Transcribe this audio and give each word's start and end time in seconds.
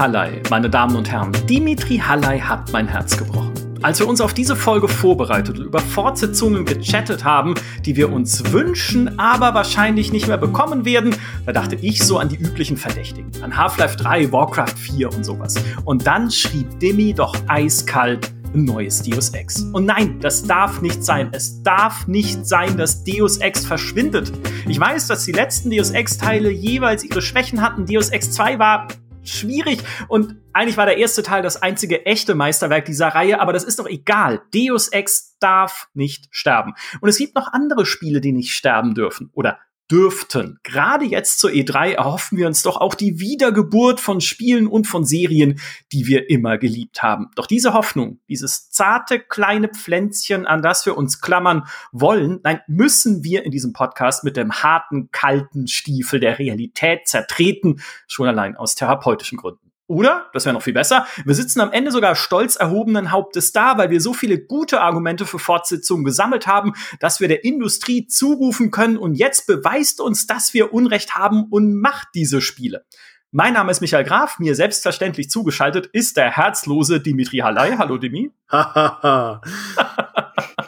Halley, 0.00 0.40
meine 0.48 0.70
Damen 0.70 0.96
und 0.96 1.10
Herren. 1.10 1.30
Dimitri 1.46 1.98
Halley 1.98 2.40
hat 2.40 2.72
mein 2.72 2.88
Herz 2.88 3.18
gebrochen. 3.18 3.52
Als 3.82 4.00
wir 4.00 4.08
uns 4.08 4.22
auf 4.22 4.32
diese 4.32 4.56
Folge 4.56 4.88
vorbereitet 4.88 5.58
und 5.58 5.66
über 5.66 5.78
Fortsetzungen 5.78 6.64
gechattet 6.64 7.22
haben, 7.22 7.52
die 7.84 7.96
wir 7.96 8.10
uns 8.10 8.50
wünschen, 8.50 9.18
aber 9.18 9.52
wahrscheinlich 9.52 10.10
nicht 10.10 10.26
mehr 10.26 10.38
bekommen 10.38 10.86
werden, 10.86 11.14
da 11.44 11.52
dachte 11.52 11.74
ich 11.74 12.02
so 12.02 12.16
an 12.16 12.30
die 12.30 12.36
üblichen 12.36 12.78
Verdächtigen. 12.78 13.30
An 13.42 13.54
Half-Life 13.54 13.98
3, 13.98 14.32
Warcraft 14.32 14.72
4 14.78 15.12
und 15.12 15.22
sowas. 15.22 15.56
Und 15.84 16.06
dann 16.06 16.30
schrieb 16.30 16.80
Demi 16.80 17.12
doch 17.12 17.36
eiskalt, 17.46 18.32
ein 18.54 18.64
neues 18.64 19.02
Deus 19.02 19.28
Ex. 19.34 19.64
Und 19.74 19.84
nein, 19.84 20.18
das 20.20 20.44
darf 20.44 20.80
nicht 20.80 21.04
sein. 21.04 21.28
Es 21.32 21.62
darf 21.62 22.06
nicht 22.06 22.46
sein, 22.46 22.78
dass 22.78 23.04
Deus 23.04 23.36
Ex 23.36 23.66
verschwindet. 23.66 24.32
Ich 24.66 24.80
weiß, 24.80 25.08
dass 25.08 25.26
die 25.26 25.32
letzten 25.32 25.70
Deus 25.70 25.90
Ex-Teile 25.90 26.50
jeweils 26.50 27.04
ihre 27.04 27.20
Schwächen 27.20 27.60
hatten. 27.60 27.84
Deus 27.84 28.08
Ex 28.08 28.30
2 28.30 28.58
war 28.58 28.88
schwierig 29.22 29.80
und 30.08 30.36
eigentlich 30.52 30.76
war 30.76 30.86
der 30.86 30.98
erste 30.98 31.22
Teil 31.22 31.42
das 31.42 31.62
einzige 31.62 32.06
echte 32.06 32.34
Meisterwerk 32.34 32.84
dieser 32.84 33.08
Reihe, 33.08 33.40
aber 33.40 33.52
das 33.52 33.64
ist 33.64 33.78
doch 33.78 33.86
egal. 33.86 34.42
Deus 34.54 34.88
Ex 34.88 35.36
darf 35.38 35.88
nicht 35.94 36.28
sterben. 36.30 36.74
Und 37.00 37.08
es 37.08 37.18
gibt 37.18 37.34
noch 37.34 37.52
andere 37.52 37.86
Spiele, 37.86 38.20
die 38.20 38.32
nicht 38.32 38.52
sterben 38.52 38.94
dürfen 38.94 39.30
oder 39.32 39.58
dürften. 39.90 40.58
Gerade 40.62 41.04
jetzt 41.04 41.40
zur 41.40 41.50
E3 41.50 41.92
erhoffen 41.92 42.38
wir 42.38 42.46
uns 42.46 42.62
doch 42.62 42.76
auch 42.76 42.94
die 42.94 43.18
Wiedergeburt 43.18 44.00
von 44.00 44.20
Spielen 44.20 44.66
und 44.66 44.86
von 44.86 45.04
Serien, 45.04 45.60
die 45.92 46.06
wir 46.06 46.30
immer 46.30 46.58
geliebt 46.58 47.02
haben. 47.02 47.30
Doch 47.34 47.46
diese 47.46 47.74
Hoffnung, 47.74 48.20
dieses 48.28 48.70
zarte 48.70 49.18
kleine 49.18 49.68
Pflänzchen, 49.68 50.46
an 50.46 50.62
das 50.62 50.86
wir 50.86 50.96
uns 50.96 51.20
klammern 51.20 51.64
wollen, 51.92 52.40
nein, 52.44 52.60
müssen 52.68 53.24
wir 53.24 53.44
in 53.44 53.50
diesem 53.50 53.72
Podcast 53.72 54.24
mit 54.24 54.36
dem 54.36 54.52
harten, 54.52 55.10
kalten 55.10 55.66
Stiefel 55.66 56.20
der 56.20 56.38
Realität 56.38 57.08
zertreten, 57.08 57.80
schon 58.06 58.28
allein 58.28 58.56
aus 58.56 58.74
therapeutischen 58.74 59.38
Gründen. 59.38 59.69
Oder, 59.90 60.30
das 60.32 60.44
wäre 60.44 60.54
noch 60.54 60.62
viel 60.62 60.72
besser, 60.72 61.04
wir 61.24 61.34
sitzen 61.34 61.60
am 61.60 61.72
Ende 61.72 61.90
sogar 61.90 62.14
stolz 62.14 62.54
erhobenen 62.54 63.10
Hauptes 63.10 63.50
da, 63.50 63.76
weil 63.76 63.90
wir 63.90 64.00
so 64.00 64.14
viele 64.14 64.38
gute 64.38 64.82
Argumente 64.82 65.26
für 65.26 65.40
Fortsetzungen 65.40 66.04
gesammelt 66.04 66.46
haben, 66.46 66.74
dass 67.00 67.18
wir 67.18 67.26
der 67.26 67.42
Industrie 67.42 68.06
zurufen 68.06 68.70
können 68.70 68.96
und 68.96 69.16
jetzt 69.16 69.48
beweist 69.48 70.00
uns, 70.00 70.28
dass 70.28 70.54
wir 70.54 70.72
Unrecht 70.72 71.16
haben 71.16 71.46
und 71.50 71.74
macht 71.74 72.06
diese 72.14 72.40
Spiele. 72.40 72.84
Mein 73.32 73.54
Name 73.54 73.72
ist 73.72 73.80
Michael 73.80 74.04
Graf, 74.04 74.38
mir 74.38 74.54
selbstverständlich 74.54 75.28
zugeschaltet 75.28 75.86
ist 75.86 76.16
der 76.16 76.30
herzlose 76.30 77.00
Dimitri 77.00 77.38
Hallei. 77.38 77.76
Hallo 77.76 77.98
Dimi. 77.98 78.30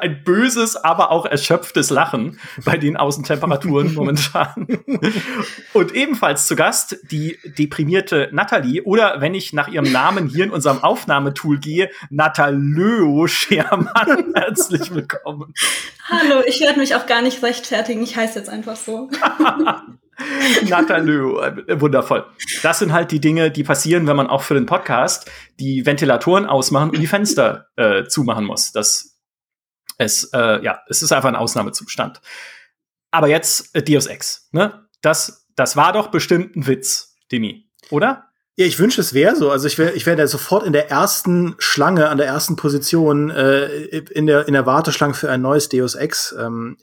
ein 0.00 0.24
böses, 0.24 0.76
aber 0.76 1.10
auch 1.10 1.26
erschöpftes 1.26 1.90
Lachen 1.90 2.38
bei 2.64 2.76
den 2.76 2.96
Außentemperaturen 2.96 3.94
momentan. 3.94 4.66
Und 5.72 5.94
ebenfalls 5.94 6.46
zu 6.46 6.56
Gast 6.56 6.98
die 7.10 7.38
deprimierte 7.58 8.28
Nathalie 8.32 8.82
oder 8.82 9.20
wenn 9.20 9.34
ich 9.34 9.52
nach 9.52 9.68
ihrem 9.68 9.90
Namen 9.90 10.28
hier 10.28 10.44
in 10.44 10.50
unserem 10.50 10.82
Aufnahmetool 10.82 11.58
gehe, 11.58 11.90
Nataleo 12.10 13.26
Schermann. 13.26 14.32
Herzlich 14.34 14.94
willkommen. 14.94 15.54
Hallo, 16.08 16.42
ich 16.46 16.60
werde 16.60 16.78
mich 16.78 16.94
auch 16.94 17.06
gar 17.06 17.22
nicht 17.22 17.42
rechtfertigen. 17.42 18.02
Ich 18.02 18.16
heiße 18.16 18.38
jetzt 18.38 18.48
einfach 18.48 18.76
so. 18.76 19.10
Natalö, 20.68 21.40
äh, 21.40 21.80
wundervoll. 21.80 22.26
Das 22.62 22.78
sind 22.78 22.92
halt 22.92 23.10
die 23.10 23.20
Dinge, 23.20 23.50
die 23.50 23.64
passieren, 23.64 24.06
wenn 24.06 24.16
man 24.16 24.28
auch 24.28 24.42
für 24.42 24.54
den 24.54 24.66
Podcast 24.66 25.30
die 25.58 25.86
Ventilatoren 25.86 26.46
ausmachen 26.46 26.90
und 26.90 26.98
die 26.98 27.06
Fenster 27.06 27.66
äh, 27.76 28.04
zumachen 28.04 28.44
muss. 28.44 28.72
Das 28.72 29.18
es, 30.02 30.24
äh, 30.32 30.62
ja, 30.62 30.80
es 30.88 31.02
ist 31.02 31.12
einfach 31.12 31.28
ein 31.28 31.36
Ausnahmezustand. 31.36 32.20
Aber 33.10 33.28
jetzt 33.28 33.74
äh, 33.74 33.82
Deus 33.82 34.06
Ex, 34.06 34.48
ne? 34.52 34.86
Das, 35.00 35.46
das 35.56 35.76
war 35.76 35.92
doch 35.92 36.08
bestimmt 36.08 36.56
ein 36.56 36.66
Witz, 36.66 37.16
Demi, 37.30 37.68
oder? 37.90 38.28
Ja, 38.56 38.66
ich 38.66 38.78
wünsche, 38.78 39.00
es 39.00 39.14
wäre 39.14 39.34
so. 39.34 39.50
Also 39.50 39.66
ich 39.66 39.78
wäre 39.78 39.92
ich 39.92 40.04
wär 40.04 40.14
da 40.14 40.26
sofort 40.26 40.64
in 40.64 40.72
der 40.72 40.90
ersten 40.90 41.54
Schlange, 41.58 42.08
an 42.08 42.18
der 42.18 42.26
ersten 42.26 42.56
Position, 42.56 43.30
äh, 43.30 43.66
in, 43.66 44.26
der, 44.26 44.46
in 44.46 44.52
der 44.52 44.66
Warteschlange 44.66 45.14
für 45.14 45.30
ein 45.30 45.40
neues 45.40 45.68
Deus 45.68 45.94
Ex. 45.94 46.34
Ähm, 46.38 46.76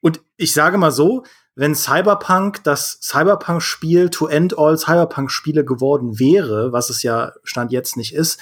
und 0.00 0.20
ich 0.36 0.52
sage 0.52 0.76
mal 0.76 0.90
so, 0.90 1.24
wenn 1.54 1.74
Cyberpunk 1.74 2.62
das 2.64 2.98
Cyberpunk-Spiel 3.02 4.10
to 4.10 4.26
end 4.26 4.58
all 4.58 4.76
Cyberpunk-Spiele 4.76 5.64
geworden 5.64 6.18
wäre, 6.18 6.72
was 6.72 6.90
es 6.90 7.02
ja 7.02 7.32
Stand 7.42 7.72
jetzt 7.72 7.96
nicht 7.96 8.14
ist, 8.14 8.38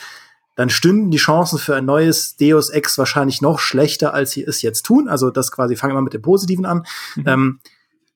dann 0.56 0.70
stünden 0.70 1.10
die 1.10 1.18
Chancen 1.18 1.58
für 1.58 1.76
ein 1.76 1.84
neues 1.84 2.36
Deus 2.36 2.70
Ex 2.70 2.98
wahrscheinlich 2.98 3.40
noch 3.40 3.58
schlechter, 3.58 4.12
als 4.14 4.32
sie 4.32 4.42
es 4.42 4.62
jetzt 4.62 4.84
tun. 4.84 5.08
Also 5.08 5.30
das 5.30 5.52
quasi, 5.52 5.76
fangen 5.76 5.94
wir 5.94 6.02
mit 6.02 6.14
dem 6.14 6.22
Positiven 6.22 6.66
an. 6.66 6.84
Mhm. 7.16 7.24
Ähm, 7.26 7.60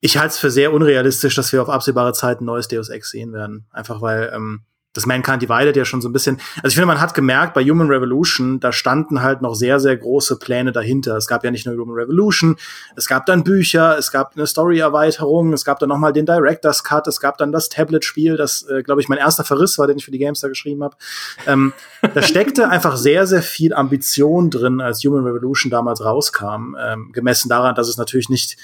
ich 0.01 0.17
halte 0.17 0.33
es 0.33 0.37
für 0.37 0.51
sehr 0.51 0.73
unrealistisch, 0.73 1.35
dass 1.35 1.51
wir 1.51 1.61
auf 1.61 1.69
absehbare 1.69 2.13
Zeit 2.13 2.41
ein 2.41 2.45
neues 2.45 2.67
Deus 2.67 2.89
Ex 2.89 3.09
sehen 3.09 3.33
werden. 3.33 3.65
Einfach 3.71 4.01
weil 4.01 4.31
ähm, 4.33 4.61
das 4.95 5.05
Mankind 5.05 5.41
Divided 5.41 5.75
ja 5.75 5.85
schon 5.85 6.01
so 6.01 6.09
ein 6.09 6.13
bisschen, 6.13 6.39
also 6.55 6.69
ich 6.69 6.75
finde, 6.75 6.87
man 6.87 7.01
hat 7.01 7.13
gemerkt, 7.13 7.53
bei 7.53 7.63
Human 7.63 7.87
Revolution, 7.87 8.59
da 8.59 8.71
standen 8.71 9.21
halt 9.21 9.41
noch 9.41 9.53
sehr, 9.53 9.79
sehr 9.79 9.95
große 9.95 10.39
Pläne 10.39 10.71
dahinter. 10.71 11.17
Es 11.17 11.27
gab 11.27 11.43
ja 11.43 11.51
nicht 11.51 11.65
nur 11.65 11.75
Human 11.75 11.95
Revolution, 11.95 12.55
es 12.95 13.07
gab 13.07 13.25
dann 13.25 13.43
Bücher, 13.43 13.97
es 13.97 14.11
gab 14.11 14.35
eine 14.35 14.47
Story-Erweiterung, 14.47 15.53
es 15.53 15.65
gab 15.65 15.79
dann 15.79 15.89
nochmal 15.89 16.13
den 16.13 16.25
Director's 16.25 16.83
Cut, 16.83 17.07
es 17.07 17.19
gab 17.19 17.37
dann 17.37 17.51
das 17.51 17.69
Tablet-Spiel, 17.69 18.37
das, 18.37 18.63
äh, 18.69 18.83
glaube 18.83 19.01
ich, 19.01 19.09
mein 19.09 19.19
erster 19.19 19.43
Verriss 19.43 19.77
war, 19.77 19.87
den 19.87 19.97
ich 19.97 20.05
für 20.05 20.11
die 20.11 20.19
Gamestar 20.19 20.49
geschrieben 20.49 20.83
habe. 20.83 20.95
Ähm, 21.45 21.73
da 22.13 22.21
steckte 22.21 22.69
einfach 22.69 22.95
sehr, 22.95 23.27
sehr 23.27 23.41
viel 23.41 23.73
Ambition 23.73 24.49
drin, 24.49 24.79
als 24.79 25.03
Human 25.03 25.25
Revolution 25.25 25.69
damals 25.69 26.03
rauskam, 26.03 26.75
ähm, 26.79 27.11
gemessen 27.11 27.49
daran, 27.49 27.75
dass 27.75 27.89
es 27.89 27.97
natürlich 27.97 28.29
nicht 28.29 28.57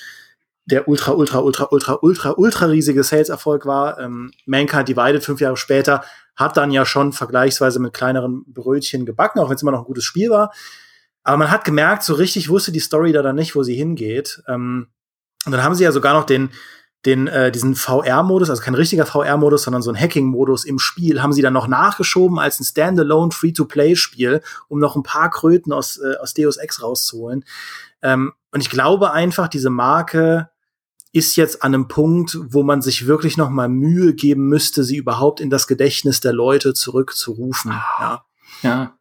der 0.66 0.88
ultra, 0.88 1.14
ultra, 1.14 1.40
ultra, 1.40 1.68
ultra, 1.72 1.98
ultra, 2.02 2.34
ultra 2.38 2.66
riesige 2.68 3.04
Sales-Erfolg 3.04 3.66
war. 3.66 4.00
Ähm, 4.00 4.32
Mankind 4.46 4.88
Divided 4.88 5.24
fünf 5.24 5.42
Jahre 5.42 5.58
später 5.58 6.04
hat 6.36 6.58
dann 6.58 6.72
ja 6.72 6.86
schon 6.86 7.14
vergleichsweise 7.14 7.80
mit 7.80 7.94
kleineren 7.94 8.44
Brötchen 8.48 9.06
gebacken, 9.06 9.40
auch 9.40 9.50
wenn 9.50 9.56
es 9.56 9.62
immer 9.62 9.72
noch 9.72 9.80
ein 9.80 9.86
gutes 9.86 10.04
Spiel 10.04 10.30
war. 10.30 10.52
Aber 11.24 11.38
man 11.38 11.52
hat 11.52 11.66
gemerkt, 11.66 12.04
so 12.04 12.14
richtig 12.14 12.50
wusste 12.50 12.72
die 12.72 12.80
Story 12.80 13.12
da 13.12 13.22
dann 13.22 13.36
nicht, 13.36 13.56
wo 13.56 13.64
sie 13.64 13.76
hingeht. 13.76 14.42
Ähm, 14.48 14.88
und 15.46 15.52
dann 15.52 15.64
haben 15.64 15.76
sie 15.76 15.84
ja 15.84 15.92
sogar 15.92 16.14
noch 16.14 16.26
den, 16.26 16.50
den, 17.06 17.28
äh, 17.28 17.52
diesen 17.52 17.76
VR-Modus, 17.76 18.50
also 18.50 18.62
kein 18.62 18.76
richtiger 18.76 19.06
VR-Modus, 19.06 19.64
sondern 19.64 19.82
so 19.82 19.92
ein 19.92 20.00
Hacking-Modus 20.00 20.66
im 20.66 20.78
Spiel, 20.80 21.22
haben 21.22 21.34
sie 21.34 21.42
dann 21.42 21.54
noch 21.54 21.68
nachgeschoben 21.68 22.40
als 22.40 22.60
ein 22.60 22.64
Standalone 22.64 23.32
Free-to-Play-Spiel, 23.32 24.42
um 24.68 24.80
noch 24.80 24.96
ein 24.96 25.04
paar 25.04 25.30
Kröten 25.30 25.74
aus, 25.74 25.98
äh, 25.98 26.16
aus 26.22 26.34
Deus 26.34 26.58
Ex 26.58 26.82
rauszuholen. 26.82 27.44
Ähm, 28.02 28.34
und 28.52 28.62
ich 28.62 28.70
glaube 28.70 29.12
einfach, 29.12 29.48
diese 29.48 29.70
Marke 29.70 30.50
ist 31.14 31.36
jetzt 31.36 31.64
an 31.64 31.74
einem 31.74 31.88
Punkt, 31.88 32.38
wo 32.50 32.64
man 32.64 32.82
sich 32.82 33.06
wirklich 33.06 33.38
noch 33.38 33.50
mal 33.50 33.68
Mühe 33.68 34.14
geben 34.14 34.48
müsste, 34.48 34.84
sie 34.84 34.98
überhaupt 34.98 35.42
in 35.42 35.50
das 35.50 35.68
Gedächtnis 35.68 36.22
der 36.22 36.34
Leute 36.34 36.74
zurückzurufen. 36.74 37.72
Ja. 38.00 38.26
ja. 38.64 38.98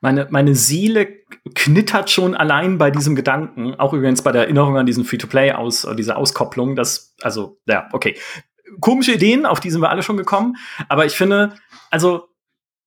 Meine, 0.00 0.26
meine 0.30 0.54
Seele 0.54 1.08
knittert 1.54 2.10
schon 2.10 2.34
allein 2.34 2.78
bei 2.78 2.90
diesem 2.90 3.14
Gedanken, 3.14 3.74
auch 3.76 3.92
übrigens 3.92 4.22
bei 4.22 4.32
der 4.32 4.42
Erinnerung 4.42 4.76
an 4.76 4.86
diesen 4.86 5.04
Free-to-Play 5.04 5.52
aus, 5.52 5.84
äh, 5.84 5.94
diese 5.94 6.16
Auskopplung, 6.16 6.76
das, 6.76 7.14
also, 7.22 7.58
ja, 7.66 7.88
okay. 7.92 8.16
Komische 8.80 9.12
Ideen, 9.12 9.46
auf 9.46 9.60
die 9.60 9.70
sind 9.70 9.80
wir 9.80 9.90
alle 9.90 10.02
schon 10.02 10.16
gekommen, 10.16 10.56
aber 10.88 11.06
ich 11.06 11.16
finde, 11.16 11.54
also, 11.90 12.28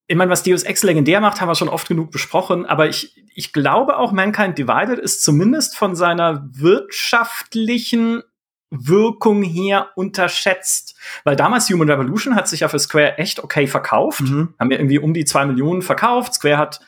ich 0.08 0.18
meine, 0.18 0.32
was 0.32 0.44
Deus 0.44 0.64
Ex 0.64 0.84
legendär 0.84 1.22
macht, 1.22 1.40
haben 1.40 1.48
wir 1.48 1.56
schon 1.56 1.70
oft 1.70 1.88
genug 1.88 2.12
besprochen, 2.12 2.66
aber 2.66 2.90
ich, 2.90 3.16
ich 3.34 3.54
glaube 3.54 3.98
auch 3.98 4.12
Mankind 4.12 4.58
Divided 4.58 5.00
ist 5.00 5.24
zumindest 5.24 5.78
von 5.78 5.96
seiner 5.96 6.50
wirtschaftlichen 6.52 8.24
Wirkung 8.70 9.42
her 9.42 9.90
unterschätzt. 9.96 10.96
Weil 11.24 11.36
damals 11.36 11.70
Human 11.70 11.90
Revolution 11.90 12.36
hat 12.36 12.48
sich 12.48 12.62
ja 12.62 12.68
für 12.68 12.80
Square 12.80 13.18
echt 13.18 13.44
okay 13.44 13.68
verkauft. 13.68 14.22
Mhm. 14.22 14.54
Haben 14.60 14.72
ja 14.72 14.78
irgendwie 14.78 15.00
um 15.00 15.14
die 15.14 15.26
zwei 15.26 15.46
Millionen 15.46 15.82
verkauft. 15.82 16.36
Square 16.36 16.58
hat 16.58 16.80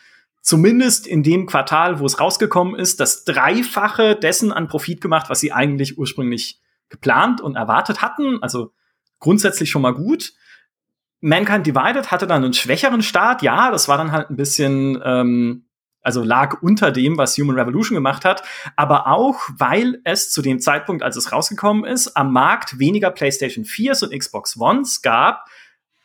zumindest 0.41 1.07
in 1.07 1.23
dem 1.23 1.45
Quartal, 1.45 1.99
wo 1.99 2.05
es 2.05 2.19
rausgekommen 2.19 2.75
ist, 2.75 2.99
das 2.99 3.25
Dreifache 3.25 4.15
dessen 4.15 4.51
an 4.51 4.67
Profit 4.67 5.01
gemacht, 5.01 5.29
was 5.29 5.39
sie 5.39 5.51
eigentlich 5.51 5.97
ursprünglich 5.97 6.59
geplant 6.89 7.41
und 7.41 7.55
erwartet 7.55 8.01
hatten. 8.01 8.41
Also 8.41 8.73
grundsätzlich 9.19 9.69
schon 9.69 9.81
mal 9.81 9.93
gut. 9.93 10.33
Mankind 11.21 11.67
Divided 11.67 12.11
hatte 12.11 12.27
dann 12.27 12.43
einen 12.43 12.53
schwächeren 12.53 13.03
Start. 13.03 13.43
Ja, 13.43 13.71
das 13.71 13.87
war 13.87 13.97
dann 13.97 14.11
halt 14.11 14.29
ein 14.29 14.35
bisschen 14.35 15.01
ähm, 15.05 15.65
also 16.01 16.23
lag 16.23 16.61
unter 16.61 16.91
dem, 16.91 17.17
was 17.17 17.37
Human 17.37 17.57
Revolution 17.57 17.95
gemacht 17.95 18.25
hat, 18.25 18.43
aber 18.75 19.07
auch, 19.07 19.39
weil 19.57 19.99
es 20.03 20.31
zu 20.31 20.41
dem 20.41 20.59
Zeitpunkt, 20.59 21.03
als 21.03 21.15
es 21.15 21.31
rausgekommen 21.31 21.85
ist, 21.85 22.15
am 22.17 22.33
Markt 22.33 22.79
weniger 22.79 23.11
PlayStation 23.11 23.65
4s 23.65 24.03
und 24.03 24.17
Xbox 24.17 24.57
Ones 24.57 25.01
gab, 25.01 25.45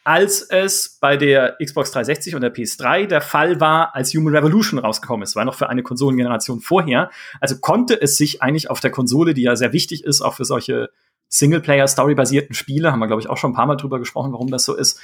als 0.04 0.40
es 0.40 0.98
bei 1.00 1.16
der 1.16 1.56
Xbox 1.60 1.90
360 1.90 2.37
und 2.37 2.40
der 2.40 2.54
PS3 2.54 3.06
der 3.06 3.20
Fall 3.20 3.60
war, 3.60 3.96
als 3.96 4.14
Human 4.14 4.37
Revolution 4.37 4.78
rausgekommen 4.78 5.25
ist. 5.25 5.34
War 5.34 5.44
noch 5.44 5.56
für 5.56 5.69
eine 5.69 5.82
Konsolengeneration 5.82 6.60
vorher. 6.60 7.10
Also 7.40 7.58
konnte 7.58 8.00
es 8.00 8.16
sich 8.16 8.40
eigentlich 8.40 8.70
auf 8.70 8.78
der 8.78 8.93
Konsole, 8.93 9.34
die 9.34 9.43
ja 9.43 9.56
sehr 9.56 9.72
wichtig 9.72 10.04
ist, 10.04 10.22
auch 10.22 10.34
für 10.34 10.44
solche 10.44 10.90
Singleplayer-Story-basierten 11.28 12.54
Spiele, 12.54 12.93
haben 12.93 13.00
wir, 13.00 13.08
glaube 13.08 13.20
ich, 13.20 13.28
auch 13.28 13.37
schon 13.37 13.50
ein 13.50 13.54
paar 13.54 13.66
Mal 13.66 13.75
drüber 13.75 13.98
gesprochen, 13.98 14.32
warum 14.32 14.48
das 14.48 14.64
so 14.64 14.76
ist, 14.76 15.00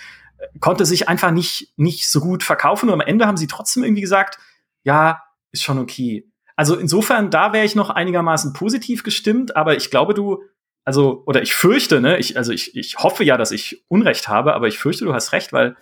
konnte 0.60 0.84
sich 0.84 1.08
einfach 1.08 1.32
nicht, 1.32 1.72
nicht 1.76 2.08
so 2.08 2.20
gut 2.20 2.44
verkaufen. 2.44 2.88
Und 2.88 2.94
am 2.94 3.00
Ende 3.00 3.26
haben 3.26 3.36
sie 3.36 3.48
trotzdem 3.48 3.82
irgendwie 3.82 4.02
gesagt, 4.02 4.38
ja, 4.84 5.22
ist 5.52 5.62
schon 5.62 5.78
okay. 5.78 6.30
Also 6.56 6.76
insofern, 6.76 7.30
da 7.30 7.52
wäre 7.52 7.64
ich 7.64 7.74
noch 7.74 7.90
einigermaßen 7.90 8.52
positiv 8.52 9.02
gestimmt, 9.02 9.56
aber 9.56 9.76
ich 9.76 9.90
glaube, 9.90 10.14
du, 10.14 10.42
also, 10.84 11.22
oder 11.26 11.42
ich 11.42 11.54
fürchte, 11.54 12.00
ne, 12.00 12.18
ich, 12.18 12.36
also 12.36 12.52
ich, 12.52 12.76
ich 12.76 12.96
hoffe 12.98 13.24
ja, 13.24 13.36
dass 13.36 13.52
ich 13.52 13.84
Unrecht 13.88 14.28
habe, 14.28 14.54
aber 14.54 14.68
ich 14.68 14.78
fürchte, 14.78 15.04
du 15.04 15.14
hast 15.14 15.32
recht, 15.32 15.52
weil 15.52 15.76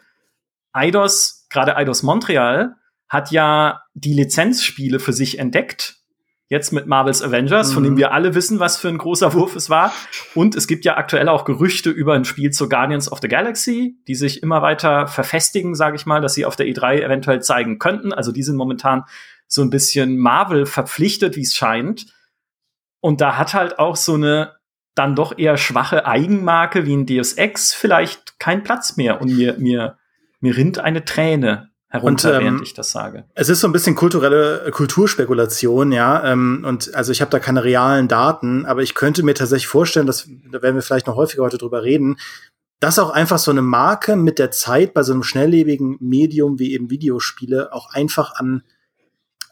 Eidos, 0.72 1.46
gerade 1.50 1.76
Eidos 1.76 2.02
Montreal, 2.02 2.76
hat 3.08 3.30
ja 3.32 3.82
die 3.94 4.14
Lizenzspiele 4.14 5.00
für 5.00 5.12
sich 5.12 5.38
entdeckt. 5.38 5.99
Jetzt 6.50 6.72
mit 6.72 6.88
Marvel's 6.88 7.22
Avengers, 7.22 7.70
mhm. 7.70 7.74
von 7.74 7.82
dem 7.84 7.92
mhm. 7.92 7.98
wir 7.98 8.12
alle 8.12 8.34
wissen, 8.34 8.58
was 8.58 8.76
für 8.76 8.88
ein 8.88 8.98
großer 8.98 9.34
Wurf 9.34 9.54
es 9.54 9.70
war. 9.70 9.94
Und 10.34 10.56
es 10.56 10.66
gibt 10.66 10.84
ja 10.84 10.96
aktuell 10.96 11.28
auch 11.28 11.44
Gerüchte 11.44 11.90
über 11.90 12.14
ein 12.14 12.24
Spiel 12.24 12.50
zu 12.50 12.68
Guardians 12.68 13.10
of 13.10 13.20
the 13.22 13.28
Galaxy, 13.28 13.96
die 14.08 14.16
sich 14.16 14.42
immer 14.42 14.60
weiter 14.60 15.06
verfestigen, 15.06 15.76
sage 15.76 15.94
ich 15.94 16.06
mal, 16.06 16.20
dass 16.20 16.34
sie 16.34 16.44
auf 16.44 16.56
der 16.56 16.66
E3 16.66 17.02
eventuell 17.02 17.40
zeigen 17.40 17.78
könnten. 17.78 18.12
Also 18.12 18.32
die 18.32 18.42
sind 18.42 18.56
momentan 18.56 19.04
so 19.46 19.62
ein 19.62 19.70
bisschen 19.70 20.18
Marvel 20.18 20.66
verpflichtet, 20.66 21.36
wie 21.36 21.42
es 21.42 21.54
scheint. 21.54 22.06
Und 22.98 23.20
da 23.20 23.38
hat 23.38 23.54
halt 23.54 23.78
auch 23.78 23.94
so 23.94 24.14
eine 24.14 24.56
dann 24.96 25.14
doch 25.14 25.38
eher 25.38 25.56
schwache 25.56 26.04
Eigenmarke 26.04 26.84
wie 26.84 26.96
ein 26.96 27.06
Deus 27.06 27.34
Ex 27.34 27.72
vielleicht 27.72 28.40
keinen 28.40 28.64
Platz 28.64 28.96
mehr. 28.96 29.20
Und 29.20 29.36
mir, 29.36 29.54
mir, 29.58 29.98
mir 30.40 30.56
rinnt 30.56 30.80
eine 30.80 31.04
Träne 31.04 31.69
herunter, 31.90 32.30
und, 32.30 32.36
ähm, 32.36 32.44
während 32.44 32.62
ich 32.62 32.74
das 32.74 32.92
sage. 32.92 33.24
Es 33.34 33.48
ist 33.48 33.60
so 33.60 33.68
ein 33.68 33.72
bisschen 33.72 33.96
kulturelle 33.96 34.70
Kulturspekulation, 34.70 35.92
ja. 35.92 36.24
Ähm, 36.24 36.64
und 36.66 36.94
also 36.94 37.12
ich 37.12 37.20
habe 37.20 37.30
da 37.30 37.40
keine 37.40 37.64
realen 37.64 38.08
Daten, 38.08 38.64
aber 38.64 38.82
ich 38.82 38.94
könnte 38.94 39.22
mir 39.22 39.34
tatsächlich 39.34 39.66
vorstellen, 39.66 40.06
dass 40.06 40.28
da 40.50 40.62
werden 40.62 40.76
wir 40.76 40.82
vielleicht 40.82 41.08
noch 41.08 41.16
häufiger 41.16 41.42
heute 41.42 41.58
drüber 41.58 41.82
reden, 41.82 42.16
dass 42.78 42.98
auch 42.98 43.10
einfach 43.10 43.38
so 43.38 43.50
eine 43.50 43.62
Marke 43.62 44.16
mit 44.16 44.38
der 44.38 44.52
Zeit 44.52 44.94
bei 44.94 45.02
so 45.02 45.12
einem 45.12 45.24
schnelllebigen 45.24 45.98
Medium 46.00 46.58
wie 46.58 46.72
eben 46.72 46.88
Videospiele 46.90 47.72
auch 47.72 47.92
einfach 47.92 48.34
an 48.36 48.62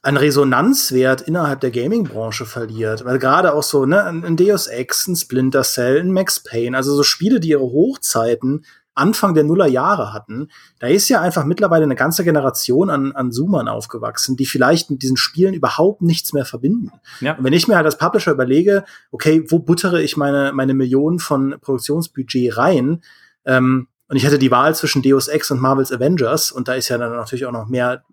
an 0.00 0.16
Resonanzwert 0.16 1.22
innerhalb 1.22 1.60
der 1.60 1.72
Gaming-Branche 1.72 2.46
verliert. 2.46 3.04
Weil 3.04 3.18
gerade 3.18 3.52
auch 3.52 3.64
so, 3.64 3.84
ne, 3.84 4.04
ein 4.04 4.36
Deus 4.36 4.68
Ex, 4.68 5.08
ein 5.08 5.16
Splinter 5.16 5.64
Cell, 5.64 5.98
ein 5.98 6.12
Max 6.12 6.40
Payne, 6.40 6.76
also 6.76 6.94
so 6.94 7.02
Spiele, 7.02 7.40
die 7.40 7.50
ihre 7.50 7.62
Hochzeiten 7.62 8.64
Anfang 8.98 9.34
der 9.34 9.44
Nullerjahre 9.44 10.12
hatten, 10.12 10.48
da 10.78 10.88
ist 10.88 11.08
ja 11.08 11.20
einfach 11.20 11.44
mittlerweile 11.44 11.84
eine 11.84 11.94
ganze 11.94 12.24
Generation 12.24 12.90
an, 12.90 13.12
an 13.12 13.32
Zoomern 13.32 13.68
aufgewachsen, 13.68 14.36
die 14.36 14.46
vielleicht 14.46 14.90
mit 14.90 15.02
diesen 15.02 15.16
Spielen 15.16 15.54
überhaupt 15.54 16.02
nichts 16.02 16.32
mehr 16.32 16.44
verbinden. 16.44 16.92
Ja. 17.20 17.36
Und 17.36 17.44
wenn 17.44 17.52
ich 17.52 17.68
mir 17.68 17.76
halt 17.76 17.86
als 17.86 17.98
Publisher 17.98 18.32
überlege, 18.32 18.84
okay, 19.10 19.44
wo 19.48 19.60
buttere 19.60 20.02
ich 20.02 20.16
meine, 20.16 20.52
meine 20.52 20.74
Millionen 20.74 21.18
von 21.18 21.56
Produktionsbudget 21.60 22.56
rein, 22.56 23.02
ähm, 23.44 23.88
und 24.10 24.16
ich 24.16 24.24
hätte 24.24 24.38
die 24.38 24.50
Wahl 24.50 24.74
zwischen 24.74 25.02
Deus 25.02 25.28
Ex 25.28 25.50
und 25.50 25.60
Marvel's 25.60 25.92
Avengers, 25.92 26.50
und 26.50 26.66
da 26.66 26.74
ist 26.74 26.88
ja 26.88 26.96
dann 26.98 27.12
natürlich 27.12 27.44
auch 27.44 27.52
noch 27.52 27.68
mehr 27.68 28.04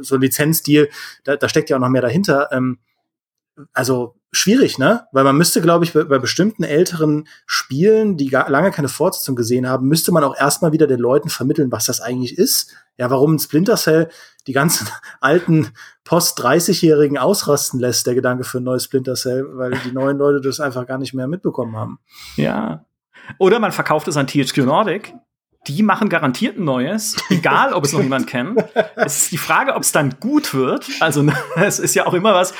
so 0.00 0.16
Lizenzdeal, 0.16 0.88
da, 1.24 1.36
da 1.36 1.48
steckt 1.48 1.70
ja 1.70 1.76
auch 1.76 1.80
noch 1.80 1.88
mehr 1.88 2.02
dahinter. 2.02 2.48
Ähm, 2.52 2.78
also 3.72 4.16
schwierig, 4.36 4.78
ne? 4.78 5.06
Weil 5.12 5.24
man 5.24 5.36
müsste, 5.36 5.60
glaube 5.60 5.84
ich, 5.84 5.92
bei, 5.92 6.04
bei, 6.04 6.18
bestimmten 6.18 6.62
älteren 6.62 7.26
Spielen, 7.46 8.16
die 8.16 8.28
gar, 8.28 8.48
lange 8.50 8.70
keine 8.70 8.88
Fortsetzung 8.88 9.36
gesehen 9.36 9.68
haben, 9.68 9.88
müsste 9.88 10.12
man 10.12 10.24
auch 10.24 10.36
erstmal 10.36 10.72
wieder 10.72 10.86
den 10.86 11.00
Leuten 11.00 11.28
vermitteln, 11.28 11.72
was 11.72 11.86
das 11.86 12.00
eigentlich 12.00 12.38
ist. 12.38 12.74
Ja, 12.98 13.10
warum 13.10 13.34
ein 13.34 13.38
Splinter 13.38 13.76
Cell 13.76 14.08
die 14.46 14.52
ganzen 14.52 14.88
alten 15.20 15.68
Post-30-Jährigen 16.04 17.18
ausrasten 17.18 17.80
lässt, 17.80 18.06
der 18.06 18.14
Gedanke 18.14 18.44
für 18.44 18.58
ein 18.58 18.64
neues 18.64 18.84
Splinter 18.84 19.14
Cell, 19.14 19.46
weil 19.52 19.72
die 19.84 19.92
neuen 19.92 20.18
Leute 20.18 20.40
das 20.40 20.60
einfach 20.60 20.86
gar 20.86 20.98
nicht 20.98 21.14
mehr 21.14 21.26
mitbekommen 21.26 21.76
haben. 21.76 21.98
Ja. 22.36 22.84
Oder 23.38 23.58
man 23.58 23.72
verkauft 23.72 24.06
es 24.08 24.16
an 24.16 24.26
THQ 24.26 24.58
Nordic 24.58 25.14
die 25.68 25.82
machen 25.82 26.08
garantiert 26.08 26.58
ein 26.58 26.64
neues, 26.64 27.16
egal 27.28 27.72
ob 27.72 27.84
es 27.84 27.92
noch 27.92 28.00
jemand 28.02 28.26
kennt. 28.26 28.64
Es 28.94 29.22
ist 29.22 29.32
die 29.32 29.38
Frage, 29.38 29.74
ob 29.74 29.82
es 29.82 29.92
dann 29.92 30.16
gut 30.20 30.54
wird. 30.54 30.88
Also 31.00 31.26
es 31.56 31.78
ist 31.78 31.94
ja 31.94 32.06
auch 32.06 32.14
immer 32.14 32.34
was, 32.34 32.54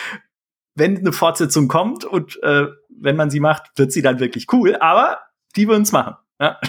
wenn 0.77 0.99
eine 0.99 1.13
Fortsetzung 1.13 1.69
kommt 1.69 2.05
und 2.05 2.41
äh, 2.43 2.67
wenn 2.89 3.17
man 3.17 3.31
sie 3.31 3.41
macht, 3.41 3.71
wird 3.77 3.93
sie 3.93 4.03
dann 4.03 4.21
wirklich 4.21 4.47
cool. 4.53 4.77
Aber 4.77 5.19
die 5.57 5.69
würden 5.69 5.83
es 5.83 5.93
machen. 5.93 6.17
Ja. 6.41 6.59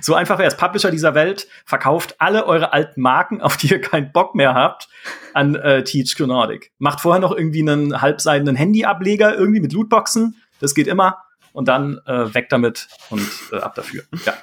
So 0.00 0.16
einfach 0.16 0.38
wäre 0.38 0.48
es. 0.48 0.56
Publisher 0.56 0.90
dieser 0.90 1.14
Welt 1.14 1.46
verkauft 1.64 2.16
alle 2.18 2.44
eure 2.46 2.72
alten 2.72 3.00
Marken, 3.00 3.40
auf 3.40 3.56
die 3.56 3.68
ihr 3.68 3.80
keinen 3.80 4.10
Bock 4.10 4.34
mehr 4.34 4.52
habt, 4.52 4.88
an 5.32 5.54
äh, 5.54 5.84
THQ 5.84 6.26
Nordic. 6.26 6.72
Macht 6.78 7.00
vorher 7.00 7.20
noch 7.20 7.30
irgendwie 7.30 7.60
einen 7.60 8.02
halbseidenen 8.02 8.56
Handyableger 8.56 9.36
irgendwie 9.36 9.60
mit 9.60 9.72
Lootboxen. 9.72 10.42
Das 10.58 10.74
geht 10.74 10.88
immer. 10.88 11.22
Und 11.52 11.68
dann 11.68 12.00
äh, 12.06 12.34
weg 12.34 12.48
damit 12.48 12.88
und 13.10 13.30
äh, 13.52 13.58
ab 13.58 13.76
dafür. 13.76 14.02
Ja. 14.26 14.34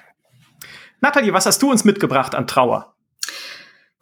Nathalie, 1.01 1.33
was 1.33 1.45
hast 1.45 1.61
du 1.61 1.69
uns 1.69 1.83
mitgebracht 1.83 2.33
an 2.33 2.47
Trauer? 2.47 2.95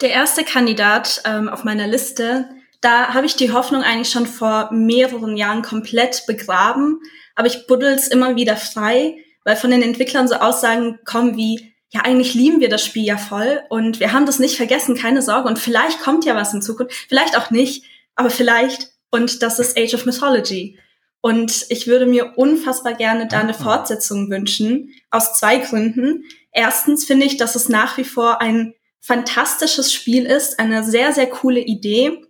Der 0.02 0.12
erste 0.12 0.44
Kandidat 0.44 1.24
ähm, 1.26 1.50
auf 1.50 1.64
meiner 1.64 1.88
Liste, 1.88 2.48
da 2.82 3.14
habe 3.14 3.26
ich 3.26 3.36
die 3.36 3.52
Hoffnung 3.52 3.84
eigentlich 3.84 4.10
schon 4.10 4.26
vor 4.26 4.70
mehreren 4.72 5.36
Jahren 5.38 5.62
komplett 5.62 6.26
begraben, 6.28 7.00
aber 7.36 7.48
ich 7.48 7.68
buddel's 7.68 8.08
immer 8.08 8.36
wieder 8.36 8.58
frei, 8.58 9.18
weil 9.44 9.56
von 9.56 9.72
den 9.72 9.82
Entwicklern 9.82 10.28
so 10.28 10.36
Aussagen 10.36 11.00
kommen 11.06 11.36
wie, 11.36 11.74
ja, 11.92 12.02
eigentlich 12.02 12.34
lieben 12.34 12.60
wir 12.60 12.70
das 12.70 12.86
Spiel 12.86 13.04
ja 13.04 13.18
voll 13.18 13.62
und 13.70 14.00
wir 14.00 14.14
haben 14.14 14.26
das 14.26 14.40
nicht 14.40 14.58
vergessen, 14.58 14.96
keine 14.96 15.22
Sorge 15.22 15.48
und 15.48 15.60
vielleicht 15.60 16.02
kommt 16.02 16.26
ja 16.26 16.36
was 16.36 16.54
in 16.54 16.62
Zukunft, 16.62 16.94
vielleicht 17.10 17.38
auch 17.38 17.50
nicht, 17.50 17.84
aber 18.16 18.30
vielleicht 18.30 18.90
und 19.12 19.42
das 19.42 19.60
ist 19.60 19.78
Age 19.78 19.96
of 19.96 20.06
Mythology. 20.06 20.78
Und 21.22 21.66
ich 21.70 21.88
würde 21.88 22.06
mir 22.06 22.34
unfassbar 22.38 22.94
gerne 22.94 23.28
da 23.28 23.40
eine 23.40 23.54
Fortsetzung 23.54 24.30
wünschen, 24.30 24.94
aus 25.10 25.34
zwei 25.34 25.58
Gründen. 25.58 26.24
Erstens 26.52 27.06
finde 27.06 27.26
ich, 27.26 27.38
dass 27.38 27.56
es 27.56 27.68
nach 27.68 27.98
wie 27.98 28.06
vor 28.06 28.40
ein 28.40 28.74
fantastisches 29.02 29.94
Spiel 29.94 30.26
ist, 30.26 30.60
eine 30.60 30.84
sehr, 30.84 31.12
sehr 31.12 31.28
coole 31.28 31.60
Idee. 31.60 32.24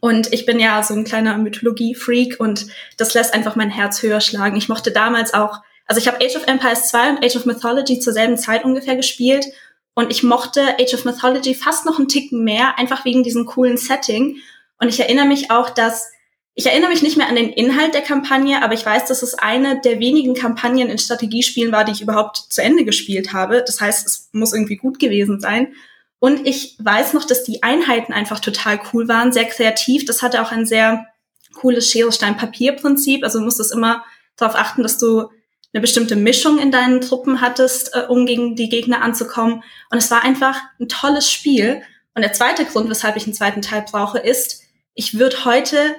Und 0.00 0.32
ich 0.32 0.46
bin 0.46 0.60
ja 0.60 0.82
so 0.82 0.94
ein 0.94 1.04
kleiner 1.04 1.36
Mythologie-Freak 1.38 2.38
und 2.38 2.66
das 2.96 3.14
lässt 3.14 3.34
einfach 3.34 3.56
mein 3.56 3.70
Herz 3.70 4.02
höher 4.02 4.20
schlagen. 4.20 4.56
Ich 4.56 4.68
mochte 4.68 4.92
damals 4.92 5.34
auch, 5.34 5.60
also 5.86 6.00
ich 6.00 6.06
habe 6.06 6.24
Age 6.24 6.36
of 6.36 6.46
Empires 6.46 6.88
2 6.88 7.10
und 7.10 7.24
Age 7.24 7.36
of 7.36 7.46
Mythology 7.46 7.98
zur 7.98 8.12
selben 8.12 8.36
Zeit 8.36 8.64
ungefähr 8.64 8.96
gespielt 8.96 9.46
und 9.94 10.12
ich 10.12 10.22
mochte 10.22 10.60
Age 10.78 10.94
of 10.94 11.04
Mythology 11.04 11.54
fast 11.54 11.84
noch 11.84 11.98
einen 11.98 12.06
Ticken 12.06 12.44
mehr, 12.44 12.78
einfach 12.78 13.04
wegen 13.04 13.24
diesem 13.24 13.46
coolen 13.46 13.76
Setting. 13.76 14.36
Und 14.78 14.88
ich 14.88 15.00
erinnere 15.00 15.26
mich 15.26 15.50
auch, 15.50 15.70
dass 15.70 16.12
ich 16.54 16.66
erinnere 16.66 16.90
mich 16.90 17.02
nicht 17.02 17.16
mehr 17.16 17.28
an 17.28 17.36
den 17.36 17.50
Inhalt 17.50 17.94
der 17.94 18.02
Kampagne, 18.02 18.62
aber 18.62 18.74
ich 18.74 18.84
weiß, 18.84 19.06
dass 19.06 19.22
es 19.22 19.34
eine 19.34 19.80
der 19.80 20.00
wenigen 20.00 20.34
Kampagnen 20.34 20.88
in 20.88 20.98
Strategiespielen 20.98 21.72
war, 21.72 21.84
die 21.84 21.92
ich 21.92 22.00
überhaupt 22.00 22.36
zu 22.36 22.62
Ende 22.62 22.84
gespielt 22.84 23.32
habe. 23.32 23.62
Das 23.64 23.80
heißt, 23.80 24.06
es 24.06 24.28
muss 24.32 24.52
irgendwie 24.52 24.76
gut 24.76 24.98
gewesen 24.98 25.40
sein. 25.40 25.74
Und 26.20 26.46
ich 26.46 26.76
weiß 26.80 27.14
noch, 27.14 27.24
dass 27.24 27.44
die 27.44 27.62
Einheiten 27.62 28.12
einfach 28.12 28.40
total 28.40 28.80
cool 28.92 29.08
waren, 29.08 29.32
sehr 29.32 29.44
kreativ. 29.44 30.04
Das 30.04 30.22
hatte 30.22 30.42
auch 30.42 30.50
ein 30.50 30.66
sehr 30.66 31.06
cooles 31.54 31.90
Schere-Stein-Papier-Prinzip. 31.90 33.22
Also 33.24 33.38
du 33.38 33.44
musstest 33.44 33.72
immer 33.72 34.04
darauf 34.36 34.56
achten, 34.56 34.82
dass 34.82 34.98
du 34.98 35.30
eine 35.72 35.80
bestimmte 35.80 36.16
Mischung 36.16 36.58
in 36.58 36.72
deinen 36.72 37.00
Truppen 37.00 37.40
hattest, 37.40 37.94
äh, 37.94 38.06
um 38.08 38.26
gegen 38.26 38.56
die 38.56 38.68
Gegner 38.68 39.02
anzukommen. 39.02 39.62
Und 39.90 39.98
es 39.98 40.10
war 40.10 40.24
einfach 40.24 40.58
ein 40.80 40.88
tolles 40.88 41.30
Spiel. 41.30 41.82
Und 42.14 42.22
der 42.22 42.32
zweite 42.32 42.64
Grund, 42.64 42.88
weshalb 42.90 43.16
ich 43.16 43.24
einen 43.24 43.34
zweiten 43.34 43.62
Teil 43.62 43.84
brauche, 43.88 44.18
ist, 44.18 44.62
ich 44.94 45.18
würde 45.18 45.44
heute 45.44 45.94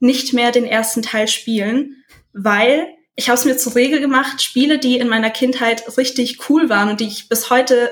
nicht 0.00 0.32
mehr 0.32 0.52
den 0.52 0.64
ersten 0.64 1.02
Teil 1.02 1.28
spielen, 1.28 2.04
weil 2.32 2.86
ich 3.16 3.28
habe 3.28 3.38
es 3.38 3.44
mir 3.44 3.56
zur 3.56 3.74
Regel 3.74 4.00
gemacht, 4.00 4.40
Spiele, 4.40 4.78
die 4.78 4.96
in 4.98 5.08
meiner 5.08 5.30
Kindheit 5.30 5.98
richtig 5.98 6.48
cool 6.48 6.68
waren 6.68 6.88
und 6.88 7.00
die 7.00 7.08
ich 7.08 7.28
bis 7.28 7.50
heute 7.50 7.90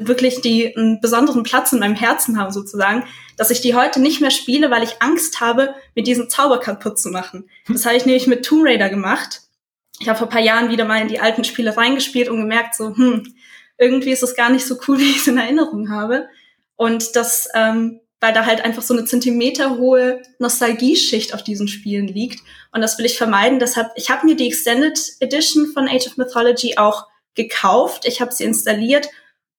wirklich 0.00 0.40
die 0.40 0.76
einen 0.76 1.00
besonderen 1.00 1.42
Platz 1.42 1.72
in 1.72 1.80
meinem 1.80 1.96
Herzen 1.96 2.38
haben 2.38 2.52
sozusagen, 2.52 3.04
dass 3.36 3.50
ich 3.50 3.60
die 3.60 3.74
heute 3.74 4.00
nicht 4.00 4.20
mehr 4.20 4.30
spiele, 4.30 4.70
weil 4.70 4.82
ich 4.82 5.02
Angst 5.02 5.40
habe, 5.40 5.74
mir 5.94 6.02
diesen 6.02 6.30
Zauber 6.30 6.60
kaputt 6.60 6.98
zu 6.98 7.10
machen. 7.10 7.48
Das 7.68 7.84
habe 7.84 7.96
ich 7.96 8.06
nämlich 8.06 8.26
mit 8.26 8.44
Tomb 8.44 8.64
Raider 8.64 8.88
gemacht. 8.88 9.42
Ich 10.00 10.08
habe 10.08 10.18
vor 10.18 10.28
paar 10.28 10.40
Jahren 10.40 10.70
wieder 10.70 10.84
mal 10.84 11.00
in 11.00 11.08
die 11.08 11.20
alten 11.20 11.44
Spiele 11.44 11.76
reingespielt 11.76 12.28
und 12.28 12.40
gemerkt, 12.40 12.74
so, 12.74 12.96
hm, 12.96 13.34
irgendwie 13.78 14.10
ist 14.10 14.22
es 14.22 14.36
gar 14.36 14.50
nicht 14.50 14.66
so 14.66 14.78
cool, 14.86 14.98
wie 15.00 15.10
ich 15.10 15.18
es 15.18 15.26
in 15.26 15.38
Erinnerung 15.38 15.90
habe. 15.90 16.28
Und 16.76 17.16
das 17.16 17.48
ähm, 17.54 18.00
weil 18.24 18.32
da 18.32 18.46
halt 18.46 18.64
einfach 18.64 18.80
so 18.80 18.94
eine 18.94 19.04
zentimeterhohe 19.04 20.22
Nostalgieschicht 20.38 21.34
auf 21.34 21.44
diesen 21.44 21.68
Spielen 21.68 22.06
liegt. 22.06 22.40
Und 22.72 22.80
das 22.80 22.96
will 22.96 23.04
ich 23.04 23.18
vermeiden. 23.18 23.58
Deshalb, 23.58 23.88
ich 23.96 24.08
habe 24.08 24.24
mir 24.24 24.34
die 24.34 24.46
Extended 24.46 24.98
Edition 25.20 25.66
von 25.74 25.88
Age 25.88 26.06
of 26.06 26.16
Mythology 26.16 26.78
auch 26.78 27.06
gekauft. 27.34 28.06
Ich 28.06 28.22
habe 28.22 28.32
sie 28.32 28.44
installiert 28.44 29.10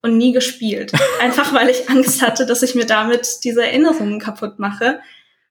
und 0.05 0.17
nie 0.17 0.31
gespielt. 0.31 0.93
Einfach 1.21 1.53
weil 1.53 1.69
ich 1.69 1.89
Angst 1.89 2.21
hatte, 2.21 2.45
dass 2.45 2.63
ich 2.63 2.75
mir 2.75 2.85
damit 2.85 3.43
diese 3.43 3.63
Erinnerungen 3.63 4.19
kaputt 4.19 4.59
mache. 4.59 4.99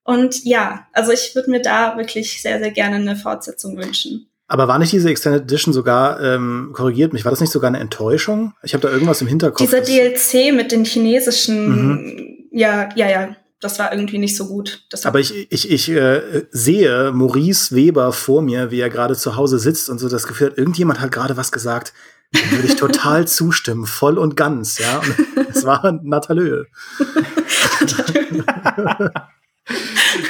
Und 0.03 0.45
ja, 0.45 0.87
also 0.93 1.13
ich 1.13 1.35
würde 1.35 1.51
mir 1.51 1.61
da 1.61 1.97
wirklich 1.97 2.41
sehr, 2.41 2.59
sehr 2.59 2.71
gerne 2.71 2.97
eine 2.97 3.17
Fortsetzung 3.17 3.77
wünschen. 3.77 4.29
Aber 4.47 4.69
war 4.69 4.79
nicht 4.79 4.93
diese 4.93 5.09
Extended 5.09 5.43
Edition 5.43 5.73
sogar, 5.73 6.23
ähm, 6.23 6.71
korrigiert 6.75 7.13
mich, 7.13 7.25
war 7.25 7.33
das 7.33 7.41
nicht 7.41 7.53
sogar 7.53 7.69
eine 7.69 7.81
Enttäuschung? 7.81 8.53
Ich 8.63 8.75
habe 8.75 8.87
da 8.87 8.93
irgendwas 8.93 9.23
im 9.23 9.27
Hinterkopf. 9.27 9.59
Dieser 9.59 9.81
DLC 9.81 10.55
mit 10.55 10.71
den 10.71 10.85
chinesischen 10.85 11.69
mhm 11.69 12.35
ja, 12.55 12.89
ja, 12.95 13.11
ja. 13.11 13.37
Das 13.61 13.79
war 13.79 13.93
irgendwie 13.93 14.19
nicht 14.19 14.37
so 14.37 14.47
gut. 14.47 14.87
Aber 15.05 15.21
ich, 15.21 15.51
ich, 15.51 15.71
ich 15.71 15.91
äh, 15.91 16.45
sehe 16.51 17.13
Maurice 17.13 17.75
Weber 17.75 18.13
vor 18.13 18.43
mir, 18.43 18.71
wie 18.71 18.81
er 18.81 18.91
gerade 18.91 19.17
zu 19.17 19.37
Hause 19.37 19.59
sitzt 19.59 19.89
und 19.89 19.99
so 19.99 20.09
das 20.09 20.27
Gefühl 20.27 20.51
hat, 20.51 20.59
irgendjemand 20.59 21.01
hat 21.01 21.11
gerade 21.11 21.39
was 21.39 21.51
gesagt. 21.51 21.95
Dann 22.35 22.51
würde 22.51 22.67
ich 22.67 22.77
total 22.77 23.27
zustimmen, 23.27 23.87
voll 23.87 24.19
und 24.19 24.37
ganz, 24.37 24.79
ja. 24.79 24.99
Und 24.99 25.49
es 25.49 25.65
war 25.65 25.99
Natalö. 26.03 26.65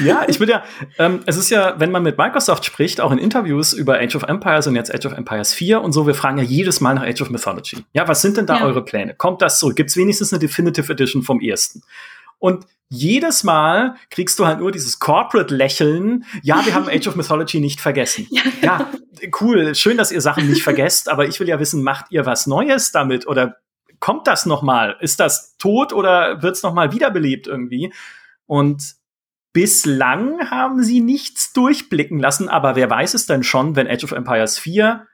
ja, 0.05 0.25
ich 0.29 0.39
würde 0.39 0.53
ja, 0.53 0.65
ähm, 0.99 1.21
es 1.27 1.37
ist 1.37 1.51
ja, 1.51 1.75
wenn 1.79 1.91
man 1.91 2.03
mit 2.03 2.19
Microsoft 2.19 2.65
spricht, 2.65 3.01
auch 3.01 3.11
in 3.11 3.19
Interviews 3.19 3.73
über 3.73 3.99
Age 3.99 4.17
of 4.17 4.23
Empires 4.25 4.67
und 4.67 4.77
jetzt 4.77 4.95
Age 4.95 5.07
of 5.07 5.13
Empires 5.13 5.55
4 5.55 5.81
und 5.81 5.93
so, 5.93 6.07
wir 6.07 6.15
fragen 6.15 6.39
ja 6.39 6.45
jedes 6.45 6.81
Mal 6.81 6.95
nach 6.95 7.05
Age 7.05 7.23
of 7.23 7.31
Mythology. 7.31 7.85
Ja, 7.93 8.07
was 8.07 8.23
sind 8.23 8.37
denn 8.37 8.47
da 8.47 8.59
ja. 8.59 8.65
eure 8.65 8.85
Pläne? 8.85 9.15
Kommt 9.15 9.43
das 9.43 9.59
zurück? 9.59 9.77
Gibt 9.77 9.91
es 9.91 9.97
wenigstens 9.97 10.33
eine 10.33 10.41
Definitive 10.41 10.93
Edition 10.93 11.23
vom 11.23 11.41
ersten? 11.41 11.83
Und 12.45 12.67
jedes 12.91 13.43
Mal 13.43 13.97
kriegst 14.11 14.39
du 14.39 14.47
halt 14.47 14.59
nur 14.59 14.71
dieses 14.71 14.99
Corporate-Lächeln. 14.99 16.27
Ja, 16.43 16.67
wir 16.67 16.75
haben 16.75 16.89
Age 16.91 17.07
of 17.07 17.17
Mythology 17.17 17.59
nicht 17.59 17.81
vergessen. 17.81 18.27
Ja, 18.29 18.43
ja, 18.61 18.91
cool. 19.41 19.75
Schön, 19.75 19.97
dass 19.97 20.13
ihr 20.13 20.21
Sachen 20.21 20.51
nicht 20.51 20.63
vergesst, 20.63 21.09
aber 21.09 21.27
ich 21.27 21.41
will 21.41 21.49
ja 21.49 21.59
wissen, 21.59 21.83
macht 21.83 22.05
ihr 22.11 22.27
was 22.27 22.47
Neues 22.47 22.93
damit 22.93 23.27
oder 23.27 23.57
kommt 23.99 24.27
das 24.27 24.45
noch 24.45 24.61
mal? 24.61 24.95
Ist 25.01 25.21
das 25.21 25.57
tot 25.57 25.95
oder 25.95 26.43
wird's 26.43 26.63
noch 26.63 26.75
mal 26.75 26.93
wiederbelebt 26.93 27.47
irgendwie? 27.47 27.95
Und 28.45 28.97
Bislang 29.55 30.51
haben 30.51 30.83
sie 30.83 31.01
nichts 31.01 31.55
durchblicken 31.55 32.19
lassen, 32.19 32.51
aber 32.51 32.77
wer 32.77 32.91
weiß 32.91 33.15
es 33.15 33.25
denn 33.25 33.43
schon, 33.43 33.75
wenn 33.75 33.89
Age 33.89 34.05
of 34.05 34.13
Empires 34.13 34.59
4 34.59 35.07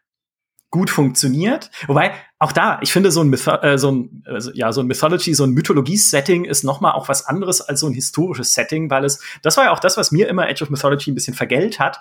gut 0.70 0.90
funktioniert. 0.90 1.70
Wobei, 1.86 2.12
auch 2.38 2.52
da, 2.52 2.78
ich 2.82 2.92
finde, 2.92 3.10
so 3.10 3.22
ein, 3.22 3.28
Mytho 3.28 3.50
äh, 3.62 3.76
so 3.76 3.90
ein, 3.90 4.24
äh, 4.26 4.40
ja, 4.54 4.72
so 4.72 4.80
ein 4.80 4.86
Mythology, 4.86 5.34
so 5.34 5.44
ein 5.44 5.50
Mythologie-Setting 5.50 6.44
ist 6.44 6.62
noch 6.62 6.80
mal 6.80 6.92
auch 6.92 7.08
was 7.08 7.26
anderes 7.26 7.60
als 7.60 7.80
so 7.80 7.86
ein 7.86 7.94
historisches 7.94 8.54
Setting, 8.54 8.88
weil 8.90 9.04
es, 9.04 9.20
das 9.42 9.56
war 9.56 9.64
ja 9.64 9.70
auch 9.72 9.80
das, 9.80 9.96
was 9.96 10.12
mir 10.12 10.28
immer 10.28 10.44
Age 10.44 10.62
of 10.62 10.70
Mythology 10.70 11.10
ein 11.10 11.14
bisschen 11.14 11.34
vergällt 11.34 11.80
hat. 11.80 12.00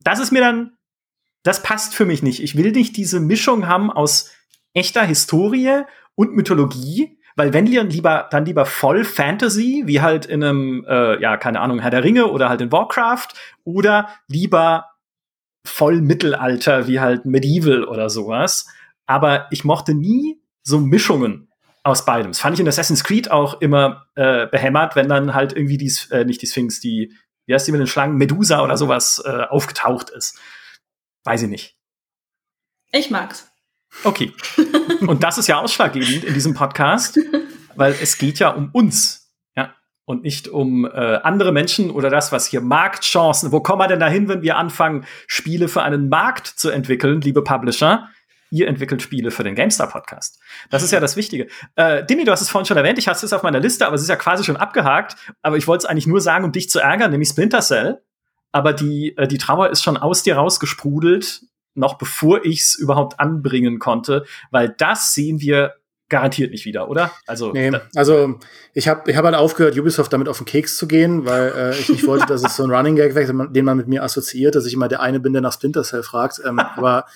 Das 0.00 0.18
ist 0.18 0.32
mir 0.32 0.40
dann, 0.40 0.72
das 1.42 1.62
passt 1.62 1.94
für 1.94 2.06
mich 2.06 2.22
nicht. 2.22 2.42
Ich 2.42 2.56
will 2.56 2.72
nicht 2.72 2.96
diese 2.96 3.20
Mischung 3.20 3.66
haben 3.66 3.90
aus 3.90 4.30
echter 4.74 5.04
Historie 5.04 5.82
und 6.14 6.34
Mythologie, 6.34 7.18
weil 7.36 7.52
wenn 7.52 7.66
lieber, 7.66 8.28
dann 8.30 8.44
lieber 8.44 8.66
voll 8.66 9.04
Fantasy, 9.04 9.82
wie 9.86 10.00
halt 10.00 10.26
in 10.26 10.42
einem, 10.42 10.84
äh, 10.88 11.20
ja, 11.20 11.36
keine 11.36 11.60
Ahnung, 11.60 11.78
Herr 11.80 11.90
der 11.90 12.04
Ringe 12.04 12.26
oder 12.28 12.48
halt 12.48 12.60
in 12.60 12.72
Warcraft, 12.72 13.28
oder 13.64 14.08
lieber 14.28 14.91
voll 15.64 16.00
Mittelalter, 16.00 16.86
wie 16.86 17.00
halt 17.00 17.24
Medieval 17.24 17.84
oder 17.84 18.10
sowas. 18.10 18.66
Aber 19.06 19.46
ich 19.50 19.64
mochte 19.64 19.94
nie 19.94 20.40
so 20.62 20.78
Mischungen 20.80 21.48
aus 21.82 22.04
beidem. 22.04 22.30
Das 22.30 22.40
fand 22.40 22.54
ich 22.54 22.60
in 22.60 22.68
Assassin's 22.68 23.04
Creed 23.04 23.30
auch 23.30 23.60
immer 23.60 24.06
äh, 24.14 24.46
behämmert, 24.46 24.94
wenn 24.96 25.08
dann 25.08 25.34
halt 25.34 25.52
irgendwie 25.52 25.78
die, 25.78 25.92
äh, 26.10 26.24
nicht 26.24 26.40
die 26.42 26.46
Sphinx, 26.46 26.80
die, 26.80 27.16
wie 27.46 27.54
heißt 27.54 27.66
die 27.66 27.72
mit 27.72 27.80
den 27.80 27.86
Schlangen, 27.86 28.16
Medusa 28.16 28.62
oder 28.62 28.76
sowas 28.76 29.22
äh, 29.24 29.44
aufgetaucht 29.48 30.10
ist. 30.10 30.38
Weiß 31.24 31.42
ich 31.42 31.48
nicht. 31.48 31.76
Ich 32.92 33.10
mag's. 33.10 33.48
Okay. 34.04 34.32
Und 35.00 35.22
das 35.22 35.38
ist 35.38 35.48
ja 35.48 35.60
ausschlaggebend 35.60 36.24
in 36.24 36.34
diesem 36.34 36.54
Podcast, 36.54 37.18
weil 37.74 37.96
es 38.00 38.18
geht 38.18 38.38
ja 38.38 38.50
um 38.50 38.70
uns. 38.72 39.21
Und 40.04 40.24
nicht 40.24 40.48
um 40.48 40.84
äh, 40.84 40.88
andere 40.88 41.52
Menschen 41.52 41.90
oder 41.90 42.10
das, 42.10 42.32
was 42.32 42.46
hier 42.46 42.60
Marktchancen. 42.60 43.52
Wo 43.52 43.60
kommen 43.60 43.80
wir 43.80 43.86
denn 43.86 44.00
dahin, 44.00 44.28
wenn 44.28 44.42
wir 44.42 44.56
anfangen, 44.56 45.04
Spiele 45.28 45.68
für 45.68 45.82
einen 45.82 46.08
Markt 46.08 46.46
zu 46.46 46.70
entwickeln, 46.70 47.20
liebe 47.20 47.42
Publisher? 47.42 48.08
Ihr 48.50 48.68
entwickelt 48.68 49.00
Spiele 49.00 49.30
für 49.30 49.44
den 49.44 49.54
GameStar 49.54 49.88
Podcast. 49.88 50.40
Das 50.70 50.82
ist 50.82 50.90
ja 50.90 51.00
das 51.00 51.16
Wichtige. 51.16 51.46
Äh, 51.76 52.04
Dimi, 52.04 52.24
du 52.24 52.32
hast 52.32 52.42
es 52.42 52.50
vorhin 52.50 52.66
schon 52.66 52.76
erwähnt, 52.76 52.98
ich 52.98 53.08
hatte 53.08 53.24
es 53.24 53.32
auf 53.32 53.42
meiner 53.42 53.60
Liste, 53.60 53.86
aber 53.86 53.94
es 53.94 54.02
ist 54.02 54.08
ja 54.08 54.16
quasi 54.16 54.44
schon 54.44 54.56
abgehakt. 54.56 55.16
Aber 55.40 55.56
ich 55.56 55.66
wollte 55.68 55.84
es 55.84 55.90
eigentlich 55.90 56.08
nur 56.08 56.20
sagen, 56.20 56.44
um 56.44 56.52
dich 56.52 56.68
zu 56.68 56.80
ärgern, 56.80 57.12
nämlich 57.12 57.28
Splinter 57.28 57.60
Cell. 57.60 58.02
Aber 58.50 58.72
die, 58.72 59.16
äh, 59.16 59.28
die 59.28 59.38
Trauer 59.38 59.70
ist 59.70 59.82
schon 59.82 59.96
aus 59.96 60.22
dir 60.22 60.36
rausgesprudelt 60.36 61.42
noch 61.74 61.98
bevor 61.98 62.44
ich 62.44 62.60
es 62.60 62.74
überhaupt 62.74 63.20
anbringen 63.20 63.78
konnte, 63.78 64.24
weil 64.50 64.68
das 64.68 65.14
sehen 65.14 65.40
wir 65.40 65.74
garantiert 66.12 66.50
nicht 66.50 66.66
wieder, 66.66 66.90
oder? 66.90 67.10
Also, 67.26 67.52
nee, 67.52 67.72
also 67.96 68.38
ich 68.74 68.86
habe 68.86 69.10
ich 69.10 69.16
hab 69.16 69.24
halt 69.24 69.34
aufgehört, 69.34 69.78
Ubisoft 69.78 70.12
damit 70.12 70.28
auf 70.28 70.36
den 70.36 70.44
Keks 70.44 70.76
zu 70.76 70.86
gehen, 70.86 71.24
weil 71.24 71.52
äh, 71.56 71.78
ich 71.78 71.88
nicht 71.88 72.06
wollte, 72.06 72.26
dass 72.26 72.44
es 72.44 72.54
so 72.54 72.64
ein 72.64 72.70
Running 72.70 72.96
Gag 72.96 73.14
wäre, 73.14 73.48
den 73.50 73.64
man 73.64 73.78
mit 73.78 73.88
mir 73.88 74.02
assoziiert, 74.02 74.54
dass 74.54 74.66
ich 74.66 74.74
immer 74.74 74.88
der 74.88 75.00
eine 75.00 75.20
bin, 75.20 75.32
der 75.32 75.40
nach 75.40 75.54
Splinter 75.54 75.82
Cell 75.82 76.02
fragt. 76.02 76.40
Ähm, 76.44 76.58
aber 76.58 77.06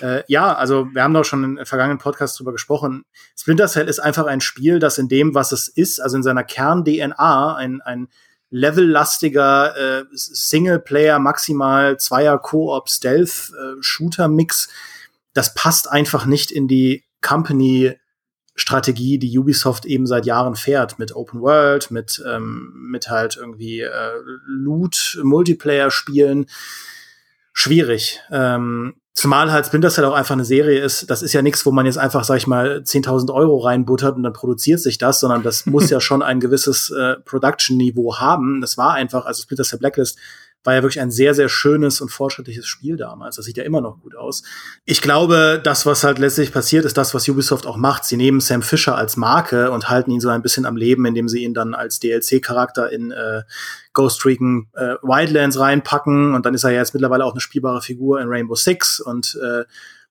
äh, 0.00 0.22
ja, 0.28 0.54
also 0.54 0.86
wir 0.94 1.02
haben 1.02 1.12
doch 1.12 1.24
schon 1.24 1.58
im 1.58 1.66
vergangenen 1.66 1.98
Podcast 1.98 2.38
drüber 2.38 2.52
gesprochen. 2.52 3.04
Splinter 3.36 3.66
Cell 3.66 3.88
ist 3.88 3.98
einfach 3.98 4.26
ein 4.26 4.40
Spiel, 4.40 4.78
das 4.78 4.98
in 4.98 5.08
dem, 5.08 5.34
was 5.34 5.50
es 5.50 5.66
ist, 5.66 6.00
also 6.00 6.16
in 6.16 6.22
seiner 6.22 6.44
Kern-DNA, 6.44 7.56
ein, 7.56 7.82
ein 7.82 8.06
levellastiger 8.50 9.76
äh, 9.76 10.04
Singleplayer, 10.12 11.18
maximal 11.18 11.96
Zweier 11.98 12.38
Koop 12.38 12.88
Stealth 12.88 13.50
äh, 13.50 13.82
Shooter 13.82 14.28
Mix. 14.28 14.68
Das 15.32 15.54
passt 15.54 15.90
einfach 15.90 16.24
nicht 16.24 16.52
in 16.52 16.68
die 16.68 17.02
Company 17.20 17.98
Strategie, 18.54 19.18
die 19.18 19.36
Ubisoft 19.38 19.84
eben 19.84 20.06
seit 20.06 20.26
Jahren 20.26 20.54
fährt, 20.54 20.98
mit 20.98 21.14
Open 21.14 21.40
World, 21.40 21.90
mit, 21.90 22.22
ähm, 22.26 22.72
mit 22.90 23.08
halt 23.08 23.36
irgendwie 23.36 23.80
äh, 23.80 24.12
Loot, 24.46 25.18
Multiplayer-Spielen. 25.22 26.46
Schwierig. 27.52 28.20
Ähm, 28.30 28.94
Zumal 29.16 29.52
halt 29.52 29.64
Splinter 29.64 29.90
Cell 29.90 30.04
auch 30.06 30.12
einfach 30.14 30.34
eine 30.34 30.44
Serie 30.44 30.80
ist, 30.80 31.08
das 31.08 31.22
ist 31.22 31.32
ja 31.32 31.40
nichts, 31.40 31.64
wo 31.64 31.70
man 31.70 31.86
jetzt 31.86 31.98
einfach, 31.98 32.24
sag 32.24 32.36
ich 32.36 32.48
mal, 32.48 32.82
10.000 32.84 33.32
Euro 33.32 33.58
reinbuttert 33.58 34.16
und 34.16 34.24
dann 34.24 34.32
produziert 34.32 34.80
sich 34.80 34.98
das, 34.98 35.20
sondern 35.20 35.44
das 35.44 35.66
muss 35.66 35.88
ja 35.88 36.00
schon 36.00 36.20
ein 36.20 36.40
gewisses 36.40 36.90
äh, 36.90 37.14
Production-Niveau 37.24 38.16
haben. 38.18 38.60
Das 38.60 38.76
war 38.76 38.94
einfach, 38.94 39.24
also 39.24 39.42
Splinter 39.42 39.62
Cell 39.62 39.78
Blacklist 39.78 40.18
war 40.64 40.74
ja 40.74 40.82
wirklich 40.82 41.00
ein 41.00 41.10
sehr, 41.10 41.34
sehr 41.34 41.50
schönes 41.50 42.00
und 42.00 42.08
fortschrittliches 42.08 42.66
Spiel 42.66 42.96
damals. 42.96 43.36
Das 43.36 43.44
sieht 43.44 43.58
ja 43.58 43.64
immer 43.64 43.82
noch 43.82 44.00
gut 44.00 44.16
aus. 44.16 44.42
Ich 44.86 45.02
glaube, 45.02 45.60
das, 45.62 45.84
was 45.84 46.02
halt 46.04 46.18
letztlich 46.18 46.52
passiert, 46.52 46.86
ist 46.86 46.96
das, 46.96 47.14
was 47.14 47.28
Ubisoft 47.28 47.66
auch 47.66 47.76
macht. 47.76 48.04
Sie 48.06 48.16
nehmen 48.16 48.40
Sam 48.40 48.62
Fisher 48.62 48.96
als 48.96 49.18
Marke 49.18 49.70
und 49.70 49.90
halten 49.90 50.10
ihn 50.10 50.20
so 50.20 50.30
ein 50.30 50.40
bisschen 50.40 50.64
am 50.64 50.76
Leben, 50.76 51.04
indem 51.04 51.28
sie 51.28 51.44
ihn 51.44 51.52
dann 51.52 51.74
als 51.74 52.00
DLC-Charakter 52.00 52.90
in 52.90 53.12
äh, 53.12 53.42
Ghost 53.92 54.24
Recon 54.24 54.68
äh, 54.72 54.94
Wildlands 55.02 55.58
reinpacken. 55.58 56.34
Und 56.34 56.46
dann 56.46 56.54
ist 56.54 56.64
er 56.64 56.70
ja 56.70 56.78
jetzt 56.78 56.94
mittlerweile 56.94 57.26
auch 57.26 57.32
eine 57.32 57.40
spielbare 57.40 57.82
Figur 57.82 58.20
in 58.22 58.28
Rainbow 58.28 58.54
Six. 58.54 59.00
Und 59.00 59.38
äh, 59.42 59.64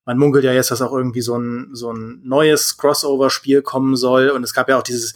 man 0.04 0.18
munkelt 0.18 0.44
ja 0.44 0.52
jetzt, 0.52 0.70
dass 0.70 0.82
auch 0.82 0.92
irgendwie 0.92 1.22
so 1.22 1.36
ein, 1.36 1.70
so 1.72 1.92
ein 1.92 2.20
neues 2.22 2.76
Crossover-Spiel 2.76 3.62
kommen 3.62 3.96
soll. 3.96 4.30
Und 4.30 4.44
es 4.44 4.54
gab 4.54 4.68
ja 4.68 4.78
auch 4.78 4.84
dieses, 4.84 5.14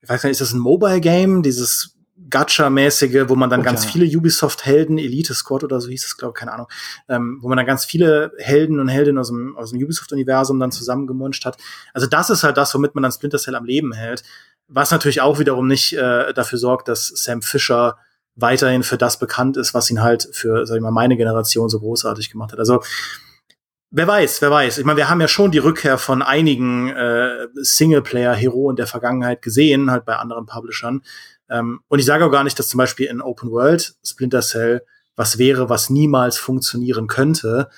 ich 0.00 0.08
weiß 0.08 0.22
gar 0.22 0.28
nicht, 0.28 0.40
ist 0.40 0.48
das 0.48 0.54
ein 0.54 0.60
Mobile-Game? 0.60 1.42
Dieses 1.42 1.97
Gacha-mäßige, 2.30 3.28
wo 3.28 3.34
man 3.36 3.50
dann 3.50 3.60
oh, 3.60 3.64
ganz 3.64 3.84
ja. 3.84 3.90
viele 3.90 4.18
Ubisoft-Helden, 4.18 4.98
Elite 4.98 5.34
Squad 5.34 5.64
oder 5.64 5.80
so 5.80 5.88
hieß 5.88 6.04
es, 6.04 6.16
glaube 6.16 6.34
keine 6.34 6.52
Ahnung, 6.52 6.66
ähm, 7.08 7.38
wo 7.40 7.48
man 7.48 7.56
dann 7.56 7.66
ganz 7.66 7.84
viele 7.84 8.32
Helden 8.38 8.80
und 8.80 8.88
Heldinnen 8.88 9.18
aus 9.18 9.28
dem, 9.28 9.56
aus 9.56 9.70
dem 9.70 9.82
Ubisoft-Universum 9.82 10.60
dann 10.60 10.72
zusammengemunscht 10.72 11.44
hat. 11.44 11.56
Also 11.94 12.06
das 12.06 12.30
ist 12.30 12.44
halt 12.44 12.56
das, 12.56 12.74
womit 12.74 12.94
man 12.94 13.02
dann 13.02 13.12
Splinter 13.12 13.38
Cell 13.38 13.54
am 13.54 13.64
Leben 13.64 13.92
hält. 13.92 14.22
Was 14.66 14.90
natürlich 14.90 15.20
auch 15.20 15.38
wiederum 15.38 15.66
nicht 15.66 15.94
äh, 15.94 16.34
dafür 16.34 16.58
sorgt, 16.58 16.88
dass 16.88 17.08
Sam 17.08 17.40
Fisher 17.40 17.96
weiterhin 18.34 18.82
für 18.82 18.98
das 18.98 19.18
bekannt 19.18 19.56
ist, 19.56 19.74
was 19.74 19.90
ihn 19.90 20.02
halt 20.02 20.28
für, 20.32 20.66
sag 20.66 20.76
ich 20.76 20.82
mal, 20.82 20.90
meine 20.90 21.16
Generation 21.16 21.68
so 21.68 21.80
großartig 21.80 22.30
gemacht 22.30 22.52
hat. 22.52 22.58
Also 22.58 22.82
Wer 23.90 24.06
weiß, 24.06 24.42
wer 24.42 24.50
weiß. 24.50 24.76
Ich 24.76 24.84
meine, 24.84 24.98
wir 24.98 25.08
haben 25.08 25.22
ja 25.22 25.28
schon 25.28 25.50
die 25.50 25.58
Rückkehr 25.58 25.96
von 25.96 26.20
einigen 26.20 26.90
äh, 26.90 27.46
Singleplayer-Heroen 27.54 28.76
der 28.76 28.86
Vergangenheit 28.86 29.40
gesehen, 29.40 29.90
halt 29.90 30.04
bei 30.04 30.16
anderen 30.16 30.44
Publishern. 30.44 31.00
Ähm, 31.50 31.80
und 31.88 31.98
ich 31.98 32.06
sage 32.06 32.24
auch 32.24 32.30
gar 32.30 32.44
nicht, 32.44 32.58
dass 32.58 32.68
zum 32.68 32.78
Beispiel 32.78 33.06
in 33.06 33.20
Open 33.20 33.50
World 33.50 33.94
Splinter 34.04 34.42
Cell 34.42 34.84
was 35.16 35.38
wäre, 35.38 35.68
was 35.68 35.90
niemals 35.90 36.38
funktionieren 36.38 37.06
könnte. 37.06 37.68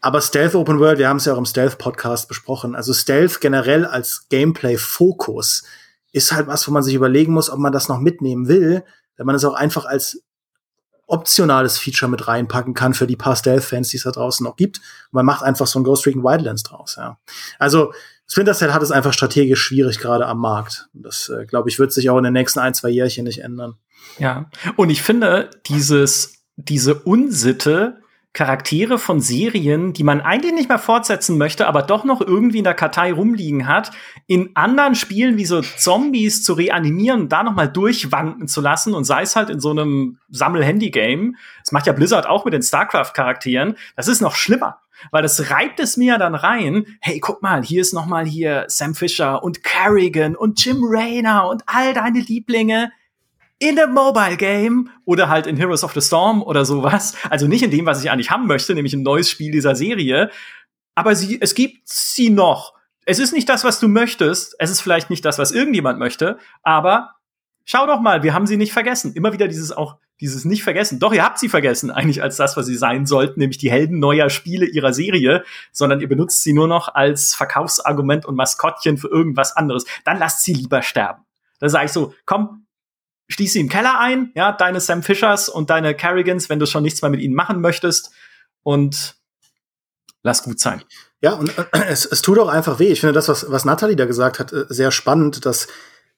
Aber 0.00 0.20
Stealth 0.20 0.54
Open 0.54 0.78
World, 0.78 0.98
wir 0.98 1.08
haben 1.08 1.16
es 1.16 1.24
ja 1.24 1.34
auch 1.34 1.38
im 1.38 1.46
Stealth 1.46 1.78
Podcast 1.78 2.28
besprochen. 2.28 2.74
Also 2.74 2.92
Stealth 2.92 3.40
generell 3.40 3.84
als 3.84 4.28
Gameplay-Fokus 4.28 5.64
ist 6.12 6.32
halt 6.32 6.46
was, 6.46 6.66
wo 6.66 6.72
man 6.72 6.82
sich 6.82 6.94
überlegen 6.94 7.32
muss, 7.32 7.50
ob 7.50 7.58
man 7.58 7.72
das 7.72 7.88
noch 7.88 7.98
mitnehmen 7.98 8.48
will, 8.48 8.84
wenn 9.16 9.26
man 9.26 9.34
es 9.34 9.44
auch 9.44 9.54
einfach 9.54 9.84
als 9.84 10.22
optionales 11.06 11.78
Feature 11.78 12.10
mit 12.10 12.26
reinpacken 12.26 12.74
kann 12.74 12.94
für 12.94 13.06
die 13.06 13.16
paar 13.16 13.36
Stealth-Fans, 13.36 13.88
die 13.88 13.96
es 13.96 14.02
da 14.02 14.10
draußen 14.10 14.44
noch 14.44 14.56
gibt. 14.56 14.78
Und 14.78 15.12
man 15.12 15.26
macht 15.26 15.42
einfach 15.42 15.66
so 15.66 15.78
ein 15.78 15.84
Ghost 15.84 16.06
Recon 16.06 16.24
Wildlands 16.24 16.64
draus, 16.64 16.96
ja. 16.96 17.18
Also 17.58 17.92
Splinter 18.28 18.54
Cell 18.54 18.72
hat 18.72 18.82
es 18.82 18.90
einfach 18.90 19.12
strategisch 19.12 19.62
schwierig 19.62 19.98
gerade 19.98 20.26
am 20.26 20.38
Markt. 20.38 20.88
Das, 20.92 21.28
äh, 21.28 21.46
glaube 21.46 21.68
ich, 21.68 21.78
wird 21.78 21.92
sich 21.92 22.10
auch 22.10 22.18
in 22.18 22.24
den 22.24 22.32
nächsten 22.32 22.58
ein, 22.58 22.74
zwei 22.74 22.88
Jährchen 22.88 23.24
nicht 23.24 23.42
ändern. 23.42 23.76
Ja, 24.18 24.50
und 24.76 24.90
ich 24.90 25.02
finde, 25.02 25.50
dieses, 25.66 26.44
diese 26.56 26.94
Unsitte, 26.94 27.98
Charaktere 28.36 28.98
von 28.98 29.22
Serien, 29.22 29.94
die 29.94 30.04
man 30.04 30.20
eigentlich 30.20 30.52
nicht 30.52 30.68
mehr 30.68 30.78
fortsetzen 30.78 31.38
möchte, 31.38 31.66
aber 31.66 31.80
doch 31.80 32.04
noch 32.04 32.20
irgendwie 32.20 32.58
in 32.58 32.64
der 32.64 32.74
Kartei 32.74 33.10
rumliegen 33.10 33.66
hat, 33.66 33.92
in 34.26 34.50
anderen 34.54 34.94
Spielen 34.94 35.38
wie 35.38 35.46
so 35.46 35.62
Zombies 35.62 36.44
zu 36.44 36.52
reanimieren 36.52 37.22
und 37.22 37.32
da 37.32 37.42
noch 37.42 37.54
mal 37.54 37.66
durchwanken 37.66 38.46
zu 38.46 38.60
lassen 38.60 38.92
und 38.92 39.04
sei 39.04 39.22
es 39.22 39.36
halt 39.36 39.48
in 39.48 39.58
so 39.58 39.70
einem 39.70 40.18
Sammel-Handy-Game. 40.28 41.36
Das 41.60 41.72
macht 41.72 41.86
ja 41.86 41.94
Blizzard 41.94 42.26
auch 42.26 42.44
mit 42.44 42.52
den 42.52 42.60
StarCraft-Charakteren. 42.60 43.76
Das 43.96 44.06
ist 44.06 44.20
noch 44.20 44.34
schlimmer. 44.34 44.80
Weil 45.10 45.22
das 45.22 45.50
reibt 45.50 45.80
es 45.80 45.96
mir 45.96 46.18
dann 46.18 46.34
rein. 46.34 46.86
Hey, 47.00 47.20
guck 47.20 47.42
mal, 47.42 47.62
hier 47.62 47.80
ist 47.80 47.92
noch 47.92 48.06
mal 48.06 48.26
hier 48.26 48.64
Sam 48.68 48.94
Fisher 48.94 49.42
und 49.42 49.62
Kerrigan 49.62 50.36
und 50.36 50.64
Jim 50.64 50.78
Raynor 50.82 51.48
und 51.48 51.62
all 51.66 51.94
deine 51.94 52.20
Lieblinge 52.20 52.92
in 53.58 53.78
einem 53.78 53.94
Mobile 53.94 54.36
Game 54.36 54.90
oder 55.04 55.28
halt 55.28 55.46
in 55.46 55.56
Heroes 55.56 55.82
of 55.82 55.92
the 55.92 56.00
Storm 56.00 56.42
oder 56.42 56.64
sowas. 56.64 57.14
Also 57.30 57.46
nicht 57.46 57.62
in 57.62 57.70
dem, 57.70 57.86
was 57.86 58.02
ich 58.02 58.10
eigentlich 58.10 58.30
haben 58.30 58.46
möchte, 58.46 58.74
nämlich 58.74 58.94
ein 58.94 59.02
neues 59.02 59.30
Spiel 59.30 59.50
dieser 59.50 59.74
Serie. 59.74 60.30
Aber 60.94 61.14
sie, 61.14 61.38
es 61.40 61.54
gibt 61.54 61.88
sie 61.88 62.30
noch. 62.30 62.74
Es 63.04 63.18
ist 63.18 63.32
nicht 63.32 63.48
das, 63.48 63.64
was 63.64 63.80
du 63.80 63.88
möchtest. 63.88 64.56
Es 64.58 64.70
ist 64.70 64.80
vielleicht 64.80 65.10
nicht 65.10 65.24
das, 65.24 65.38
was 65.38 65.52
irgendjemand 65.52 65.98
möchte. 65.98 66.38
Aber 66.62 67.12
schau 67.64 67.86
doch 67.86 68.00
mal, 68.00 68.22
wir 68.22 68.34
haben 68.34 68.46
sie 68.46 68.56
nicht 68.56 68.72
vergessen. 68.72 69.14
Immer 69.14 69.32
wieder 69.32 69.48
dieses 69.48 69.72
auch, 69.72 69.96
dieses 70.20 70.44
nicht 70.44 70.62
vergessen. 70.62 70.98
Doch, 70.98 71.12
ihr 71.12 71.24
habt 71.24 71.38
sie 71.38 71.48
vergessen, 71.48 71.90
eigentlich 71.90 72.22
als 72.22 72.36
das, 72.36 72.56
was 72.56 72.66
sie 72.66 72.76
sein 72.76 73.06
sollten, 73.06 73.40
nämlich 73.40 73.58
die 73.58 73.70
Helden 73.70 73.98
neuer 73.98 74.30
Spiele 74.30 74.66
ihrer 74.66 74.92
Serie, 74.92 75.44
sondern 75.72 76.00
ihr 76.00 76.08
benutzt 76.08 76.42
sie 76.42 76.52
nur 76.52 76.68
noch 76.68 76.94
als 76.94 77.34
Verkaufsargument 77.34 78.24
und 78.24 78.34
Maskottchen 78.34 78.96
für 78.96 79.08
irgendwas 79.08 79.56
anderes. 79.56 79.84
Dann 80.04 80.18
lasst 80.18 80.42
sie 80.42 80.54
lieber 80.54 80.82
sterben. 80.82 81.24
Da 81.58 81.68
sage 81.68 81.86
ich 81.86 81.92
so, 81.92 82.14
komm, 82.24 82.66
schließ 83.28 83.54
sie 83.54 83.60
im 83.60 83.68
Keller 83.68 83.98
ein, 83.98 84.30
ja, 84.34 84.52
deine 84.52 84.80
Sam 84.80 85.02
Fishers 85.02 85.48
und 85.48 85.70
deine 85.70 85.94
Carrigans, 85.94 86.48
wenn 86.48 86.58
du 86.58 86.66
schon 86.66 86.82
nichts 86.82 87.02
mehr 87.02 87.10
mit 87.10 87.20
ihnen 87.20 87.34
machen 87.34 87.60
möchtest 87.60 88.10
und 88.62 89.16
lass 90.22 90.42
gut 90.42 90.60
sein. 90.60 90.82
Ja, 91.20 91.32
und 91.32 91.56
äh, 91.58 91.64
es, 91.88 92.04
es 92.04 92.22
tut 92.22 92.38
auch 92.38 92.48
einfach 92.48 92.78
weh. 92.78 92.88
Ich 92.88 93.00
finde 93.00 93.14
das, 93.14 93.28
was, 93.28 93.50
was 93.50 93.64
Natalie 93.64 93.96
da 93.96 94.06
gesagt 94.06 94.38
hat, 94.38 94.52
äh, 94.52 94.66
sehr 94.68 94.90
spannend, 94.90 95.44
dass 95.46 95.66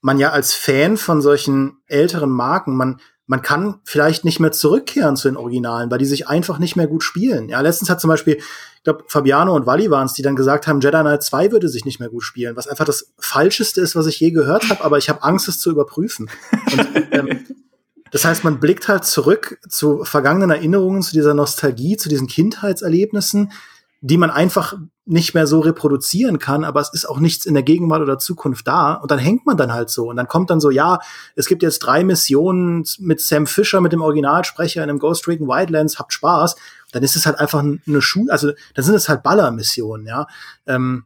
man 0.01 0.19
ja 0.19 0.31
als 0.31 0.55
Fan 0.55 0.97
von 0.97 1.23
solchen 1.23 1.79
älteren 1.87 2.31
Marken, 2.31 2.77
man, 2.77 3.01
man 3.29 3.43
kann 3.43 3.75
vielleicht 3.85 4.25
nicht 4.25 4.41
mehr 4.41 4.53
zurückkehren 4.53 5.15
zu 5.15 5.29
den 5.29 5.37
Originalen, 5.37 5.91
weil 5.91 5.99
die 5.99 6.07
sich 6.07 6.29
einfach 6.29 6.59
nicht 6.59 6.77
mehr 6.77 6.87
gut 6.87 7.05
spielen. 7.05 7.51
Ja, 7.51 7.61
letztens 7.61 7.91
hat 7.91 8.01
zum 8.01 8.09
Beispiel, 8.09 8.37
ich 8.37 8.83
glaube, 8.85 9.05
Fabiano 9.07 9.55
und 9.55 9.67
Wally 9.67 9.91
waren 9.91 10.07
es, 10.07 10.15
die 10.15 10.23
dann 10.23 10.35
gesagt 10.35 10.67
haben, 10.67 10.81
Jedi 10.81 10.99
Knight 10.99 11.23
2 11.23 11.53
würde 11.53 11.69
sich 11.69 11.85
nicht 11.85 12.01
mehr 12.01 12.09
gut 12.09 12.25
spielen, 12.25 12.57
was 12.57 12.67
einfach 12.67 12.87
das 12.87 13.13
Falscheste 13.19 13.83
ist, 13.83 13.95
was 13.95 14.07
ich 14.07 14.19
je 14.19 14.31
gehört 14.31 14.71
habe, 14.71 14.83
aber 14.83 14.97
ich 14.97 15.11
habe 15.11 15.23
Angst, 15.23 15.47
es 15.47 15.59
zu 15.59 15.71
überprüfen. 15.71 16.31
Und, 16.73 16.89
ähm, 17.13 17.45
das 18.13 18.25
heißt, 18.25 18.45
man 18.45 18.61
blickt 18.61 18.89
halt 18.89 19.05
zurück 19.05 19.59
zu 19.69 20.05
vergangenen 20.05 20.49
Erinnerungen, 20.49 21.03
zu 21.03 21.13
dieser 21.13 21.35
Nostalgie, 21.35 21.99
zu 21.99 22.09
diesen 22.09 22.29
Kindheitserlebnissen, 22.29 23.53
die 24.01 24.17
man 24.17 24.31
einfach 24.31 24.75
nicht 25.05 25.35
mehr 25.35 25.47
so 25.47 25.61
reproduzieren 25.61 26.39
kann, 26.39 26.65
aber 26.65 26.81
es 26.81 26.93
ist 26.93 27.09
auch 27.09 27.19
nichts 27.19 27.47
in 27.47 27.55
der 27.55 27.63
Gegenwart 27.63 28.03
oder 28.03 28.19
Zukunft 28.19 28.69
da. 28.69 28.93
Und 28.95 29.11
dann 29.11 29.19
hängt 29.19 29.47
man 29.47 29.57
dann 29.57 29.73
halt 29.73 29.89
so. 29.89 30.11
Und 30.11 30.17
dann 30.17 30.29
kommt 30.29 30.51
dann 30.51 30.61
so, 30.61 30.71
ja, 30.71 30.99
es 31.35 31.47
gibt 31.47 31.63
jetzt 31.63 31.79
drei 31.81 32.05
Missionen 32.05 32.85
mit 32.99 33.21
Sam 33.21 33.47
Fisher, 33.47 33.81
mit 33.81 33.93
dem 33.93 34.03
Originalsprecher 34.03 34.85
in 34.85 34.91
einem 34.91 34.99
Ghost 34.99 35.27
Recon 35.27 35.49
Wildlands, 35.49 35.99
habt 35.99 36.13
Spaß, 36.13 36.57
dann 36.93 37.03
ist 37.03 37.17
es 37.17 37.27
halt 37.27 37.39
einfach 37.39 37.61
eine 37.61 38.03
Schule, 38.03 38.33
also 38.33 38.53
dann 38.75 38.85
sind 38.85 38.95
es 38.95 39.09
halt 39.09 39.23
Ballermissionen, 39.23 40.07
ja. 40.07 40.27
Ähm, 40.67 41.05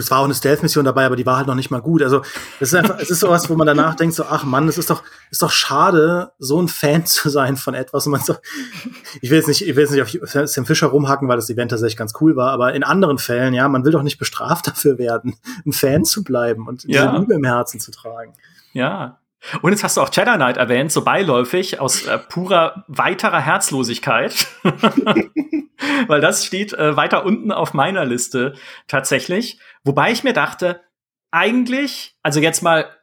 es 0.00 0.10
war 0.10 0.18
auch 0.20 0.24
eine 0.24 0.34
Stealth-Mission 0.34 0.84
dabei, 0.84 1.06
aber 1.06 1.16
die 1.16 1.26
war 1.26 1.36
halt 1.38 1.46
noch 1.46 1.54
nicht 1.54 1.70
mal 1.70 1.80
gut. 1.80 2.02
Also, 2.02 2.22
es 2.60 2.68
ist 2.72 2.74
einfach, 2.74 2.98
es 2.98 3.10
ist 3.10 3.20
sowas, 3.20 3.48
wo 3.50 3.54
man 3.56 3.66
danach 3.66 3.94
denkt, 3.94 4.14
so, 4.14 4.24
ach 4.24 4.44
Mann, 4.44 4.68
es 4.68 4.78
ist 4.78 4.90
doch, 4.90 5.02
ist 5.30 5.42
doch 5.42 5.50
schade, 5.50 6.32
so 6.38 6.60
ein 6.60 6.68
Fan 6.68 7.04
zu 7.06 7.28
sein 7.28 7.56
von 7.56 7.74
etwas. 7.74 8.06
Und 8.06 8.12
man 8.12 8.20
so, 8.20 8.36
ich 9.20 9.30
will 9.30 9.38
jetzt 9.38 9.48
nicht, 9.48 9.66
ich 9.66 9.76
will 9.76 9.84
jetzt 9.84 9.92
nicht 9.92 10.22
auf 10.22 10.48
Sam 10.48 10.66
Fischer 10.66 10.88
rumhacken, 10.88 11.28
weil 11.28 11.36
das 11.36 11.50
Event 11.50 11.70
tatsächlich 11.70 11.96
ganz 11.96 12.12
cool 12.20 12.36
war, 12.36 12.50
aber 12.50 12.74
in 12.74 12.82
anderen 12.84 13.18
Fällen, 13.18 13.54
ja, 13.54 13.68
man 13.68 13.84
will 13.84 13.92
doch 13.92 14.02
nicht 14.02 14.18
bestraft 14.18 14.66
dafür 14.68 14.98
werden, 14.98 15.36
ein 15.64 15.72
Fan 15.72 16.04
zu 16.04 16.22
bleiben 16.24 16.66
und 16.68 16.84
Ja. 16.84 17.06
diese 17.06 17.18
Liebe 17.20 17.34
im 17.34 17.44
Herzen 17.44 17.80
zu 17.80 17.90
tragen. 17.90 18.34
Ja. 18.72 19.18
Und 19.62 19.70
jetzt 19.72 19.84
hast 19.84 19.96
du 19.96 20.00
auch 20.00 20.10
Jedi 20.12 20.34
Knight 20.34 20.56
erwähnt, 20.56 20.90
so 20.90 21.04
beiläufig, 21.04 21.78
aus 21.78 22.06
äh, 22.06 22.18
purer 22.18 22.84
weiterer 22.88 23.40
Herzlosigkeit. 23.40 24.46
Weil 26.06 26.20
das 26.20 26.44
steht 26.44 26.72
äh, 26.72 26.96
weiter 26.96 27.24
unten 27.24 27.52
auf 27.52 27.74
meiner 27.74 28.04
Liste 28.04 28.54
tatsächlich. 28.88 29.60
Wobei 29.84 30.10
ich 30.10 30.24
mir 30.24 30.32
dachte, 30.32 30.80
eigentlich, 31.30 32.16
also 32.22 32.40
jetzt 32.40 32.62
mal 32.62 32.95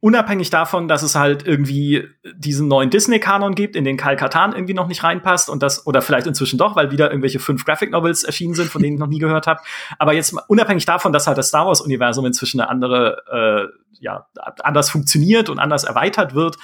unabhängig 0.00 0.50
davon, 0.50 0.86
dass 0.86 1.02
es 1.02 1.16
halt 1.16 1.46
irgendwie 1.46 2.08
diesen 2.36 2.68
neuen 2.68 2.90
Disney-Kanon 2.90 3.54
gibt, 3.54 3.74
in 3.74 3.84
den 3.84 3.96
Kal 3.96 4.16
Katan 4.16 4.52
irgendwie 4.52 4.74
noch 4.74 4.86
nicht 4.86 5.02
reinpasst 5.02 5.50
und 5.50 5.62
das, 5.62 5.86
oder 5.86 6.02
vielleicht 6.02 6.26
inzwischen 6.26 6.58
doch, 6.58 6.76
weil 6.76 6.92
wieder 6.92 7.10
irgendwelche 7.10 7.40
fünf 7.40 7.64
Graphic 7.64 7.90
Novels 7.90 8.22
erschienen 8.22 8.54
sind, 8.54 8.70
von 8.70 8.80
denen 8.80 8.94
ich 8.94 9.00
noch 9.00 9.08
nie 9.08 9.18
gehört 9.18 9.46
habe. 9.46 9.60
Aber 9.98 10.12
jetzt 10.12 10.34
unabhängig 10.46 10.84
davon, 10.84 11.12
dass 11.12 11.26
halt 11.26 11.36
das 11.36 11.48
Star 11.48 11.66
Wars-Universum 11.66 12.26
inzwischen 12.26 12.60
eine 12.60 12.70
andere, 12.70 13.72
äh, 13.72 13.98
ja, 14.00 14.28
anders 14.62 14.90
funktioniert 14.90 15.48
und 15.48 15.58
anders 15.58 15.82
erweitert 15.82 16.34
wird. 16.34 16.56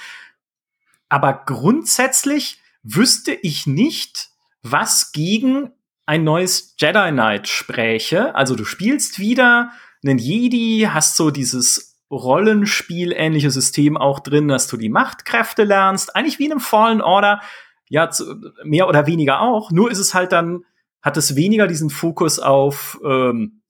Aber 1.09 1.43
grundsätzlich 1.45 2.59
wüsste 2.83 3.33
ich 3.33 3.67
nicht, 3.67 4.29
was 4.63 5.11
gegen 5.11 5.71
ein 6.05 6.23
neues 6.23 6.75
Jedi 6.77 7.11
Knight 7.11 7.47
spräche. 7.49 8.33
Also 8.33 8.55
du 8.55 8.63
spielst 8.63 9.19
wieder 9.19 9.71
einen 10.03 10.19
Jedi, 10.19 10.87
hast 10.89 11.17
so 11.17 11.31
dieses 11.31 11.94
Rollenspiel-ähnliche 12.15 13.51
System 13.51 13.97
auch 13.97 14.19
drin, 14.19 14.47
dass 14.47 14.67
du 14.67 14.77
die 14.77 14.89
Machtkräfte 14.89 15.63
lernst, 15.63 16.15
eigentlich 16.15 16.39
wie 16.39 16.45
in 16.45 16.51
einem 16.51 16.61
Fallen 16.61 17.01
Order, 17.01 17.41
ja, 17.87 18.09
zu, 18.09 18.41
mehr 18.63 18.87
oder 18.87 19.07
weniger 19.07 19.41
auch. 19.41 19.71
Nur 19.71 19.91
ist 19.91 19.99
es 19.99 20.13
halt 20.13 20.31
dann, 20.31 20.63
hat 21.01 21.17
es 21.17 21.35
weniger 21.35 21.67
diesen 21.67 21.89
Fokus 21.89 22.39
auf 22.39 22.99
ähm, 23.05 23.61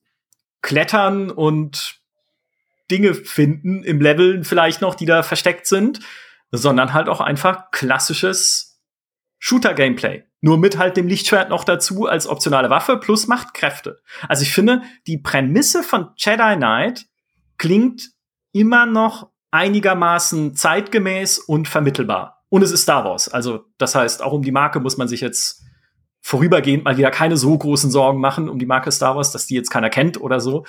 Klettern 0.61 1.29
und 1.29 1.99
Dinge 2.89 3.13
finden 3.13 3.83
im 3.83 3.99
Leveln 3.99 4.43
vielleicht 4.43 4.81
noch, 4.81 4.95
die 4.95 5.05
da 5.05 5.23
versteckt 5.23 5.67
sind, 5.67 5.99
sondern 6.51 6.93
halt 6.93 7.09
auch 7.09 7.21
einfach 7.21 7.71
klassisches 7.71 8.79
Shooter-Gameplay. 9.39 10.23
Nur 10.41 10.57
mit 10.57 10.77
halt 10.77 10.95
dem 10.97 11.07
Lichtschwert 11.07 11.49
noch 11.49 11.63
dazu 11.63 12.05
als 12.05 12.27
optionale 12.27 12.69
Waffe 12.69 12.97
plus 12.97 13.27
Machtkräfte. 13.27 14.01
Also 14.27 14.43
ich 14.43 14.53
finde, 14.53 14.83
die 15.07 15.17
Prämisse 15.17 15.83
von 15.83 16.09
Jedi 16.17 16.55
Knight 16.55 17.05
klingt 17.57 18.11
immer 18.55 18.85
noch 18.85 19.31
einigermaßen 19.51 20.55
zeitgemäß 20.55 21.39
und 21.39 21.67
vermittelbar. 21.67 22.45
Und 22.47 22.61
es 22.61 22.71
ist 22.71 22.83
Star 22.83 23.03
Wars. 23.03 23.27
Also 23.27 23.65
das 23.77 23.95
heißt, 23.95 24.23
auch 24.23 24.31
um 24.31 24.43
die 24.43 24.53
Marke 24.53 24.79
muss 24.79 24.95
man 24.95 25.09
sich 25.09 25.19
jetzt 25.19 25.61
vorübergehend 26.21 26.85
mal 26.85 26.95
wieder 26.95 27.11
keine 27.11 27.35
so 27.35 27.57
großen 27.57 27.91
Sorgen 27.91 28.21
machen 28.21 28.47
um 28.47 28.57
die 28.57 28.65
Marke 28.65 28.93
Star 28.93 29.17
Wars, 29.17 29.31
dass 29.31 29.45
die 29.45 29.55
jetzt 29.55 29.71
keiner 29.71 29.89
kennt 29.89 30.21
oder 30.21 30.39
so. 30.39 30.65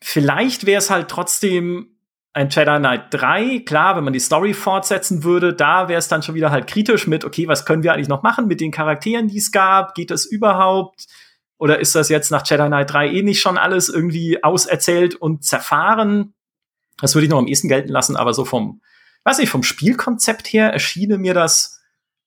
Vielleicht 0.00 0.66
wäre 0.66 0.78
es 0.78 0.88
halt 0.88 1.08
trotzdem 1.08 1.98
ein 2.32 2.48
Jedi 2.48 2.78
Knight 2.78 3.06
3, 3.10 3.60
klar, 3.66 3.96
wenn 3.96 4.04
man 4.04 4.12
die 4.12 4.20
Story 4.20 4.54
fortsetzen 4.54 5.24
würde, 5.24 5.52
da 5.52 5.88
wäre 5.88 5.98
es 5.98 6.08
dann 6.08 6.22
schon 6.22 6.34
wieder 6.36 6.50
halt 6.50 6.68
kritisch 6.68 7.08
mit, 7.08 7.24
okay, 7.24 7.48
was 7.48 7.66
können 7.66 7.82
wir 7.82 7.92
eigentlich 7.92 8.08
noch 8.08 8.22
machen 8.22 8.46
mit 8.46 8.60
den 8.60 8.70
Charakteren, 8.70 9.28
die 9.28 9.38
es 9.38 9.50
gab? 9.50 9.94
Geht 9.94 10.10
das 10.10 10.26
überhaupt? 10.26 11.06
Oder 11.58 11.78
ist 11.80 11.94
das 11.94 12.08
jetzt 12.08 12.30
nach 12.30 12.44
Jedi 12.46 12.66
Knight 12.66 12.92
3 12.92 13.08
eh 13.08 13.22
nicht 13.22 13.40
schon 13.40 13.58
alles 13.58 13.88
irgendwie 13.88 14.42
auserzählt 14.42 15.14
und 15.14 15.44
zerfahren? 15.44 16.34
Das 17.00 17.14
würde 17.14 17.24
ich 17.24 17.30
noch 17.30 17.38
am 17.38 17.46
ehesten 17.46 17.68
gelten 17.68 17.90
lassen, 17.90 18.16
aber 18.16 18.34
so 18.34 18.44
vom, 18.44 18.80
weiß 19.24 19.38
nicht, 19.38 19.50
vom 19.50 19.62
Spielkonzept 19.62 20.46
her 20.52 20.72
erschiene 20.72 21.18
mir 21.18 21.34
das 21.34 21.80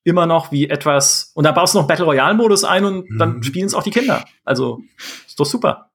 immer 0.04 0.26
noch 0.26 0.52
wie 0.54 0.70
etwas, 0.70 1.32
und 1.36 1.44
da 1.44 1.52
baust 1.52 1.74
du 1.74 1.80
noch 1.80 1.88
Battle 1.88 2.06
Royale 2.06 2.34
Modus 2.34 2.63
ein 2.63 2.86
und 2.86 3.10
Mhm. 3.10 3.18
dann 3.18 3.44
spielen 3.44 3.66
es 3.66 3.74
auch 3.74 3.84
die 3.84 3.92
Kinder. 3.92 4.24
Also, 4.46 4.82
ist 5.28 5.38
doch 5.40 5.46
super. 5.46 5.92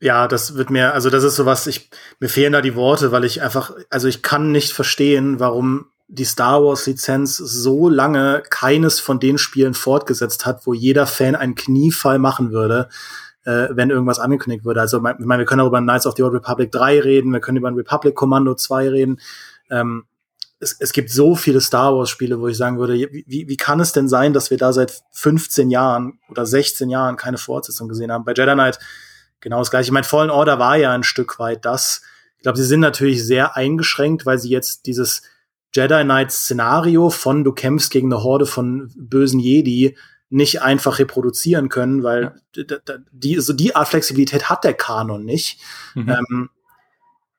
Ja, 0.00 0.28
das 0.28 0.54
wird 0.54 0.70
mir, 0.70 0.94
also 0.94 1.10
das 1.10 1.24
ist 1.24 1.36
sowas, 1.36 1.66
ich, 1.66 1.90
mir 2.20 2.28
fehlen 2.28 2.52
da 2.52 2.60
die 2.62 2.76
Worte, 2.76 3.10
weil 3.12 3.24
ich 3.24 3.42
einfach, 3.42 3.72
also 3.90 4.06
ich 4.08 4.22
kann 4.22 4.52
nicht 4.52 4.72
verstehen, 4.72 5.40
warum 5.40 5.86
die 6.08 6.24
Star 6.24 6.64
Wars 6.64 6.86
Lizenz 6.86 7.36
so 7.36 7.88
lange 7.88 8.42
keines 8.48 8.98
von 8.98 9.20
den 9.20 9.36
Spielen 9.36 9.74
fortgesetzt 9.74 10.46
hat, 10.46 10.66
wo 10.66 10.72
jeder 10.72 11.06
Fan 11.06 11.36
einen 11.36 11.54
Kniefall 11.54 12.18
machen 12.18 12.50
würde, 12.50 12.88
äh, 13.44 13.68
wenn 13.70 13.90
irgendwas 13.90 14.18
angekündigt 14.18 14.64
würde. 14.64 14.80
Also, 14.80 14.98
ich 14.98 15.02
meine, 15.02 15.42
wir 15.42 15.46
können 15.46 15.60
auch 15.60 15.66
über 15.66 15.80
Knights 15.80 16.06
of 16.06 16.14
the 16.16 16.22
Old 16.22 16.32
Republic 16.32 16.72
3 16.72 17.00
reden, 17.00 17.32
wir 17.32 17.40
können 17.40 17.58
über 17.58 17.68
ein 17.68 17.74
Republic 17.74 18.14
Commando 18.14 18.54
2 18.54 18.88
reden. 18.88 19.20
Ähm, 19.70 20.04
es, 20.60 20.76
es 20.80 20.92
gibt 20.92 21.10
so 21.10 21.36
viele 21.36 21.60
Star 21.60 21.94
Wars 21.94 22.10
Spiele, 22.10 22.40
wo 22.40 22.48
ich 22.48 22.56
sagen 22.56 22.78
würde, 22.78 22.94
wie, 22.94 23.46
wie 23.46 23.56
kann 23.56 23.78
es 23.78 23.92
denn 23.92 24.08
sein, 24.08 24.32
dass 24.32 24.50
wir 24.50 24.56
da 24.56 24.72
seit 24.72 25.02
15 25.12 25.70
Jahren 25.70 26.18
oder 26.30 26.46
16 26.46 26.88
Jahren 26.88 27.16
keine 27.16 27.38
Fortsetzung 27.38 27.88
gesehen 27.88 28.10
haben? 28.10 28.24
Bei 28.24 28.32
Jedi 28.32 28.54
Knight 28.54 28.78
genau 29.40 29.58
das 29.58 29.70
gleiche. 29.70 29.88
Ich 29.88 29.92
meine, 29.92 30.04
Fallen 30.04 30.30
Order 30.30 30.58
war 30.58 30.76
ja 30.76 30.92
ein 30.92 31.04
Stück 31.04 31.38
weit 31.38 31.64
das. 31.64 32.02
Ich 32.36 32.42
glaube, 32.42 32.58
sie 32.58 32.64
sind 32.64 32.80
natürlich 32.80 33.24
sehr 33.24 33.56
eingeschränkt, 33.56 34.26
weil 34.26 34.38
sie 34.38 34.48
jetzt 34.48 34.86
dieses 34.86 35.22
Jedi 35.74 36.02
Knight 36.04 36.32
Szenario 36.32 37.10
von 37.10 37.44
du 37.44 37.52
kämpfst 37.52 37.90
gegen 37.90 38.12
eine 38.12 38.22
Horde 38.22 38.46
von 38.46 38.90
bösen 38.96 39.40
Jedi 39.40 39.96
nicht 40.30 40.60
einfach 40.62 40.98
reproduzieren 40.98 41.68
können, 41.68 42.02
weil 42.02 42.34
d- 42.54 42.64
die, 43.12 43.40
so 43.40 43.52
die 43.52 43.74
Art 43.74 43.88
Flexibilität 43.88 44.50
hat 44.50 44.64
der 44.64 44.74
Kanon 44.74 45.24
nicht. 45.24 45.60
Mhm. 45.94 46.08
Ähm, 46.08 46.50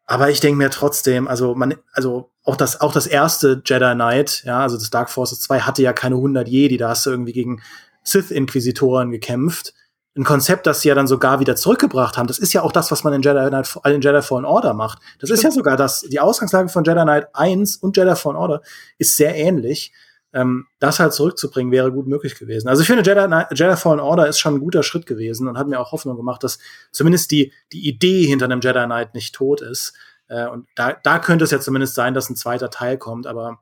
aber 0.05 0.31
ich 0.31 0.39
denke 0.39 0.57
mir 0.57 0.71
trotzdem, 0.71 1.27
also 1.27 1.53
man, 1.53 1.75
also 1.93 2.31
auch 2.43 2.55
das, 2.55 2.81
auch 2.81 2.91
das 2.93 3.05
erste 3.05 3.61
Jedi 3.63 3.93
Knight, 3.93 4.43
ja, 4.45 4.61
also 4.61 4.75
das 4.77 4.89
Dark 4.89 5.11
Forces 5.11 5.39
2 5.41 5.59
hatte 5.61 5.83
ja 5.83 5.93
keine 5.93 6.15
100 6.15 6.47
Jedi, 6.47 6.77
da 6.77 6.89
hast 6.89 7.05
du 7.05 7.11
irgendwie 7.11 7.33
gegen 7.33 7.61
Sith-Inquisitoren 8.03 9.11
gekämpft. 9.11 9.73
Ein 10.15 10.23
Konzept, 10.23 10.65
das 10.67 10.81
sie 10.81 10.89
ja 10.89 10.95
dann 10.95 11.07
sogar 11.07 11.39
wieder 11.39 11.55
zurückgebracht 11.55 12.17
haben. 12.17 12.27
Das 12.27 12.39
ist 12.39 12.51
ja 12.51 12.63
auch 12.63 12.71
das, 12.71 12.91
was 12.91 13.03
man 13.03 13.13
in 13.13 13.21
Jedi 13.21 13.47
Knight, 13.47 13.77
in 13.85 14.01
Jedi 14.01 14.21
Fallen 14.21 14.45
Order 14.45 14.73
macht. 14.73 14.99
Das 15.19 15.29
ist 15.29 15.43
ja 15.43 15.51
sogar 15.51 15.77
das, 15.77 16.01
die 16.01 16.19
Ausgangslage 16.19 16.69
von 16.69 16.83
Jedi 16.83 17.01
Knight 17.01 17.27
1 17.33 17.77
und 17.77 17.95
Jedi 17.95 18.15
Fallen 18.15 18.35
Order 18.35 18.61
ist 18.97 19.15
sehr 19.15 19.35
ähnlich. 19.35 19.93
Ähm, 20.31 20.67
das 20.79 20.99
halt 20.99 21.13
zurückzubringen 21.13 21.71
wäre 21.71 21.91
gut 21.91 22.07
möglich 22.07 22.37
gewesen. 22.37 22.67
Also 22.67 22.81
ich 22.81 22.87
finde, 22.87 23.03
Jedi, 23.03 23.21
Jedi 23.53 23.75
Fallen 23.75 23.99
Order 23.99 24.27
ist 24.27 24.39
schon 24.39 24.55
ein 24.55 24.59
guter 24.59 24.83
Schritt 24.83 25.05
gewesen 25.05 25.47
und 25.47 25.57
hat 25.57 25.67
mir 25.67 25.79
auch 25.79 25.91
Hoffnung 25.91 26.17
gemacht, 26.17 26.43
dass 26.43 26.59
zumindest 26.91 27.31
die, 27.31 27.53
die 27.71 27.87
Idee 27.87 28.25
hinter 28.25 28.45
einem 28.45 28.61
Jedi 28.61 28.85
Knight 28.85 29.13
nicht 29.13 29.33
tot 29.33 29.61
ist. 29.61 29.93
Äh, 30.27 30.47
und 30.47 30.67
da, 30.75 30.93
da 31.03 31.19
könnte 31.19 31.45
es 31.45 31.51
ja 31.51 31.59
zumindest 31.59 31.95
sein, 31.95 32.13
dass 32.13 32.29
ein 32.29 32.35
zweiter 32.35 32.69
Teil 32.69 32.97
kommt, 32.97 33.25
aber 33.27 33.59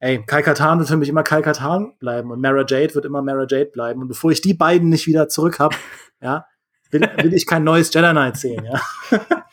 ey, 0.00 0.22
Kai 0.26 0.42
Katan 0.42 0.78
wird 0.78 0.88
für 0.88 0.96
mich 0.96 1.08
immer 1.08 1.22
Kai 1.22 1.42
Katan 1.42 1.92
bleiben 1.98 2.30
und 2.30 2.40
Mara 2.40 2.64
Jade 2.66 2.94
wird 2.94 3.04
immer 3.04 3.22
Mara 3.22 3.46
Jade 3.48 3.66
bleiben. 3.66 4.02
Und 4.02 4.08
bevor 4.08 4.32
ich 4.32 4.40
die 4.40 4.54
beiden 4.54 4.88
nicht 4.88 5.06
wieder 5.06 5.28
zurück 5.28 5.60
hab, 5.60 5.74
ja, 6.20 6.46
will, 6.90 7.08
will 7.18 7.34
ich 7.34 7.46
kein 7.46 7.64
neues 7.64 7.92
Jedi 7.92 8.10
Knight 8.10 8.36
sehen, 8.36 8.64
ja. 8.64 8.80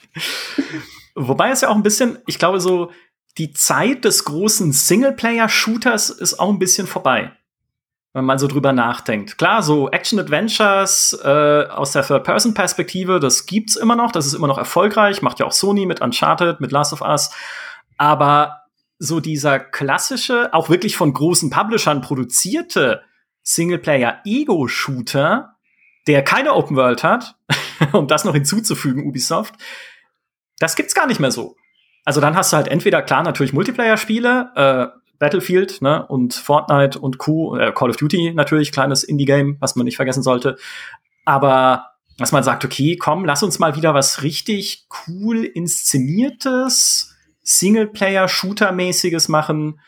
Wobei 1.16 1.50
es 1.50 1.62
ja 1.62 1.70
auch 1.70 1.76
ein 1.76 1.84
bisschen, 1.84 2.20
ich 2.28 2.40
glaube, 2.40 2.60
so 2.60 2.92
die 3.38 3.52
Zeit 3.52 4.06
des 4.06 4.24
großen 4.26 4.72
Singleplayer-Shooters 4.72 6.10
ist 6.10 6.40
auch 6.40 6.50
ein 6.50 6.60
bisschen 6.60 6.88
vorbei. 6.88 7.32
Wenn 8.14 8.26
man 8.26 8.40
so 8.40 8.48
drüber 8.48 8.72
nachdenkt. 8.72 9.38
Klar, 9.38 9.62
so 9.62 9.92
Action-Adventures 9.92 11.20
äh, 11.24 11.66
aus 11.70 11.92
der 11.92 12.04
Third-Person-Perspektive, 12.04 13.20
das 13.20 13.46
gibt's 13.46 13.76
immer 13.76 13.96
noch, 13.96 14.12
das 14.12 14.26
ist 14.26 14.34
immer 14.34 14.48
noch 14.48 14.58
erfolgreich, 14.58 15.22
macht 15.22 15.40
ja 15.40 15.46
auch 15.46 15.52
Sony 15.52 15.86
mit 15.86 16.02
Uncharted, 16.02 16.60
mit 16.60 16.72
Last 16.72 16.94
of 16.94 17.02
Us. 17.02 17.32
Aber 17.98 18.62
so 19.00 19.20
dieser 19.20 19.60
klassische, 19.60 20.54
auch 20.54 20.70
wirklich 20.70 20.98
von 20.98 21.14
großen 21.14 21.50
Publishern 21.50 22.02
produzierte 22.02 23.02
Singleplayer-Ego-Shooter, 23.44 25.56
der 26.08 26.24
keine 26.24 26.54
Open 26.54 26.76
World 26.76 27.04
hat, 27.04 27.36
um 27.94 28.08
das 28.08 28.26
noch 28.26 28.34
hinzuzufügen, 28.34 29.06
Ubisoft, 29.06 29.56
das 30.60 30.76
gibt's 30.76 30.96
gar 30.96 31.08
nicht 31.08 31.20
mehr 31.20 31.32
so. 31.32 31.56
Also 32.06 32.22
dann 32.22 32.36
hast 32.36 32.52
du 32.52 32.58
halt 32.58 32.68
entweder 32.68 33.02
klar 33.02 33.24
natürlich 33.24 33.54
Multiplayer-Spiele, 33.54 34.52
äh, 34.56 34.88
Battlefield 35.20 35.82
ne, 35.82 36.06
und 36.08 36.34
Fortnite 36.34 37.00
und 37.00 37.18
Q, 37.18 37.58
äh, 37.58 37.72
Call 37.74 37.90
of 37.90 37.98
Duty 37.98 38.34
natürlich, 38.34 38.72
kleines 38.72 39.04
Indie-Game, 39.04 39.58
was 39.60 39.76
man 39.76 39.86
nicht 39.86 39.96
vergessen 39.96 40.24
sollte. 40.24 40.58
Aber 41.26 41.92
dass 42.18 42.32
man 42.32 42.44
sagt, 42.44 42.66
okay, 42.66 42.98
komm, 42.98 43.26
lass 43.26 43.44
uns 43.44 43.60
mal 43.60 43.76
wieder 43.76 43.94
was 43.94 44.24
richtig 44.24 44.88
cool 45.08 45.44
inszeniertes, 45.44 47.07
Singleplayer-Shooter-mäßiges 47.48 49.30
machen. 49.30 49.80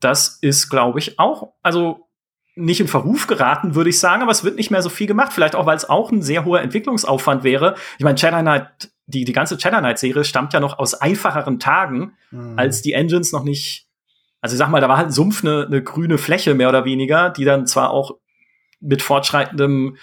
Das 0.00 0.38
ist, 0.40 0.70
glaube 0.70 0.98
ich, 1.00 1.18
auch, 1.18 1.52
also 1.62 2.08
nicht 2.56 2.80
in 2.80 2.88
Verruf 2.88 3.26
geraten, 3.26 3.74
würde 3.74 3.90
ich 3.90 3.98
sagen, 3.98 4.22
aber 4.22 4.30
es 4.30 4.44
wird 4.44 4.56
nicht 4.56 4.70
mehr 4.70 4.82
so 4.82 4.88
viel 4.88 5.08
gemacht. 5.08 5.32
Vielleicht 5.32 5.56
auch, 5.56 5.66
weil 5.66 5.76
es 5.76 5.88
auch 5.88 6.12
ein 6.12 6.22
sehr 6.22 6.44
hoher 6.44 6.60
Entwicklungsaufwand 6.60 7.42
wäre. 7.42 7.74
Ich 7.98 8.04
meine, 8.04 8.16
Jedi 8.16 8.40
Knight, 8.40 8.92
die, 9.06 9.24
die 9.24 9.32
ganze 9.32 9.56
Jedi 9.56 9.76
Knight-Serie 9.76 10.24
stammt 10.24 10.52
ja 10.52 10.60
noch 10.60 10.78
aus 10.78 10.94
einfacheren 10.94 11.58
Tagen, 11.58 12.12
mhm. 12.30 12.56
als 12.56 12.80
die 12.80 12.92
Engines 12.92 13.32
noch 13.32 13.42
nicht. 13.42 13.88
Also 14.40 14.54
ich 14.54 14.58
sag 14.58 14.68
mal, 14.68 14.80
da 14.80 14.88
war 14.88 14.98
halt 14.98 15.08
ein 15.08 15.12
Sumpf, 15.12 15.42
eine, 15.42 15.66
eine 15.66 15.82
grüne 15.82 16.18
Fläche 16.18 16.54
mehr 16.54 16.68
oder 16.68 16.84
weniger, 16.84 17.30
die 17.30 17.44
dann 17.44 17.66
zwar 17.66 17.90
auch 17.90 18.18
mit 18.80 19.02
fortschreitendem 19.02 19.96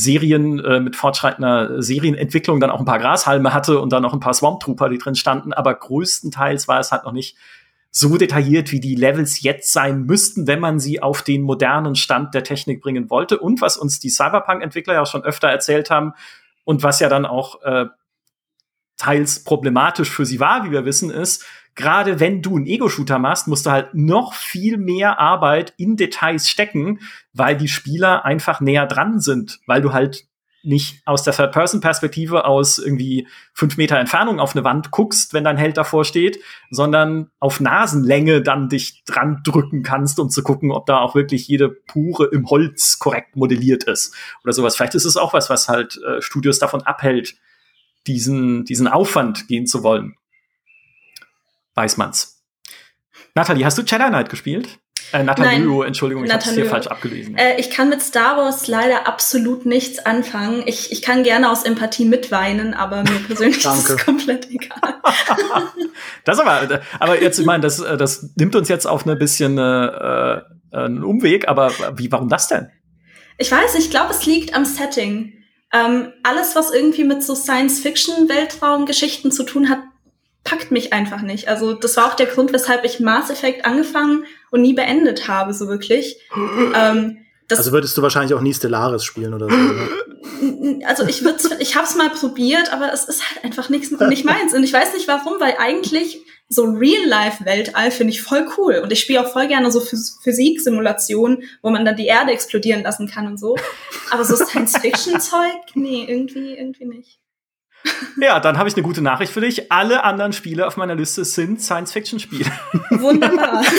Serien, 0.00 0.64
äh, 0.64 0.78
mit 0.78 0.94
fortschreitender 0.94 1.82
Serienentwicklung 1.82 2.60
dann 2.60 2.70
auch 2.70 2.78
ein 2.78 2.84
paar 2.84 3.00
Grashalme 3.00 3.52
hatte 3.52 3.80
und 3.80 3.92
dann 3.92 4.02
noch 4.02 4.12
ein 4.12 4.20
paar 4.20 4.32
Swamp 4.32 4.60
Trooper, 4.60 4.88
die 4.88 4.98
drin 4.98 5.16
standen, 5.16 5.52
aber 5.52 5.74
größtenteils 5.74 6.68
war 6.68 6.78
es 6.78 6.92
halt 6.92 7.04
noch 7.04 7.12
nicht 7.12 7.36
so 7.90 8.16
detailliert, 8.16 8.70
wie 8.70 8.78
die 8.78 8.94
Levels 8.94 9.42
jetzt 9.42 9.72
sein 9.72 10.04
müssten, 10.04 10.46
wenn 10.46 10.60
man 10.60 10.78
sie 10.78 11.02
auf 11.02 11.22
den 11.22 11.42
modernen 11.42 11.96
Stand 11.96 12.32
der 12.32 12.44
Technik 12.44 12.80
bringen 12.80 13.10
wollte. 13.10 13.40
Und 13.40 13.60
was 13.60 13.76
uns 13.76 13.98
die 13.98 14.10
Cyberpunk-Entwickler 14.10 14.94
ja 14.94 15.02
auch 15.02 15.06
schon 15.06 15.24
öfter 15.24 15.48
erzählt 15.48 15.90
haben 15.90 16.12
und 16.62 16.84
was 16.84 17.00
ja 17.00 17.08
dann 17.08 17.26
auch 17.26 17.60
äh, 17.62 17.86
teils 18.98 19.42
problematisch 19.42 20.10
für 20.10 20.26
sie 20.26 20.38
war, 20.38 20.64
wie 20.64 20.70
wir 20.70 20.84
wissen, 20.84 21.10
ist, 21.10 21.44
gerade 21.78 22.18
wenn 22.18 22.42
du 22.42 22.56
einen 22.56 22.66
Ego-Shooter 22.66 23.20
machst, 23.20 23.46
musst 23.46 23.64
du 23.64 23.70
halt 23.70 23.94
noch 23.94 24.34
viel 24.34 24.76
mehr 24.76 25.20
Arbeit 25.20 25.72
in 25.78 25.96
Details 25.96 26.50
stecken, 26.50 26.98
weil 27.32 27.56
die 27.56 27.68
Spieler 27.68 28.24
einfach 28.24 28.60
näher 28.60 28.86
dran 28.86 29.20
sind, 29.20 29.60
weil 29.66 29.80
du 29.80 29.92
halt 29.92 30.26
nicht 30.64 31.00
aus 31.06 31.22
der 31.22 31.34
Third-Person-Perspektive 31.34 32.44
aus 32.46 32.78
irgendwie 32.78 33.28
fünf 33.54 33.76
Meter 33.76 33.96
Entfernung 33.96 34.40
auf 34.40 34.56
eine 34.56 34.64
Wand 34.64 34.90
guckst, 34.90 35.32
wenn 35.32 35.44
dein 35.44 35.56
Held 35.56 35.76
davor 35.76 36.04
steht, 36.04 36.40
sondern 36.68 37.30
auf 37.38 37.60
Nasenlänge 37.60 38.42
dann 38.42 38.68
dich 38.68 39.04
dran 39.04 39.40
drücken 39.44 39.84
kannst, 39.84 40.18
um 40.18 40.30
zu 40.30 40.42
gucken, 40.42 40.72
ob 40.72 40.86
da 40.86 40.98
auch 40.98 41.14
wirklich 41.14 41.46
jede 41.46 41.68
Pure 41.68 42.26
im 42.32 42.50
Holz 42.50 42.98
korrekt 42.98 43.36
modelliert 43.36 43.84
ist 43.84 44.16
oder 44.42 44.52
sowas. 44.52 44.74
Vielleicht 44.74 44.96
ist 44.96 45.04
es 45.04 45.16
auch 45.16 45.32
was, 45.32 45.48
was 45.48 45.68
halt 45.68 45.96
äh, 46.02 46.20
Studios 46.20 46.58
davon 46.58 46.82
abhält, 46.82 47.36
diesen, 48.08 48.64
diesen 48.64 48.88
Aufwand 48.88 49.46
gehen 49.46 49.66
zu 49.68 49.84
wollen 49.84 50.16
weiß 51.78 51.96
man's. 51.96 52.42
Nathalie, 53.36 53.64
hast 53.64 53.78
du 53.78 53.82
Jedi 53.82 54.08
Knight 54.08 54.30
gespielt? 54.30 54.80
Äh, 55.12 55.22
Nathalie, 55.22 55.86
Entschuldigung, 55.86 56.24
ich 56.24 56.32
habe 56.32 56.42
es 56.42 56.50
hier 56.50 56.66
falsch 56.66 56.88
abgelesen. 56.88 57.36
Äh, 57.36 57.60
ich 57.60 57.70
kann 57.70 57.88
mit 57.88 58.02
Star 58.02 58.36
Wars 58.36 58.66
leider 58.66 59.06
absolut 59.06 59.64
nichts 59.64 60.04
anfangen. 60.04 60.64
Ich, 60.66 60.90
ich 60.90 61.02
kann 61.02 61.22
gerne 61.22 61.50
aus 61.50 61.62
Empathie 61.62 62.04
mitweinen, 62.04 62.74
aber 62.74 63.04
mir 63.04 63.20
persönlich 63.26 63.58
ist 63.64 63.90
es 63.90 63.96
komplett 64.04 64.50
egal. 64.50 64.94
das 66.24 66.40
aber, 66.40 66.80
aber 66.98 67.22
jetzt, 67.22 67.38
ich 67.38 67.46
meine, 67.46 67.62
das, 67.62 67.76
das 67.76 68.30
nimmt 68.34 68.56
uns 68.56 68.68
jetzt 68.68 68.86
auf 68.86 69.06
eine 69.06 69.14
bisschen 69.14 69.56
äh, 69.56 70.40
einen 70.72 71.04
Umweg, 71.04 71.46
aber 71.46 71.70
wie, 71.94 72.10
warum 72.10 72.28
das 72.28 72.48
denn? 72.48 72.70
Ich 73.38 73.52
weiß, 73.52 73.76
ich 73.76 73.90
glaube, 73.90 74.10
es 74.10 74.26
liegt 74.26 74.52
am 74.52 74.64
Setting. 74.64 75.32
Ähm, 75.72 76.12
alles, 76.24 76.56
was 76.56 76.72
irgendwie 76.72 77.04
mit 77.04 77.22
so 77.22 77.36
Science-Fiction-Weltraum-Geschichten 77.36 79.30
zu 79.30 79.44
tun 79.44 79.68
hat, 79.70 79.78
packt 80.48 80.70
mich 80.70 80.92
einfach 80.92 81.22
nicht. 81.22 81.48
Also 81.48 81.74
das 81.74 81.96
war 81.96 82.06
auch 82.06 82.14
der 82.14 82.26
Grund, 82.26 82.52
weshalb 82.52 82.84
ich 82.84 83.00
Mass 83.00 83.30
Effect 83.30 83.66
angefangen 83.66 84.24
und 84.50 84.62
nie 84.62 84.72
beendet 84.72 85.28
habe, 85.28 85.52
so 85.52 85.68
wirklich. 85.68 86.18
ähm, 86.74 87.18
also 87.50 87.72
würdest 87.72 87.96
du 87.96 88.02
wahrscheinlich 88.02 88.34
auch 88.34 88.40
nie 88.40 88.52
Stellaris 88.52 89.04
spielen 89.04 89.34
oder 89.34 89.48
so. 89.48 89.56
Also 90.86 91.04
ich 91.06 91.24
würde, 91.24 91.38
ich 91.58 91.74
habe 91.74 91.86
es 91.86 91.96
mal 91.96 92.10
probiert, 92.10 92.72
aber 92.72 92.92
es 92.92 93.04
ist 93.04 93.22
halt 93.28 93.44
einfach 93.44 93.70
nichts 93.70 93.90
nicht 93.90 94.24
meins. 94.24 94.54
Und 94.54 94.62
ich 94.62 94.72
weiß 94.72 94.94
nicht 94.94 95.08
warum, 95.08 95.40
weil 95.40 95.54
eigentlich 95.58 96.20
so 96.48 96.64
Real-Life-Weltall 96.64 97.90
finde 97.90 98.12
ich 98.12 98.22
voll 98.22 98.46
cool. 98.56 98.80
Und 98.82 98.92
ich 98.92 99.00
spiele 99.00 99.24
auch 99.24 99.32
voll 99.32 99.48
gerne 99.48 99.72
so 99.72 99.80
Physik-Simulationen, 99.80 101.42
wo 101.62 101.70
man 101.70 101.84
dann 101.84 101.96
die 101.96 102.06
Erde 102.06 102.32
explodieren 102.32 102.82
lassen 102.82 103.08
kann 103.08 103.26
und 103.26 103.38
so. 103.38 103.56
Aber 104.10 104.24
so 104.24 104.36
Science-Fiction-Zeug, 104.36 105.74
nee, 105.74 106.04
irgendwie, 106.06 106.56
irgendwie 106.56 106.84
nicht. 106.84 107.18
Ja, 108.20 108.40
dann 108.40 108.58
habe 108.58 108.68
ich 108.68 108.74
eine 108.74 108.82
gute 108.82 109.00
Nachricht 109.00 109.32
für 109.32 109.40
dich. 109.40 109.70
Alle 109.70 110.02
anderen 110.02 110.32
Spiele 110.32 110.66
auf 110.66 110.76
meiner 110.76 110.96
Liste 110.96 111.24
sind 111.24 111.62
Science-Fiction-Spiele. 111.62 112.50
Wunderbar. 112.90 113.62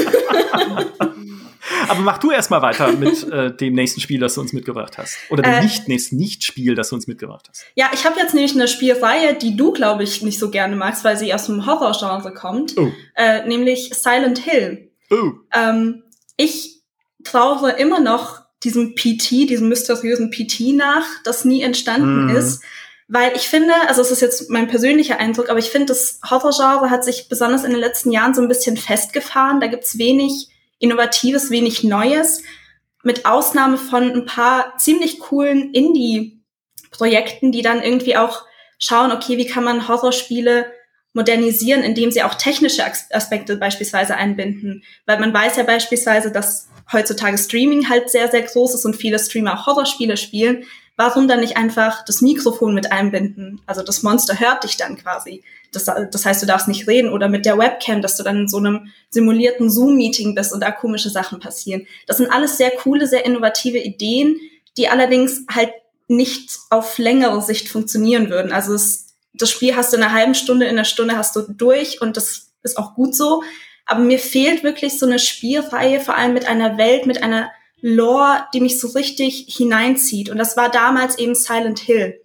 Aber 1.89 2.01
mach 2.01 2.17
du 2.19 2.31
erst 2.31 2.49
mal 2.49 2.61
weiter 2.61 2.91
mit 2.93 3.29
äh, 3.31 3.55
dem 3.55 3.73
nächsten 3.73 3.99
Spiel, 3.99 4.19
das 4.19 4.35
du 4.35 4.41
uns 4.41 4.53
mitgebracht 4.53 4.97
hast. 4.97 5.17
Oder 5.29 5.43
dem 5.43 5.53
äh, 5.53 5.61
nicht 5.61 5.87
nächsten 5.87 6.17
Nicht-Spiel, 6.17 6.75
das 6.75 6.89
du 6.89 6.95
uns 6.95 7.07
mitgebracht 7.07 7.47
hast. 7.49 7.65
Ja, 7.75 7.89
ich 7.93 8.05
habe 8.05 8.19
jetzt 8.19 8.33
nämlich 8.33 8.53
eine 8.53 8.67
Spielreihe, 8.67 9.33
die 9.33 9.57
du, 9.57 9.71
glaube 9.71 10.03
ich, 10.03 10.21
nicht 10.21 10.39
so 10.39 10.49
gerne 10.49 10.75
magst, 10.75 11.03
weil 11.03 11.17
sie 11.17 11.33
aus 11.33 11.47
dem 11.47 11.65
Horror-Genre 11.65 12.33
kommt. 12.33 12.77
Oh. 12.77 12.91
Äh, 13.15 13.47
nämlich 13.47 13.91
Silent 13.93 14.39
Hill. 14.39 14.89
Oh. 15.09 15.31
Ähm, 15.53 16.03
ich 16.37 16.81
trauere 17.23 17.77
immer 17.77 17.99
noch 17.99 18.41
diesem 18.63 18.95
PT, 18.95 19.49
diesem 19.49 19.69
mysteriösen 19.69 20.31
PT 20.31 20.75
nach, 20.75 21.05
das 21.23 21.45
nie 21.45 21.61
entstanden 21.61 22.27
mm. 22.27 22.35
ist. 22.35 22.61
Weil 23.11 23.35
ich 23.35 23.49
finde, 23.49 23.73
also 23.87 24.01
es 24.01 24.11
ist 24.11 24.21
jetzt 24.21 24.51
mein 24.51 24.67
persönlicher 24.67 25.19
Eindruck, 25.19 25.49
aber 25.49 25.57
ich 25.57 25.71
finde, 25.71 25.87
das 25.87 26.19
Horror-Genre 26.29 26.91
hat 26.91 27.03
sich 27.03 27.27
besonders 27.27 27.63
in 27.63 27.71
den 27.71 27.79
letzten 27.79 28.11
Jahren 28.11 28.35
so 28.35 28.41
ein 28.41 28.47
bisschen 28.47 28.77
festgefahren. 28.77 29.59
Da 29.59 29.65
gibt's 29.65 29.97
wenig 29.97 30.49
Innovatives, 30.77 31.49
wenig 31.49 31.83
Neues, 31.83 32.43
mit 33.01 33.25
Ausnahme 33.25 33.77
von 33.77 34.11
ein 34.11 34.25
paar 34.27 34.77
ziemlich 34.77 35.19
coolen 35.19 35.73
Indie-Projekten, 35.73 37.51
die 37.51 37.63
dann 37.63 37.81
irgendwie 37.81 38.15
auch 38.15 38.43
schauen, 38.77 39.11
okay, 39.11 39.37
wie 39.37 39.47
kann 39.47 39.63
man 39.63 39.87
Horrorspiele 39.87 40.71
modernisieren, 41.13 41.81
indem 41.81 42.11
sie 42.11 42.21
auch 42.21 42.35
technische 42.35 42.83
Aspekte 43.09 43.55
beispielsweise 43.55 44.15
einbinden. 44.15 44.83
Weil 45.07 45.19
man 45.19 45.33
weiß 45.33 45.57
ja 45.57 45.63
beispielsweise, 45.63 46.31
dass 46.31 46.69
heutzutage 46.93 47.39
Streaming 47.39 47.89
halt 47.89 48.11
sehr, 48.11 48.29
sehr 48.29 48.43
groß 48.43 48.75
ist 48.75 48.85
und 48.85 48.95
viele 48.95 49.17
Streamer 49.17 49.59
auch 49.59 49.65
Horrorspiele 49.65 50.15
spielen 50.15 50.65
warum 50.99 51.29
dann 51.29 51.39
nicht 51.39 51.55
einfach 51.55 52.03
das 52.03 52.19
Mikrofon 52.21 52.73
mit 52.75 52.91
einbinden? 52.91 53.61
Also 53.65 53.83
das 53.83 54.03
Monster 54.03 54.37
hört 54.37 54.65
dich 54.65 54.75
dann 54.75 54.97
quasi. 54.97 55.43
Das, 55.71 55.85
das 55.85 56.25
heißt, 56.25 56.41
du 56.41 56.45
darfst 56.45 56.67
nicht 56.67 56.89
reden 56.89 57.13
oder 57.13 57.29
mit 57.29 57.45
der 57.45 57.57
Webcam, 57.57 58.01
dass 58.01 58.17
du 58.17 58.23
dann 58.23 58.39
in 58.39 58.47
so 58.49 58.57
einem 58.57 58.91
simulierten 59.09 59.69
Zoom-Meeting 59.69 60.35
bist 60.35 60.51
und 60.51 60.59
da 60.59 60.71
komische 60.71 61.09
Sachen 61.09 61.39
passieren. 61.39 61.87
Das 62.05 62.17
sind 62.17 62.29
alles 62.29 62.57
sehr 62.57 62.71
coole, 62.71 63.07
sehr 63.07 63.25
innovative 63.25 63.77
Ideen, 63.77 64.41
die 64.75 64.89
allerdings 64.89 65.45
halt 65.49 65.71
nicht 66.09 66.59
auf 66.69 66.97
längere 66.97 67.41
Sicht 67.41 67.69
funktionieren 67.69 68.29
würden. 68.29 68.51
Also 68.51 68.73
es, 68.73 69.15
das 69.33 69.51
Spiel 69.51 69.77
hast 69.77 69.93
du 69.93 69.97
in 69.97 70.03
einer 70.03 70.13
halben 70.13 70.35
Stunde, 70.35 70.65
in 70.65 70.73
einer 70.73 70.83
Stunde 70.83 71.15
hast 71.15 71.33
du 71.33 71.43
durch 71.43 72.01
und 72.01 72.17
das 72.17 72.51
ist 72.61 72.77
auch 72.77 72.95
gut 72.95 73.15
so. 73.15 73.41
Aber 73.85 74.01
mir 74.01 74.19
fehlt 74.19 74.63
wirklich 74.63 74.99
so 74.99 75.05
eine 75.05 75.17
Spielreihe, 75.17 76.01
vor 76.01 76.17
allem 76.17 76.33
mit 76.33 76.45
einer 76.45 76.77
Welt, 76.77 77.05
mit 77.05 77.23
einer 77.23 77.51
Lore, 77.81 78.45
die 78.53 78.61
mich 78.61 78.79
so 78.79 78.89
richtig 78.89 79.45
hineinzieht. 79.49 80.29
Und 80.29 80.37
das 80.37 80.57
war 80.57 80.69
damals 80.69 81.17
eben 81.17 81.35
Silent 81.35 81.79
Hill. 81.79 82.19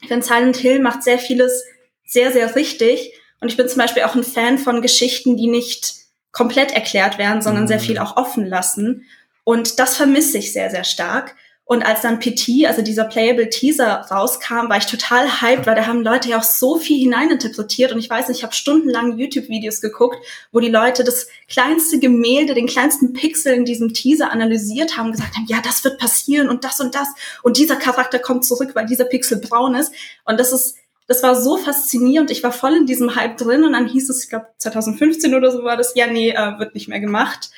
Ich 0.00 0.08
finde, 0.08 0.24
Silent 0.24 0.56
Hill 0.56 0.80
macht 0.80 1.02
sehr 1.02 1.18
vieles 1.18 1.64
sehr, 2.06 2.32
sehr 2.32 2.54
richtig. 2.56 3.12
Und 3.40 3.48
ich 3.48 3.56
bin 3.56 3.68
zum 3.68 3.78
Beispiel 3.78 4.02
auch 4.02 4.14
ein 4.14 4.24
Fan 4.24 4.58
von 4.58 4.82
Geschichten, 4.82 5.36
die 5.36 5.46
nicht 5.46 5.94
komplett 6.32 6.72
erklärt 6.72 7.18
werden, 7.18 7.42
sondern 7.42 7.68
sehr 7.68 7.78
mhm. 7.78 7.84
viel 7.84 7.98
auch 7.98 8.16
offen 8.16 8.46
lassen. 8.46 9.06
Und 9.44 9.78
das 9.78 9.96
vermisse 9.96 10.38
ich 10.38 10.52
sehr, 10.52 10.70
sehr 10.70 10.84
stark. 10.84 11.36
Und 11.70 11.86
als 11.86 12.00
dann 12.00 12.18
PT, 12.18 12.66
also 12.66 12.82
dieser 12.82 13.04
Playable 13.04 13.48
Teaser 13.48 14.04
rauskam, 14.10 14.68
war 14.68 14.78
ich 14.78 14.86
total 14.86 15.40
hyped, 15.40 15.68
weil 15.68 15.76
da 15.76 15.86
haben 15.86 16.02
Leute 16.02 16.28
ja 16.28 16.38
auch 16.38 16.42
so 16.42 16.78
viel 16.78 16.98
hineininterpretiert. 16.98 17.92
Und 17.92 18.00
ich 18.00 18.10
weiß 18.10 18.26
nicht, 18.26 18.38
ich 18.38 18.42
habe 18.42 18.52
stundenlang 18.52 19.16
YouTube-Videos 19.16 19.80
geguckt, 19.80 20.16
wo 20.50 20.58
die 20.58 20.68
Leute 20.68 21.04
das 21.04 21.28
kleinste 21.48 22.00
Gemälde, 22.00 22.54
den 22.54 22.66
kleinsten 22.66 23.12
Pixel 23.12 23.54
in 23.54 23.64
diesem 23.64 23.94
Teaser 23.94 24.32
analysiert 24.32 24.96
haben, 24.96 25.12
gesagt 25.12 25.36
haben, 25.36 25.46
ja, 25.46 25.58
das 25.62 25.84
wird 25.84 26.00
passieren 26.00 26.48
und 26.48 26.64
das 26.64 26.80
und 26.80 26.96
das. 26.96 27.06
Und 27.44 27.56
dieser 27.56 27.76
Charakter 27.76 28.18
kommt 28.18 28.44
zurück, 28.44 28.70
weil 28.74 28.86
dieser 28.86 29.04
Pixel 29.04 29.38
braun 29.38 29.76
ist. 29.76 29.92
Und 30.24 30.40
das 30.40 30.50
ist 30.50 30.76
das 31.06 31.22
war 31.22 31.40
so 31.40 31.56
faszinierend. 31.56 32.32
Ich 32.32 32.42
war 32.42 32.52
voll 32.52 32.74
in 32.74 32.86
diesem 32.86 33.14
Hype 33.14 33.36
drin 33.36 33.62
und 33.62 33.74
dann 33.74 33.86
hieß 33.86 34.10
es, 34.10 34.24
ich 34.24 34.28
glaube 34.28 34.48
2015 34.58 35.36
oder 35.36 35.52
so 35.52 35.62
war 35.62 35.76
das, 35.76 35.94
ja, 35.94 36.08
nee, 36.08 36.30
äh, 36.30 36.58
wird 36.58 36.74
nicht 36.74 36.88
mehr 36.88 37.00
gemacht. 37.00 37.50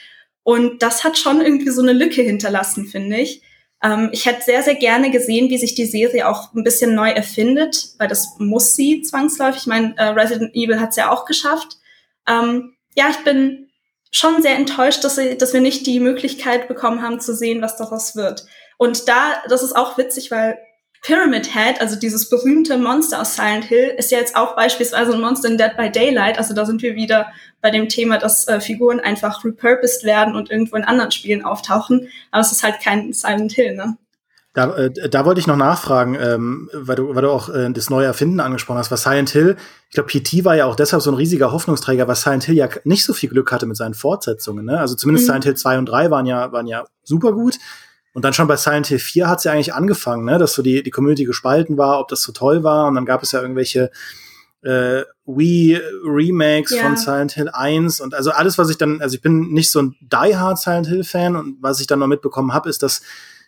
Und 0.42 0.82
das 0.82 1.02
hat 1.02 1.16
schon 1.16 1.40
irgendwie 1.40 1.70
so 1.70 1.80
eine 1.80 1.94
Lücke 1.94 2.20
hinterlassen, 2.20 2.84
finde 2.84 3.16
ich. 3.16 3.40
Ähm, 3.82 4.10
ich 4.12 4.26
hätte 4.26 4.42
sehr, 4.42 4.62
sehr 4.62 4.76
gerne 4.76 5.10
gesehen, 5.10 5.50
wie 5.50 5.58
sich 5.58 5.74
die 5.74 5.86
Serie 5.86 6.28
auch 6.28 6.52
ein 6.54 6.64
bisschen 6.64 6.94
neu 6.94 7.10
erfindet, 7.10 7.94
weil 7.98 8.08
das 8.08 8.36
muss 8.38 8.74
sie 8.74 9.02
zwangsläufig. 9.02 9.62
Ich 9.62 9.66
meine, 9.66 9.96
äh, 9.96 10.04
Resident 10.08 10.54
Evil 10.54 10.80
hat 10.80 10.90
es 10.90 10.96
ja 10.96 11.10
auch 11.10 11.24
geschafft. 11.24 11.78
Ähm, 12.28 12.74
ja, 12.94 13.08
ich 13.10 13.18
bin 13.24 13.70
schon 14.12 14.42
sehr 14.42 14.56
enttäuscht, 14.56 15.02
dass, 15.04 15.16
sie, 15.16 15.36
dass 15.36 15.52
wir 15.52 15.60
nicht 15.60 15.86
die 15.86 15.98
Möglichkeit 15.98 16.68
bekommen 16.68 17.02
haben 17.02 17.20
zu 17.20 17.34
sehen, 17.34 17.62
was 17.62 17.76
daraus 17.76 18.14
wird. 18.14 18.46
Und 18.76 19.08
da, 19.08 19.42
das 19.48 19.62
ist 19.62 19.74
auch 19.74 19.98
witzig, 19.98 20.30
weil 20.30 20.58
Pyramid 21.02 21.52
Head, 21.52 21.80
also 21.80 21.96
dieses 21.96 22.30
berühmte 22.30 22.78
Monster 22.78 23.20
aus 23.20 23.34
Silent 23.34 23.64
Hill, 23.64 23.92
ist 23.98 24.12
ja 24.12 24.18
jetzt 24.18 24.36
auch 24.36 24.54
beispielsweise 24.54 25.12
ein 25.12 25.20
Monster 25.20 25.48
in 25.48 25.58
Dead 25.58 25.76
by 25.76 25.90
Daylight. 25.90 26.38
Also 26.38 26.54
da 26.54 26.64
sind 26.64 26.80
wir 26.80 26.94
wieder 26.94 27.26
bei 27.60 27.70
dem 27.72 27.88
Thema, 27.88 28.18
dass 28.18 28.46
äh, 28.46 28.60
Figuren 28.60 29.00
einfach 29.00 29.44
repurposed 29.44 30.04
werden 30.04 30.36
und 30.36 30.50
irgendwo 30.50 30.76
in 30.76 30.84
anderen 30.84 31.10
Spielen 31.10 31.44
auftauchen. 31.44 32.08
Aber 32.30 32.40
es 32.40 32.52
ist 32.52 32.62
halt 32.62 32.80
kein 32.80 33.12
Silent 33.12 33.52
Hill, 33.52 33.74
ne? 33.74 33.96
Da, 34.54 34.76
äh, 34.76 34.90
da 35.08 35.24
wollte 35.24 35.40
ich 35.40 35.46
noch 35.46 35.56
nachfragen, 35.56 36.14
ähm, 36.20 36.70
weil, 36.72 36.96
du, 36.96 37.14
weil 37.14 37.22
du 37.22 37.30
auch 37.30 37.48
äh, 37.48 37.72
das 37.72 37.90
neue 37.90 38.06
Erfinden 38.06 38.38
angesprochen 38.38 38.78
hast, 38.78 38.90
was 38.90 39.02
Silent 39.02 39.30
Hill, 39.30 39.56
ich 39.88 39.94
glaube, 39.94 40.08
PT 40.08 40.44
war 40.44 40.54
ja 40.54 40.66
auch 40.66 40.76
deshalb 40.76 41.02
so 41.02 41.10
ein 41.10 41.16
riesiger 41.16 41.52
Hoffnungsträger, 41.52 42.06
was 42.06 42.22
Silent 42.22 42.44
Hill 42.44 42.56
ja 42.56 42.68
nicht 42.84 43.04
so 43.04 43.12
viel 43.12 43.30
Glück 43.30 43.50
hatte 43.50 43.66
mit 43.66 43.76
seinen 43.76 43.94
Fortsetzungen. 43.94 44.66
Ne? 44.66 44.78
Also 44.78 44.94
zumindest 44.94 45.26
mhm. 45.26 45.30
Silent 45.30 45.44
Hill 45.46 45.56
2 45.56 45.78
und 45.78 45.86
3 45.86 46.10
waren 46.10 46.26
ja, 46.26 46.52
waren 46.52 46.66
ja 46.66 46.84
super 47.02 47.32
gut. 47.32 47.58
Und 48.14 48.24
dann 48.24 48.32
schon 48.32 48.46
bei 48.46 48.56
Silent 48.56 48.88
Hill 48.88 48.98
4 48.98 49.28
hat 49.28 49.38
es 49.38 49.44
ja 49.44 49.52
eigentlich 49.52 49.74
angefangen, 49.74 50.24
ne? 50.24 50.38
dass 50.38 50.52
so 50.52 50.62
die, 50.62 50.82
die 50.82 50.90
Community 50.90 51.24
gespalten 51.24 51.78
war, 51.78 51.98
ob 51.98 52.08
das 52.08 52.22
so 52.22 52.32
toll 52.32 52.62
war. 52.62 52.86
Und 52.88 52.94
dann 52.94 53.06
gab 53.06 53.22
es 53.22 53.32
ja 53.32 53.40
irgendwelche 53.40 53.90
äh, 54.62 55.02
Wii-Remakes 55.26 56.72
ja. 56.72 56.82
von 56.82 56.96
Silent 56.96 57.32
Hill 57.32 57.48
1 57.52 58.00
und 58.00 58.14
also 58.14 58.30
alles, 58.30 58.58
was 58.58 58.70
ich 58.70 58.78
dann, 58.78 59.00
also 59.00 59.14
ich 59.14 59.22
bin 59.22 59.52
nicht 59.52 59.70
so 59.70 59.82
ein 59.82 59.96
die-hard 60.00 60.58
Silent 60.58 60.86
Hill-Fan 60.86 61.36
und 61.36 61.56
was 61.60 61.80
ich 61.80 61.86
dann 61.86 61.98
noch 61.98 62.06
mitbekommen 62.06 62.52
habe, 62.52 62.68
ist, 62.68 62.82
dass 62.82 63.02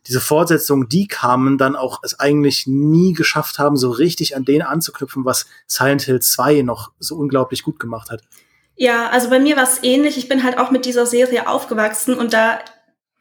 diese 0.07 0.21
Fortsetzungen, 0.21 0.89
die 0.89 1.07
kamen, 1.09 1.57
dann 1.57 1.77
auch 1.77 2.01
es 2.03 2.21
eigentlich 2.21 2.67
nie 2.67 3.15
geschafft 3.15 3.59
haben, 3.59 3.77
so 3.77 3.91
richtig 3.91 4.37
an 4.37 4.45
den 4.45 4.63
anzuknüpfen, 4.63 5.25
was 5.25 5.47
Silent 5.67 6.03
Hill 6.03 6.21
2 6.21 6.63
noch 6.63 6.93
so 6.99 7.17
unglaublich 7.17 7.63
gut 7.63 7.81
gemacht 7.81 8.11
hat. 8.11 8.21
Ja, 8.77 9.09
also 9.11 9.31
bei 9.31 9.39
mir 9.39 9.57
war 9.57 9.63
es 9.63 9.83
ähnlich. 9.83 10.19
Ich 10.19 10.29
bin 10.29 10.43
halt 10.43 10.59
auch 10.59 10.71
mit 10.71 10.85
dieser 10.85 11.07
Serie 11.07 11.49
aufgewachsen 11.49 12.15
und 12.15 12.33
da 12.33 12.59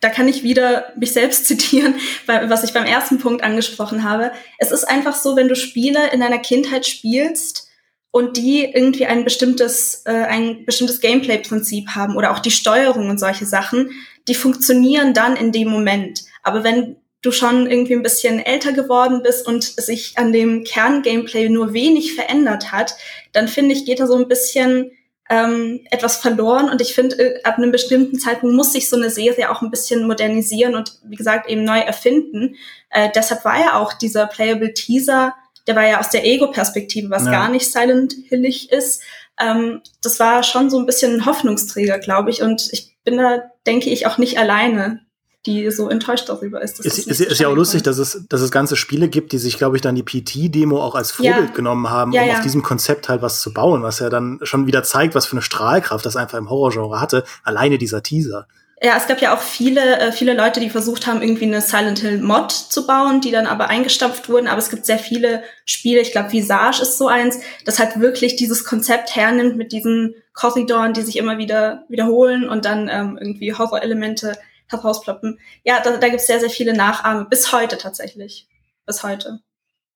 da 0.04 0.10
kann 0.10 0.28
ich 0.28 0.44
wieder 0.44 0.92
mich 0.98 1.14
selbst 1.14 1.46
zitieren, 1.48 1.96
was 2.26 2.64
ich 2.64 2.74
beim 2.74 2.86
ersten 2.86 3.20
Punkt 3.20 3.44
angesprochen 3.44 4.04
habe. 4.04 4.32
Es 4.58 4.72
ist 4.72 4.84
einfach 4.84 5.16
so, 5.16 5.36
wenn 5.36 5.48
du 5.48 5.56
Spiele 5.56 6.12
in 6.12 6.20
deiner 6.20 6.40
Kindheit 6.40 6.86
spielst 6.86 7.70
und 8.12 8.38
die 8.38 8.66
irgendwie 8.66 9.06
ein 9.06 9.24
bestimmtes, 9.24 10.04
äh, 10.06 10.12
ein 10.12 10.66
bestimmtes 10.66 11.00
Gameplay-Prinzip 11.00 11.90
haben 11.96 12.16
oder 12.16 12.32
auch 12.32 12.40
die 12.40 12.52
Steuerung 12.52 13.10
und 13.10 13.20
solche 13.20 13.46
Sachen, 13.46 13.92
die 14.28 14.36
funktionieren 14.36 15.14
dann 15.14 15.36
in 15.36 15.52
dem 15.52 15.70
Moment. 15.70 16.24
Aber 16.44 16.64
wenn 16.64 16.98
du 17.22 17.32
schon 17.32 17.70
irgendwie 17.70 17.94
ein 17.94 18.04
bisschen 18.04 18.40
älter 18.40 18.74
geworden 18.74 19.22
bist 19.24 19.48
und 19.48 19.64
sich 19.64 20.18
an 20.18 20.34
dem 20.34 20.64
Kern-Gameplay 20.64 21.50
nur 21.50 21.74
wenig 21.74 22.14
verändert 22.14 22.72
hat, 22.72 22.96
dann 23.32 23.48
finde 23.48 23.74
ich, 23.74 23.86
geht 23.86 24.00
da 24.00 24.08
so 24.08 24.16
ein 24.16 24.28
bisschen 24.28 24.92
ähm, 25.34 25.80
etwas 25.90 26.18
verloren. 26.18 26.70
Und 26.70 26.80
ich 26.80 26.94
finde, 26.94 27.18
äh, 27.18 27.44
ab 27.44 27.58
einem 27.58 27.72
bestimmten 27.72 28.20
Zeitpunkt 28.20 28.56
muss 28.56 28.72
sich 28.72 28.88
so 28.88 28.96
eine 28.96 29.10
Serie 29.10 29.50
auch 29.50 29.64
ein 29.64 29.72
bisschen 29.72 30.06
modernisieren 30.06 30.76
und 30.76 31.00
wie 31.04 31.16
gesagt 31.16 31.50
eben 31.50 31.64
neu 31.64 31.80
erfinden. 31.80 32.56
Äh, 32.92 33.10
deshalb 33.16 33.44
war 33.44 33.60
ja 33.60 33.80
auch 33.80 33.94
dieser 33.94 34.28
Playable 34.28 34.74
Teaser, 34.74 35.34
der 35.66 35.76
war 35.76 35.88
ja 35.88 36.00
aus 36.00 36.10
der 36.10 36.26
Ego-Perspektive, 36.26 37.10
was 37.10 37.26
ja. 37.26 37.32
gar 37.32 37.50
nicht 37.50 37.72
Silent 37.72 38.14
Hillig 38.28 38.72
ist. 38.72 39.02
Ähm, 39.40 39.82
das 40.04 40.20
war 40.20 40.44
schon 40.44 40.70
so 40.70 40.78
ein 40.78 40.86
bisschen 40.86 41.16
ein 41.16 41.26
Hoffnungsträger, 41.26 41.98
glaube 41.98 42.30
ich. 42.30 42.44
Und 42.44 42.70
ich 42.72 42.96
bin 43.04 43.18
da, 43.18 43.44
denke 43.66 43.90
ich, 43.90 44.06
auch 44.06 44.20
nicht 44.20 44.38
alleine 44.38 45.00
die 45.46 45.70
so 45.72 45.90
enttäuscht 45.90 46.30
darüber 46.30 46.62
ist. 46.62 46.80
Dass 46.80 46.86
ist, 46.86 47.08
ist, 47.08 47.20
ist 47.20 47.40
ja 47.40 47.50
auch 47.50 47.56
lustig, 47.56 47.84
dass 47.84 47.98
es, 47.98 48.26
dass 48.30 48.42
es 48.42 48.50
ganze 48.50 48.76
Spiele 48.76 49.10
gibt, 49.10 49.34
die 49.34 49.38
sich, 49.38 49.58
glaube 49.58 49.76
ich, 49.76 49.82
dann 49.82 49.96
die 49.96 50.04
PT-Demo 50.04 50.82
auch 50.82 50.96
als 50.96 51.12
Vorbild 51.12 51.50
ja. 51.50 51.56
genommen 51.56 51.90
haben, 51.90 52.14
ja, 52.14 52.22
um 52.22 52.28
ja. 52.30 52.34
auf 52.36 52.42
diesem 52.42 52.64
Konzept 52.64 53.10
halt 53.10 53.22
was 53.22 53.42
zu 53.42 53.54
bauen, 53.54 53.84
was 53.84 54.00
ja 54.00 54.10
dann 54.10 54.40
schon 54.44 54.68
wieder 54.68 54.84
zeigt, 54.84 55.16
was 55.16 55.26
für 55.26 55.34
eine 55.34 55.42
Strahlkraft 55.42 56.06
das 56.06 56.16
einfach 56.16 56.38
im 56.38 56.50
Horrorgenre 56.50 57.02
hatte. 57.02 57.26
Alleine 57.44 57.78
dieser 57.78 58.04
Teaser. 58.04 58.48
Ja, 58.82 58.98
es 58.98 59.08
gab 59.08 59.22
ja 59.22 59.34
auch 59.34 59.40
viele, 59.40 59.98
äh, 59.98 60.12
viele 60.12 60.34
Leute, 60.34 60.60
die 60.60 60.70
versucht 60.70 61.08
haben, 61.08 61.22
irgendwie 61.22 61.46
eine 61.46 61.62
Silent 61.62 62.00
Hill 62.00 62.22
Mod 62.22 62.52
zu 62.52 62.86
bauen, 62.86 63.22
die 63.22 63.32
dann 63.32 63.48
aber 63.48 63.70
eingestampft 63.70 64.28
wurden. 64.28 64.48
Aber 64.48 64.58
es 64.58 64.70
gibt 64.70 64.86
sehr 64.86 65.00
viele 65.00 65.44
Spiele, 65.64 66.02
ich 66.02 66.12
glaube, 66.12 66.34
Visage 66.34 66.82
ist 66.82 66.98
so 66.98 67.08
eins, 67.08 67.40
das 67.64 67.80
halt 67.80 68.00
wirklich 68.02 68.36
dieses 68.36 68.66
Konzept 68.66 69.16
hernimmt 69.16 69.56
mit 69.56 69.72
diesen 69.72 70.16
Korridoren, 70.34 70.94
die 70.94 71.02
sich 71.02 71.18
immer 71.18 71.38
wieder 71.38 71.86
wiederholen 71.88 72.50
und 72.50 72.66
dann 72.66 72.90
ähm, 72.90 73.18
irgendwie 73.22 73.54
Horror-Elemente 73.54 74.38
herausploppen. 74.74 75.40
Ja, 75.64 75.82
da, 75.82 75.98
da 75.98 76.08
gibt 76.08 76.22
es 76.22 76.28
sehr, 76.28 76.40
sehr 76.40 76.50
viele 76.50 76.76
Nachahme. 76.76 77.26
Bis 77.26 77.52
heute 77.54 77.78
tatsächlich. 77.78 78.48
Bis 78.86 79.04
heute. 79.04 79.40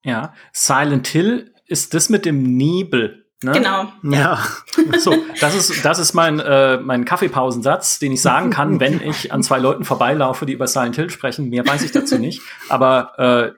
Ja, 0.03 0.33
Silent 0.53 1.07
Hill 1.07 1.53
ist 1.65 1.93
das 1.93 2.09
mit 2.09 2.25
dem 2.25 2.43
Nebel. 2.43 3.25
Ne? 3.43 3.51
Genau. 3.51 3.91
Ja. 4.03 4.39
So, 4.99 5.15
das 5.41 5.53
ist, 5.53 5.83
das 5.83 5.99
ist 5.99 6.13
mein, 6.13 6.39
äh, 6.39 6.77
mein 6.77 7.03
Kaffeepausensatz, 7.03 7.99
den 7.99 8.11
ich 8.13 8.21
sagen 8.21 8.51
kann, 8.51 8.79
wenn 8.79 9.01
ich 9.01 9.33
an 9.33 9.43
zwei 9.43 9.59
Leuten 9.59 9.83
vorbeilaufe, 9.83 10.45
die 10.45 10.53
über 10.53 10.67
Silent 10.67 10.95
Hill 10.95 11.09
sprechen. 11.09 11.49
Mehr 11.49 11.67
weiß 11.67 11.83
ich 11.83 11.91
dazu 11.91 12.17
nicht. 12.17 12.41
Aber 12.69 13.13
äh, 13.17 13.51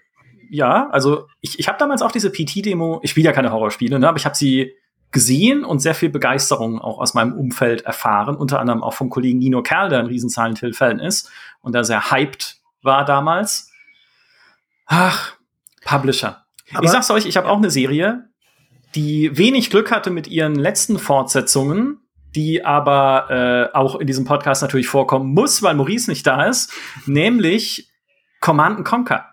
ja, 0.50 0.90
also 0.90 1.28
ich, 1.40 1.60
ich 1.60 1.68
habe 1.68 1.78
damals 1.78 2.02
auch 2.02 2.12
diese 2.12 2.32
PT-Demo, 2.32 3.00
ich 3.04 3.12
spiele 3.12 3.28
ja 3.28 3.32
keine 3.32 3.52
Horrorspiele, 3.52 4.00
ne, 4.00 4.08
aber 4.08 4.18
ich 4.18 4.26
habe 4.26 4.36
sie 4.36 4.74
gesehen 5.12 5.66
und 5.66 5.80
sehr 5.80 5.96
viel 5.96 6.10
Begeisterung 6.10 6.80
auch 6.80 7.00
aus 7.00 7.14
meinem 7.14 7.34
Umfeld 7.34 7.82
erfahren, 7.82 8.36
unter 8.36 8.60
anderem 8.60 8.84
auch 8.84 8.94
vom 8.94 9.10
Kollegen 9.10 9.40
Nino 9.40 9.64
Kerl, 9.64 9.90
der 9.90 10.00
ein 10.00 10.06
riesen 10.06 10.30
Silent 10.30 10.60
Hill-Fan 10.60 11.00
ist 11.00 11.32
und 11.62 11.74
der 11.74 11.84
sehr 11.84 12.12
hyped 12.12 12.58
war 12.82 13.06
damals. 13.06 13.72
Ach, 14.86 15.34
Publisher. 15.84 16.46
Aber 16.74 16.84
ich 16.84 16.92
sag's 16.92 17.10
euch, 17.10 17.26
ich 17.26 17.38
habe 17.38 17.50
auch 17.50 17.58
eine 17.58 17.72
Serie, 17.72 18.30
die 18.96 19.38
wenig 19.38 19.70
Glück 19.70 19.92
hatte 19.92 20.10
mit 20.12 20.28
ihren 20.28 20.56
letzten 20.56 21.00
Fortsetzungen, 21.00 22.00
die 22.36 22.64
aber 22.64 23.70
äh, 23.74 23.76
auch 23.76 23.96
in 23.96 24.08
diesem 24.08 24.26
Podcast 24.26 24.62
natürlich 24.62 24.88
vorkommen 24.88 25.34
muss, 25.34 25.64
weil 25.64 25.76
Maurice 25.76 26.10
nicht 26.10 26.26
da 26.28 26.46
ist, 26.46 26.72
nämlich 27.06 27.92
Command 28.40 28.86
Conquer. 28.86 29.26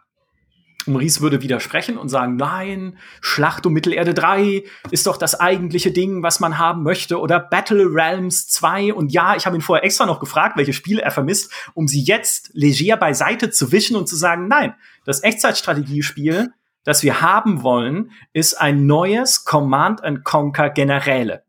Maurice 0.87 1.20
würde 1.20 1.42
widersprechen 1.42 1.99
und 1.99 2.09
sagen, 2.09 2.37
nein, 2.37 2.99
Schlacht 3.20 3.66
um 3.66 3.72
Mittelerde 3.72 4.14
3 4.14 4.64
ist 4.90 5.07
doch 5.07 5.16
das 5.16 5.38
eigentliche 5.38 5.90
Ding, 5.90 6.22
was 6.22 6.40
man 6.40 6.59
haben 6.59 6.83
möchte. 6.83 7.20
Oder 7.20 7.40
Battle 7.40 7.85
Realms 7.85 8.49
2. 8.49 8.94
Und 8.94 9.12
ja, 9.12 9.37
ich 9.37 9.46
habe 9.46 9.57
ihn 9.57 9.62
vorher 9.62 9.85
extra 9.85 10.07
noch 10.07 10.20
gefragt, 10.20 10.57
welche 10.57 10.72
Spiele 10.72 11.03
er 11.03 11.11
vermisst, 11.11 11.53
um 11.75 11.88
sie 11.88 12.03
jetzt 12.03 12.51
leger 12.53 12.96
beiseite 12.96 13.51
zu 13.51 13.72
wischen 13.72 13.96
und 13.96 14.09
zu 14.09 14.16
sagen, 14.16 14.49
nein, 14.49 14.75
das 15.05 15.22
Echtzeitstrategiespiel, 15.22 16.53
das 16.85 17.03
wir 17.03 17.20
haben 17.20 17.62
wollen, 17.62 18.12
ist 18.33 18.55
ein 18.55 18.87
neues 18.87 19.44
Command 19.44 20.01
Conquer 20.25 20.70
Generäle. 20.70 21.42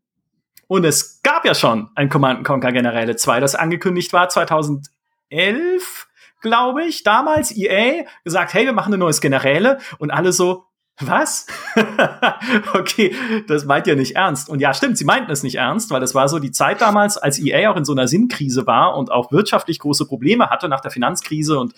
Und 0.67 0.84
es 0.84 1.21
gab 1.23 1.45
ja 1.45 1.56
schon 1.56 1.89
ein 1.95 2.10
Command 2.10 2.43
Conquer 2.43 2.71
Generäle 2.71 3.15
2, 3.15 3.39
das 3.39 3.56
angekündigt 3.56 4.12
war 4.13 4.30
2011 4.30 6.06
glaube 6.41 6.84
ich, 6.86 7.04
damals 7.04 7.56
EA 7.56 8.06
gesagt, 8.23 8.54
hey, 8.54 8.65
wir 8.65 8.73
machen 8.73 8.93
ein 8.93 9.00
neues 9.00 9.21
Generäle 9.21 9.80
und 9.97 10.12
alle 10.12 10.32
so, 10.32 10.65
was? 11.00 11.45
okay, 12.73 13.13
das 13.47 13.65
meint 13.65 13.86
ihr 13.86 13.95
nicht 13.95 14.15
ernst. 14.15 14.50
Und 14.50 14.60
ja, 14.60 14.73
stimmt, 14.73 14.97
sie 14.97 15.06
meinten 15.06 15.30
es 15.32 15.43
nicht 15.43 15.56
ernst, 15.56 15.91
weil 15.91 16.02
das 16.02 16.15
war 16.15 16.28
so 16.28 16.39
die 16.39 16.52
Zeit 16.52 16.82
damals, 16.82 17.17
als 17.17 17.39
EA 17.39 17.69
auch 17.69 17.76
in 17.76 17.86
so 17.86 17.91
einer 17.91 18.08
Sinnkrise 18.08 18.65
war 18.65 18.97
und 18.97 19.12
auch 19.12 19.32
wirtschaftlich 19.32 19.78
große 19.78 20.08
Probleme 20.08 20.50
hatte 20.50 20.67
nach 20.69 20.80
der 20.80 20.89
Finanzkrise 20.89 21.60
und 21.60 21.73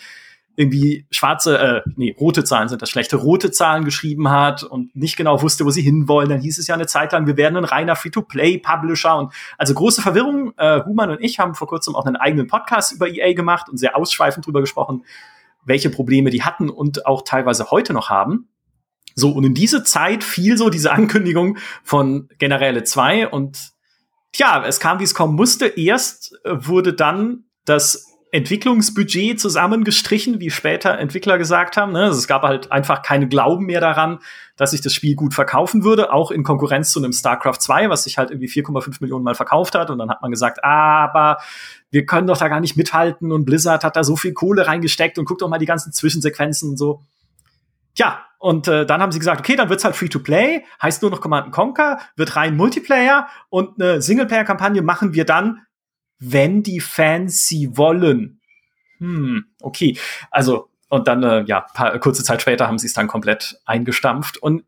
irgendwie 0.59 1.05
schwarze, 1.09 1.57
äh, 1.57 1.81
nee, 1.95 2.13
rote 2.19 2.43
Zahlen 2.43 2.67
sind 2.67 2.81
das 2.81 2.89
schlechte, 2.89 3.15
rote 3.15 3.49
Zahlen 3.49 3.85
geschrieben 3.85 4.29
hat 4.29 4.61
und 4.61 4.93
nicht 4.93 5.15
genau 5.15 5.41
wusste, 5.41 5.63
wo 5.63 5.69
sie 5.69 5.81
hinwollen. 5.81 6.27
Dann 6.27 6.41
hieß 6.41 6.59
es 6.59 6.67
ja 6.67 6.75
eine 6.75 6.85
Zeit 6.85 7.13
lang, 7.13 7.27
wir 7.27 7.37
werden 7.37 7.55
ein 7.55 7.63
reiner 7.63 7.95
Free-to-Play-Publisher 7.95 9.17
und 9.17 9.31
also 9.57 9.73
große 9.73 10.01
Verwirrung. 10.01 10.51
Äh, 10.57 10.83
Human 10.83 11.11
und 11.11 11.21
ich 11.21 11.39
haben 11.39 11.55
vor 11.55 11.69
kurzem 11.69 11.95
auch 11.95 12.05
einen 12.05 12.17
eigenen 12.17 12.47
Podcast 12.47 12.91
über 12.91 13.07
EA 13.07 13.31
gemacht 13.31 13.69
und 13.69 13.77
sehr 13.77 13.95
ausschweifend 13.95 14.45
drüber 14.45 14.59
gesprochen, 14.59 15.05
welche 15.63 15.89
Probleme 15.89 16.29
die 16.29 16.43
hatten 16.43 16.69
und 16.69 17.05
auch 17.05 17.21
teilweise 17.21 17.71
heute 17.71 17.93
noch 17.93 18.09
haben. 18.09 18.49
So, 19.15 19.31
und 19.31 19.45
in 19.45 19.53
diese 19.53 19.85
Zeit 19.85 20.25
fiel 20.25 20.57
so 20.57 20.69
diese 20.69 20.91
Ankündigung 20.91 21.57
von 21.83 22.27
Generäle 22.37 22.83
2 22.83 23.29
und 23.29 23.71
tja, 24.33 24.61
es 24.65 24.81
kam, 24.81 24.99
wie 24.99 25.05
es 25.05 25.15
kommen 25.15 25.35
musste. 25.35 25.67
Erst 25.67 26.37
äh, 26.43 26.51
wurde 26.67 26.93
dann 26.93 27.45
das 27.63 28.08
Entwicklungsbudget 28.31 29.39
zusammengestrichen, 29.39 30.39
wie 30.39 30.51
später 30.51 30.97
Entwickler 30.99 31.39
gesagt 31.39 31.77
haben. 31.77 31.93
Ne? 31.93 32.03
Also 32.03 32.19
es 32.19 32.27
gab 32.27 32.43
halt 32.43 32.71
einfach 32.71 33.01
keine 33.01 33.27
Glauben 33.27 33.65
mehr 33.65 33.81
daran, 33.81 34.19
dass 34.55 34.71
sich 34.71 34.81
das 34.81 34.93
Spiel 34.93 35.15
gut 35.15 35.33
verkaufen 35.33 35.83
würde, 35.83 36.13
auch 36.13 36.29
in 36.29 36.43
Konkurrenz 36.43 36.91
zu 36.91 36.99
einem 36.99 37.11
StarCraft 37.11 37.59
2, 37.59 37.89
was 37.89 38.03
sich 38.03 38.19
halt 38.19 38.29
irgendwie 38.29 38.47
4,5 38.47 38.97
Millionen 38.99 39.23
Mal 39.23 39.33
verkauft 39.33 39.73
hat. 39.73 39.89
Und 39.89 39.97
dann 39.97 40.11
hat 40.11 40.21
man 40.21 40.29
gesagt, 40.29 40.63
ah, 40.63 41.03
aber 41.03 41.37
wir 41.89 42.05
können 42.05 42.27
doch 42.27 42.37
da 42.37 42.49
gar 42.49 42.59
nicht 42.59 42.77
mithalten 42.77 43.31
und 43.31 43.45
Blizzard 43.45 43.83
hat 43.83 43.95
da 43.95 44.03
so 44.03 44.15
viel 44.15 44.33
Kohle 44.33 44.67
reingesteckt 44.67 45.17
und 45.17 45.25
guckt 45.25 45.41
doch 45.41 45.49
mal 45.49 45.57
die 45.57 45.65
ganzen 45.65 45.91
Zwischensequenzen 45.91 46.69
und 46.69 46.77
so. 46.77 47.01
ja, 47.95 48.25
und 48.37 48.69
äh, 48.69 48.85
dann 48.85 49.01
haben 49.01 49.11
sie 49.11 49.19
gesagt, 49.19 49.41
okay, 49.41 49.57
dann 49.57 49.69
wird's 49.69 49.83
halt 49.83 49.97
Free-to-Play, 49.97 50.63
heißt 50.81 51.01
nur 51.01 51.11
noch 51.11 51.19
Command 51.19 51.51
Conquer, 51.51 51.99
wird 52.15 52.37
rein 52.37 52.55
Multiplayer 52.55 53.27
und 53.49 53.81
eine 53.81 54.01
Singleplayer-Kampagne 54.01 54.81
machen 54.81 55.13
wir 55.13 55.25
dann, 55.25 55.65
wenn 56.19 56.63
die 56.63 56.79
Fans 56.79 57.47
sie 57.47 57.77
wollen. 57.77 58.41
Hm, 58.99 59.45
okay. 59.61 59.97
Also, 60.31 60.69
und 60.89 61.07
dann, 61.07 61.23
äh, 61.23 61.43
ja, 61.45 61.61
paar, 61.61 61.97
kurze 61.99 62.23
Zeit 62.23 62.41
später 62.41 62.67
haben 62.67 62.77
sie 62.77 62.87
es 62.87 62.93
dann 62.93 63.07
komplett 63.07 63.59
eingestampft. 63.65 64.37
Und 64.37 64.63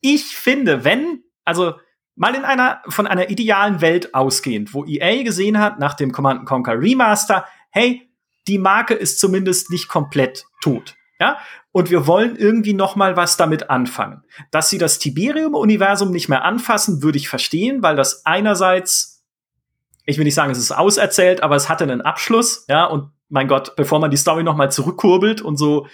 ich 0.00 0.36
finde, 0.36 0.84
wenn, 0.84 1.22
also 1.44 1.74
mal 2.16 2.34
in 2.34 2.44
einer, 2.44 2.82
von 2.88 3.06
einer 3.06 3.30
idealen 3.30 3.80
Welt 3.80 4.14
ausgehend, 4.14 4.74
wo 4.74 4.84
EA 4.84 5.22
gesehen 5.22 5.58
hat 5.58 5.78
nach 5.78 5.94
dem 5.94 6.12
Command 6.12 6.46
Conquer 6.46 6.80
Remaster, 6.80 7.46
hey, 7.70 8.10
die 8.48 8.58
Marke 8.58 8.94
ist 8.94 9.20
zumindest 9.20 9.70
nicht 9.70 9.88
komplett 9.88 10.44
tot. 10.60 10.96
Ja, 11.20 11.38
und 11.72 11.90
wir 11.90 12.06
wollen 12.06 12.36
irgendwie 12.36 12.72
noch 12.72 12.96
mal 12.96 13.16
was 13.16 13.36
damit 13.36 13.68
anfangen. 13.68 14.24
Dass 14.50 14.70
sie 14.70 14.78
das 14.78 14.98
Tiberium-Universum 14.98 16.10
nicht 16.10 16.30
mehr 16.30 16.44
anfassen, 16.44 17.02
würde 17.02 17.18
ich 17.18 17.28
verstehen, 17.28 17.82
weil 17.82 17.94
das 17.94 18.24
einerseits, 18.24 19.19
ich 20.10 20.18
will 20.18 20.24
nicht 20.24 20.34
sagen, 20.34 20.50
es 20.50 20.58
ist 20.58 20.72
auserzählt, 20.72 21.42
aber 21.42 21.56
es 21.56 21.68
hatte 21.68 21.84
einen 21.84 22.02
Abschluss, 22.02 22.64
ja, 22.68 22.84
und 22.84 23.10
mein 23.28 23.48
Gott, 23.48 23.76
bevor 23.76 24.00
man 24.00 24.10
die 24.10 24.16
Story 24.16 24.42
noch 24.42 24.56
mal 24.56 24.70
zurückkurbelt 24.70 25.40
und 25.40 25.56
so, 25.56 25.86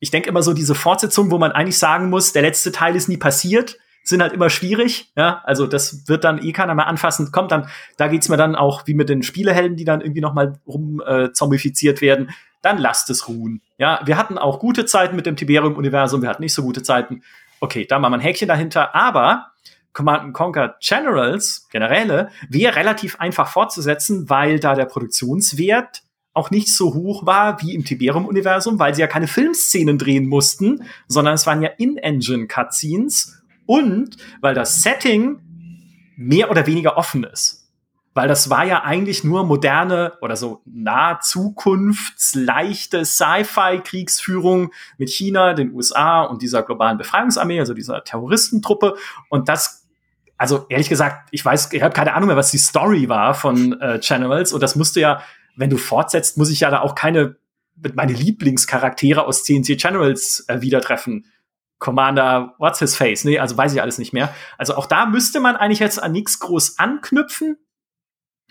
ich 0.00 0.10
denke 0.10 0.28
immer 0.28 0.42
so 0.42 0.52
diese 0.52 0.74
Fortsetzung, 0.74 1.30
wo 1.30 1.38
man 1.38 1.52
eigentlich 1.52 1.78
sagen 1.78 2.10
muss, 2.10 2.32
der 2.32 2.42
letzte 2.42 2.72
Teil 2.72 2.96
ist 2.96 3.08
nie 3.08 3.18
passiert, 3.18 3.78
sind 4.02 4.22
halt 4.22 4.32
immer 4.32 4.50
schwierig, 4.50 5.12
ja, 5.16 5.42
also 5.44 5.66
das 5.66 6.08
wird 6.08 6.24
dann 6.24 6.42
eh 6.42 6.52
keiner 6.52 6.74
mehr 6.74 6.86
anfassen, 6.86 7.30
kommt 7.32 7.52
dann, 7.52 7.68
da 7.96 8.08
geht's 8.08 8.28
mir 8.28 8.36
dann 8.36 8.56
auch 8.56 8.86
wie 8.86 8.94
mit 8.94 9.08
den 9.08 9.22
Spielehelden, 9.22 9.76
die 9.76 9.84
dann 9.84 10.00
irgendwie 10.00 10.22
noch 10.22 10.34
mal 10.34 10.58
rum 10.66 11.00
äh, 11.06 11.28
werden, 11.28 12.30
dann 12.62 12.78
lasst 12.78 13.08
es 13.10 13.28
ruhen. 13.28 13.62
Ja, 13.78 14.00
wir 14.04 14.16
hatten 14.16 14.38
auch 14.38 14.58
gute 14.58 14.84
Zeiten 14.86 15.16
mit 15.16 15.26
dem 15.26 15.36
Tiberium-Universum, 15.36 16.22
wir 16.22 16.28
hatten 16.28 16.42
nicht 16.42 16.54
so 16.54 16.62
gute 16.62 16.82
Zeiten. 16.82 17.22
Okay, 17.60 17.86
da 17.86 17.98
machen 17.98 18.12
wir 18.12 18.18
ein 18.18 18.22
Häkchen 18.22 18.48
dahinter, 18.48 18.94
aber 18.94 19.52
Command 19.92 20.32
Conquer 20.34 20.76
Generals, 20.80 21.68
Generäle, 21.70 22.30
wäre 22.48 22.76
relativ 22.76 23.18
einfach 23.20 23.48
fortzusetzen, 23.48 24.30
weil 24.30 24.60
da 24.60 24.74
der 24.74 24.84
Produktionswert 24.84 26.02
auch 26.32 26.50
nicht 26.50 26.74
so 26.74 26.94
hoch 26.94 27.26
war 27.26 27.60
wie 27.60 27.74
im 27.74 27.84
Tiberium-Universum, 27.84 28.78
weil 28.78 28.94
sie 28.94 29.00
ja 29.00 29.08
keine 29.08 29.26
Filmszenen 29.26 29.98
drehen 29.98 30.26
mussten, 30.26 30.84
sondern 31.08 31.34
es 31.34 31.46
waren 31.46 31.62
ja 31.62 31.70
In-Engine-Cutscenes 31.76 33.42
und 33.66 34.16
weil 34.40 34.54
das 34.54 34.82
Setting 34.82 35.40
mehr 36.16 36.50
oder 36.50 36.66
weniger 36.66 36.96
offen 36.96 37.24
ist 37.24 37.60
weil 38.14 38.28
das 38.28 38.50
war 38.50 38.64
ja 38.64 38.82
eigentlich 38.82 39.22
nur 39.24 39.44
moderne 39.46 40.14
oder 40.20 40.36
so 40.36 40.62
nahe 40.64 41.18
zukunftsleichte 41.22 43.04
Sci-Fi-Kriegsführung 43.04 44.72
mit 44.98 45.10
China, 45.10 45.54
den 45.54 45.72
USA 45.72 46.22
und 46.22 46.42
dieser 46.42 46.62
globalen 46.62 46.98
Befreiungsarmee, 46.98 47.60
also 47.60 47.72
dieser 47.72 48.02
Terroristentruppe. 48.02 48.96
Und 49.28 49.48
das, 49.48 49.79
also 50.40 50.64
ehrlich 50.70 50.88
gesagt, 50.88 51.28
ich 51.32 51.44
weiß, 51.44 51.70
ich 51.74 51.82
habe 51.82 51.92
keine 51.92 52.14
Ahnung 52.14 52.28
mehr, 52.28 52.36
was 52.36 52.50
die 52.50 52.56
Story 52.56 53.10
war 53.10 53.34
von 53.34 53.78
äh, 53.78 54.00
Generals. 54.02 54.54
Und 54.54 54.62
das 54.62 54.74
musste 54.74 54.98
ja, 54.98 55.22
wenn 55.54 55.68
du 55.68 55.76
fortsetzt, 55.76 56.38
muss 56.38 56.48
ich 56.48 56.60
ja 56.60 56.70
da 56.70 56.80
auch 56.80 56.94
keine 56.94 57.36
meine 57.94 58.14
Lieblingscharaktere 58.14 59.26
aus 59.26 59.44
CNC 59.44 59.76
Generals 59.76 60.46
äh, 60.48 60.62
wieder 60.62 60.80
treffen. 60.80 61.26
Commander, 61.78 62.54
what's 62.56 62.78
his 62.78 62.96
face? 62.96 63.24
Nee, 63.24 63.38
also 63.38 63.58
weiß 63.58 63.74
ich 63.74 63.82
alles 63.82 63.98
nicht 63.98 64.14
mehr. 64.14 64.34
Also 64.56 64.76
auch 64.76 64.86
da 64.86 65.04
müsste 65.04 65.40
man 65.40 65.56
eigentlich 65.56 65.78
jetzt 65.78 66.02
an 66.02 66.12
nichts 66.12 66.38
groß 66.40 66.78
anknüpfen. 66.78 67.58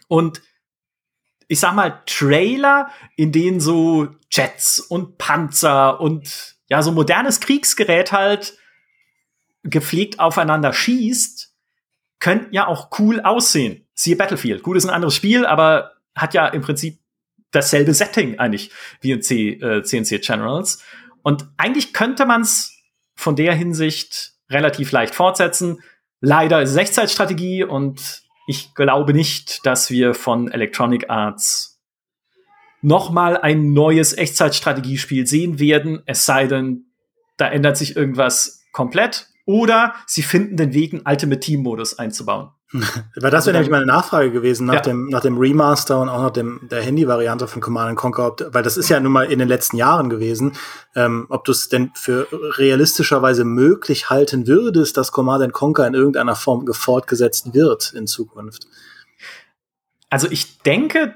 Und 0.08 0.43
ich 1.47 1.60
sag 1.60 1.73
mal, 1.73 2.04
Trailer, 2.06 2.91
in 3.15 3.32
denen 3.32 3.60
so 3.60 4.10
Jets 4.30 4.80
und 4.80 5.17
Panzer 5.17 5.99
und 5.99 6.56
ja, 6.67 6.84
so 6.84 6.91
modernes 6.91 7.39
Kriegsgerät 7.39 8.12
halt 8.12 8.60
gepflegt 9.63 10.19
aufeinander 10.19 10.71
schießt, 10.71 11.49
könnten 12.19 12.53
ja 12.53 12.67
auch 12.67 12.89
cool 12.99 13.21
aussehen. 13.21 13.88
Siehe 13.93 14.15
Battlefield. 14.15 14.63
Gut 14.63 14.77
ist 14.77 14.86
ein 14.86 14.93
anderes 14.93 15.15
Spiel, 15.15 15.45
aber 15.45 15.93
hat 16.15 16.34
ja 16.34 16.47
im 16.47 16.62
Prinzip 16.62 16.99
dasselbe 17.51 17.93
Setting 17.93 18.39
eigentlich 18.39 18.71
wie 19.01 19.12
in 19.12 19.21
C, 19.21 19.53
äh, 19.53 19.84
CNC 19.84 20.21
Generals. 20.21 20.84
Und 21.23 21.47
eigentlich 21.58 21.93
könnte 21.93 22.25
man 22.25 22.41
es 22.41 22.75
von 23.15 23.36
der 23.36 23.53
Hinsicht 23.53 24.34
relativ 24.49 24.91
leicht 24.91 25.15
fortsetzen. 25.15 25.82
Leider 26.21 26.62
ist 26.62 26.71
es 26.71 26.75
Echtzeitstrategie 26.75 27.63
und 27.63 28.23
ich 28.47 28.73
glaube 28.73 29.13
nicht, 29.13 29.65
dass 29.65 29.89
wir 29.89 30.13
von 30.13 30.49
Electronic 30.51 31.10
Arts 31.10 31.79
nochmal 32.82 33.38
ein 33.38 33.73
neues 33.73 34.17
Echtzeitstrategiespiel 34.17 35.27
sehen 35.27 35.60
werden, 35.60 36.01
es 36.05 36.25
sei 36.25 36.47
denn, 36.47 36.86
da 37.38 37.47
ändert 37.47 37.77
sich 37.77 37.95
irgendwas 37.95 38.63
komplett 38.71 39.27
oder 39.50 39.96
sie 40.06 40.22
finden 40.22 40.58
den 40.58 40.74
Weg, 40.74 40.94
einen 40.94 41.02
Ultimate 41.08 41.40
Team 41.40 41.64
Modus 41.64 41.98
einzubauen. 41.98 42.52
Weil 42.72 43.32
das 43.32 43.48
wäre 43.48 43.56
nämlich 43.56 43.72
meine 43.72 43.88
Nachfrage 43.88 44.32
gewesen 44.32 44.68
nach, 44.68 44.76
ja. 44.76 44.82
dem, 44.82 45.08
nach 45.08 45.22
dem 45.22 45.40
Remaster 45.40 46.00
und 46.00 46.08
auch 46.08 46.22
nach 46.22 46.30
dem, 46.30 46.68
der 46.70 46.84
Handy-Variante 46.84 47.48
von 47.48 47.60
Command 47.60 47.98
Conquer, 47.98 48.28
ob, 48.28 48.54
weil 48.54 48.62
das 48.62 48.78
ist 48.78 48.90
ja 48.90 49.00
nun 49.00 49.12
mal 49.12 49.24
in 49.24 49.40
den 49.40 49.48
letzten 49.48 49.78
Jahren 49.78 50.12
gewesen, 50.12 50.52
ähm, 50.96 51.26
ob 51.30 51.46
du 51.46 51.52
es 51.52 51.68
denn 51.68 51.90
für 51.96 52.28
realistischerweise 52.32 53.44
möglich 53.44 54.12
halten 54.12 54.46
würdest, 54.46 54.98
dass 54.98 55.12
Command 55.12 55.52
Conquer 55.52 55.88
in 55.88 55.96
irgendeiner 55.96 56.36
Form 56.36 56.72
fortgesetzt 56.72 57.52
wird 57.56 57.92
in 57.94 58.06
Zukunft. 58.06 58.68
Also 60.12 60.28
ich 60.30 60.60
denke, 60.60 61.16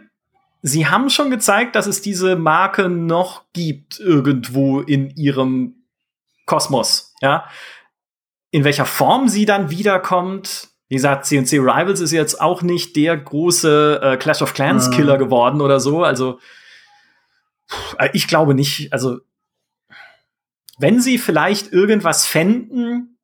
sie 0.63 0.87
haben 0.87 1.11
schon 1.11 1.29
gezeigt, 1.29 1.75
dass 1.75 1.85
es 1.85 2.01
diese 2.01 2.35
Marke 2.35 2.89
noch 2.89 3.43
gibt 3.53 3.99
irgendwo 3.99 4.79
in 4.79 5.11
ihrem 5.11 5.83
Kosmos, 6.47 7.13
ja. 7.21 7.45
In 8.53 8.63
welcher 8.63 8.85
Form 8.85 9.27
sie 9.27 9.45
dann 9.45 9.71
wiederkommt, 9.71 10.69
wie 10.87 10.95
gesagt, 10.95 11.25
CNC 11.25 11.53
Rivals 11.53 11.99
ist 12.01 12.11
jetzt 12.11 12.39
auch 12.39 12.61
nicht 12.61 12.95
der 12.95 13.17
große 13.17 13.99
äh, 14.01 14.17
Clash 14.17 14.43
of 14.43 14.53
Clans 14.53 14.91
Killer 14.91 15.15
mhm. 15.15 15.19
geworden 15.19 15.61
oder 15.61 15.79
so. 15.79 16.03
Also 16.03 16.39
äh, 17.97 18.09
ich 18.13 18.27
glaube 18.27 18.53
nicht. 18.53 18.93
Also 18.93 19.19
wenn 20.77 21.01
sie 21.01 21.17
vielleicht 21.17 21.73
irgendwas 21.73 22.27
fänden, 22.27 23.17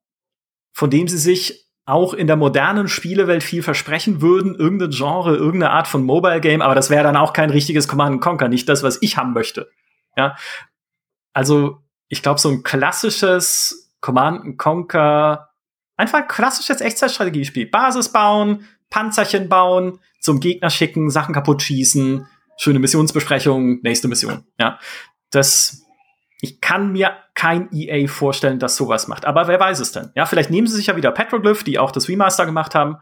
von 0.74 0.90
dem 0.90 1.08
sie 1.08 1.20
sich 1.20 1.70
auch 1.86 2.14
in 2.14 2.28
der 2.28 2.36
modernen 2.36 2.88
Spielewelt 2.88 3.44
viel 3.44 3.62
versprechen 3.64 4.22
würden, 4.22 4.56
irgendein 4.56 4.92
Genre, 4.92 5.36
irgendeine 5.36 5.72
Art 5.72 5.88
von 5.88 6.04
Mobile 6.04 6.42
Game, 6.42 6.62
aber 6.62 6.76
das 6.76 6.90
wäre 6.90 7.04
dann 7.04 7.18
auch 7.18 7.34
kein 7.34 7.50
richtiges 7.50 7.88
Command 7.88 8.22
Conquer, 8.22 8.48
nicht 8.48 8.68
das, 8.68 8.82
was 8.82 9.00
ich 9.02 9.18
haben 9.18 9.34
möchte. 9.34 9.70
Ja, 10.16 10.36
also 11.34 11.84
ich 12.08 12.22
glaube 12.22 12.40
so 12.40 12.50
ein 12.50 12.64
klassisches 12.64 13.89
Command 14.02 14.58
Conquer 14.58 15.50
Einfach 16.00 16.20
ein 16.20 16.28
klassisches 16.30 16.80
Echtzeitstrategiespiel. 16.80 17.66
Basis 17.66 18.08
bauen, 18.08 18.66
Panzerchen 18.90 19.50
bauen, 19.50 20.00
zum 20.22 20.40
Gegner 20.40 20.70
schicken, 20.70 21.10
Sachen 21.10 21.34
kaputt 21.34 21.62
schießen, 21.62 22.26
schöne 22.58 22.80
Missionsbesprechung, 22.80 23.82
nächste 23.82 24.08
Mission. 24.08 24.46
Ja, 24.58 24.80
das 25.30 25.86
ich 26.40 26.62
kann 26.62 26.94
mir 26.94 27.18
kein 27.34 27.68
EA 27.74 28.08
vorstellen, 28.08 28.60
das 28.60 28.78
sowas 28.78 29.10
macht. 29.10 29.26
Aber 29.26 29.50
wer 29.50 29.60
weiß 29.60 29.82
es 29.82 29.92
denn? 29.92 30.10
Ja, 30.16 30.26
vielleicht 30.26 30.52
nehmen 30.52 30.68
sie 30.68 30.78
sich 30.78 30.88
ja 30.88 30.96
wieder 30.96 31.12
Petroglyph, 31.12 31.66
die 31.66 31.78
auch 31.80 31.92
das 31.92 32.08
Remaster 32.08 32.46
gemacht 32.46 32.76
haben, 32.76 32.96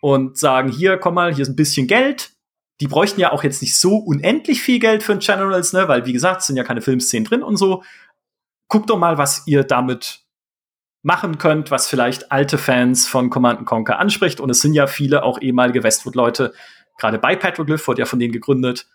und 0.00 0.38
sagen, 0.38 0.70
hier, 0.70 0.98
komm 0.98 1.14
mal, 1.14 1.34
hier 1.34 1.42
ist 1.42 1.48
ein 1.48 1.56
bisschen 1.56 1.88
Geld. 1.88 2.30
Die 2.80 2.86
bräuchten 2.86 3.20
ja 3.20 3.32
auch 3.32 3.42
jetzt 3.42 3.60
nicht 3.60 3.76
so 3.76 3.96
unendlich 3.96 4.62
viel 4.62 4.78
Geld 4.78 5.02
für 5.02 5.12
ein 5.12 5.18
Generals, 5.18 5.72
ne, 5.72 5.88
weil, 5.88 6.06
wie 6.06 6.12
gesagt, 6.12 6.42
sind 6.42 6.56
ja 6.56 6.62
keine 6.62 6.80
Filmszenen 6.80 7.24
drin 7.24 7.42
und 7.42 7.56
so. 7.56 7.82
Guckt 8.68 8.88
doch 8.88 8.98
mal, 8.98 9.18
was 9.18 9.48
ihr 9.48 9.64
damit 9.64 10.19
machen 11.02 11.38
könnt, 11.38 11.70
was 11.70 11.86
vielleicht 11.88 12.30
alte 12.30 12.58
Fans 12.58 13.06
von 13.06 13.30
Command 13.30 13.64
Conquer 13.66 13.98
anspricht. 13.98 14.40
Und 14.40 14.50
es 14.50 14.60
sind 14.60 14.74
ja 14.74 14.86
viele 14.86 15.22
auch 15.22 15.40
ehemalige 15.40 15.82
Westwood-Leute, 15.82 16.52
gerade 16.98 17.18
bei 17.18 17.36
Petroglyph, 17.36 17.86
wurde 17.88 18.00
ja 18.00 18.06
von 18.06 18.18
denen 18.18 18.32
gegründet. 18.32 18.86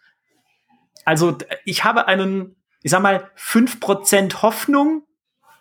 Also 1.03 1.37
ich 1.65 1.83
habe 1.83 2.07
einen, 2.07 2.55
ich 2.81 2.91
sag 2.91 3.01
mal, 3.01 3.29
5% 3.37 4.41
Hoffnung, 4.41 5.03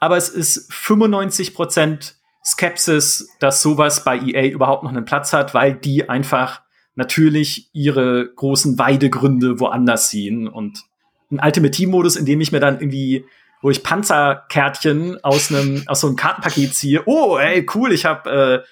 aber 0.00 0.16
es 0.16 0.28
ist 0.28 0.70
95% 0.70 2.14
Skepsis, 2.44 3.28
dass 3.40 3.62
sowas 3.62 4.04
bei 4.04 4.18
EA 4.18 4.48
überhaupt 4.48 4.82
noch 4.82 4.90
einen 4.90 5.06
Platz 5.06 5.32
hat, 5.32 5.54
weil 5.54 5.74
die 5.74 6.08
einfach 6.08 6.62
natürlich 6.94 7.70
ihre 7.72 8.32
großen 8.34 8.78
Weidegründe 8.78 9.60
woanders 9.60 10.10
sehen 10.10 10.46
und 10.46 10.84
ein 11.30 11.40
Ultimate 11.42 11.70
Team 11.72 11.90
Modus, 11.90 12.16
in 12.16 12.26
dem 12.26 12.40
ich 12.40 12.52
mir 12.52 12.60
dann 12.60 12.80
irgendwie 12.80 13.24
wo 13.64 13.70
ich 13.70 13.82
Panzerkärtchen 13.82 15.24
aus 15.24 15.50
einem 15.50 15.84
aus 15.86 16.02
so 16.02 16.06
einem 16.06 16.16
Kartenpaket 16.16 16.74
ziehe. 16.74 17.02
Oh, 17.06 17.38
ey, 17.38 17.66
cool, 17.74 17.92
ich 17.92 18.04
habe 18.04 18.30
äh, 18.30 18.68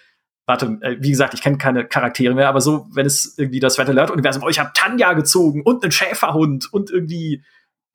warte, 0.46 0.78
äh, 0.82 0.96
wie 1.00 1.08
gesagt, 1.08 1.32
ich 1.32 1.40
kenne 1.40 1.56
keine 1.56 1.86
Charaktere 1.86 2.34
mehr, 2.34 2.46
aber 2.50 2.60
so, 2.60 2.86
wenn 2.92 3.06
es 3.06 3.38
irgendwie 3.38 3.58
das 3.58 3.78
Red 3.78 3.88
Alert 3.88 4.10
Universum, 4.10 4.42
oh, 4.42 4.50
ich 4.50 4.58
habe 4.58 4.72
Tanja 4.74 5.14
gezogen 5.14 5.62
und 5.62 5.82
einen 5.82 5.92
Schäferhund 5.92 6.70
und 6.74 6.90
irgendwie 6.90 7.42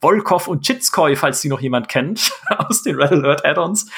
Volkov 0.02 0.48
und 0.48 0.66
Chitskoy, 0.66 1.16
falls 1.16 1.40
die 1.40 1.50
noch 1.50 1.62
jemand 1.62 1.88
kennt 1.88 2.32
aus 2.58 2.82
den 2.82 3.00
Red 3.00 3.12
Alert 3.12 3.46
Add-ons, 3.46 3.92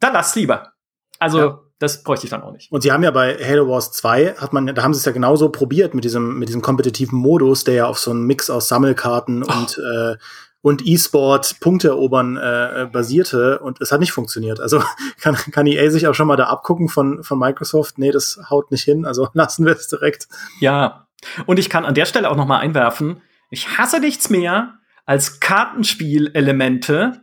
dann 0.00 0.14
lasst 0.14 0.34
lieber. 0.34 0.72
Also 1.18 1.38
ja. 1.38 1.60
Das 1.78 2.04
bräuchte 2.04 2.24
ich 2.24 2.30
dann 2.30 2.42
auch 2.42 2.52
nicht. 2.52 2.72
Und 2.72 2.82
sie 2.82 2.92
haben 2.92 3.02
ja 3.02 3.10
bei 3.10 3.36
Halo 3.36 3.68
Wars 3.68 3.92
2, 3.92 4.36
hat 4.36 4.54
man, 4.54 4.66
da 4.66 4.82
haben 4.82 4.94
sie 4.94 5.00
es 5.00 5.04
ja 5.04 5.12
genauso 5.12 5.50
probiert 5.50 5.92
mit 5.92 6.04
diesem, 6.04 6.38
mit 6.38 6.48
diesem 6.48 6.62
kompetitiven 6.62 7.18
Modus, 7.18 7.64
der 7.64 7.74
ja 7.74 7.86
auf 7.86 7.98
so 7.98 8.12
einen 8.12 8.24
Mix 8.24 8.48
aus 8.48 8.68
Sammelkarten 8.68 9.42
oh. 9.42 9.52
und 9.52 9.76
äh, 9.76 10.16
und 10.64 10.86
E-Sport 10.86 11.60
Punkte 11.60 11.88
erobern 11.88 12.38
äh, 12.38 12.88
basierte 12.90 13.58
und 13.58 13.82
es 13.82 13.92
hat 13.92 14.00
nicht 14.00 14.12
funktioniert. 14.12 14.60
Also 14.60 14.82
kann, 15.20 15.36
kann 15.36 15.66
EA 15.66 15.90
sich 15.90 16.06
auch 16.06 16.14
schon 16.14 16.26
mal 16.26 16.36
da 16.36 16.44
abgucken 16.44 16.88
von, 16.88 17.22
von 17.22 17.38
Microsoft. 17.38 17.98
Nee, 17.98 18.12
das 18.12 18.40
haut 18.48 18.70
nicht 18.70 18.82
hin, 18.82 19.04
also 19.04 19.28
lassen 19.34 19.66
wir 19.66 19.74
es 19.74 19.88
direkt. 19.88 20.26
Ja, 20.60 21.06
und 21.44 21.58
ich 21.58 21.68
kann 21.68 21.84
an 21.84 21.92
der 21.92 22.06
Stelle 22.06 22.30
auch 22.30 22.36
noch 22.36 22.46
mal 22.46 22.60
einwerfen, 22.60 23.20
ich 23.50 23.76
hasse 23.76 24.00
nichts 24.00 24.30
mehr 24.30 24.78
als 25.04 25.38
Kartenspielelemente 25.38 27.20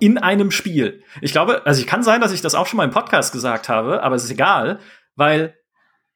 in 0.00 0.18
einem 0.18 0.50
Spiel. 0.50 1.04
Ich 1.20 1.30
glaube, 1.30 1.64
also 1.64 1.80
ich 1.80 1.86
kann 1.86 2.02
sein, 2.02 2.20
dass 2.20 2.32
ich 2.32 2.40
das 2.40 2.56
auch 2.56 2.66
schon 2.66 2.78
mal 2.78 2.84
im 2.84 2.90
Podcast 2.90 3.32
gesagt 3.32 3.68
habe, 3.68 4.02
aber 4.02 4.16
es 4.16 4.24
ist 4.24 4.32
egal, 4.32 4.80
weil 5.14 5.54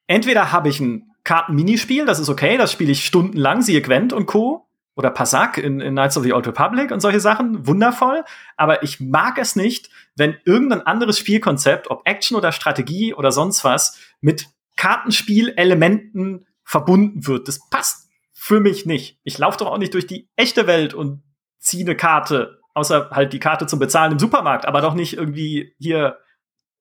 entweder 0.08 0.50
habe 0.50 0.70
ich 0.70 0.80
ein 0.80 1.12
Kartenminispiel, 1.22 2.04
das 2.04 2.18
ist 2.18 2.28
okay, 2.28 2.56
das 2.56 2.72
spiele 2.72 2.90
ich 2.90 3.04
stundenlang, 3.04 3.62
siehe 3.62 3.80
Gwent 3.80 4.12
und 4.12 4.26
Co. 4.26 4.67
Oder 4.98 5.10
Pasak 5.10 5.58
in, 5.58 5.80
in 5.80 5.92
Knights 5.92 6.16
of 6.16 6.24
the 6.24 6.32
Old 6.32 6.44
Republic 6.48 6.90
und 6.90 6.98
solche 6.98 7.20
Sachen, 7.20 7.68
wundervoll. 7.68 8.24
Aber 8.56 8.82
ich 8.82 8.98
mag 8.98 9.38
es 9.38 9.54
nicht, 9.54 9.90
wenn 10.16 10.36
irgendein 10.44 10.82
anderes 10.82 11.20
Spielkonzept, 11.20 11.88
ob 11.88 12.02
Action 12.04 12.36
oder 12.36 12.50
Strategie 12.50 13.14
oder 13.14 13.30
sonst 13.30 13.62
was, 13.62 13.96
mit 14.20 14.48
Kartenspielelementen 14.74 16.48
verbunden 16.64 17.28
wird. 17.28 17.46
Das 17.46 17.60
passt 17.70 18.08
für 18.32 18.58
mich 18.58 18.86
nicht. 18.86 19.20
Ich 19.22 19.38
laufe 19.38 19.58
doch 19.58 19.68
auch 19.68 19.78
nicht 19.78 19.94
durch 19.94 20.08
die 20.08 20.28
echte 20.34 20.66
Welt 20.66 20.94
und 20.94 21.22
ziehe 21.60 21.84
eine 21.84 21.94
Karte, 21.94 22.58
außer 22.74 23.10
halt 23.12 23.32
die 23.32 23.38
Karte 23.38 23.68
zum 23.68 23.78
Bezahlen 23.78 24.10
im 24.10 24.18
Supermarkt, 24.18 24.66
aber 24.66 24.80
doch 24.80 24.94
nicht 24.94 25.12
irgendwie 25.12 25.76
hier, 25.78 26.18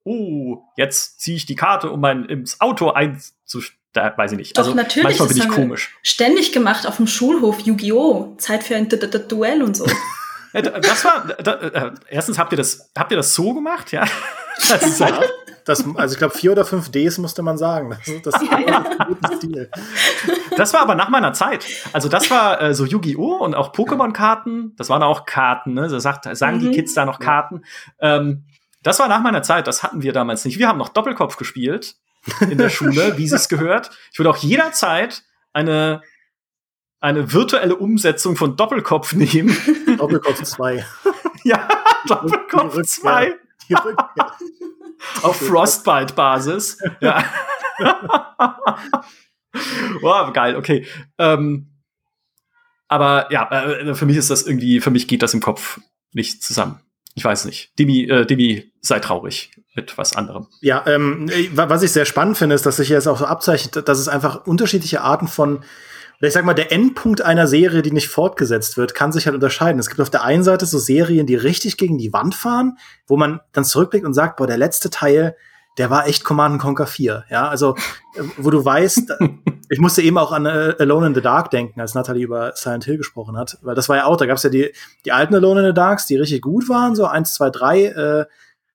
oh, 0.04 0.64
jetzt 0.76 1.20
ziehe 1.22 1.38
ich 1.38 1.46
die 1.46 1.56
Karte, 1.56 1.92
um 1.92 2.00
mein 2.00 2.26
ins 2.26 2.62
Auto 2.62 2.90
einzusteigen 2.90 3.77
da 3.94 4.14
weiß 4.16 4.34
ich 4.34 4.38
nicht. 4.38 4.58
Doch, 4.58 4.64
also 4.64 4.76
natürlich. 4.76 5.20
Manchmal 5.20 5.28
bin 5.30 5.38
ich 5.38 5.50
komisch. 5.50 5.98
Ständig 6.04 6.52
gemacht 6.52 6.88
auf 6.88 6.98
dem 6.98 7.08
Schulhof 7.08 7.62
Yu-Gi-Oh! 7.62 8.36
Zeit 8.38 8.64
für 8.64 8.76
ein 8.76 8.90
D 8.90 8.98
-D 8.98 9.10
-D 9.10 9.20
Duell 9.28 9.64
und 9.64 9.76
so. 9.76 9.86
das 10.54 11.06
war, 11.06 11.28
da, 11.42 11.54
äh, 11.54 11.92
erstens 12.10 12.38
habt 12.38 12.54
ihr 12.54 12.58
das, 12.58 12.92
habt 12.98 13.12
ihr 13.12 13.18
das 13.18 13.34
so 13.34 13.54
gemacht, 13.54 13.92
ja? 13.92 14.06
Das, 14.70 14.98
ja, 14.98 15.22
das 15.66 15.86
also 15.96 16.14
ich 16.14 16.18
glaube 16.18 16.36
vier 16.36 16.52
oder 16.52 16.66
fünf 16.66 16.90
Ds 16.90 17.20
musste 17.20 17.44
man 17.44 17.60
sagen. 17.60 17.96
Das, 18.24 18.34
das, 18.34 18.42
ja, 18.42 18.60
ja. 18.60 18.84
Stil. 19.38 19.70
das 20.58 20.74
war 20.74 20.82
aber 20.82 20.96
nach 20.96 21.10
meiner 21.10 21.32
Zeit. 21.34 21.64
Also 21.94 22.10
das 22.10 22.32
war 22.32 22.60
äh, 22.60 22.74
so 22.74 22.84
Yu-Gi-Oh! 22.84 23.36
und 23.36 23.54
auch 23.54 23.72
Pokémon-Karten. 23.72 24.74
Das 24.76 24.90
waren 24.90 25.04
auch 25.04 25.28
Karten, 25.28 25.76
ne? 25.76 25.90
So 25.90 26.00
sagt, 26.00 26.36
sagen 26.36 26.58
mhm. 26.58 26.62
die 26.62 26.72
Kids 26.72 26.96
da 26.96 27.06
noch 27.06 27.20
Karten. 27.20 27.62
Ähm, 28.00 28.46
das 28.82 28.98
war 28.98 29.08
nach 29.08 29.22
meiner 29.22 29.44
Zeit. 29.44 29.68
Das 29.68 29.84
hatten 29.84 30.02
wir 30.02 30.12
damals 30.12 30.44
nicht. 30.44 30.58
Wir 30.58 30.68
haben 30.68 30.80
noch 30.80 30.90
Doppelkopf 30.90 31.38
gespielt 31.38 31.98
in 32.42 32.58
der 32.58 32.70
Schule, 32.70 33.18
wie 33.18 33.28
sie 33.28 33.36
es 33.36 33.50
gehört. 33.50 33.92
Ich 34.12 34.20
würde 34.20 34.30
auch 34.30 34.38
jederzeit 34.38 35.24
eine, 35.54 36.02
eine 37.00 37.34
virtuelle 37.34 37.76
Umsetzung 37.76 38.36
von 38.36 38.56
Doppelkopf 38.56 39.14
nehmen. 39.14 39.56
Doppelkopf 39.98 40.42
2. 40.44 40.86
ja, 41.44 41.68
Doppelkopf 42.08 42.82
2. 42.82 43.36
Auf 45.22 45.38
Frostbite-Basis. 45.38 46.80
Ja. 47.00 47.24
wow, 50.02 50.34
geil, 50.34 50.56
okay. 50.56 50.86
Ähm, 51.18 51.74
aber 52.88 53.32
ja, 53.32 53.50
äh, 53.52 53.94
für 53.94 54.06
mich 54.06 54.18
ist 54.18 54.30
das 54.30 54.48
irgendwie, 54.48 54.80
für 54.80 54.92
mich 54.92 55.08
geht 55.08 55.22
das 55.22 55.34
im 55.34 55.42
Kopf 55.42 55.80
nicht 56.14 56.42
zusammen 56.42 56.82
ich 57.18 57.26
weiß 57.26 57.46
nicht. 57.46 57.78
Dimi, 57.80 58.04
äh, 58.04 58.28
Dimi 58.28 58.72
sei 58.88 59.00
traurig 59.00 59.52
mit 59.76 59.98
was 59.98 60.16
anderem. 60.16 60.48
Ja, 60.62 60.84
ähm, 60.88 61.30
was 61.54 61.84
ich 61.84 61.92
sehr 61.92 62.06
spannend 62.06 62.38
finde, 62.38 62.56
ist, 62.56 62.66
dass 62.66 62.78
sich 62.78 62.90
jetzt 62.90 63.08
auch 63.08 63.18
so 63.18 63.26
abzeichnet, 63.26 63.88
dass 63.88 64.00
es 64.00 64.08
einfach 64.08 64.46
unterschiedliche 64.46 65.02
Arten 65.02 65.28
von 65.28 65.64
ich 66.20 66.34
sag 66.34 66.46
mal, 66.46 66.56
der 66.56 66.72
Endpunkt 66.72 67.22
einer 67.22 67.46
Serie, 67.46 67.84
die 67.84 67.92
nicht 67.92 68.08
fortgesetzt 68.08 68.76
wird, 68.76 68.96
kann 68.96 69.12
sich 69.12 69.28
halt 69.28 69.36
unterscheiden. 69.36 69.80
Es 69.80 69.88
gibt 69.88 70.02
auf 70.02 70.10
der 70.10 70.24
einen 70.24 70.44
Seite 70.44 70.66
so 70.66 70.80
Serien, 70.80 71.28
die 71.28 71.36
richtig 71.36 71.78
gegen 71.78 72.00
die 72.00 72.12
Wand 72.12 72.34
fahren, 72.34 72.78
wo 73.06 73.18
man 73.18 73.40
dann 73.54 73.64
zurückblickt 73.64 74.06
und 74.06 74.14
sagt, 74.14 74.38
boah, 74.38 74.48
der 74.48 74.58
letzte 74.58 74.90
Teil, 74.90 75.36
der 75.78 75.92
war 75.92 76.08
echt 76.08 76.24
Command 76.24 76.60
Conquer 76.60 76.88
4. 76.88 77.26
Ja, 77.30 77.48
also, 77.48 77.76
äh, 78.16 78.24
wo 78.38 78.50
du 78.50 78.66
weißt, 78.66 79.14
ich 79.70 79.80
musste 79.80 80.02
eben 80.02 80.18
auch 80.18 80.32
an 80.32 80.48
äh, 80.48 80.74
Alone 80.80 81.08
in 81.08 81.16
the 81.16 81.22
Dark 81.22 81.52
denken, 81.52 81.80
als 81.80 81.94
Natalie 81.94 82.24
über 82.24 82.54
Silent 82.56 82.86
Hill 82.86 82.98
gesprochen 82.98 83.38
hat, 83.38 83.60
weil 83.62 83.76
das 83.76 83.88
war 83.88 83.98
ja 83.98 84.06
auch, 84.06 84.18
da 84.18 84.26
gab's 84.26 84.42
ja 84.42 84.50
die, 84.50 84.72
die 85.06 85.12
alten 85.12 85.36
Alone 85.36 85.60
in 85.60 85.68
the 85.68 85.74
Darks, 85.74 86.08
die 86.08 86.16
richtig 86.16 86.42
gut 86.42 86.68
waren, 86.68 86.96
so 86.96 87.06
eins, 87.06 87.36
zwei, 87.36 87.52
drei, 87.52 87.86
äh, 87.86 88.26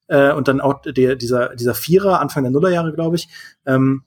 äh, 0.09 0.33
und 0.33 0.49
dann 0.49 0.61
auch 0.61 0.83
der, 0.83 1.17
dieser, 1.17 1.55
dieser 1.55 1.75
Vierer, 1.75 2.21
Anfang 2.21 2.43
der 2.45 2.53
Nullerjahre, 2.53 2.93
glaube 2.93 3.17
ich. 3.17 3.29
Ähm, 3.67 4.05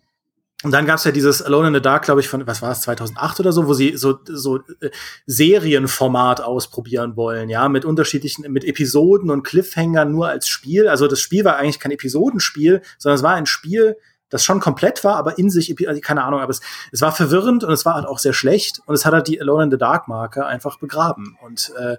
und 0.64 0.72
dann 0.72 0.86
gab's 0.86 1.04
ja 1.04 1.12
dieses 1.12 1.43
Alone 1.43 1.68
in 1.68 1.74
the 1.76 1.82
Dark, 1.82 2.06
glaube 2.06 2.22
ich, 2.22 2.28
von, 2.28 2.48
was 2.48 2.62
war 2.62 2.72
es, 2.72 2.82
2008 2.82 3.39
oder 3.39 3.52
so, 3.52 3.68
wo 3.68 3.74
sie 3.74 3.98
so, 3.98 4.18
so 4.26 4.62
äh, 4.80 4.89
Serienformat 5.28 6.41
ausprobieren 6.41 7.16
wollen, 7.16 7.50
ja, 7.50 7.70
mit 7.70 7.86
unterschiedlichen, 7.86 8.52
mit 8.52 8.64
Episoden 8.64 9.30
und 9.30 9.43
Cliffhangern 9.43 10.12
nur 10.12 10.28
als 10.28 10.48
Spiel. 10.48 10.88
Also 10.88 11.08
das 11.08 11.20
Spiel 11.20 11.46
war 11.46 11.58
eigentlich 11.58 11.80
kein 11.80 11.91
Episodenspiel, 11.91 12.82
sondern 12.98 13.18
es 13.18 13.24
war 13.24 13.36
ein 13.36 13.46
Spiel, 13.46 13.98
das 14.30 14.43
schon 14.43 14.60
komplett 14.60 15.04
war, 15.04 15.18
aber 15.18 15.38
in 15.38 15.50
sich, 15.50 15.76
also 15.88 16.02
keine 16.02 16.24
Ahnung, 16.24 16.39
aber 16.39 16.50
es, 16.50 16.62
es 16.91 17.02
war 17.02 17.12
verwirrend 17.12 17.64
und 17.64 17.72
es 17.72 17.86
war 17.86 17.93
halt 17.93 18.08
auch 18.08 18.18
sehr 18.18 18.34
schlecht 18.34 18.82
und 18.86 18.96
es 18.96 19.06
hat 19.06 19.14
halt 19.14 19.28
die 19.28 19.39
Alone 19.39 19.66
in 19.66 19.72
the 19.72 19.78
Dark 19.78 20.08
Marke 20.08 20.46
einfach 20.46 20.80
begraben. 20.80 21.38
Und 21.43 21.72
äh, 21.78 21.98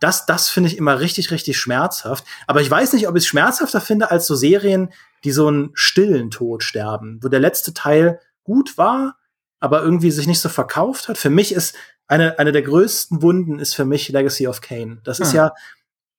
das, 0.00 0.26
das 0.26 0.48
finde 0.48 0.68
ich 0.68 0.78
immer 0.78 1.00
richtig, 1.00 1.30
richtig 1.30 1.58
schmerzhaft. 1.58 2.24
Aber 2.46 2.60
ich 2.60 2.70
weiß 2.70 2.92
nicht, 2.92 3.08
ob 3.08 3.16
ich 3.16 3.24
es 3.24 3.28
schmerzhafter 3.28 3.80
finde 3.80 4.10
als 4.10 4.26
so 4.26 4.34
Serien, 4.34 4.90
die 5.24 5.32
so 5.32 5.48
einen 5.48 5.70
stillen 5.74 6.30
Tod 6.30 6.62
sterben, 6.62 7.18
wo 7.22 7.28
der 7.28 7.40
letzte 7.40 7.74
Teil 7.74 8.20
gut 8.44 8.78
war, 8.78 9.16
aber 9.60 9.82
irgendwie 9.82 10.10
sich 10.10 10.26
nicht 10.26 10.40
so 10.40 10.48
verkauft 10.48 11.08
hat. 11.08 11.18
Für 11.18 11.30
mich 11.30 11.52
ist 11.52 11.74
eine, 12.06 12.38
eine 12.38 12.52
der 12.52 12.62
größten 12.62 13.22
Wunden 13.22 13.58
ist 13.58 13.74
für 13.74 13.84
mich 13.84 14.08
Legacy 14.08 14.46
of 14.46 14.60
Kane. 14.60 14.98
Das 15.04 15.20
ist 15.20 15.32
ah. 15.32 15.36
ja 15.36 15.54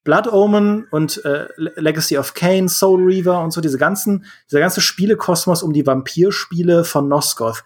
Blood 0.04 0.32
Omen 0.32 0.86
und 0.90 1.22
äh, 1.24 1.48
Legacy 1.56 2.16
of 2.16 2.34
Kane, 2.34 2.68
Soul 2.68 3.02
Reaver 3.02 3.42
und 3.42 3.52
so 3.52 3.60
diese 3.60 3.76
ganzen, 3.76 4.24
dieser 4.50 4.60
ganze 4.60 4.80
Spielekosmos 4.80 5.62
um 5.62 5.72
die 5.72 5.86
Vampirspiele 5.86 6.84
von 6.84 7.08
Nosgoth. 7.08 7.64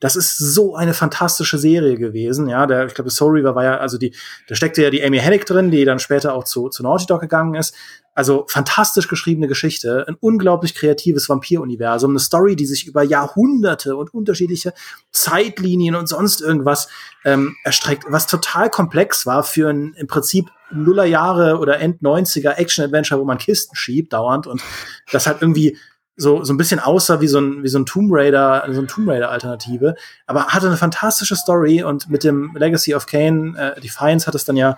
Das 0.00 0.16
ist 0.16 0.36
so 0.36 0.74
eine 0.74 0.92
fantastische 0.92 1.56
Serie 1.56 1.96
gewesen, 1.96 2.48
ja. 2.48 2.66
Der, 2.66 2.86
ich 2.86 2.94
glaube, 2.94 3.10
Soul 3.10 3.38
Reaver 3.38 3.54
war 3.54 3.64
ja, 3.64 3.76
also 3.78 3.96
die, 3.96 4.14
da 4.48 4.54
steckte 4.54 4.82
ja 4.82 4.90
die 4.90 5.02
Amy 5.02 5.18
Hennig 5.18 5.46
drin, 5.46 5.70
die 5.70 5.84
dann 5.84 5.98
später 5.98 6.34
auch 6.34 6.44
zu, 6.44 6.68
zu 6.68 6.82
Naughty 6.82 7.06
Dog 7.06 7.20
gegangen 7.20 7.54
ist. 7.54 7.74
Also 8.16 8.44
fantastisch 8.48 9.08
geschriebene 9.08 9.48
Geschichte, 9.48 10.04
ein 10.06 10.16
unglaublich 10.20 10.74
kreatives 10.74 11.28
Vampiruniversum, 11.28 12.10
eine 12.10 12.20
Story, 12.20 12.54
die 12.54 12.66
sich 12.66 12.86
über 12.86 13.02
Jahrhunderte 13.02 13.96
und 13.96 14.14
unterschiedliche 14.14 14.72
Zeitlinien 15.10 15.96
und 15.96 16.08
sonst 16.08 16.40
irgendwas 16.40 16.88
ähm, 17.24 17.56
erstreckt, 17.64 18.04
was 18.08 18.28
total 18.28 18.70
komplex 18.70 19.26
war 19.26 19.42
für 19.42 19.68
ein 19.68 19.94
im 19.94 20.06
Prinzip 20.06 20.50
Nullerjahre 20.70 21.58
oder 21.58 21.80
End-90er 21.80 22.52
Action-Adventure, 22.52 23.20
wo 23.20 23.24
man 23.24 23.38
Kisten 23.38 23.74
schiebt 23.74 24.12
dauernd 24.12 24.46
und 24.46 24.62
das 25.10 25.26
hat 25.26 25.42
irgendwie 25.42 25.76
so, 26.16 26.44
so 26.44 26.52
ein 26.52 26.56
bisschen 26.56 26.80
aussah 26.80 27.20
wie 27.20 27.28
so 27.28 27.40
ein, 27.40 27.62
wie 27.62 27.68
so 27.68 27.78
ein 27.78 27.86
Tomb 27.86 28.10
Raider, 28.12 28.64
so 28.70 28.80
ein 28.80 28.88
Tomb 28.88 29.08
Raider 29.08 29.30
Alternative, 29.30 29.94
aber 30.26 30.46
hatte 30.46 30.66
eine 30.66 30.76
fantastische 30.76 31.36
Story 31.36 31.82
und 31.82 32.08
mit 32.08 32.24
dem 32.24 32.54
Legacy 32.56 32.94
of 32.94 33.06
Kane, 33.06 33.58
äh, 33.58 33.80
Defiance 33.80 34.26
hat 34.26 34.34
es 34.34 34.44
dann 34.44 34.56
ja 34.56 34.76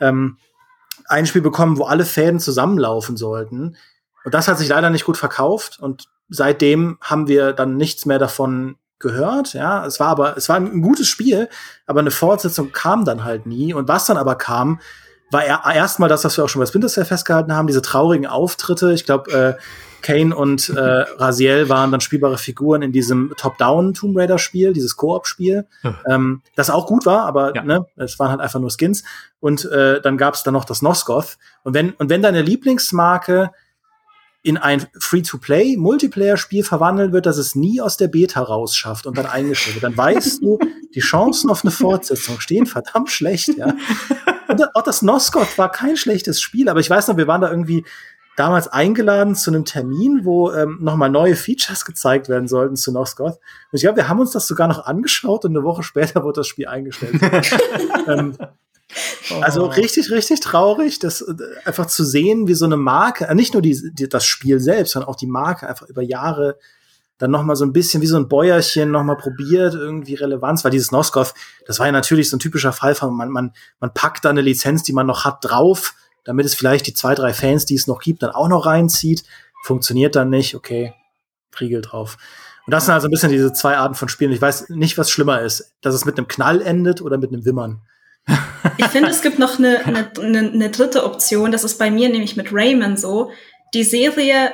ähm, 0.00 0.38
ein 1.06 1.26
Spiel 1.26 1.42
bekommen, 1.42 1.78
wo 1.78 1.84
alle 1.84 2.04
Fäden 2.04 2.40
zusammenlaufen 2.40 3.16
sollten. 3.16 3.76
Und 4.24 4.34
das 4.34 4.48
hat 4.48 4.58
sich 4.58 4.68
leider 4.68 4.90
nicht 4.90 5.04
gut 5.04 5.16
verkauft 5.16 5.78
und 5.80 6.08
seitdem 6.28 6.98
haben 7.00 7.28
wir 7.28 7.52
dann 7.52 7.76
nichts 7.76 8.06
mehr 8.06 8.18
davon 8.18 8.76
gehört. 8.98 9.54
Ja, 9.54 9.86
es 9.86 10.00
war 10.00 10.08
aber, 10.08 10.36
es 10.36 10.48
war 10.48 10.56
ein 10.56 10.82
gutes 10.82 11.08
Spiel, 11.08 11.48
aber 11.86 12.00
eine 12.00 12.10
Fortsetzung 12.10 12.72
kam 12.72 13.04
dann 13.04 13.24
halt 13.24 13.46
nie. 13.46 13.72
Und 13.72 13.88
was 13.88 14.06
dann 14.06 14.16
aber 14.16 14.34
kam, 14.36 14.80
war 15.30 15.44
er 15.44 15.62
erstmal 15.74 16.08
das, 16.08 16.24
was 16.24 16.36
wir 16.36 16.44
auch 16.44 16.48
schon 16.48 16.60
bei 16.60 16.66
Splinter 16.66 16.88
Cell 16.88 17.04
festgehalten 17.04 17.54
haben, 17.54 17.66
diese 17.66 17.82
traurigen 17.82 18.26
Auftritte. 18.26 18.92
Ich 18.92 19.04
glaube, 19.04 19.30
äh, 19.30 19.62
Kane 20.02 20.34
und 20.34 20.68
äh, 20.70 20.80
Raziel 20.80 21.68
waren 21.68 21.90
dann 21.90 22.00
spielbare 22.00 22.38
Figuren 22.38 22.82
in 22.82 22.92
diesem 22.92 23.32
Top-Down 23.36 23.94
Tomb 23.94 24.16
Raider 24.16 24.38
Spiel, 24.38 24.72
dieses 24.72 24.96
Koop-Spiel, 24.96 25.66
hm. 25.82 25.94
ähm, 26.08 26.42
das 26.54 26.70
auch 26.70 26.86
gut 26.86 27.06
war, 27.06 27.26
aber 27.26 27.54
ja. 27.54 27.62
ne, 27.62 27.86
es 27.96 28.18
waren 28.18 28.30
halt 28.30 28.40
einfach 28.40 28.60
nur 28.60 28.70
Skins. 28.70 29.04
Und 29.40 29.64
äh, 29.66 30.00
dann 30.00 30.16
gab 30.16 30.34
es 30.34 30.42
dann 30.42 30.54
noch 30.54 30.64
das 30.64 30.82
Nosgoth. 30.82 31.38
Und 31.62 31.74
wenn 31.74 31.92
und 31.92 32.10
wenn 32.10 32.22
deine 32.22 32.42
Lieblingsmarke 32.42 33.50
in 34.42 34.56
ein 34.56 34.86
Free-to-Play 34.98 35.76
Multiplayer-Spiel 35.76 36.64
verwandeln 36.64 37.12
wird, 37.12 37.26
dass 37.26 37.38
es 37.38 37.54
nie 37.54 37.80
aus 37.80 37.96
der 37.96 38.08
Beta 38.08 38.40
rausschafft 38.40 39.06
und 39.06 39.18
dann 39.18 39.26
eingestellt 39.26 39.76
wird, 39.76 39.84
dann 39.84 39.96
weißt 39.96 40.42
du, 40.42 40.58
die 40.94 41.00
Chancen 41.00 41.50
auf 41.50 41.64
eine 41.64 41.70
Fortsetzung 41.70 42.40
stehen 42.40 42.66
verdammt 42.66 43.10
schlecht, 43.10 43.56
ja. 43.56 43.74
Und 44.48 44.74
auch 44.74 44.82
das 44.82 45.02
Nosgoth 45.02 45.58
war 45.58 45.70
kein 45.70 45.98
schlechtes 45.98 46.40
Spiel, 46.40 46.70
aber 46.70 46.80
ich 46.80 46.88
weiß 46.88 47.08
noch, 47.08 47.18
wir 47.18 47.26
waren 47.26 47.42
da 47.42 47.50
irgendwie 47.50 47.84
damals 48.38 48.68
eingeladen 48.68 49.34
zu 49.34 49.50
einem 49.50 49.64
Termin, 49.64 50.20
wo 50.24 50.52
ähm, 50.52 50.78
nochmal 50.80 51.10
neue 51.10 51.34
Features 51.34 51.84
gezeigt 51.84 52.28
werden 52.28 52.46
sollten 52.46 52.76
zu 52.76 52.92
Nosgoth. 52.92 53.34
Und 53.34 53.40
ich 53.72 53.82
glaube, 53.82 53.96
wir 53.96 54.08
haben 54.08 54.20
uns 54.20 54.30
das 54.30 54.46
sogar 54.46 54.68
noch 54.68 54.86
angeschaut 54.86 55.44
und 55.44 55.56
eine 55.56 55.64
Woche 55.64 55.82
später 55.82 56.22
wurde 56.22 56.40
das 56.40 56.46
Spiel 56.46 56.68
eingestellt. 56.68 57.20
ähm, 58.06 58.36
oh. 58.38 59.40
Also 59.40 59.66
richtig, 59.66 60.10
richtig 60.12 60.40
traurig, 60.40 61.00
das 61.00 61.20
äh, 61.22 61.34
einfach 61.64 61.86
zu 61.86 62.04
sehen, 62.04 62.46
wie 62.46 62.54
so 62.54 62.64
eine 62.64 62.76
Marke, 62.76 63.26
äh, 63.26 63.34
nicht 63.34 63.54
nur 63.54 63.62
die, 63.62 63.90
die, 63.92 64.08
das 64.08 64.24
Spiel 64.24 64.60
selbst, 64.60 64.92
sondern 64.92 65.08
auch 65.08 65.16
die 65.16 65.26
Marke 65.26 65.68
einfach 65.68 65.88
über 65.88 66.02
Jahre 66.02 66.58
dann 67.18 67.32
noch 67.32 67.42
mal 67.42 67.56
so 67.56 67.64
ein 67.64 67.72
bisschen 67.72 68.00
wie 68.00 68.06
so 68.06 68.16
ein 68.16 68.28
Bäuerchen 68.28 68.92
noch 68.92 69.02
mal 69.02 69.16
probiert, 69.16 69.74
irgendwie 69.74 70.14
Relevanz, 70.14 70.62
weil 70.62 70.70
dieses 70.70 70.92
Noskov, 70.92 71.34
das 71.66 71.80
war 71.80 71.86
ja 71.86 71.92
natürlich 71.92 72.30
so 72.30 72.36
ein 72.36 72.40
typischer 72.40 72.72
Fall 72.72 72.94
von, 72.94 73.12
man, 73.16 73.30
man, 73.30 73.52
man 73.80 73.92
packt 73.92 74.24
da 74.24 74.30
eine 74.30 74.40
Lizenz, 74.40 74.84
die 74.84 74.92
man 74.92 75.08
noch 75.08 75.24
hat, 75.24 75.44
drauf, 75.44 75.94
damit 76.28 76.44
es 76.44 76.54
vielleicht 76.54 76.86
die 76.86 76.92
zwei, 76.92 77.14
drei 77.14 77.32
Fans, 77.32 77.64
die 77.64 77.74
es 77.74 77.86
noch 77.86 78.00
gibt, 78.00 78.22
dann 78.22 78.32
auch 78.32 78.48
noch 78.48 78.66
reinzieht. 78.66 79.24
Funktioniert 79.64 80.14
dann 80.14 80.28
nicht, 80.28 80.54
okay, 80.54 80.92
Riegel 81.58 81.80
drauf. 81.80 82.18
Und 82.66 82.72
das 82.72 82.84
sind 82.84 82.92
also 82.92 83.08
ein 83.08 83.10
bisschen 83.10 83.30
diese 83.30 83.54
zwei 83.54 83.78
Arten 83.78 83.94
von 83.94 84.10
Spielen. 84.10 84.32
Ich 84.32 84.42
weiß 84.42 84.68
nicht, 84.68 84.98
was 84.98 85.10
schlimmer 85.10 85.40
ist, 85.40 85.72
dass 85.80 85.94
es 85.94 86.04
mit 86.04 86.18
einem 86.18 86.28
Knall 86.28 86.60
endet 86.60 87.00
oder 87.00 87.16
mit 87.16 87.32
einem 87.32 87.46
Wimmern. 87.46 87.80
Ich 88.76 88.84
finde, 88.88 89.08
es 89.08 89.22
gibt 89.22 89.38
noch 89.38 89.58
eine, 89.58 89.86
eine, 89.86 90.10
eine, 90.18 90.68
dritte 90.68 91.04
Option. 91.04 91.50
Das 91.50 91.64
ist 91.64 91.78
bei 91.78 91.90
mir 91.90 92.10
nämlich 92.10 92.36
mit 92.36 92.52
Rayman 92.52 92.98
so. 92.98 93.30
Die 93.72 93.84
Serie 93.84 94.52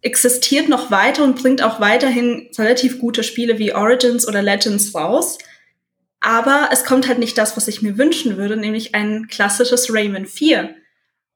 existiert 0.00 0.70
noch 0.70 0.90
weiter 0.90 1.22
und 1.22 1.36
bringt 1.42 1.62
auch 1.62 1.80
weiterhin 1.80 2.48
relativ 2.56 2.98
gute 2.98 3.22
Spiele 3.22 3.58
wie 3.58 3.74
Origins 3.74 4.26
oder 4.26 4.40
Legends 4.40 4.94
raus. 4.94 5.36
Aber 6.20 6.70
es 6.72 6.86
kommt 6.86 7.08
halt 7.08 7.18
nicht 7.18 7.36
das, 7.36 7.58
was 7.58 7.68
ich 7.68 7.82
mir 7.82 7.98
wünschen 7.98 8.38
würde, 8.38 8.56
nämlich 8.56 8.94
ein 8.94 9.26
klassisches 9.28 9.92
Rayman 9.92 10.24
4. 10.24 10.76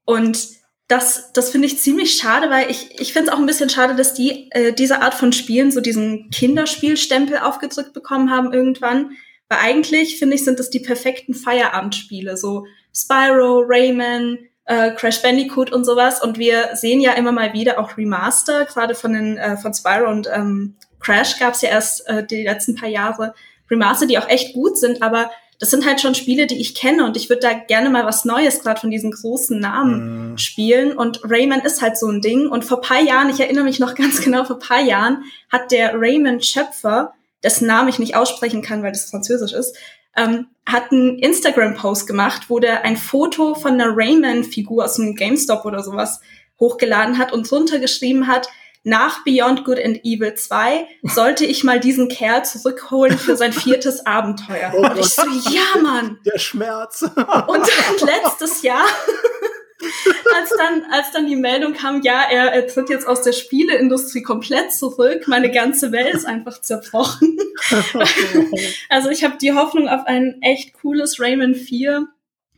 Und 0.04 0.48
das, 0.88 1.32
das 1.32 1.50
finde 1.50 1.66
ich 1.66 1.78
ziemlich 1.78 2.16
schade, 2.16 2.50
weil 2.50 2.70
ich, 2.70 3.00
ich 3.00 3.12
finde 3.12 3.30
es 3.30 3.34
auch 3.34 3.40
ein 3.40 3.46
bisschen 3.46 3.70
schade, 3.70 3.94
dass 3.94 4.14
die 4.14 4.50
äh, 4.50 4.72
diese 4.72 5.00
Art 5.00 5.14
von 5.14 5.32
Spielen 5.32 5.70
so 5.70 5.80
diesen 5.80 6.30
Kinderspielstempel 6.30 7.38
aufgedrückt 7.38 7.94
bekommen 7.94 8.30
haben 8.30 8.52
irgendwann. 8.52 9.12
Weil 9.48 9.58
eigentlich, 9.60 10.18
finde 10.18 10.36
ich, 10.36 10.44
sind 10.44 10.58
das 10.58 10.70
die 10.70 10.80
perfekten 10.80 11.34
Feierabendspiele. 11.34 12.36
So 12.36 12.66
Spyro, 12.94 13.64
Rayman, 13.66 14.38
äh, 14.66 14.92
Crash 14.92 15.22
Bandicoot 15.22 15.72
und 15.72 15.84
sowas. 15.84 16.22
Und 16.22 16.38
wir 16.38 16.70
sehen 16.74 17.00
ja 17.00 17.12
immer 17.12 17.32
mal 17.32 17.52
wieder 17.52 17.78
auch 17.78 17.96
Remaster, 17.96 18.64
gerade 18.66 18.94
von 18.94 19.12
den 19.12 19.36
äh, 19.38 19.56
von 19.56 19.72
Spyro 19.72 20.10
und 20.10 20.28
ähm, 20.32 20.76
Crash 21.00 21.38
gab 21.38 21.54
es 21.54 21.62
ja 21.62 21.68
erst 21.68 22.08
äh, 22.08 22.26
die 22.26 22.44
letzten 22.44 22.74
paar 22.74 22.88
Jahre 22.88 23.34
Remaster, 23.70 24.06
die 24.06 24.18
auch 24.18 24.28
echt 24.28 24.54
gut 24.54 24.78
sind, 24.78 25.02
aber 25.02 25.30
das 25.60 25.70
sind 25.70 25.86
halt 25.86 26.00
schon 26.00 26.14
Spiele, 26.14 26.46
die 26.46 26.60
ich 26.60 26.74
kenne 26.74 27.04
und 27.04 27.16
ich 27.16 27.28
würde 27.28 27.40
da 27.40 27.52
gerne 27.52 27.90
mal 27.90 28.04
was 28.04 28.24
Neues 28.24 28.60
gerade 28.60 28.80
von 28.80 28.90
diesen 28.90 29.12
großen 29.12 29.58
Namen 29.58 30.34
mm. 30.34 30.38
spielen. 30.38 30.96
Und 30.96 31.20
Rayman 31.24 31.60
ist 31.60 31.80
halt 31.80 31.96
so 31.96 32.08
ein 32.08 32.20
Ding. 32.20 32.48
Und 32.48 32.64
vor 32.64 32.80
paar 32.80 33.00
Jahren, 33.00 33.30
ich 33.30 33.40
erinnere 33.40 33.64
mich 33.64 33.78
noch 33.78 33.94
ganz 33.96 34.20
genau, 34.20 34.44
vor 34.44 34.58
paar 34.58 34.80
Jahren 34.80 35.24
hat 35.50 35.70
der 35.70 35.94
Rayman-Schöpfer, 35.94 37.14
dessen 37.42 37.66
Namen 37.66 37.88
ich 37.88 37.98
nicht 37.98 38.16
aussprechen 38.16 38.62
kann, 38.62 38.82
weil 38.82 38.92
das 38.92 39.10
französisch 39.10 39.52
ist, 39.52 39.76
ähm, 40.16 40.46
hat 40.66 40.92
einen 40.92 41.18
Instagram-Post 41.18 42.06
gemacht, 42.06 42.44
wo 42.48 42.58
der 42.58 42.84
ein 42.84 42.96
Foto 42.96 43.54
von 43.54 43.72
einer 43.72 43.96
Rayman-Figur 43.96 44.84
aus 44.84 44.98
einem 44.98 45.14
GameStop 45.14 45.64
oder 45.64 45.82
sowas 45.82 46.20
hochgeladen 46.58 47.18
hat 47.18 47.32
und 47.32 47.50
drunter 47.50 47.78
geschrieben 47.78 48.26
hat, 48.26 48.48
nach 48.84 49.24
Beyond 49.24 49.64
Good 49.64 49.78
and 49.82 50.04
Evil 50.04 50.34
2 50.34 50.86
sollte 51.02 51.46
ich 51.46 51.64
mal 51.64 51.80
diesen 51.80 52.08
Kerl 52.08 52.44
zurückholen 52.44 53.18
für 53.18 53.34
sein 53.36 53.52
viertes 53.52 54.04
Abenteuer. 54.04 54.72
Oh 54.76 54.82
und 54.82 54.98
ich 54.98 55.06
so, 55.06 55.22
ja, 55.50 55.80
Mann. 55.82 56.18
Der 56.24 56.38
Schmerz. 56.38 57.02
Und 57.02 57.16
dann 57.16 58.08
letztes 58.08 58.60
Jahr, 58.62 58.84
als 60.34 60.50
dann, 60.50 60.84
als 60.92 61.12
dann 61.12 61.26
die 61.26 61.36
Meldung 61.36 61.72
kam, 61.72 62.02
ja, 62.02 62.24
er, 62.30 62.52
er 62.52 62.66
tritt 62.66 62.90
jetzt 62.90 63.08
aus 63.08 63.22
der 63.22 63.32
Spieleindustrie 63.32 64.22
komplett 64.22 64.70
zurück, 64.72 65.28
meine 65.28 65.50
ganze 65.50 65.90
Welt 65.90 66.14
ist 66.14 66.26
einfach 66.26 66.60
zerbrochen. 66.60 67.38
also 68.90 69.08
ich 69.08 69.24
habe 69.24 69.38
die 69.40 69.54
Hoffnung 69.54 69.88
auf 69.88 70.06
ein 70.06 70.42
echt 70.42 70.74
cooles 70.74 71.18
Rayman 71.18 71.54
4 71.54 72.06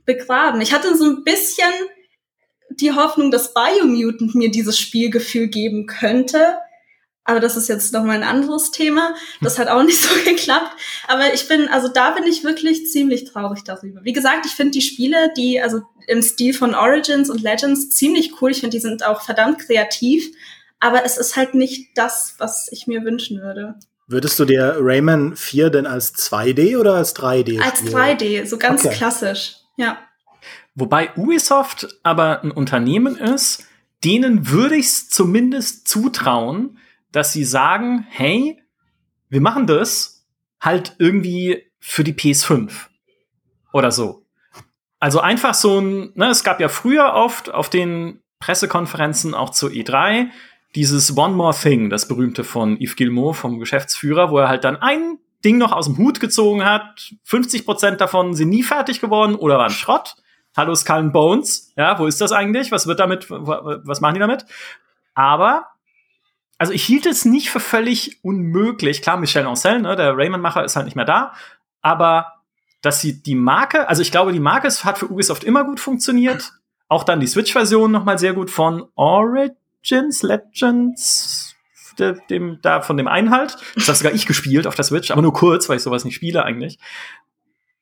begraben. 0.05 0.61
Ich 0.61 0.73
hatte 0.73 0.97
so 0.97 1.05
ein 1.05 1.25
bisschen 1.25 1.71
die 2.81 2.93
Hoffnung, 2.93 3.31
dass 3.31 3.55
Biomutant 3.55 4.35
mir 4.35 4.51
dieses 4.51 4.79
Spielgefühl 4.79 5.49
geben 5.49 5.87
könnte. 5.87 6.59
Aber 7.25 7.41
das 7.41 7.57
ist 7.57 7.69
jetzt 7.69 7.93
nochmal 7.93 8.17
ein 8.17 8.23
anderes 8.23 8.71
Thema. 8.71 9.15
Das 9.41 9.59
hat 9.59 9.69
auch 9.69 9.83
nicht 9.85 10.01
so 10.01 10.15
geklappt. 10.25 10.73
Aber 11.09 11.35
ich 11.35 11.49
bin, 11.49 11.69
also 11.69 11.89
da 11.89 12.13
bin 12.13 12.25
ich 12.25 12.45
wirklich 12.45 12.87
ziemlich 12.87 13.25
traurig 13.25 13.65
darüber. 13.65 14.05
Wie 14.05 14.13
gesagt, 14.13 14.47
ich 14.47 14.53
finde 14.53 14.73
die 14.73 14.83
Spiele, 14.83 15.33
die, 15.37 15.61
also 15.61 15.83
im 16.07 16.23
Stil 16.23 16.55
von 16.55 16.75
Origins 16.75 17.29
und 17.29 17.43
Legends 17.43 17.91
ziemlich 17.91 18.41
cool. 18.41 18.53
Ich 18.53 18.61
finde, 18.61 18.77
die 18.77 18.83
sind 18.83 19.05
auch 19.05 19.23
verdammt 19.23 19.59
kreativ. 19.59 20.31
Aber 20.79 21.05
es 21.05 21.19
ist 21.19 21.37
halt 21.37 21.55
nicht 21.55 21.97
das, 21.97 22.35
was 22.39 22.69
ich 22.71 22.87
mir 22.87 23.03
wünschen 23.03 23.41
würde. 23.41 23.75
Würdest 24.09 24.39
du 24.39 24.45
dir 24.45 24.77
Rayman 24.79 25.35
4 25.35 25.71
denn 25.71 25.87
als 25.87 26.15
2D 26.15 26.79
oder 26.79 26.95
als 26.95 27.17
3D? 27.17 27.61
Als 27.61 27.83
3D, 27.83 28.47
so 28.47 28.57
ganz 28.57 28.85
okay. 28.85 28.95
klassisch, 28.95 29.57
ja. 29.77 29.99
Wobei 30.77 31.15
Ubisoft 31.17 31.89
aber 32.03 32.45
ein 32.45 32.51
Unternehmen 32.51 33.17
ist, 33.17 33.67
denen 34.05 34.51
würde 34.51 34.77
ich 34.77 34.87
es 34.87 35.09
zumindest 35.09 35.89
zutrauen, 35.89 36.79
dass 37.13 37.33
sie 37.33 37.45
sagen, 37.45 38.07
hey, 38.11 38.63
wir 39.31 39.41
machen 39.41 39.67
das 39.67 40.27
halt 40.61 40.95
irgendwie 40.99 41.65
für 41.81 42.05
die 42.05 42.13
PS5 42.13 42.71
oder 43.73 43.91
so. 43.91 44.27
Also 45.01 45.21
einfach 45.21 45.55
so 45.55 45.81
ein, 45.81 46.13
ne, 46.15 46.29
es 46.29 46.45
gab 46.45 46.61
ja 46.61 46.69
früher 46.69 47.15
oft 47.15 47.53
auf 47.53 47.71
den 47.71 48.21
Pressekonferenzen 48.39 49.35
auch 49.35 49.51
zur 49.51 49.71
E3 49.71 50.29
dieses 50.75 51.17
One 51.17 51.35
More 51.35 51.55
Thing, 51.59 51.89
das 51.89 52.07
berühmte 52.07 52.45
von 52.45 52.79
Yves 52.79 52.97
Gilmour, 52.97 53.35
vom 53.35 53.59
Geschäftsführer, 53.59 54.31
wo 54.31 54.39
er 54.39 54.49
halt 54.49 54.65
dann 54.65 54.77
ein 54.77 55.19
Ding 55.43 55.57
noch 55.57 55.73
aus 55.73 55.87
dem 55.87 55.97
Hut 55.97 56.21
gezogen 56.21 56.65
hat. 56.65 57.15
50 57.25 57.65
Prozent 57.65 58.01
davon 58.03 58.35
sind 58.35 58.51
nie 58.51 58.63
fertig 58.63 59.01
geworden 59.01 59.37
oder 59.37 59.57
waren 59.57 59.71
Schrott. 59.71 60.17
Hallo 60.57 60.75
Skull 60.75 60.97
and 60.97 61.13
Bones. 61.13 61.73
Ja, 61.77 61.99
wo 61.99 62.07
ist 62.07 62.21
das 62.21 62.33
eigentlich? 62.33 62.73
Was 62.73 62.87
wird 62.87 62.99
damit, 62.99 63.31
was 63.31 64.01
machen 64.01 64.15
die 64.15 64.21
damit? 64.21 64.47
Aber, 65.15 65.67
also 66.57 66.73
ich 66.73 66.83
hielt 66.83 67.05
es 67.05 67.27
nicht 67.27 67.51
für 67.51 67.61
völlig 67.61 68.25
unmöglich. 68.25 69.03
Klar, 69.03 69.19
Michel 69.19 69.47
Ancel, 69.47 69.81
ne, 69.81 69.97
der 69.97 70.17
Rayman-Macher 70.17 70.65
ist 70.65 70.75
halt 70.75 70.87
nicht 70.87 70.97
mehr 70.97 71.05
da. 71.05 71.35
Aber, 71.83 72.33
dass 72.81 73.03
sie 73.03 73.23
die 73.23 73.35
Marke, 73.35 73.89
also 73.89 74.01
ich 74.01 74.11
glaube, 74.11 74.33
die 74.33 74.41
Marke 74.41 74.69
hat 74.69 74.97
für 74.97 75.11
Ubisoft 75.11 75.45
immer 75.45 75.65
gut 75.65 75.79
funktioniert. 75.79 76.53
Auch 76.89 77.05
dann 77.05 77.21
die 77.21 77.27
Switch-Version 77.27 77.91
nochmal 77.91 78.19
sehr 78.19 78.33
gut 78.33 78.51
von 78.51 78.87
Origins, 78.95 80.23
Legends, 80.23 81.55
dem, 82.31 82.61
da 82.63 82.81
von 82.81 82.97
dem 82.97 83.09
Einhalt. 83.09 83.59
Das 83.75 83.89
habe 83.89 83.99
sogar 83.99 84.13
ich 84.15 84.25
gespielt 84.25 84.67
auf 84.67 84.75
der 84.75 84.85
Switch, 84.85 85.11
aber 85.11 85.21
nur 85.21 85.33
kurz, 85.35 85.69
weil 85.69 85.77
ich 85.77 85.83
sowas 85.83 86.05
nicht 86.05 86.15
spiele 86.15 86.45
eigentlich 86.45 86.79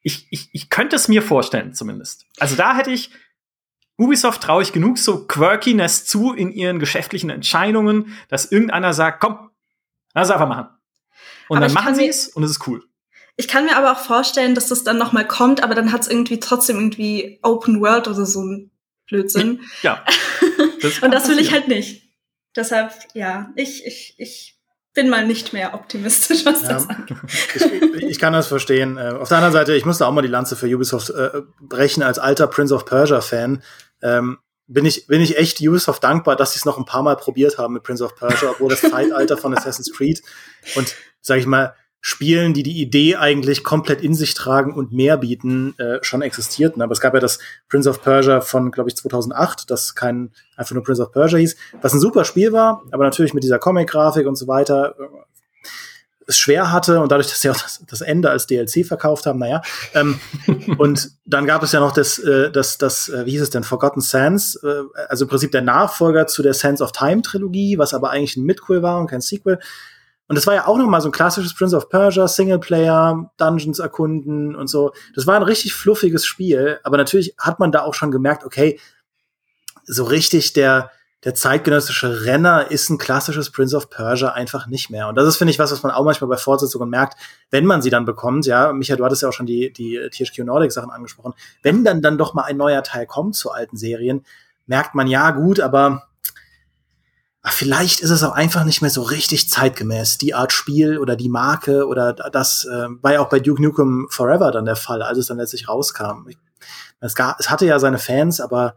ich, 0.05 0.29
ich, 0.31 0.51
ich 0.53 0.71
könnte 0.71 0.95
es 0.95 1.09
mir 1.09 1.23
vorstellen, 1.23 1.75
zumindest. 1.75 2.27
Also 2.39 2.55
da 2.55 2.77
hätte 2.77 2.93
ich 2.93 3.11
Ubisoft 3.97 4.43
traue 4.43 4.63
ich 4.63 4.73
genug 4.73 4.99
so 4.99 5.27
Quirkiness 5.27 6.05
zu 6.05 6.33
in 6.33 6.53
ihren 6.53 6.79
geschäftlichen 6.79 7.31
Entscheidungen, 7.31 8.17
dass 8.29 8.51
irgendeiner 8.51 8.93
sagt, 8.93 9.21
komm, 9.21 9.51
lass 10.15 10.31
einfach 10.31 10.49
machen. 10.49 10.69
Und 11.49 11.59
aber 11.59 11.67
dann 11.67 11.75
machen 11.75 11.95
sie 11.95 12.09
es 12.09 12.29
und 12.29 12.43
es 12.43 12.53
ist 12.53 12.67
cool. 12.67 12.85
Ich 13.37 13.49
kann 13.49 13.65
mir 13.65 13.77
aber 13.77 13.93
auch 13.93 13.99
vorstellen, 13.99 14.55
dass 14.55 14.69
das 14.69 14.85
dann 14.85 14.99
noch 14.99 15.13
mal 15.13 15.27
kommt, 15.27 15.63
aber 15.63 15.75
dann 15.75 15.91
hat 15.91 16.03
es 16.03 16.09
irgendwie 16.09 16.39
trotzdem 16.39 16.77
irgendwie 16.77 17.39
Open 17.43 17.81
World 17.81 18.07
oder 18.09 18.27
so 18.27 18.45
ein 18.45 18.71
Blödsinn. 19.07 19.61
Ja. 19.83 20.05
Das 20.81 20.99
und 20.99 21.13
das 21.13 21.31
will 21.31 21.39
ich 21.39 21.51
halt 21.51 21.67
nicht. 21.67 22.11
Deshalb, 22.55 22.93
ja, 23.15 23.51
ich, 23.57 23.87
ich, 23.87 24.15
ich 24.19 24.54
bin 24.95 25.11
mal 25.11 25.27
nicht 25.27 25.53
mehr 25.53 25.75
optimistisch, 25.75 26.47
was 26.47 26.63
das 26.63 26.89
angeht. 26.89 27.17
Ich, 27.97 28.03
ich, 28.03 28.19
kann 28.19 28.33
das 28.33 28.47
verstehen. 28.47 28.97
Äh, 28.97 29.11
auf 29.11 29.29
der 29.29 29.39
anderen 29.39 29.53
Seite, 29.53 29.75
ich 29.75 29.85
musste 29.85 30.07
auch 30.07 30.13
mal 30.13 30.23
die 30.23 30.29
Lanze 30.29 30.57
für 30.57 30.67
Ubisoft 30.67 31.11
äh, 31.11 31.43
brechen 31.61 32.03
als 32.03 32.19
alter 32.19 32.47
Prince 32.47 32.75
of 32.75 32.85
Persia-Fan. 32.85 33.63
Ähm, 34.03 34.39
bin 34.67 34.87
ich, 34.87 35.07
bin 35.07 35.21
ich 35.21 35.37
echt 35.37 35.61
Ubisoft 35.61 36.03
dankbar, 36.05 36.37
dass 36.37 36.53
sie 36.53 36.59
es 36.59 36.65
noch 36.65 36.79
ein 36.79 36.85
paar 36.85 37.03
Mal 37.03 37.17
probiert 37.17 37.59
haben 37.59 37.75
mit 37.75 37.83
Prince 37.83 38.05
of 38.05 38.17
Persia, 38.17 38.51
obwohl 38.51 38.71
das 38.71 38.81
Zeitalter 38.91 39.37
von 39.37 39.57
Assassin's 39.57 39.93
Creed 39.93 40.23
und, 40.77 40.95
sag 41.21 41.39
ich 41.39 41.47
mal, 41.47 41.75
Spielen, 42.07 42.53
die 42.53 42.63
die 42.63 42.83
Idee 42.83 43.17
eigentlich 43.17 43.65
komplett 43.65 44.03
in 44.03 44.15
sich 44.15 44.35
tragen 44.35 44.75
und 44.75 44.93
mehr 44.93 45.17
bieten, 45.17 45.75
äh, 45.79 46.01
schon 46.03 46.21
existierten. 46.21 46.83
Aber 46.83 46.93
es 46.93 47.01
gab 47.01 47.15
ja 47.15 47.21
das 47.21 47.39
Prince 47.71 47.89
of 47.89 48.03
Persia 48.03 48.43
von, 48.43 48.71
glaube 48.71 48.91
ich, 48.91 48.97
2008, 48.97 49.71
das 49.71 49.95
kein 49.95 50.31
einfach 50.55 50.75
nur 50.75 50.85
Prince 50.85 51.01
of 51.01 51.13
Persia 51.13 51.39
hieß, 51.39 51.57
was 51.81 51.95
ein 51.95 52.01
super 52.01 52.27
Spiel 52.27 52.53
war, 52.53 52.83
aber 52.91 53.05
natürlich 53.05 53.33
mit 53.33 53.43
dieser 53.43 53.59
Comic-Grafik 53.59 54.27
und 54.27 54.37
so 54.37 54.47
weiter 54.47 54.97
äh, 54.99 55.05
es 56.27 56.37
schwer 56.37 56.71
hatte 56.73 57.01
und 57.01 57.11
dadurch, 57.11 57.29
dass 57.29 57.41
sie 57.41 57.49
auch 57.49 57.57
das, 57.57 57.83
das 57.89 58.03
Ende 58.03 58.29
als 58.29 58.47
DLC 58.47 58.85
verkauft 58.85 59.25
haben, 59.25 59.39
naja. 59.39 59.63
Ähm, 59.95 60.21
und 60.77 61.11
dann 61.25 61.47
gab 61.47 61.63
es 61.63 61.73
ja 61.73 61.81
noch 61.81 61.93
das, 61.93 62.19
äh, 62.19 62.51
das, 62.51 62.77
das, 62.77 63.09
äh, 63.09 63.25
wie 63.25 63.31
hieß 63.31 63.43
es 63.43 63.51
denn, 63.51 63.65
Forgotten 63.65 64.03
Sands, 64.03 64.57
äh, 64.57 64.83
also 65.09 65.25
im 65.25 65.31
Prinzip 65.31 65.53
der 65.53 65.63
Nachfolger 65.63 66.27
zu 66.27 66.43
der 66.43 66.53
Sands 66.53 66.83
of 66.83 66.93
Time 66.93 67.23
Trilogie, 67.23 67.79
was 67.79 67.95
aber 67.95 68.11
eigentlich 68.11 68.37
ein 68.37 68.45
Midquel 68.45 68.83
war 68.83 69.01
und 69.01 69.07
kein 69.07 69.23
Sequel. 69.23 69.59
Und 70.27 70.37
das 70.37 70.47
war 70.47 70.55
ja 70.55 70.67
auch 70.67 70.79
noch 70.79 70.87
mal 70.87 71.01
so 71.01 71.09
ein 71.09 71.13
klassisches 71.13 71.55
Prince 71.55 71.77
of 71.77 71.89
Persia, 71.89 72.27
Singleplayer, 72.27 73.31
Dungeons 73.37 73.79
erkunden 73.79 74.57
und 74.57 74.69
so. 74.69 74.93
Das 75.15 75.27
war 75.27 75.37
ein 75.37 75.43
richtig 75.43 75.75
fluffiges 75.75 76.25
Spiel, 76.25 76.81
aber 76.83 76.97
natürlich 76.97 77.35
hat 77.39 77.61
man 77.61 77.73
da 77.73 77.83
auch 77.83 77.95
schon 77.95 78.11
gemerkt, 78.11 78.45
okay, 78.45 78.81
so 79.85 80.05
richtig 80.05 80.55
der, 80.55 80.91
der 81.25 81.35
zeitgenössische 81.35 82.25
Renner 82.25 82.71
ist 82.71 82.89
ein 82.89 82.97
klassisches 82.97 83.51
Prince 83.51 83.77
of 83.77 83.91
Persia 83.91 84.33
einfach 84.33 84.67
nicht 84.67 84.91
mehr. 84.91 85.09
Und 85.09 85.17
das 85.17 85.29
ist, 85.29 85.37
finde 85.37 85.53
ich, 85.53 85.59
was, 85.59 85.73
was 85.73 85.83
man 85.83 85.93
auch 85.93 86.05
manchmal 86.05 86.29
bei 86.29 86.37
Fortsetzungen 86.39 86.89
merkt, 86.89 87.19
wenn 87.51 87.67
man 87.67 87.83
sie 87.83 87.91
dann 87.91 88.07
bekommt. 88.07 88.47
Ja, 88.47 88.73
Micha, 88.73 88.97
du 88.97 89.05
hattest 89.05 89.23
ja 89.23 89.29
auch 89.29 89.33
schon 89.33 89.47
die, 89.47 89.73
die 89.73 90.09
THQ 90.11 90.39
Nordic 90.45 90.73
Sachen 90.73 90.91
angesprochen. 90.91 91.35
Wenn 91.63 91.85
dann 91.85 92.01
dann 92.01 92.17
doch 92.17 92.33
mal 92.33 92.45
ein 92.45 92.57
neuer 92.57 92.83
Teil 92.83 93.07
kommt 93.07 93.37
zu 93.37 93.51
alten 93.51 93.77
Serien, 93.77 94.25
merkt 94.67 94.95
man, 94.95 95.07
ja, 95.07 95.31
gut, 95.33 95.61
aber 95.61 96.09
ach, 97.45 97.53
vielleicht 97.53 98.01
ist 98.01 98.11
es 98.11 98.23
auch 98.25 98.33
einfach 98.33 98.65
nicht 98.65 98.81
mehr 98.81 98.91
so 98.91 99.03
richtig 99.03 99.51
zeitgemäß, 99.51 100.17
die 100.17 100.35
Art 100.35 100.51
Spiel 100.51 100.99
oder 100.99 101.15
die 101.15 101.29
Marke 101.29 101.87
oder 101.87 102.15
das 102.15 102.65
äh, 102.65 102.89
war 103.03 103.13
ja 103.13 103.21
auch 103.21 103.29
bei 103.29 103.39
Duke 103.39 103.63
Nukem 103.63 104.09
Forever 104.11 104.51
dann 104.51 104.65
der 104.65 104.77
Fall, 104.77 105.03
als 105.03 105.19
es 105.19 105.27
dann 105.27 105.37
letztlich 105.37 105.69
rauskam. 105.69 106.27
Ich, 106.27 106.39
es, 107.01 107.15
gab, 107.15 107.39
es 107.39 107.51
hatte 107.51 107.67
ja 107.67 107.79
seine 107.79 107.99
Fans, 107.99 108.41
aber 108.41 108.77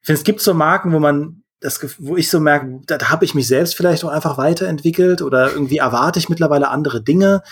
ich 0.00 0.06
finde, 0.06 0.18
es 0.18 0.24
gibt 0.24 0.40
so 0.40 0.54
Marken, 0.54 0.94
wo 0.94 0.98
man 0.98 1.42
das, 1.60 1.78
wo 1.98 2.16
ich 2.16 2.30
so 2.30 2.40
merke, 2.40 2.80
da, 2.86 2.96
da 2.96 3.10
habe 3.10 3.26
ich 3.26 3.34
mich 3.34 3.46
selbst 3.46 3.76
vielleicht 3.76 4.02
auch 4.02 4.08
einfach 4.08 4.38
weiterentwickelt 4.38 5.20
oder 5.20 5.52
irgendwie 5.52 5.76
erwarte 5.76 6.18
ich 6.18 6.30
mittlerweile 6.30 6.68
andere 6.68 7.02
Dinge. 7.02 7.42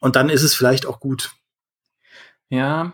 Und 0.00 0.16
dann 0.16 0.28
ist 0.28 0.42
es 0.42 0.54
vielleicht 0.54 0.84
auch 0.84 1.00
gut. 1.00 1.32
Ja. 2.50 2.92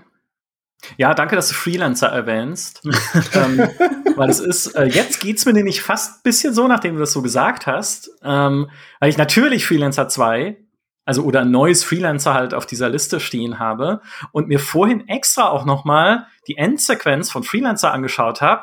Ja, 0.96 1.12
danke, 1.12 1.34
dass 1.34 1.48
du 1.48 1.54
Freelancer 1.54 2.06
erwähnst. 2.06 2.82
ähm, 3.32 3.68
weil 4.16 4.30
es 4.30 4.40
ist, 4.40 4.74
äh, 4.74 4.84
jetzt 4.84 5.20
geht's 5.20 5.44
mir 5.46 5.52
nämlich 5.52 5.82
fast 5.82 6.18
ein 6.18 6.22
bisschen 6.22 6.54
so, 6.54 6.66
nachdem 6.66 6.94
du 6.94 7.00
das 7.00 7.12
so 7.12 7.22
gesagt 7.22 7.66
hast, 7.66 8.10
ähm, 8.22 8.70
weil 9.00 9.10
ich 9.10 9.16
natürlich 9.16 9.66
Freelancer 9.66 10.08
2, 10.08 10.56
also 11.04 11.22
oder 11.22 11.42
ein 11.42 11.50
neues 11.50 11.84
Freelancer 11.84 12.34
halt 12.34 12.52
auf 12.52 12.66
dieser 12.66 12.88
Liste 12.88 13.20
stehen 13.20 13.58
habe 13.58 14.00
und 14.32 14.48
mir 14.48 14.58
vorhin 14.58 15.08
extra 15.08 15.48
auch 15.48 15.64
noch 15.64 15.84
mal 15.84 16.26
die 16.48 16.56
Endsequenz 16.56 17.30
von 17.30 17.44
Freelancer 17.44 17.92
angeschaut 17.92 18.40
habe 18.40 18.62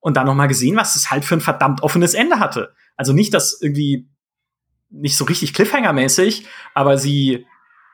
und 0.00 0.16
dann 0.16 0.26
noch 0.26 0.34
mal 0.34 0.46
gesehen, 0.46 0.76
was 0.76 0.96
es 0.96 1.10
halt 1.10 1.24
für 1.24 1.34
ein 1.34 1.40
verdammt 1.40 1.82
offenes 1.82 2.14
Ende 2.14 2.40
hatte. 2.40 2.74
Also 2.96 3.12
nicht 3.12 3.32
das 3.32 3.58
irgendwie 3.60 4.08
nicht 4.90 5.16
so 5.16 5.24
richtig 5.24 5.52
Cliffhanger-mäßig, 5.52 6.46
aber 6.74 6.98
sie, 6.98 7.46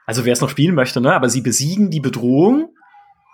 also 0.06 0.24
wer 0.24 0.32
es 0.32 0.40
noch 0.40 0.50
spielen 0.50 0.74
möchte, 0.74 1.00
ne, 1.00 1.14
aber 1.14 1.28
sie 1.28 1.40
besiegen 1.40 1.90
die 1.90 2.00
Bedrohung 2.00 2.74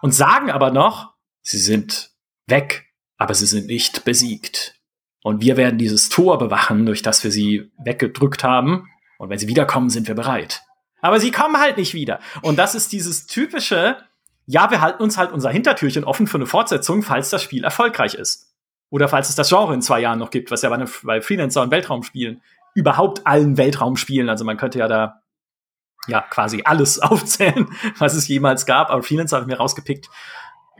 und 0.03 0.15
sagen 0.15 0.51
aber 0.51 0.71
noch, 0.71 1.15
sie 1.43 1.59
sind 1.59 2.13
weg, 2.47 2.90
aber 3.21 3.35
sie 3.35 3.45
sind 3.45 3.67
nicht 3.67 4.05
besiegt. 4.07 4.81
Und 5.23 5.43
wir 5.43 5.59
werden 5.59 5.79
dieses 5.79 6.09
Tor 6.09 6.39
bewachen, 6.39 6.87
durch 6.87 7.03
das 7.03 7.23
wir 7.23 7.31
sie 7.31 7.71
weggedrückt 7.77 8.43
haben. 8.43 8.89
Und 9.19 9.29
wenn 9.29 9.39
sie 9.39 9.47
wiederkommen, 9.47 9.91
sind 9.91 10.09
wir 10.09 10.15
bereit. 10.15 10.63
Aber 11.03 11.21
sie 11.21 11.31
kommen 11.31 11.61
halt 11.61 11.77
nicht 11.77 11.93
wieder. 11.93 12.21
Und 12.41 12.59
das 12.59 12.75
ist 12.75 12.93
dieses 12.93 13.27
typische, 13.27 13.99
ja, 14.47 14.71
wir 14.71 14.81
halten 14.81 15.03
uns 15.03 15.19
halt 15.19 15.33
unser 15.33 15.51
Hintertürchen 15.51 16.05
offen 16.05 16.27
für 16.27 16.39
eine 16.39 16.47
Fortsetzung, 16.47 17.03
falls 17.03 17.29
das 17.29 17.43
Spiel 17.43 17.63
erfolgreich 17.63 18.15
ist. 18.15 18.55
Oder 18.89 19.07
falls 19.07 19.29
es 19.29 19.35
das 19.35 19.51
Genre 19.51 19.75
in 19.75 19.83
zwei 19.83 20.01
Jahren 20.01 20.19
noch 20.19 20.31
gibt, 20.31 20.51
was 20.51 20.63
ja 20.63 20.75
bei, 21.03 21.21
Freelancer 21.21 21.61
und 21.61 21.71
Weltraumspielen, 21.71 22.41
überhaupt 22.75 23.27
allen 23.27 23.59
Weltraumspielen, 23.59 24.31
also 24.31 24.47
man 24.47 24.57
könnte 24.57 24.79
ja 24.79 24.89
da 24.89 25.21
ja 26.07 26.23
quasi 26.23 26.63
alles 26.65 26.99
aufzählen, 27.01 27.69
was 27.99 28.15
es 28.15 28.29
jemals 28.29 28.65
gab, 28.65 28.89
aber 28.89 29.03
Freelancer 29.03 29.37
habe 29.37 29.45
ich 29.45 29.55
mir 29.55 29.59
rausgepickt, 29.59 30.09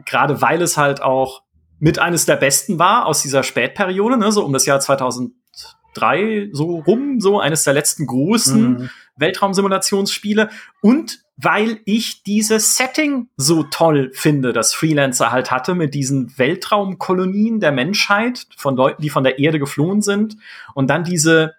gerade 0.07 0.41
weil 0.41 0.63
es 0.63 0.79
halt 0.79 1.03
auch 1.03 1.43
mit 1.81 1.99
eines 1.99 2.27
der 2.27 2.37
besten 2.37 2.79
war 2.79 3.07
aus 3.07 3.23
dieser 3.23 3.43
Spätperiode, 3.43 4.17
ne, 4.17 4.31
so 4.31 4.45
um 4.45 4.53
das 4.53 4.67
Jahr 4.67 4.81
2003 4.81 6.51
so 6.53 6.79
rum, 6.81 7.21
so 7.21 7.41
eines 7.41 7.65
der 7.65 7.73
letzten 7.73 8.07
großen 8.07 8.71
mhm. 8.71 8.91
Weltraumsimulationsspiele 9.17 10.51
und 10.81 11.21
weil 11.43 11.81
ich 11.87 12.23
dieses 12.23 12.77
Setting 12.77 13.29
so 13.37 13.63
toll 13.63 14.11
finde, 14.13 14.53
das 14.53 14.75
Freelancer 14.75 15.33
halt 15.33 15.51
hatte 15.51 15.75
mit 15.75 15.95
diesen 15.95 16.39
Weltraumkolonien 16.39 17.61
der 17.61 17.73
Menschheit 17.73 18.47
von 18.59 18.77
Leuten, 18.77 19.01
die 19.01 19.09
von 19.09 19.25
der 19.25 19.39
Erde 19.39 19.59
geflohen 19.59 20.03
sind 20.03 20.37
und 20.75 20.89
dann 20.91 21.03
diese 21.03 21.55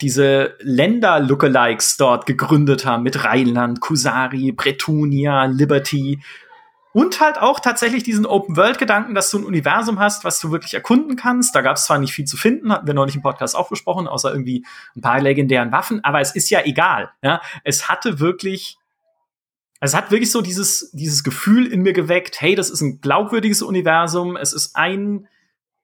diese 0.00 0.54
Länder-Lookalikes 0.60 1.96
dort 1.96 2.24
gegründet 2.24 2.86
haben 2.86 3.02
mit 3.02 3.24
Rheinland, 3.24 3.80
Kusari, 3.80 4.52
Bretunia, 4.52 5.46
Liberty 5.46 6.20
und 6.92 7.20
halt 7.20 7.38
auch 7.38 7.60
tatsächlich 7.60 8.02
diesen 8.02 8.26
Open-World-Gedanken, 8.26 9.14
dass 9.14 9.30
du 9.30 9.38
ein 9.38 9.44
Universum 9.44 9.98
hast, 9.98 10.24
was 10.24 10.40
du 10.40 10.50
wirklich 10.50 10.74
erkunden 10.74 11.16
kannst. 11.16 11.54
Da 11.54 11.60
gab 11.60 11.76
es 11.76 11.84
zwar 11.84 11.98
nicht 11.98 12.12
viel 12.12 12.24
zu 12.24 12.36
finden, 12.36 12.72
hatten 12.72 12.86
wir 12.86 12.94
neulich 12.94 13.16
im 13.16 13.22
Podcast 13.22 13.56
auch 13.56 13.68
besprochen, 13.68 14.08
außer 14.08 14.30
irgendwie 14.30 14.64
ein 14.96 15.00
paar 15.00 15.20
legendären 15.20 15.70
Waffen, 15.72 16.02
aber 16.04 16.20
es 16.20 16.34
ist 16.34 16.50
ja 16.50 16.60
egal. 16.64 17.10
Ja? 17.22 17.40
Es 17.64 17.88
hatte 17.88 18.20
wirklich, 18.20 18.78
es 19.80 19.94
hat 19.94 20.10
wirklich 20.10 20.30
so 20.30 20.40
dieses, 20.40 20.90
dieses 20.92 21.22
Gefühl 21.24 21.66
in 21.66 21.82
mir 21.82 21.92
geweckt, 21.92 22.40
hey, 22.40 22.54
das 22.54 22.70
ist 22.70 22.80
ein 22.80 23.00
glaubwürdiges 23.00 23.62
Universum, 23.62 24.36
es 24.36 24.52
ist 24.52 24.74
ein 24.74 25.28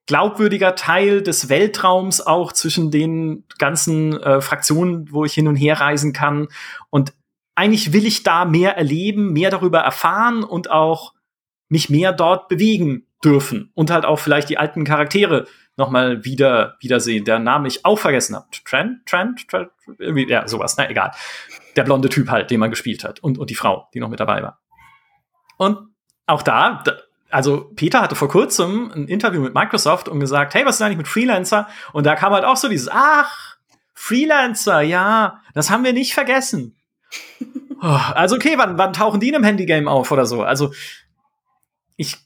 glaubwürdiger 0.07 0.75
Teil 0.75 1.23
des 1.23 1.49
Weltraums 1.49 2.21
auch 2.21 2.53
zwischen 2.53 2.91
den 2.91 3.45
ganzen 3.59 4.21
äh, 4.21 4.41
Fraktionen, 4.41 5.11
wo 5.13 5.25
ich 5.25 5.33
hin 5.33 5.49
und 5.49 5.57
her 5.57 5.81
reisen 5.81 6.13
kann. 6.13 6.49
Und 6.91 7.13
eigentlich 7.55 7.93
will 7.93 8.07
ich 8.07 8.23
da 8.23 8.45
mehr 8.45 8.77
erleben, 8.77 9.33
mehr 9.33 9.51
darüber 9.51 9.81
erfahren 9.81 10.45
und 10.45 10.71
auch 10.71 11.15
mich 11.69 11.91
mehr 11.91 12.13
dort 12.13 12.49
bewegen 12.49 13.07
dürfen 13.25 13.71
und 13.75 13.91
halt 13.91 14.05
auch 14.05 14.19
vielleicht 14.19 14.49
die 14.49 14.59
alten 14.59 14.85
Charaktere 14.85 15.47
noch 15.77 15.91
mal 15.91 16.25
wieder 16.25 16.77
wiedersehen, 16.81 17.25
deren 17.25 17.43
Namen 17.43 17.67
ich 17.67 17.85
auch 17.85 17.99
vergessen 17.99 18.37
habe. 18.37 18.47
Trent, 18.65 19.07
Trent, 19.07 19.49
Trent, 19.49 19.71
irgendwie 19.99 20.29
ja 20.29 20.47
sowas, 20.47 20.77
na 20.77 20.89
egal. 20.89 21.13
Der 21.75 21.85
blonde 21.85 22.09
Typ 22.09 22.29
halt, 22.29 22.51
den 22.51 22.61
man 22.61 22.71
gespielt 22.71 23.03
hat 23.03 23.21
und 23.21 23.39
und 23.39 23.51
die 23.51 23.55
Frau, 23.55 23.89
die 23.95 24.01
noch 24.01 24.09
mit 24.09 24.21
dabei 24.21 24.43
war. 24.43 24.61
Und 25.57 25.79
auch 26.27 26.43
da, 26.43 26.83
da 26.85 26.97
also 27.31 27.73
Peter 27.75 28.01
hatte 28.01 28.15
vor 28.15 28.29
kurzem 28.29 28.93
ein 28.95 29.09
Interview 29.09 29.41
mit 29.41 29.55
Microsoft 29.55 30.09
und 30.09 30.21
gesagt, 30.21 30.55
hey, 30.55 30.65
was 30.65 30.77
ist 30.77 30.83
eigentlich 30.83 30.99
mit 30.99 31.09
Freelancer? 31.09 31.67
Und 31.93 32.07
da 32.07 32.15
kam 32.15 32.33
halt 32.33 32.45
auch 32.45 32.57
so 32.57 32.69
dieses, 32.69 32.89
ach, 32.89 33.57
Freelancer, 33.93 34.83
ja, 34.83 35.41
das 35.53 35.69
haben 35.69 35.83
wir 35.83 35.93
nicht 35.93 36.15
vergessen. 36.15 36.77
Oh, 37.83 38.01
also 38.15 38.37
okay, 38.37 38.55
wann, 38.57 38.79
wann 38.79 38.93
tauchen 38.93 39.21
die 39.21 39.29
in 39.29 39.35
einem 39.35 39.45
Handygame 39.45 39.91
auf 39.91 40.11
oder 40.11 40.25
so? 40.25 40.43
Also 40.43 40.73
ich 41.97 42.17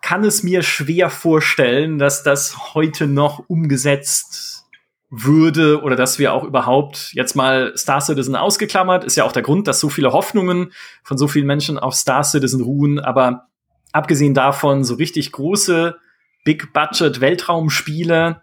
kann 0.00 0.24
es 0.24 0.42
mir 0.42 0.62
schwer 0.62 1.10
vorstellen, 1.10 1.98
dass 1.98 2.22
das 2.22 2.74
heute 2.74 3.06
noch 3.06 3.48
umgesetzt 3.48 4.66
würde 5.10 5.82
oder 5.82 5.94
dass 5.94 6.18
wir 6.18 6.32
auch 6.32 6.44
überhaupt 6.44 7.12
jetzt 7.12 7.36
mal 7.36 7.76
Star 7.76 8.00
Citizen 8.00 8.34
ausgeklammert, 8.34 9.04
ist 9.04 9.16
ja 9.16 9.24
auch 9.24 9.32
der 9.32 9.42
Grund, 9.42 9.68
dass 9.68 9.78
so 9.78 9.90
viele 9.90 10.12
Hoffnungen 10.12 10.72
von 11.02 11.18
so 11.18 11.28
vielen 11.28 11.46
Menschen 11.46 11.78
auf 11.78 11.94
Star 11.94 12.24
Citizen 12.24 12.62
ruhen, 12.62 12.98
aber 12.98 13.48
abgesehen 13.92 14.32
davon 14.32 14.84
so 14.84 14.94
richtig 14.94 15.30
große 15.32 15.98
Big 16.44 16.72
Budget 16.72 17.20
Weltraumspiele, 17.20 18.42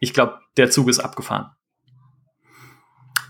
ich 0.00 0.12
glaube, 0.12 0.38
der 0.58 0.70
Zug 0.70 0.88
ist 0.88 1.00
abgefahren. 1.00 1.50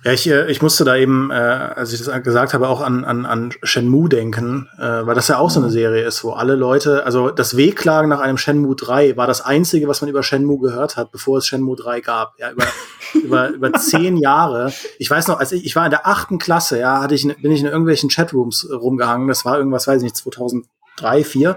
Ja, 0.05 0.12
ich, 0.12 0.28
äh, 0.28 0.50
ich 0.50 0.61
musste 0.62 0.84
da 0.84 0.96
eben, 0.96 1.30
äh, 1.30 1.34
als 1.34 1.92
ich 1.92 2.03
das 2.03 2.22
gesagt 2.24 2.55
habe, 2.55 2.68
auch 2.68 2.80
an, 2.80 3.05
an, 3.05 3.24
an 3.24 3.53
Shenmue 3.62 4.09
denken, 4.09 4.68
äh, 4.78 4.82
weil 4.82 5.14
das 5.14 5.28
ja 5.28 5.38
auch 5.38 5.50
so 5.50 5.61
eine 5.61 5.68
mhm. 5.68 5.72
Serie 5.72 6.05
ist, 6.05 6.24
wo 6.24 6.32
alle 6.32 6.57
Leute, 6.57 7.07
also 7.07 7.30
das 7.30 7.57
Wehklagen 7.57 8.09
nach 8.09 8.18
einem 8.18 8.36
Shenmue 8.36 8.74
3 8.74 9.16
war 9.16 9.28
das 9.28 9.42
einzige, 9.42 9.86
was 9.86 10.00
man 10.00 10.11
über 10.11 10.24
Shenmue 10.24 10.59
gehört 10.59 10.96
hat, 10.96 11.12
bevor 11.12 11.38
es 11.38 11.46
Shenmue 11.46 11.76
3 11.76 12.00
gab. 12.00 12.34
Ja, 12.38 12.50
über, 12.50 12.64
über, 13.14 13.48
über 13.50 13.72
zehn 13.74 14.16
Jahre. 14.16 14.72
Ich 14.98 15.09
weiß 15.09 15.28
noch, 15.28 15.38
als 15.38 15.53
ich, 15.53 15.64
ich 15.64 15.76
war 15.76 15.84
in 15.84 15.90
der 15.90 16.07
achten 16.07 16.38
Klasse, 16.38 16.80
ja, 16.80 17.00
hatte 17.00 17.14
ich, 17.14 17.22
bin 17.40 17.53
ich 17.53 17.61
in 17.61 17.66
irgendwelchen 17.66 18.11
Chatrooms 18.11 18.68
rumgehangen. 18.72 19.28
Das 19.28 19.44
war 19.44 19.57
irgendwas, 19.57 19.86
weiß 19.86 19.98
ich 19.98 20.05
nicht, 20.05 20.16
2003, 20.16 20.66
2004. 20.98 21.57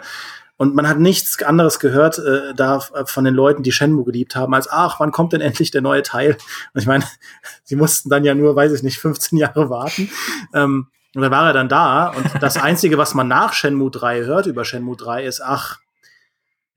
Und 0.58 0.74
man 0.74 0.88
hat 0.88 1.00
nichts 1.00 1.42
anderes 1.44 1.80
gehört 1.80 2.18
äh, 2.18 2.54
da 2.56 2.80
von 2.80 3.26
den 3.26 3.34
Leuten, 3.34 3.62
die 3.62 3.74
Shenmue 3.74 4.06
geliebt 4.06 4.36
haben, 4.36 4.54
als 4.54 4.70
ach, 4.70 5.00
wann 5.00 5.12
kommt 5.12 5.34
denn 5.34 5.42
endlich 5.42 5.72
der 5.72 5.82
neue 5.82 6.02
Teil? 6.02 6.38
Und 6.74 6.82
ich 6.82 6.88
meine, 6.88 7.04
sie 7.64 7.76
mussten 7.76 8.10
dann 8.10 8.24
ja 8.24 8.34
nur, 8.36 8.56
weiß 8.56 8.72
ich 8.72 8.84
nicht, 8.84 9.00
15 9.00 9.38
Jahre 9.38 9.70
warten. 9.70 10.10
Ähm, 10.54 10.88
und 11.14 11.22
dann 11.22 11.32
war 11.32 11.48
er 11.48 11.54
dann 11.54 11.70
da. 11.70 12.10
Und 12.10 12.42
das 12.42 12.58
Einzige, 12.58 12.98
was 12.98 13.14
man 13.14 13.28
nach 13.28 13.54
Shenmue 13.54 13.90
3 13.90 14.24
hört 14.26 14.48
über 14.48 14.66
Shenmue 14.66 14.98
3, 14.98 15.26
ist, 15.26 15.42
ach, 15.42 15.80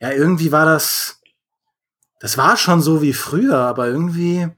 ja, 0.01 0.13
irgendwie 0.13 0.53
war 0.53 0.65
das, 0.65 1.21
das 2.21 2.39
war 2.39 2.57
schon 2.57 2.81
so 2.81 3.03
wie 3.03 3.13
früher, 3.13 3.57
aber 3.57 3.89
irgendwie, 3.89 4.49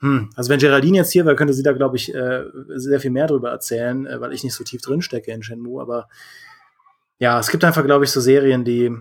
hm, 0.00 0.30
also 0.34 0.50
wenn 0.50 0.58
Geraldine 0.58 0.98
jetzt 0.98 1.12
hier 1.12 1.26
wäre, 1.26 1.36
könnte 1.36 1.52
sie 1.52 1.62
da, 1.62 1.72
glaube 1.72 1.96
ich, 1.96 2.14
äh, 2.14 2.44
sehr 2.74 3.00
viel 3.00 3.10
mehr 3.10 3.26
drüber 3.26 3.50
erzählen, 3.50 4.06
äh, 4.06 4.20
weil 4.20 4.32
ich 4.32 4.44
nicht 4.44 4.54
so 4.54 4.64
tief 4.64 4.80
drin 4.80 5.02
stecke 5.02 5.30
in 5.30 5.42
Shenmue, 5.42 5.80
aber 5.80 6.08
ja, 7.18 7.38
es 7.38 7.48
gibt 7.48 7.64
einfach, 7.64 7.84
glaube 7.84 8.04
ich, 8.04 8.10
so 8.10 8.20
Serien, 8.20 8.64
die, 8.64 8.96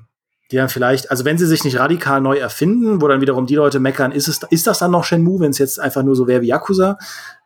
die 0.51 0.55
dann 0.55 0.69
vielleicht, 0.69 1.11
also 1.11 1.25
wenn 1.25 1.37
sie 1.37 1.45
sich 1.45 1.63
nicht 1.63 1.77
radikal 1.77 2.21
neu 2.21 2.37
erfinden, 2.37 3.01
wo 3.01 3.07
dann 3.07 3.21
wiederum 3.21 3.45
die 3.45 3.55
Leute 3.55 3.79
meckern, 3.79 4.11
ist 4.11 4.27
es, 4.27 4.41
ist 4.49 4.67
das 4.67 4.79
dann 4.79 4.91
noch 4.91 5.03
Shenmue, 5.03 5.39
wenn 5.39 5.51
es 5.51 5.57
jetzt 5.57 5.79
einfach 5.79 6.03
nur 6.03 6.15
so 6.15 6.27
wäre 6.27 6.41
wie 6.41 6.47
Yakuza, 6.47 6.97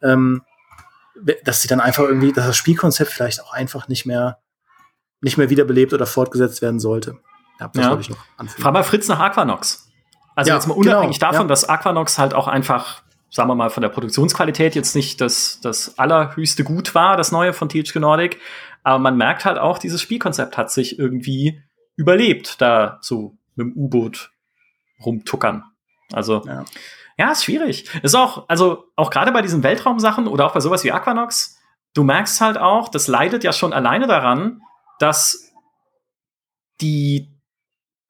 ähm, 0.01 0.43
dass 1.43 1.61
sie 1.61 1.67
dann 1.67 1.79
einfach 1.79 2.03
irgendwie, 2.03 2.31
dass 2.31 2.47
das 2.47 2.57
Spielkonzept 2.57 3.11
vielleicht 3.11 3.43
auch 3.43 3.53
einfach 3.53 3.87
nicht 3.87 4.05
mehr, 4.05 4.39
nicht 5.19 5.37
mehr 5.37 5.49
wiederbelebt 5.49 5.93
oder 5.93 6.05
fortgesetzt 6.05 6.61
werden 6.61 6.79
sollte. 6.79 7.17
Ja, 7.59 7.69
das 7.73 7.85
ja. 7.85 7.99
ich 7.99 8.09
noch 8.09 8.25
anfügen. 8.37 8.63
Frag 8.63 8.73
mal 8.73 8.83
Fritz 8.83 9.07
nach 9.07 9.19
Aquanox. 9.19 9.87
Also 10.35 10.49
ja, 10.49 10.55
jetzt 10.55 10.67
mal 10.67 10.73
unabhängig 10.73 11.19
genau, 11.19 11.31
davon, 11.31 11.47
ja. 11.47 11.49
dass 11.49 11.67
Aquanox 11.67 12.17
halt 12.17 12.33
auch 12.33 12.47
einfach, 12.47 13.03
sagen 13.29 13.49
wir 13.49 13.55
mal, 13.55 13.69
von 13.69 13.81
der 13.81 13.89
Produktionsqualität 13.89 14.73
jetzt 14.73 14.95
nicht 14.95 15.21
das, 15.21 15.59
das 15.61 15.99
allerhöchste 15.99 16.63
Gut 16.63 16.95
war, 16.95 17.17
das 17.17 17.31
neue 17.31 17.53
von 17.53 17.69
THQ 17.69 17.95
Nordic. 17.97 18.39
Aber 18.83 18.99
man 18.99 19.17
merkt 19.17 19.45
halt 19.45 19.57
auch, 19.57 19.77
dieses 19.77 20.01
Spielkonzept 20.01 20.57
hat 20.57 20.71
sich 20.71 20.97
irgendwie 20.97 21.61
überlebt, 21.95 22.61
da 22.61 22.97
so 23.01 23.37
mit 23.55 23.67
dem 23.67 23.77
U-Boot 23.77 24.31
rumtuckern. 25.05 25.63
Also, 26.11 26.43
ja. 26.45 26.65
ja, 27.17 27.31
ist 27.31 27.43
schwierig. 27.43 27.89
Ist 28.03 28.15
auch, 28.15 28.47
also 28.49 28.85
auch 28.95 29.09
gerade 29.09 29.31
bei 29.31 29.41
diesen 29.41 29.63
Weltraumsachen 29.63 30.27
oder 30.27 30.45
auch 30.45 30.53
bei 30.53 30.59
sowas 30.59 30.83
wie 30.83 30.91
Aquanox, 30.91 31.57
du 31.93 32.03
merkst 32.03 32.41
halt 32.41 32.57
auch, 32.57 32.89
das 32.89 33.07
leidet 33.07 33.43
ja 33.43 33.53
schon 33.53 33.73
alleine 33.73 34.07
daran, 34.07 34.61
dass 34.99 35.51
die 36.81 37.31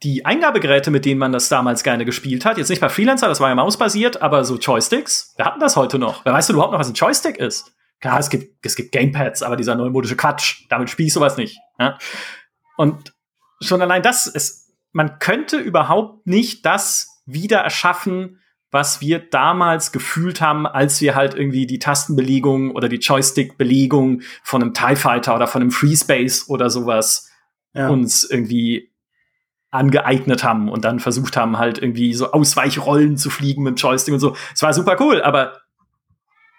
die 0.04 0.26
Eingabegeräte, 0.26 0.90
mit 0.90 1.06
denen 1.06 1.20
man 1.20 1.32
das 1.32 1.48
damals 1.50 1.84
gerne 1.84 2.06
gespielt 2.06 2.44
hat, 2.44 2.58
jetzt 2.58 2.70
nicht 2.70 2.82
bei 2.82 2.90
Freelancer, 2.90 3.28
das 3.28 3.40
war 3.40 3.50
ja 3.50 3.56
mausbasiert, 3.56 4.22
aber 4.22 4.44
so 4.44 4.58
Joysticks, 4.58 5.34
wir 5.38 5.46
hatten 5.46 5.60
das 5.60 5.76
heute 5.76 6.00
noch. 6.00 6.26
Wer 6.26 6.34
weiß 6.34 6.48
du 6.48 6.54
überhaupt 6.54 6.72
noch, 6.72 6.80
was 6.80 6.90
ein 6.90 6.96
Joystick 6.96 7.38
ist? 7.38 7.72
Klar, 8.02 8.20
es 8.20 8.30
gibt, 8.30 8.66
es 8.66 8.76
gibt 8.76 8.92
Gamepads, 8.92 9.44
aber 9.44 9.56
dieser 9.56 9.76
neumodische 9.76 10.18
Quatsch, 10.18 10.66
damit 10.70 10.90
spiele 10.90 11.08
ich 11.08 11.14
sowas 11.14 11.38
nicht. 11.38 11.60
Ja? 11.80 11.98
Und 12.76 13.14
schon 13.62 13.82
allein 13.82 14.02
das, 14.02 14.28
ist, 14.28 14.74
man 14.92 15.20
könnte 15.20 15.58
überhaupt 15.58 16.26
nicht 16.26 16.66
das 16.66 17.22
wieder 17.26 17.60
erschaffen, 17.60 18.40
was 18.72 19.02
wir 19.02 19.20
damals 19.20 19.92
gefühlt 19.92 20.42
haben, 20.42 20.66
als 20.66 21.02
wir 21.02 21.14
halt 21.14 21.36
irgendwie 21.36 21.68
die 21.68 21.80
Tastenbelegung 21.80 22.72
oder 22.72 22.88
die 22.88 22.98
Joystick-Belegung 22.98 24.22
von 24.44 24.62
einem 24.62 24.74
TIE 24.74 24.96
Fighter 24.96 25.36
oder 25.36 25.46
von 25.46 25.62
einem 25.62 25.72
Free 25.72 25.96
Space 25.96 26.50
oder 26.50 26.70
sowas 26.70 27.30
ja. 27.74 27.90
uns 27.90 28.24
irgendwie 28.24 28.92
angeeignet 29.70 30.44
haben 30.44 30.70
und 30.70 30.84
dann 30.84 31.00
versucht 31.00 31.38
haben, 31.38 31.58
halt 31.58 31.80
irgendwie 31.80 32.14
so 32.14 32.32
Ausweichrollen 32.32 33.18
zu 33.18 33.30
fliegen 33.30 33.64
mit 33.64 33.76
dem 33.76 33.78
Joystick 33.78 34.14
und 34.14 34.20
so. 34.20 34.36
Es 34.54 34.62
war 34.62 34.74
super 34.74 34.98
cool, 35.00 35.22
aber 35.22 35.61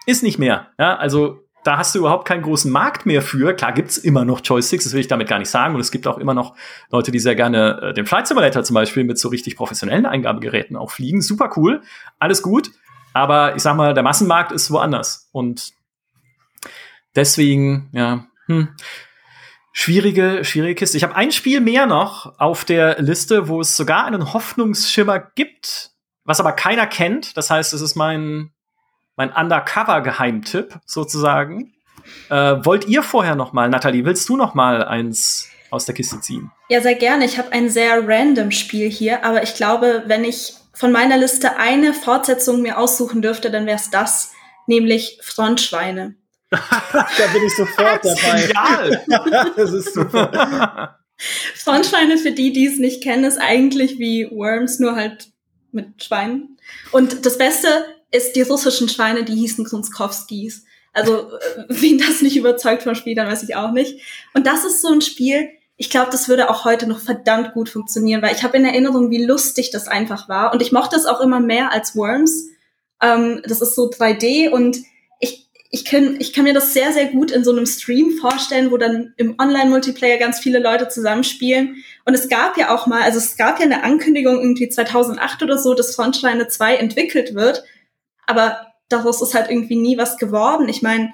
ist 0.07 0.23
nicht 0.23 0.39
mehr. 0.39 0.69
Ja, 0.79 0.97
also 0.97 1.47
da 1.65 1.79
hast 1.79 1.95
du 1.95 2.01
überhaupt 2.01 2.27
keinen 2.27 2.43
großen 2.43 2.71
Markt 2.71 3.07
mehr 3.07 3.23
für. 3.23 3.55
Klar 3.55 3.73
gibt's 3.73 3.97
immer 3.97 4.25
noch 4.25 4.41
Joysticks, 4.43 4.85
das 4.85 4.93
will 4.93 5.01
ich 5.01 5.09
damit 5.09 5.29
gar 5.29 5.39
nicht 5.39 5.51
sagen. 5.51 5.75
Und 5.75 5.81
es 5.81 5.91
gibt 5.91 6.07
auch 6.07 6.19
immer 6.19 6.35
noch 6.35 6.57
Leute, 6.91 7.13
die 7.13 7.21
sehr 7.21 7.37
gerne 7.37 7.81
äh, 7.83 7.95
den 7.95 8.07
Flight 8.07 8.27
Simulator 8.27 8.65
zum 8.65 8.75
Beispiel 8.75 9.05
mit 9.05 9.19
so 9.19 9.29
richtig 9.29 9.57
professionellen 9.57 10.07
Eingabegeräten 10.07 10.77
auch 10.77 10.91
fliegen. 10.91 11.23
Super 11.23 11.51
cool, 11.57 11.83
alles 12.19 12.43
gut. 12.43 12.71
Aber 13.15 13.55
ich 13.55 13.63
sag 13.63 13.77
mal, 13.77 13.95
der 13.95 14.03
Massenmarkt 14.03 14.53
ist 14.53 14.71
woanders. 14.71 15.29
Und 15.33 15.73
deswegen, 17.15 17.91
ja, 17.93 18.27
hm, 18.47 18.75
Schwierige, 19.75 20.45
schwierige 20.45 20.75
Kiste. 20.75 20.99
Ich 20.99 21.03
habe 21.03 21.17
ein 21.17 21.33
Spiel 21.33 21.63
mehr 21.63 21.87
noch 21.87 22.39
auf 22.39 22.67
der 22.67 23.01
Liste, 23.01 23.49
wo 23.49 23.63
es 23.63 23.75
sogar 23.75 24.05
einen 24.05 24.35
Hoffnungsschimmer 24.35 25.19
gibt, 25.19 25.93
was 26.25 26.41
aber 26.41 26.53
keiner 26.53 26.87
kennt. 26.87 27.39
Das 27.39 27.51
heißt, 27.51 27.73
es 27.73 27.81
ist 27.81 27.95
mein, 27.95 28.53
mein 29.23 29.33
Undercover-Geheimtipp 29.33 30.81
sozusagen. 30.85 31.73
Äh, 32.29 32.57
wollt 32.65 32.89
ihr 32.89 33.05
vorher 33.05 33.37
noch 33.37 33.53
mal, 33.53 33.69
Nathalie, 33.69 34.05
willst 34.05 34.29
du 34.29 34.37
noch 34.37 34.55
mal 34.55 34.85
eins 34.85 35.49
aus 35.71 35.87
der 35.87 35.95
Kiste 35.95 36.21
ziehen? 36.21 36.51
Ja, 36.69 36.81
sehr 36.81 36.97
gerne. 36.97 37.25
Ich 37.25 37.39
habe 37.39 37.53
ein 37.53 37.71
sehr 37.71 38.07
random 38.07 38.51
Spiel 38.51 38.91
hier, 38.91 39.25
aber 39.25 39.45
ich 39.45 39.55
glaube, 39.55 40.03
wenn 40.07 40.25
ich 40.25 40.55
von 40.75 40.91
meiner 40.91 41.17
Liste 41.17 41.57
eine 41.57 41.95
Fortsetzung 41.95 42.63
mir 42.63 42.79
aussuchen 42.79 43.23
dürfte, 43.23 43.51
dann 43.51 43.67
wäre 43.67 43.77
es 43.77 43.91
das, 43.91 44.33
nämlich 44.67 45.19
Frontschweine. 45.23 46.17
da 46.51 47.27
bin 47.33 47.45
ich 47.47 47.57
sofort 47.57 48.05
dabei. 48.05 48.43
Genial. 48.43 49.53
das 49.57 49.73
ist 49.73 49.95
super. 49.95 50.99
Frontschweine, 51.55 52.19
für 52.19 52.33
die, 52.33 52.53
die 52.53 52.67
es 52.67 52.79
nicht 52.79 53.03
kennen, 53.03 53.25
ist 53.25 53.39
eigentlich 53.39 54.01
wie 54.01 54.29
Worms, 54.33 54.81
nur 54.81 54.97
halt 54.97 55.29
mit 55.71 56.03
Schweinen. 56.03 56.59
Und 56.91 57.25
das 57.25 57.39
Beste 57.39 57.69
ist, 58.13 58.37
die 58.37 58.43
russischen 58.43 58.89
Schweine, 58.89 59.25
die 59.25 59.35
hießen 59.35 59.65
Grunskowskis. 59.65 60.65
Also, 60.93 61.31
äh, 61.31 61.65
wen 61.69 61.99
das 61.99 62.23
nicht 62.23 62.37
überzeugt 62.37 62.83
vom 62.83 62.95
Spiel, 62.95 63.15
dann 63.15 63.29
weiß 63.29 63.43
ich 63.43 63.57
auch 63.57 63.73
nicht. 63.73 64.01
Und 64.35 64.47
das 64.47 64.65
ist 64.65 64.81
so 64.81 64.89
ein 64.89 65.01
Spiel, 65.01 65.49
ich 65.77 65.91
glaube, 65.91 66.11
das 66.13 66.29
würde 66.29 66.49
auch 66.51 66.65
heute 66.65 66.87
noch 66.87 67.01
verdammt 67.01 67.55
gut 67.55 67.69
funktionieren, 67.69 68.23
weil 68.23 68.35
ich 68.35 68.45
habe 68.45 68.57
in 68.57 68.65
Erinnerung, 68.65 69.11
wie 69.11 69.25
lustig 69.25 69.71
das 69.71 69.89
einfach 69.89 70.29
war. 70.29 70.53
Und 70.53 70.63
ich 70.63 70.71
mochte 70.71 70.97
es 70.97 71.07
auch 71.07 71.21
immer 71.21 71.41
mehr 71.41 71.73
als 71.73 71.97
Worms. 71.97 72.47
Ähm, 73.03 73.43
das 73.45 73.63
ist 73.63 73.75
so 73.75 73.91
3D 73.91 74.51
und 74.51 74.77
ich 75.75 75.87
kann, 75.87 76.17
ich 76.19 76.35
kann 76.35 76.45
mir 76.45 76.53
das 76.53 76.75
sehr, 76.75 76.93
sehr 76.93 77.07
gut 77.07 77.31
in 77.31 77.45
so 77.45 77.51
einem 77.51 77.65
Stream 77.65 78.19
vorstellen, 78.21 78.71
wo 78.71 78.77
dann 78.77 79.15
im 79.17 79.37
Online-Multiplayer 79.41 80.19
ganz 80.19 80.39
viele 80.39 80.59
Leute 80.59 80.89
zusammenspielen. 80.89 81.83
Und 82.05 82.13
es 82.13 82.29
gab 82.29 82.59
ja 82.59 82.75
auch 82.75 82.87
mal, 82.87 83.01
also 83.03 83.17
es 83.17 83.39
gab 83.39 83.59
ja 83.59 83.65
eine 83.65 83.83
Ankündigung 83.83 84.39
irgendwie 84.39 84.69
2008 84.69 85.43
oder 85.43 85.57
so, 85.57 85.73
dass 85.73 85.97
Frontline 85.97 86.47
2 86.47 86.77
entwickelt 86.77 87.35
wird. 87.35 87.65
Aber 88.33 88.73
daraus 88.89 89.21
ist 89.21 89.35
halt 89.35 89.51
irgendwie 89.51 89.77
nie 89.77 89.99
was 89.99 90.17
geworden. 90.17 90.67
Ich 90.71 90.81
meine, 90.81 91.13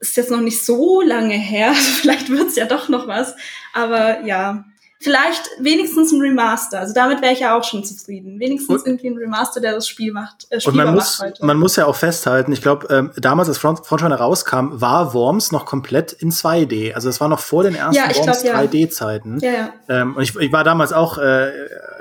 ist 0.00 0.16
jetzt 0.16 0.30
noch 0.32 0.40
nicht 0.40 0.64
so 0.64 1.00
lange 1.00 1.34
her, 1.34 1.72
vielleicht 2.00 2.30
wird's 2.30 2.56
ja 2.56 2.66
doch 2.66 2.88
noch 2.88 3.06
was. 3.06 3.36
Aber 3.72 4.24
ja, 4.24 4.64
vielleicht 5.00 5.48
wenigstens 5.60 6.12
ein 6.12 6.20
Remaster. 6.20 6.80
Also 6.80 6.92
damit 6.92 7.22
wäre 7.22 7.32
ich 7.32 7.40
ja 7.40 7.56
auch 7.56 7.62
schon 7.62 7.84
zufrieden. 7.84 8.40
Wenigstens 8.40 8.82
und, 8.82 8.86
irgendwie 8.86 9.08
ein 9.08 9.16
Remaster, 9.16 9.60
der 9.60 9.74
das 9.74 9.86
Spiel 9.86 10.12
macht. 10.12 10.46
Äh, 10.50 10.58
und 10.64 10.74
man 10.74 10.92
muss, 10.92 11.20
heute. 11.20 11.44
man 11.44 11.56
muss 11.56 11.76
ja 11.76 11.86
auch 11.86 11.94
festhalten, 11.94 12.52
ich 12.52 12.62
glaube, 12.62 12.88
ähm, 12.90 13.12
damals, 13.16 13.48
als 13.48 13.58
Front, 13.58 13.86
Frontrunner 13.86 14.16
rauskam, 14.16 14.80
war 14.80 15.14
Worms 15.14 15.52
noch 15.52 15.66
komplett 15.66 16.12
in 16.12 16.32
2D. 16.32 16.94
Also 16.94 17.08
es 17.08 17.20
war 17.20 17.28
noch 17.28 17.38
vor 17.38 17.62
den 17.62 17.76
ersten 17.76 17.94
ja, 17.94 18.14
Worms 18.14 18.42
glaub, 18.42 18.56
3D-Zeiten. 18.56 19.38
Ja. 19.40 19.48
Ja, 19.52 19.72
ähm, 19.88 20.16
und 20.16 20.22
ich, 20.22 20.34
ich 20.36 20.52
war 20.52 20.64
damals 20.64 20.92
auch 20.92 21.18
äh, 21.18 21.52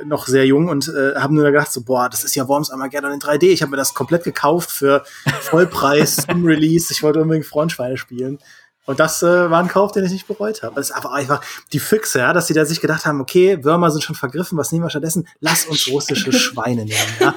noch 0.03 0.27
sehr 0.27 0.45
jung 0.45 0.67
und 0.69 0.87
äh, 0.87 1.15
habe 1.15 1.35
nur 1.35 1.45
gedacht, 1.45 1.71
so, 1.71 1.81
boah, 1.81 2.09
das 2.09 2.23
ist 2.23 2.35
ja 2.35 2.47
Worms 2.47 2.71
Armageddon 2.71 3.11
in 3.11 3.19
3D. 3.19 3.43
Ich 3.43 3.61
habe 3.61 3.71
mir 3.71 3.77
das 3.77 3.93
komplett 3.93 4.23
gekauft 4.23 4.71
für 4.71 5.03
Vollpreis 5.41 6.25
im 6.27 6.45
Release. 6.45 6.91
Ich 6.91 7.03
wollte 7.03 7.21
unbedingt 7.21 7.45
Frontschweine 7.45 7.97
spielen. 7.97 8.39
Und 8.87 9.01
das 9.01 9.21
äh, 9.21 9.51
war 9.51 9.59
ein 9.59 9.67
Kauf, 9.67 9.91
den 9.91 10.05
ich 10.05 10.11
nicht 10.13 10.27
bereut 10.27 10.63
habe. 10.63 10.75
Das 10.75 10.89
ist 10.89 10.95
aber 10.95 11.11
einfach 11.11 11.41
die 11.73 11.79
Füchse, 11.79 12.19
ja, 12.19 12.31
dass 12.31 12.47
sie 12.47 12.53
da 12.53 12.63
sich 12.63 12.79
gedacht 12.79 13.05
haben, 13.05 13.19
okay, 13.19 13.61
Würmer 13.65 13.91
sind 13.91 14.01
schon 14.01 14.15
vergriffen, 14.15 14.57
was 14.57 14.71
nehmen 14.71 14.85
wir 14.85 14.89
stattdessen? 14.89 15.27
Lass 15.41 15.65
uns 15.65 15.89
russische 15.89 16.31
Schweine 16.31 16.85
nehmen. 16.85 16.95
Ja? 17.19 17.35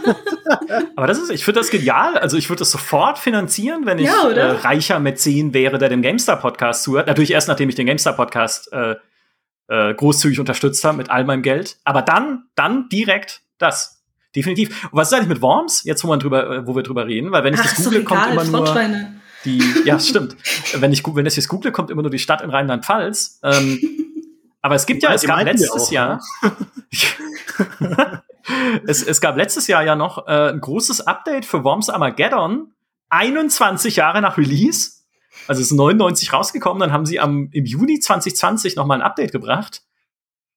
aber 0.96 1.08
das 1.08 1.18
ist, 1.18 1.30
ich 1.30 1.44
finde 1.44 1.58
das 1.58 1.70
genial. 1.70 2.16
Also 2.16 2.36
ich 2.36 2.48
würde 2.48 2.60
das 2.60 2.70
sofort 2.70 3.18
finanzieren, 3.18 3.84
wenn 3.84 3.98
ich 3.98 4.06
ja, 4.06 4.30
äh, 4.30 4.50
reicher 4.52 5.00
Mäzen 5.00 5.52
wäre, 5.52 5.78
der 5.78 5.88
dem 5.88 6.02
GameStar-Podcast 6.02 6.84
zuhört. 6.84 7.08
Natürlich 7.08 7.32
erst, 7.32 7.48
nachdem 7.48 7.68
ich 7.68 7.74
den 7.74 7.86
GameStar-Podcast 7.86 8.72
äh, 8.72 8.94
äh, 9.66 9.92
großzügig 9.92 10.38
unterstützt 10.38 10.84
habe 10.84 10.98
mit 10.98 11.10
all 11.10 11.24
meinem 11.24 11.42
Geld. 11.42 11.78
Aber 11.82 12.02
dann, 12.02 12.44
dann 12.54 12.88
direkt 12.90 13.42
das. 13.58 14.04
Definitiv. 14.36 14.84
Und 14.84 14.98
was 14.98 15.08
ist 15.08 15.14
eigentlich 15.14 15.30
mit 15.30 15.42
Worms? 15.42 15.82
Jetzt, 15.82 16.04
wo, 16.04 16.08
man 16.08 16.20
drüber, 16.20 16.58
äh, 16.58 16.66
wo 16.66 16.76
wir 16.76 16.84
drüber 16.84 17.08
reden, 17.08 17.32
weil 17.32 17.42
wenn 17.42 17.54
ich 17.54 17.60
Ach, 17.60 17.74
das 17.74 17.84
google, 17.84 18.04
kommt 18.04 18.28
immer 18.30 18.44
nur 18.44 18.72
die, 19.44 19.62
ja, 19.84 19.98
stimmt. 19.98 20.36
wenn 20.74 20.92
ich, 20.92 21.04
wenn 21.04 21.24
das 21.24 21.36
jetzt 21.36 21.48
google, 21.48 21.72
kommt 21.72 21.90
immer 21.90 22.02
nur 22.02 22.10
die 22.10 22.18
Stadt 22.18 22.42
in 22.42 22.50
Rheinland-Pfalz. 22.50 23.40
Ähm, 23.42 23.80
aber 24.62 24.74
es 24.74 24.86
gibt 24.86 25.02
ja, 25.02 25.12
es 25.12 25.22
gab 25.22 25.42
letztes 25.42 25.70
auch, 25.70 25.90
Jahr, 25.90 26.20
ne? 26.42 26.52
es, 28.86 29.02
es 29.02 29.20
gab 29.20 29.36
letztes 29.36 29.66
Jahr 29.66 29.82
ja 29.82 29.96
noch 29.96 30.26
äh, 30.26 30.50
ein 30.50 30.60
großes 30.60 31.06
Update 31.06 31.46
für 31.46 31.64
Worms 31.64 31.88
Armageddon, 31.88 32.72
21 33.08 33.96
Jahre 33.96 34.20
nach 34.20 34.36
Release. 34.36 35.00
Also 35.46 35.60
es 35.60 35.70
ist 35.70 35.76
99 35.76 36.32
rausgekommen, 36.32 36.80
dann 36.80 36.92
haben 36.92 37.06
sie 37.06 37.20
am, 37.20 37.48
im 37.52 37.64
Juni 37.64 38.00
2020 38.00 38.76
noch 38.76 38.86
mal 38.86 38.96
ein 38.96 39.02
Update 39.02 39.32
gebracht. 39.32 39.82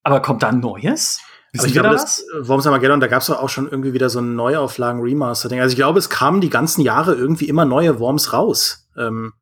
Aber 0.02 0.20
kommt 0.20 0.42
da 0.42 0.50
ein 0.50 0.60
neues? 0.60 1.22
Also 1.54 1.66
ich 1.68 1.72
glaube, 1.72 1.90
das, 1.90 2.20
äh, 2.20 2.48
Worms 2.48 2.66
Armageddon, 2.66 3.00
da 3.00 3.06
gab 3.06 3.22
es 3.22 3.30
auch 3.30 3.48
schon 3.48 3.68
irgendwie 3.68 3.92
wieder 3.92 4.10
so 4.10 4.20
ein 4.20 4.34
Neuauflagen 4.34 5.00
Remaster-Ding. 5.00 5.60
Also 5.60 5.72
ich 5.72 5.76
glaube, 5.76 5.98
es 5.98 6.10
kamen 6.10 6.40
die 6.40 6.50
ganzen 6.50 6.80
Jahre 6.80 7.14
irgendwie 7.14 7.48
immer 7.48 7.64
neue 7.64 8.00
Worms 8.00 8.32
raus. 8.32 8.88
Ähm, 8.96 9.34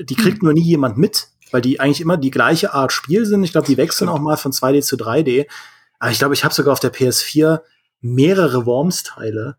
die 0.00 0.16
kriegt 0.16 0.38
hm. 0.38 0.46
nur 0.46 0.52
nie 0.52 0.62
jemand 0.62 0.98
mit, 0.98 1.28
weil 1.52 1.60
die 1.60 1.78
eigentlich 1.78 2.00
immer 2.00 2.16
die 2.16 2.32
gleiche 2.32 2.74
Art 2.74 2.92
Spiel 2.92 3.24
sind. 3.26 3.44
Ich 3.44 3.52
glaube, 3.52 3.66
die 3.66 3.76
wechseln 3.76 4.08
auch 4.08 4.18
mal 4.18 4.36
von 4.36 4.52
2D 4.52 4.82
zu 4.82 4.96
3D. 4.96 5.46
Aber 6.00 6.10
ich 6.10 6.18
glaube, 6.18 6.34
ich 6.34 6.44
habe 6.44 6.54
sogar 6.54 6.72
auf 6.72 6.80
der 6.80 6.92
PS4 6.92 7.60
mehrere 8.00 8.66
Worms-Teile, 8.66 9.56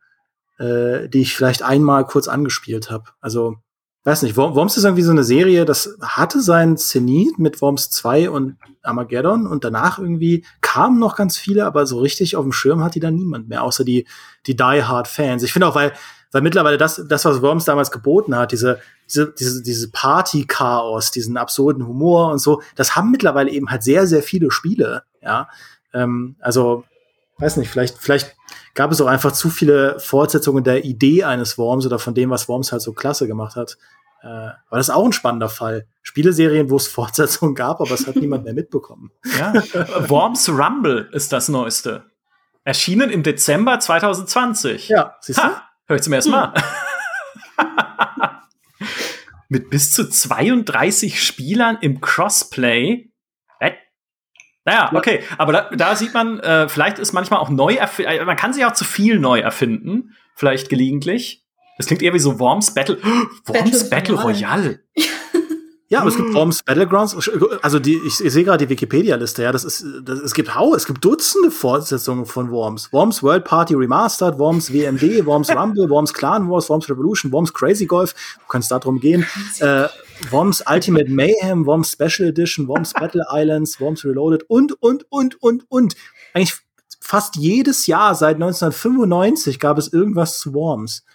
äh, 0.60 1.08
die 1.08 1.22
ich 1.22 1.36
vielleicht 1.36 1.64
einmal 1.64 2.06
kurz 2.06 2.28
angespielt 2.28 2.92
habe. 2.92 3.06
Also 3.22 3.58
weiß 4.06 4.22
nicht, 4.22 4.38
Worms 4.38 4.78
ist 4.78 4.84
irgendwie 4.84 5.02
so 5.02 5.10
eine 5.10 5.24
Serie, 5.24 5.66
das 5.66 5.98
hatte 6.00 6.40
seinen 6.40 6.78
Zenit 6.78 7.40
mit 7.40 7.60
Worms 7.60 7.90
2 7.90 8.30
und 8.30 8.56
Armageddon 8.84 9.48
und 9.48 9.64
danach 9.64 9.98
irgendwie 9.98 10.46
kamen 10.62 11.00
noch 11.00 11.16
ganz 11.16 11.38
viele, 11.38 11.66
aber 11.66 11.88
so 11.88 12.00
richtig 12.00 12.36
auf 12.36 12.44
dem 12.44 12.52
Schirm 12.52 12.84
hat 12.84 12.94
die 12.94 13.00
dann 13.00 13.16
niemand 13.16 13.50
mehr, 13.50 13.64
außer 13.64 13.84
die, 13.84 14.06
die 14.46 14.56
Die 14.56 14.84
Hard 14.84 15.08
Fans. 15.08 15.42
Ich 15.42 15.52
finde 15.52 15.68
auch, 15.68 15.74
weil, 15.74 15.92
weil 16.32 16.44
mittlerweile 16.44 16.78
das, 16.78 17.04
das, 17.10 17.26
was 17.26 17.42
Worms 17.42 17.66
damals 17.66 17.90
geboten 17.90 18.36
hat, 18.38 18.52
diese, 18.52 18.80
diese, 19.10 19.34
diese, 19.34 19.64
diese 19.64 19.90
Party-Chaos, 19.90 21.10
diesen 21.10 21.36
absurden 21.36 21.88
Humor 21.88 22.32
und 22.32 22.38
so, 22.38 22.62
das 22.76 22.96
haben 22.96 23.10
mittlerweile 23.10 23.50
eben 23.50 23.72
halt 23.72 23.82
sehr, 23.82 24.06
sehr 24.06 24.22
viele 24.22 24.52
Spiele, 24.52 25.02
ja. 25.24 25.50
Ähm, 25.94 26.36
also, 26.40 26.84
weiß 27.40 27.58
nicht, 27.58 27.72
vielleicht, 27.72 27.98
vielleicht 27.98 28.36
gab 28.76 28.92
es 28.92 29.02
auch 29.02 29.08
einfach 29.08 29.32
zu 29.32 29.50
viele 29.50 30.00
Fortsetzungen 30.00 30.64
der 30.64 30.86
Idee 30.86 31.24
eines 31.24 31.58
Worms 31.58 31.86
oder 31.86 31.98
von 31.98 32.14
dem, 32.14 32.30
was 32.30 32.48
Worms 32.48 32.72
halt 32.72 32.82
so 32.82 32.94
klasse 32.94 33.26
gemacht 33.26 33.56
hat. 33.56 33.78
Äh, 34.22 34.28
aber 34.28 34.78
das 34.78 34.90
ist 34.90 34.94
auch 34.94 35.06
ein 35.06 35.14
spannender 35.14 35.50
Fall. 35.50 35.88
Spieleserien, 36.04 36.70
wo 36.70 36.76
es 36.76 36.88
Fortsetzungen 36.90 37.56
gab, 37.56 37.82
aber 37.82 37.92
es 37.92 38.06
hat 38.06 38.18
niemand 38.18 38.44
mehr 38.44 38.54
mitbekommen. 38.54 39.12
Ja, 39.40 39.54
Worms 40.10 40.50
Rumble 40.50 41.10
ist 41.14 41.34
das 41.34 41.50
Neueste. 41.50 42.04
Erschienen 42.64 43.10
im 43.10 43.24
Dezember 43.24 43.80
2020. 43.80 44.90
Ja, 44.90 45.16
siehst 45.22 45.40
du? 45.40 45.44
hör 45.88 45.96
ich 45.96 46.02
zum 46.02 46.14
ersten 46.14 46.32
Mal. 46.32 46.54
Mit 49.48 49.70
bis 49.70 49.92
zu 49.92 50.10
32 50.10 51.24
Spielern 51.24 51.78
im 51.80 52.02
Crossplay 52.02 53.12
naja, 54.66 54.92
okay, 54.94 55.24
aber 55.38 55.54
da, 55.54 55.70
da 55.76 55.96
sieht 55.96 56.14
man, 56.14 56.40
äh, 56.40 56.68
vielleicht 56.68 57.00
ist 57.00 57.14
manchmal 57.14 57.40
auch 57.40 57.50
neu 57.50 57.76
erfinden, 57.76 58.12
äh, 58.12 58.26
man 58.26 58.36
kann 58.36 58.52
sich 58.52 58.66
auch 58.66 58.74
zu 58.74 58.84
viel 58.84 59.20
neu 59.20 59.40
erfinden, 59.40 60.16
vielleicht 60.36 60.70
gelegentlich. 60.70 61.44
Das 61.78 61.88
klingt 61.88 62.02
eher 62.02 62.14
wie 62.14 62.20
so 62.20 62.40
Worms 62.40 62.74
Battle. 62.74 62.98
Worms 63.46 63.90
Battle, 63.90 64.16
Battle 64.16 64.22
Royale. 64.22 64.80
Ja, 65.88 66.00
aber 66.00 66.10
es 66.10 66.18
gibt 66.18 66.34
Worms 66.34 66.64
Battlegrounds. 66.64 67.30
Also 67.62 67.78
die, 67.78 68.02
ich, 68.06 68.20
ich 68.20 68.34
sehe 68.34 68.44
gerade 68.44 68.66
die 68.66 68.70
Wikipedia-Liste. 68.72 69.44
Ja, 69.44 69.52
das 69.52 69.64
ist, 69.64 69.86
das, 70.04 70.20
es 70.20 70.34
gibt 70.34 70.56
hau, 70.56 70.74
es 70.74 70.88
gibt 70.88 71.06
Dutzende 71.06 71.52
Fortsetzungen 71.52 72.26
von 72.26 72.50
Worms. 72.50 72.92
Worms 72.92 73.22
World 73.22 73.46
Party 73.46 73.76
Remastered, 73.76 74.40
Worms 74.40 74.74
WMD, 74.74 75.24
Worms 75.28 75.56
Rumble, 75.56 75.88
Worms 75.88 76.12
Clan 76.12 76.50
Wars, 76.50 76.70
Worms 76.70 76.90
Revolution, 76.90 77.32
Worms 77.32 77.54
Crazy 77.54 77.86
Golf. 77.86 78.16
Du 78.40 78.48
kannst 78.48 78.72
da 78.72 78.80
drum 78.80 79.00
gehen. 79.00 79.28
Äh, 79.60 79.86
Worms 80.30 80.64
Ultimate 80.70 81.10
Mayhem, 81.10 81.66
Worms 81.66 81.92
Special 81.92 82.28
Edition, 82.28 82.68
Worms 82.68 82.94
Battle 83.00 83.26
Islands, 83.32 83.80
Worms 83.80 84.04
Reloaded 84.06 84.44
und 84.50 84.74
und 84.82 85.06
und 85.10 85.42
und 85.42 85.66
und. 85.70 85.96
Eigentlich 86.34 86.56
fast 87.00 87.36
jedes 87.36 87.88
Jahr 87.88 88.16
seit 88.16 88.36
1995 88.36 89.60
gab 89.60 89.78
es 89.78 89.92
irgendwas 89.92 90.40
zu 90.40 90.54
Worms. 90.54 91.06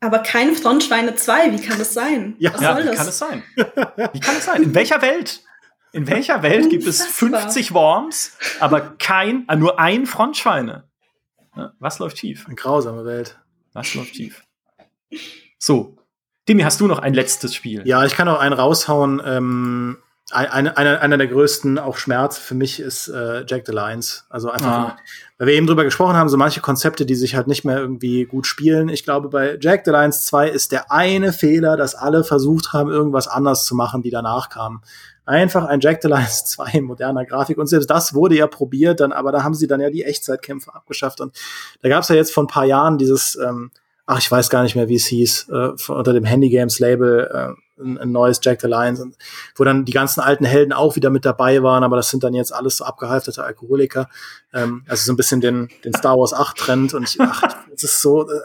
Aber 0.00 0.18
kein 0.18 0.54
Frontschweine 0.54 1.14
2, 1.14 1.52
wie 1.52 1.60
kann 1.60 1.78
das 1.78 1.94
sein? 1.94 2.34
Ja, 2.38 2.52
ja 2.60 2.78
wie 2.78 2.84
das? 2.84 2.96
kann 2.96 3.08
es 3.08 3.18
sein? 3.18 3.42
Wie 3.56 4.20
kann 4.20 4.36
es 4.36 4.44
sein? 4.44 4.62
In 4.62 4.74
welcher 4.74 5.00
Welt? 5.00 5.42
In 5.92 6.08
welcher 6.08 6.42
Welt 6.42 6.70
gibt 6.70 6.86
es 6.86 7.04
50 7.04 7.72
Worms, 7.72 8.36
aber 8.58 8.80
kein, 8.98 9.48
äh, 9.48 9.56
nur 9.56 9.78
ein 9.78 10.06
Frontschweine? 10.06 10.84
Was 11.78 12.00
läuft 12.00 12.18
schief? 12.18 12.46
Eine 12.46 12.56
grausame 12.56 13.04
Welt. 13.04 13.38
Was 13.72 13.94
läuft 13.94 14.16
schief? 14.16 14.42
So. 15.58 15.93
Demi, 16.48 16.62
hast 16.62 16.80
du 16.80 16.86
noch 16.86 16.98
ein 16.98 17.14
letztes 17.14 17.54
Spiel? 17.54 17.82
Ja, 17.86 18.04
ich 18.04 18.14
kann 18.14 18.28
auch 18.28 18.38
einen 18.38 18.54
raushauen. 18.54 19.22
Ähm, 19.24 19.96
eine, 20.30 20.76
eine, 20.76 21.00
einer 21.00 21.18
der 21.18 21.26
größten 21.26 21.78
auch 21.78 21.96
Schmerz 21.96 22.38
für 22.38 22.54
mich 22.54 22.80
ist 22.80 23.08
äh, 23.08 23.44
Jack 23.46 23.64
the 23.66 23.72
Lions. 23.72 24.26
Also 24.30 24.50
einfach, 24.50 24.66
ah. 24.66 24.96
weil 25.38 25.48
wir 25.48 25.54
eben 25.54 25.66
drüber 25.66 25.84
gesprochen 25.84 26.16
haben, 26.16 26.28
so 26.28 26.36
manche 26.36 26.60
Konzepte, 26.60 27.04
die 27.06 27.14
sich 27.14 27.36
halt 27.36 27.46
nicht 27.46 27.64
mehr 27.64 27.78
irgendwie 27.78 28.24
gut 28.24 28.46
spielen. 28.46 28.88
Ich 28.88 29.04
glaube, 29.04 29.28
bei 29.28 29.58
Jack 29.60 29.82
the 29.84 29.90
Lions 29.90 30.22
2 30.22 30.48
ist 30.48 30.72
der 30.72 30.90
eine 30.90 31.32
Fehler, 31.32 31.76
dass 31.76 31.94
alle 31.94 32.24
versucht 32.24 32.72
haben, 32.72 32.90
irgendwas 32.90 33.28
anders 33.28 33.66
zu 33.66 33.74
machen, 33.74 34.02
die 34.02 34.10
danach 34.10 34.48
kamen. 34.48 34.80
Einfach 35.26 35.66
ein 35.66 35.80
Jack 35.80 36.00
the 36.02 36.08
Lions 36.08 36.44
2 36.46 36.70
in 36.72 36.84
moderner 36.84 37.26
Grafik. 37.26 37.58
Und 37.58 37.66
selbst 37.66 37.90
das 37.90 38.14
wurde 38.14 38.36
ja 38.36 38.46
probiert, 38.46 39.00
dann, 39.00 39.12
aber 39.12 39.30
da 39.30 39.44
haben 39.44 39.54
sie 39.54 39.66
dann 39.66 39.80
ja 39.80 39.90
die 39.90 40.04
Echtzeitkämpfe 40.04 40.74
abgeschafft. 40.74 41.20
Und 41.20 41.36
da 41.82 41.90
gab 41.90 42.02
es 42.02 42.08
ja 42.08 42.16
jetzt 42.16 42.32
vor 42.32 42.44
ein 42.44 42.48
paar 42.48 42.64
Jahren 42.64 42.96
dieses, 42.96 43.36
ähm, 43.36 43.70
ach, 44.06 44.18
ich 44.18 44.30
weiß 44.30 44.50
gar 44.50 44.62
nicht 44.62 44.76
mehr, 44.76 44.88
wie 44.88 44.96
es 44.96 45.06
hieß, 45.06 45.48
äh, 45.50 45.92
unter 45.92 46.12
dem 46.12 46.24
Handy 46.24 46.50
Games 46.50 46.78
Label, 46.78 47.30
äh, 47.32 47.82
ein, 47.82 47.98
ein 47.98 48.12
neues 48.12 48.40
Jack 48.42 48.60
the 48.60 48.68
Lions, 48.68 49.02
wo 49.56 49.64
dann 49.64 49.84
die 49.84 49.92
ganzen 49.92 50.20
alten 50.20 50.44
Helden 50.44 50.72
auch 50.72 50.96
wieder 50.96 51.10
mit 51.10 51.24
dabei 51.24 51.62
waren, 51.62 51.82
aber 51.82 51.96
das 51.96 52.10
sind 52.10 52.22
dann 52.22 52.34
jetzt 52.34 52.52
alles 52.52 52.76
so 52.76 52.84
abgehalfterte 52.84 53.42
Alkoholiker. 53.42 54.08
Ähm, 54.52 54.84
also 54.88 55.04
so 55.04 55.12
ein 55.12 55.16
bisschen 55.16 55.40
den, 55.40 55.68
den 55.84 55.94
Star 55.94 56.16
Wars 56.16 56.32
8 56.32 56.56
Trend 56.56 56.94
und 56.94 57.08
ich, 57.08 57.20
ach, 57.20 57.42
es 57.74 57.82
ist 57.82 58.00
so, 58.00 58.28
äh, 58.28 58.40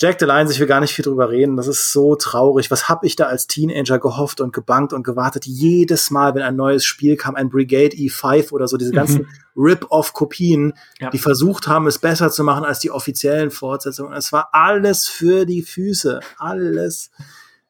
Jack 0.00 0.20
the 0.20 0.26
Lions, 0.26 0.52
ich 0.52 0.60
will 0.60 0.68
gar 0.68 0.80
nicht 0.80 0.94
viel 0.94 1.04
drüber 1.04 1.28
reden, 1.28 1.56
das 1.56 1.66
ist 1.66 1.92
so 1.92 2.14
traurig. 2.14 2.70
Was 2.70 2.88
hab 2.88 3.02
ich 3.02 3.16
da 3.16 3.24
als 3.24 3.48
Teenager 3.48 3.98
gehofft 3.98 4.40
und 4.40 4.52
gebankt 4.52 4.92
und 4.92 5.02
gewartet? 5.02 5.44
Jedes 5.44 6.12
Mal, 6.12 6.36
wenn 6.36 6.42
ein 6.42 6.54
neues 6.54 6.84
Spiel 6.84 7.16
kam, 7.16 7.34
ein 7.34 7.50
Brigade 7.50 7.96
E5 7.96 8.52
oder 8.52 8.68
so, 8.68 8.76
diese 8.76 8.92
ganzen 8.92 9.22
mhm. 9.22 9.28
Rip-Off-Kopien, 9.56 10.74
ja. 11.00 11.10
die 11.10 11.18
versucht 11.18 11.66
haben, 11.66 11.88
es 11.88 11.98
besser 11.98 12.30
zu 12.30 12.44
machen 12.44 12.64
als 12.64 12.78
die 12.78 12.92
offiziellen 12.92 13.50
Fortsetzungen. 13.50 14.12
Es 14.12 14.32
war 14.32 14.50
alles 14.52 15.08
für 15.08 15.46
die 15.46 15.62
Füße. 15.62 16.20
Alles. 16.36 17.10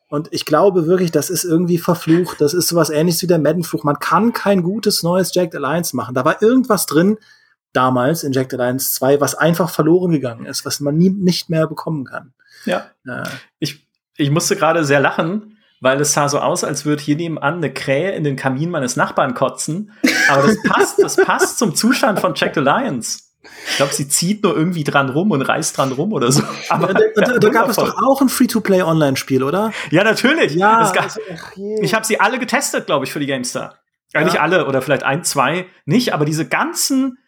Und 0.08 0.28
ich 0.30 0.44
glaube 0.44 0.86
wirklich, 0.86 1.10
das 1.10 1.30
ist 1.30 1.44
irgendwie 1.44 1.78
verflucht. 1.78 2.42
Das 2.42 2.52
ist 2.52 2.68
sowas 2.68 2.90
ähnliches 2.90 3.22
wie 3.22 3.26
der 3.26 3.38
Madden-Fluch. 3.38 3.84
Man 3.84 4.00
kann 4.00 4.34
kein 4.34 4.62
gutes 4.62 5.02
neues 5.02 5.34
Jack 5.34 5.54
Alliance 5.54 5.96
machen. 5.96 6.14
Da 6.14 6.26
war 6.26 6.42
irgendwas 6.42 6.84
drin, 6.84 7.16
damals 7.72 8.24
in 8.24 8.32
Jack 8.32 8.52
Alliance 8.52 8.92
2, 8.92 9.20
was 9.20 9.34
einfach 9.34 9.70
verloren 9.70 10.10
gegangen 10.10 10.46
ist, 10.46 10.64
was 10.64 10.80
man 10.80 10.96
nie, 10.96 11.10
nicht 11.10 11.50
mehr 11.50 11.66
bekommen 11.66 12.04
kann. 12.04 12.32
Ja. 12.64 12.86
Äh. 13.06 13.24
Ich, 13.58 13.86
ich 14.16 14.30
musste 14.30 14.56
gerade 14.56 14.84
sehr 14.84 15.00
lachen, 15.00 15.58
weil 15.80 16.00
es 16.00 16.12
sah 16.12 16.28
so 16.28 16.40
aus, 16.40 16.64
als 16.64 16.84
würde 16.84 17.02
hier 17.02 17.16
nebenan 17.16 17.56
eine 17.56 17.72
Krähe 17.72 18.12
in 18.12 18.24
den 18.24 18.36
Kamin 18.36 18.70
meines 18.70 18.96
Nachbarn 18.96 19.34
kotzen. 19.34 19.92
Aber 20.28 20.46
das 20.46 20.56
passt, 20.62 20.98
das 20.98 21.16
passt 21.16 21.58
zum 21.58 21.74
Zustand 21.74 22.20
von 22.20 22.34
Jack 22.34 22.56
Alliance. 22.56 23.20
Ich 23.70 23.76
glaube, 23.76 23.94
sie 23.94 24.08
zieht 24.08 24.42
nur 24.42 24.56
irgendwie 24.56 24.84
dran 24.84 25.08
rum 25.10 25.30
und 25.30 25.42
reißt 25.42 25.76
dran 25.76 25.92
rum 25.92 26.12
oder 26.12 26.32
so. 26.32 26.42
Aber 26.68 26.92
da, 26.92 27.00
da, 27.14 27.38
da 27.38 27.48
gab 27.48 27.68
es 27.68 27.76
doch 27.76 27.96
auch 28.02 28.20
ein 28.20 28.28
Free-to-Play-Online-Spiel, 28.28 29.42
oder? 29.42 29.72
Ja, 29.90 30.02
natürlich. 30.04 30.54
Ja, 30.54 30.90
gab, 30.92 31.04
also, 31.04 31.20
ich 31.80 31.94
habe 31.94 32.04
sie 32.04 32.18
alle 32.18 32.38
getestet, 32.38 32.86
glaube 32.86 33.04
ich, 33.04 33.12
für 33.12 33.20
die 33.20 33.26
GameStar. 33.26 33.78
Ja. 34.14 34.24
nicht 34.24 34.40
alle 34.40 34.66
oder 34.66 34.80
vielleicht 34.80 35.02
ein, 35.02 35.22
zwei 35.22 35.66
nicht, 35.84 36.14
aber 36.14 36.24
diese 36.24 36.48
ganzen, 36.48 37.18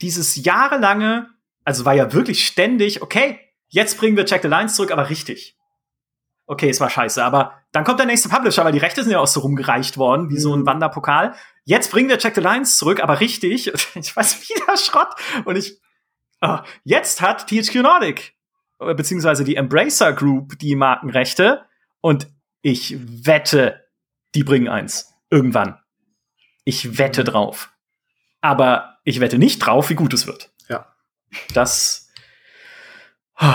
dieses 0.00 0.36
jahrelange, 0.36 1.28
also 1.64 1.84
war 1.84 1.94
ja 1.94 2.12
wirklich 2.12 2.46
ständig, 2.46 3.02
okay, 3.02 3.38
jetzt 3.68 3.98
bringen 3.98 4.16
wir 4.16 4.24
Check 4.24 4.42
the 4.42 4.48
Lines 4.48 4.74
zurück, 4.74 4.90
aber 4.90 5.10
richtig. 5.10 5.56
Okay, 6.46 6.70
es 6.70 6.80
war 6.80 6.88
scheiße, 6.88 7.22
aber 7.22 7.58
dann 7.72 7.84
kommt 7.84 7.98
der 7.98 8.06
nächste 8.06 8.30
Publisher, 8.30 8.64
weil 8.64 8.72
die 8.72 8.78
Rechte 8.78 9.02
sind 9.02 9.12
ja 9.12 9.18
auch 9.18 9.26
so 9.26 9.40
rumgereicht 9.40 9.98
worden, 9.98 10.30
wie 10.30 10.34
mhm. 10.34 10.40
so 10.40 10.54
ein 10.54 10.60
mhm. 10.60 10.66
Wanderpokal. 10.66 11.34
Jetzt 11.64 11.90
bringen 11.90 12.08
wir 12.08 12.18
Check 12.18 12.34
the 12.34 12.40
Lines 12.40 12.78
zurück, 12.78 13.02
aber 13.02 13.20
richtig. 13.20 13.70
Ich 13.94 14.16
weiß 14.16 14.48
wieder 14.48 14.76
Schrott. 14.78 15.14
Und 15.44 15.56
ich, 15.56 15.78
oh, 16.40 16.58
jetzt 16.84 17.20
hat 17.20 17.46
THQ 17.48 17.82
Nordic, 17.82 18.34
äh, 18.80 18.94
beziehungsweise 18.94 19.44
die 19.44 19.56
Embracer 19.56 20.14
Group, 20.14 20.58
die 20.58 20.74
Markenrechte. 20.74 21.66
Und 22.00 22.28
ich 22.62 22.96
wette, 23.26 23.84
die 24.34 24.44
bringen 24.44 24.68
eins. 24.68 25.12
Irgendwann. 25.30 25.78
Ich 26.64 26.96
wette 26.96 27.24
drauf. 27.24 27.70
Aber 28.40 28.97
ich 29.08 29.20
wette 29.20 29.38
nicht 29.38 29.58
drauf, 29.60 29.90
wie 29.90 29.94
gut 29.94 30.12
es 30.12 30.26
wird. 30.26 30.50
Ja. 30.68 30.86
Das, 31.54 32.08
oh, 33.40 33.46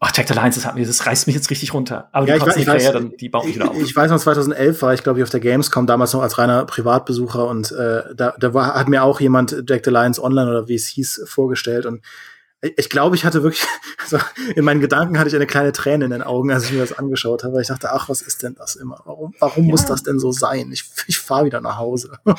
Ach, 0.00 0.12
Jack 0.14 0.28
the 0.28 0.34
Lions, 0.34 0.54
das, 0.54 0.64
hat 0.64 0.78
das 0.78 1.06
reißt 1.06 1.26
mich 1.26 1.34
jetzt 1.34 1.50
richtig 1.50 1.74
runter. 1.74 2.08
Aber 2.12 2.28
ja, 2.28 2.38
die, 2.38 2.50
ich, 2.50 2.56
ich 2.58 2.66
weiß, 2.68 2.92
dann, 2.92 3.16
die 3.16 3.28
bauen 3.28 3.52
wieder 3.52 3.68
auf. 3.68 3.76
Ich, 3.76 3.82
ich 3.82 3.96
weiß 3.96 4.12
noch, 4.12 4.20
2011 4.20 4.80
war 4.82 4.94
ich, 4.94 5.02
glaube 5.02 5.18
ich, 5.18 5.24
auf 5.24 5.30
der 5.30 5.40
Gamescom, 5.40 5.88
damals 5.88 6.12
noch 6.12 6.22
als 6.22 6.38
reiner 6.38 6.64
Privatbesucher 6.66 7.48
und 7.48 7.72
äh, 7.72 8.02
da, 8.14 8.34
da 8.38 8.54
war, 8.54 8.74
hat 8.74 8.88
mir 8.88 9.02
auch 9.02 9.20
jemand 9.20 9.64
Jack 9.68 9.84
the 9.84 9.90
Lions 9.90 10.22
Online 10.22 10.48
oder 10.48 10.68
wie 10.68 10.76
es 10.76 10.86
hieß, 10.86 11.24
vorgestellt 11.26 11.84
und 11.84 12.04
ich 12.60 12.90
glaube, 12.90 13.16
ich 13.16 13.24
hatte 13.24 13.42
wirklich, 13.42 13.64
also 14.02 14.18
in 14.54 14.64
meinen 14.64 14.80
Gedanken 14.80 15.18
hatte 15.18 15.28
ich 15.28 15.36
eine 15.36 15.46
kleine 15.46 15.72
Träne 15.72 16.06
in 16.06 16.10
den 16.10 16.22
Augen, 16.22 16.50
als 16.50 16.64
ich 16.64 16.72
mir 16.72 16.80
das 16.80 16.92
angeschaut 16.92 17.44
habe. 17.44 17.54
Weil 17.54 17.62
ich 17.62 17.68
dachte, 17.68 17.92
ach, 17.92 18.08
was 18.08 18.22
ist 18.22 18.42
denn 18.42 18.54
das 18.54 18.76
immer? 18.76 19.00
Warum, 19.04 19.34
warum 19.38 19.64
ja. 19.64 19.70
muss 19.70 19.84
das 19.84 20.02
denn 20.02 20.18
so 20.18 20.32
sein? 20.32 20.70
Ich, 20.72 20.84
ich 21.06 21.18
fahre 21.18 21.46
wieder 21.46 21.60
nach 21.60 21.78
Hause. 21.78 22.18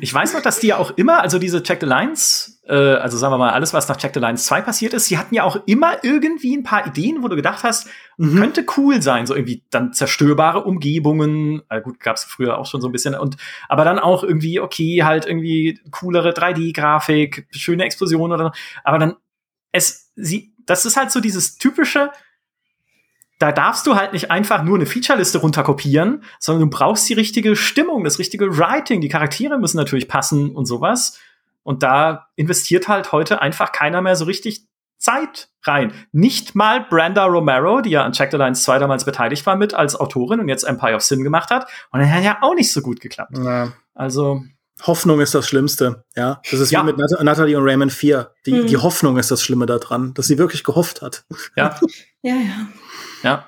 Ich 0.00 0.12
weiß 0.12 0.32
noch, 0.32 0.40
dass 0.40 0.60
die 0.60 0.68
ja 0.68 0.78
auch 0.78 0.92
immer, 0.96 1.20
also 1.20 1.38
diese 1.38 1.62
Check 1.62 1.80
the 1.80 1.86
Lines, 1.86 2.60
äh, 2.66 2.74
also 2.74 3.18
sagen 3.18 3.34
wir 3.34 3.38
mal, 3.38 3.50
alles, 3.50 3.74
was 3.74 3.86
nach 3.88 3.96
Check 3.96 4.14
the 4.14 4.20
Lines 4.20 4.46
2 4.46 4.62
passiert 4.62 4.94
ist, 4.94 5.06
sie 5.06 5.18
hatten 5.18 5.34
ja 5.34 5.44
auch 5.44 5.56
immer 5.66 6.02
irgendwie 6.02 6.56
ein 6.56 6.62
paar 6.62 6.86
Ideen, 6.86 7.22
wo 7.22 7.28
du 7.28 7.36
gedacht 7.36 7.62
hast, 7.64 7.88
mhm. 8.16 8.38
könnte 8.38 8.64
cool 8.76 9.02
sein, 9.02 9.26
so 9.26 9.34
irgendwie 9.34 9.62
dann 9.70 9.92
zerstörbare 9.92 10.64
Umgebungen, 10.64 11.62
äh, 11.68 11.82
gut, 11.82 12.00
gab's 12.00 12.24
früher 12.24 12.58
auch 12.58 12.66
schon 12.66 12.80
so 12.80 12.88
ein 12.88 12.92
bisschen, 12.92 13.14
und 13.14 13.36
aber 13.68 13.84
dann 13.84 13.98
auch 13.98 14.24
irgendwie, 14.24 14.58
okay, 14.58 15.02
halt 15.04 15.26
irgendwie 15.26 15.80
coolere 15.90 16.30
3D-Grafik, 16.30 17.46
schöne 17.50 17.84
Explosionen 17.84 18.40
oder 18.40 18.52
aber 18.84 18.98
dann 18.98 19.16
es, 19.74 20.12
sie, 20.14 20.54
das 20.64 20.86
ist 20.86 20.96
halt 20.96 21.10
so 21.10 21.20
dieses 21.20 21.58
typische, 21.58 22.10
da 23.40 23.50
darfst 23.50 23.86
du 23.86 23.96
halt 23.96 24.12
nicht 24.12 24.30
einfach 24.30 24.62
nur 24.62 24.76
eine 24.76 24.86
Featureliste 24.86 25.38
runterkopieren, 25.38 26.22
sondern 26.38 26.70
du 26.70 26.76
brauchst 26.76 27.08
die 27.08 27.14
richtige 27.14 27.56
Stimmung, 27.56 28.04
das 28.04 28.18
richtige 28.18 28.56
Writing, 28.56 29.00
die 29.00 29.08
Charaktere 29.08 29.58
müssen 29.58 29.76
natürlich 29.76 30.08
passen 30.08 30.54
und 30.54 30.66
sowas. 30.66 31.18
Und 31.64 31.82
da 31.82 32.28
investiert 32.36 32.88
halt 32.88 33.10
heute 33.10 33.42
einfach 33.42 33.72
keiner 33.72 34.00
mehr 34.00 34.14
so 34.14 34.26
richtig 34.26 34.66
Zeit 34.98 35.48
rein. 35.64 35.92
Nicht 36.12 36.54
mal 36.54 36.86
Brenda 36.88 37.24
Romero, 37.24 37.80
die 37.80 37.90
ja 37.90 38.04
an 38.04 38.12
Check 38.12 38.30
the 38.30 38.36
Lines 38.36 38.62
2 38.62 38.78
damals 38.78 39.04
beteiligt 39.04 39.44
war 39.44 39.56
mit 39.56 39.74
als 39.74 39.96
Autorin 39.96 40.38
und 40.38 40.48
jetzt 40.48 40.62
Empire 40.62 40.94
of 40.94 41.02
Sin 41.02 41.24
gemacht 41.24 41.50
hat. 41.50 41.68
Und 41.90 41.98
dann 41.98 42.12
hat 42.12 42.22
ja 42.22 42.38
auch 42.42 42.54
nicht 42.54 42.72
so 42.72 42.80
gut 42.80 43.00
geklappt. 43.00 43.36
Ja. 43.36 43.72
Also. 43.94 44.44
Hoffnung 44.86 45.20
ist 45.20 45.34
das 45.34 45.48
Schlimmste, 45.48 46.04
ja. 46.14 46.40
Das 46.50 46.60
ist 46.60 46.70
ja. 46.70 46.82
wie 46.82 46.86
mit 46.86 46.98
Nat 46.98 47.10
Natalie 47.22 47.56
und 47.56 47.64
Raymond 47.64 47.92
4. 47.92 48.30
Die, 48.44 48.52
mhm. 48.52 48.66
die 48.66 48.76
Hoffnung 48.76 49.16
ist 49.16 49.30
das 49.30 49.42
Schlimme 49.42 49.64
daran, 49.66 50.12
dass 50.14 50.26
sie 50.26 50.38
wirklich 50.38 50.62
gehofft 50.62 51.00
hat. 51.02 51.24
Ja. 51.56 51.78
ja, 52.22 52.34
ja. 52.34 52.66
Ja. 53.22 53.46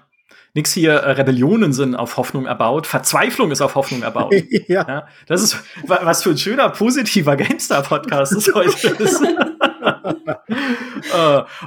Nix 0.55 0.73
hier, 0.73 0.95
äh, 0.95 1.11
Rebellionen 1.11 1.75
sind 1.75 1.95
auf 1.95 2.17
Hoffnung 2.17 2.47
erbaut, 2.47 2.87
Verzweiflung 2.87 3.51
ist 3.51 3.61
auf 3.61 3.75
Hoffnung 3.75 4.03
erbaut. 4.03 4.35
ja. 4.69 4.89
ja. 4.89 5.07
Das 5.27 5.43
ist, 5.43 5.63
was 5.85 6.23
für 6.23 6.31
ein 6.31 6.39
schöner, 6.39 6.71
positiver 6.71 7.37
GameStar-Podcast 7.37 8.33
es 8.33 8.55
heute 8.55 8.89
ist. 8.99 9.21
uh, 9.21 9.27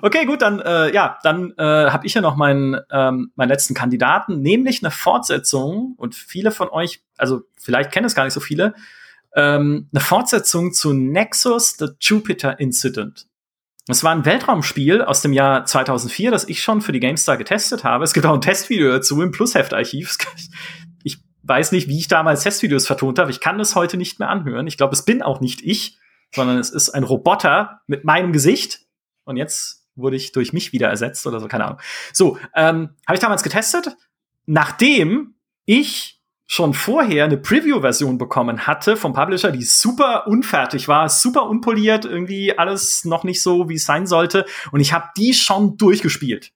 okay, 0.01 0.25
gut, 0.25 0.41
dann, 0.41 0.59
äh, 0.59 0.91
ja, 0.91 1.19
dann 1.21 1.53
äh, 1.59 1.91
habe 1.91 2.07
ich 2.07 2.15
ja 2.15 2.21
noch 2.21 2.35
meinen, 2.35 2.79
ähm, 2.91 3.31
meinen 3.35 3.49
letzten 3.49 3.75
Kandidaten, 3.75 4.41
nämlich 4.41 4.81
eine 4.81 4.89
Fortsetzung, 4.89 5.93
und 5.95 6.15
viele 6.15 6.49
von 6.49 6.69
euch, 6.69 7.03
also 7.19 7.41
vielleicht 7.59 7.91
kennen 7.91 8.07
es 8.07 8.15
gar 8.15 8.23
nicht 8.23 8.33
so 8.33 8.39
viele, 8.39 8.73
ähm, 9.35 9.89
eine 9.93 10.01
Fortsetzung 10.01 10.73
zu 10.73 10.93
Nexus, 10.93 11.77
The 11.77 11.87
Jupiter 11.99 12.59
Incident. 12.59 13.27
Es 13.87 14.03
war 14.03 14.11
ein 14.11 14.25
Weltraumspiel 14.25 15.01
aus 15.01 15.21
dem 15.23 15.33
Jahr 15.33 15.65
2004, 15.65 16.29
das 16.29 16.47
ich 16.47 16.61
schon 16.61 16.81
für 16.81 16.91
die 16.91 16.99
GameStar 16.99 17.37
getestet 17.37 17.83
habe. 17.83 18.03
Es 18.03 18.13
gibt 18.13 18.25
auch 18.25 18.35
ein 18.35 18.41
Testvideo 18.41 18.91
dazu 18.91 19.21
im 19.21 19.31
Plusheft-Archiv. 19.31 20.17
Ich 21.03 21.17
weiß 21.43 21.71
nicht, 21.71 21.87
wie 21.87 21.97
ich 21.97 22.07
damals 22.07 22.43
Testvideos 22.43 22.85
vertont 22.85 23.17
habe. 23.17 23.31
Ich 23.31 23.39
kann 23.39 23.59
es 23.59 23.73
heute 23.73 23.97
nicht 23.97 24.19
mehr 24.19 24.29
anhören. 24.29 24.67
Ich 24.67 24.77
glaube, 24.77 24.93
es 24.93 25.05
bin 25.05 25.23
auch 25.23 25.39
nicht 25.39 25.61
ich, 25.63 25.97
sondern 26.35 26.59
es 26.59 26.69
ist 26.69 26.89
ein 26.89 27.03
Roboter 27.03 27.81
mit 27.87 28.03
meinem 28.03 28.31
Gesicht. 28.33 28.81
Und 29.23 29.37
jetzt 29.37 29.87
wurde 29.95 30.17
ich 30.17 30.33
durch 30.33 30.53
mich 30.53 30.73
wieder 30.73 30.89
ersetzt 30.89 31.25
oder 31.25 31.39
so, 31.39 31.47
keine 31.47 31.65
Ahnung. 31.65 31.79
So, 32.13 32.37
ähm, 32.53 32.89
habe 33.07 33.15
ich 33.15 33.19
damals 33.19 33.41
getestet, 33.41 33.95
nachdem 34.45 35.35
ich 35.65 36.18
schon 36.51 36.73
vorher 36.73 37.25
eine 37.25 37.37
Preview-Version 37.37 38.17
bekommen 38.17 38.65
hatte 38.65 38.97
vom 38.97 39.13
Publisher, 39.13 39.51
die 39.51 39.61
super 39.61 40.25
unfertig 40.25 40.87
war, 40.87 41.07
super 41.07 41.43
unpoliert, 41.43 42.05
irgendwie 42.05 42.57
alles 42.57 43.05
noch 43.05 43.23
nicht 43.23 43.43
so, 43.43 43.69
wie 43.69 43.75
es 43.75 43.85
sein 43.85 44.07
sollte. 44.07 44.45
Und 44.71 44.79
ich 44.79 44.91
habe 44.91 45.09
die 45.15 45.35
schon 45.35 45.77
durchgespielt. 45.77 46.51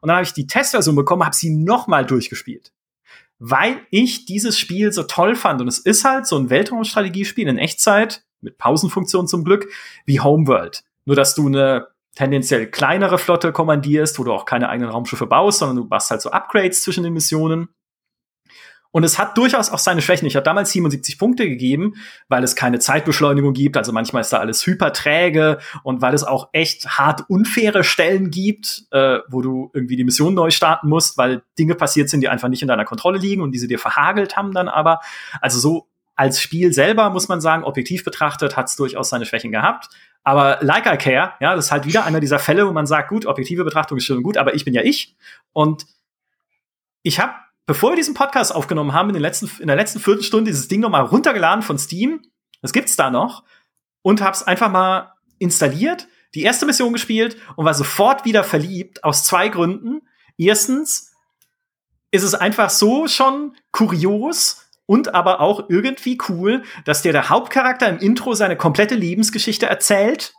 Und 0.00 0.08
dann 0.08 0.16
habe 0.16 0.24
ich 0.24 0.32
die 0.32 0.48
Testversion 0.48 0.96
bekommen, 0.96 1.24
habe 1.24 1.36
sie 1.36 1.50
noch 1.50 1.86
mal 1.86 2.04
durchgespielt. 2.04 2.72
Weil 3.38 3.86
ich 3.90 4.26
dieses 4.26 4.58
Spiel 4.58 4.92
so 4.92 5.04
toll 5.04 5.36
fand. 5.36 5.60
Und 5.60 5.68
es 5.68 5.78
ist 5.78 6.04
halt 6.04 6.26
so 6.26 6.36
ein 6.36 6.50
Weltraumstrategiespiel 6.50 7.46
in 7.46 7.58
Echtzeit, 7.58 8.24
mit 8.40 8.58
Pausenfunktion 8.58 9.28
zum 9.28 9.44
Glück, 9.44 9.68
wie 10.04 10.18
Homeworld. 10.18 10.82
Nur, 11.04 11.14
dass 11.14 11.36
du 11.36 11.46
eine 11.46 11.86
tendenziell 12.16 12.68
kleinere 12.68 13.18
Flotte 13.18 13.52
kommandierst, 13.52 14.18
wo 14.18 14.24
du 14.24 14.32
auch 14.32 14.46
keine 14.46 14.68
eigenen 14.68 14.90
Raumschiffe 14.90 15.26
baust, 15.26 15.60
sondern 15.60 15.76
du 15.76 15.84
machst 15.84 16.10
halt 16.10 16.22
so 16.22 16.32
Upgrades 16.32 16.82
zwischen 16.82 17.04
den 17.04 17.12
Missionen. 17.12 17.68
Und 18.92 19.04
es 19.04 19.18
hat 19.18 19.36
durchaus 19.36 19.70
auch 19.70 19.78
seine 19.78 20.02
Schwächen. 20.02 20.26
Ich 20.26 20.36
habe 20.36 20.44
damals 20.44 20.70
77 20.70 21.18
Punkte 21.18 21.48
gegeben, 21.48 21.94
weil 22.28 22.44
es 22.44 22.54
keine 22.54 22.78
Zeitbeschleunigung 22.78 23.54
gibt. 23.54 23.76
Also 23.76 23.90
manchmal 23.92 24.20
ist 24.20 24.32
da 24.32 24.38
alles 24.38 24.64
hyperträge 24.66 25.58
und 25.82 26.02
weil 26.02 26.14
es 26.14 26.22
auch 26.22 26.50
echt 26.52 26.98
hart 26.98 27.24
unfaire 27.28 27.84
Stellen 27.84 28.30
gibt, 28.30 28.84
äh, 28.90 29.18
wo 29.28 29.40
du 29.40 29.70
irgendwie 29.72 29.96
die 29.96 30.04
Mission 30.04 30.34
neu 30.34 30.50
starten 30.50 30.88
musst, 30.88 31.16
weil 31.18 31.42
Dinge 31.58 31.74
passiert 31.74 32.10
sind, 32.10 32.20
die 32.20 32.28
einfach 32.28 32.48
nicht 32.48 32.62
in 32.62 32.68
deiner 32.68 32.84
Kontrolle 32.84 33.18
liegen 33.18 33.42
und 33.42 33.52
diese 33.52 33.66
dir 33.66 33.78
verhagelt 33.78 34.36
haben 34.36 34.52
dann 34.52 34.68
aber. 34.68 35.00
Also 35.40 35.58
so 35.58 35.88
als 36.14 36.40
Spiel 36.40 36.72
selber 36.72 37.08
muss 37.10 37.28
man 37.28 37.40
sagen, 37.40 37.64
objektiv 37.64 38.04
betrachtet 38.04 38.56
hat 38.56 38.68
es 38.68 38.76
durchaus 38.76 39.08
seine 39.08 39.24
Schwächen 39.24 39.50
gehabt. 39.50 39.88
Aber 40.22 40.58
like 40.60 40.86
I 40.86 40.96
care, 40.96 41.32
ja, 41.40 41.56
das 41.56 41.66
ist 41.66 41.72
halt 41.72 41.86
wieder 41.86 42.04
einer 42.04 42.20
dieser 42.20 42.38
Fälle, 42.38 42.66
wo 42.68 42.72
man 42.72 42.86
sagt, 42.86 43.08
gut, 43.08 43.26
objektive 43.26 43.64
Betrachtung 43.64 43.98
ist 43.98 44.04
schön 44.04 44.22
gut, 44.22 44.36
aber 44.36 44.54
ich 44.54 44.64
bin 44.64 44.74
ja 44.74 44.82
ich. 44.82 45.16
Und 45.52 45.86
ich 47.02 47.18
habe 47.18 47.32
bevor 47.66 47.90
wir 47.90 47.96
diesen 47.96 48.14
Podcast 48.14 48.54
aufgenommen 48.54 48.92
haben, 48.92 49.08
in, 49.10 49.14
den 49.14 49.22
letzten, 49.22 49.50
in 49.60 49.66
der 49.66 49.76
letzten 49.76 50.00
Viertelstunde 50.00 50.50
dieses 50.50 50.68
Ding 50.68 50.80
nochmal 50.80 51.04
runtergeladen 51.04 51.62
von 51.62 51.78
Steam. 51.78 52.22
Das 52.60 52.72
gibt's 52.72 52.96
da 52.96 53.10
noch. 53.10 53.44
Und 54.02 54.20
hab's 54.20 54.42
einfach 54.42 54.70
mal 54.70 55.12
installiert, 55.38 56.08
die 56.34 56.42
erste 56.42 56.66
Mission 56.66 56.92
gespielt 56.92 57.36
und 57.56 57.64
war 57.64 57.74
sofort 57.74 58.24
wieder 58.24 58.42
verliebt 58.42 59.04
aus 59.04 59.24
zwei 59.24 59.48
Gründen. 59.48 60.02
Erstens 60.36 61.12
ist 62.10 62.22
es 62.22 62.34
einfach 62.34 62.70
so 62.70 63.06
schon 63.06 63.56
kurios 63.70 64.68
und 64.86 65.14
aber 65.14 65.40
auch 65.40 65.68
irgendwie 65.68 66.18
cool, 66.28 66.62
dass 66.84 67.02
dir 67.02 67.12
der 67.12 67.28
Hauptcharakter 67.28 67.88
im 67.88 67.98
Intro 67.98 68.34
seine 68.34 68.56
komplette 68.56 68.94
Lebensgeschichte 68.94 69.66
erzählt. 69.66 70.34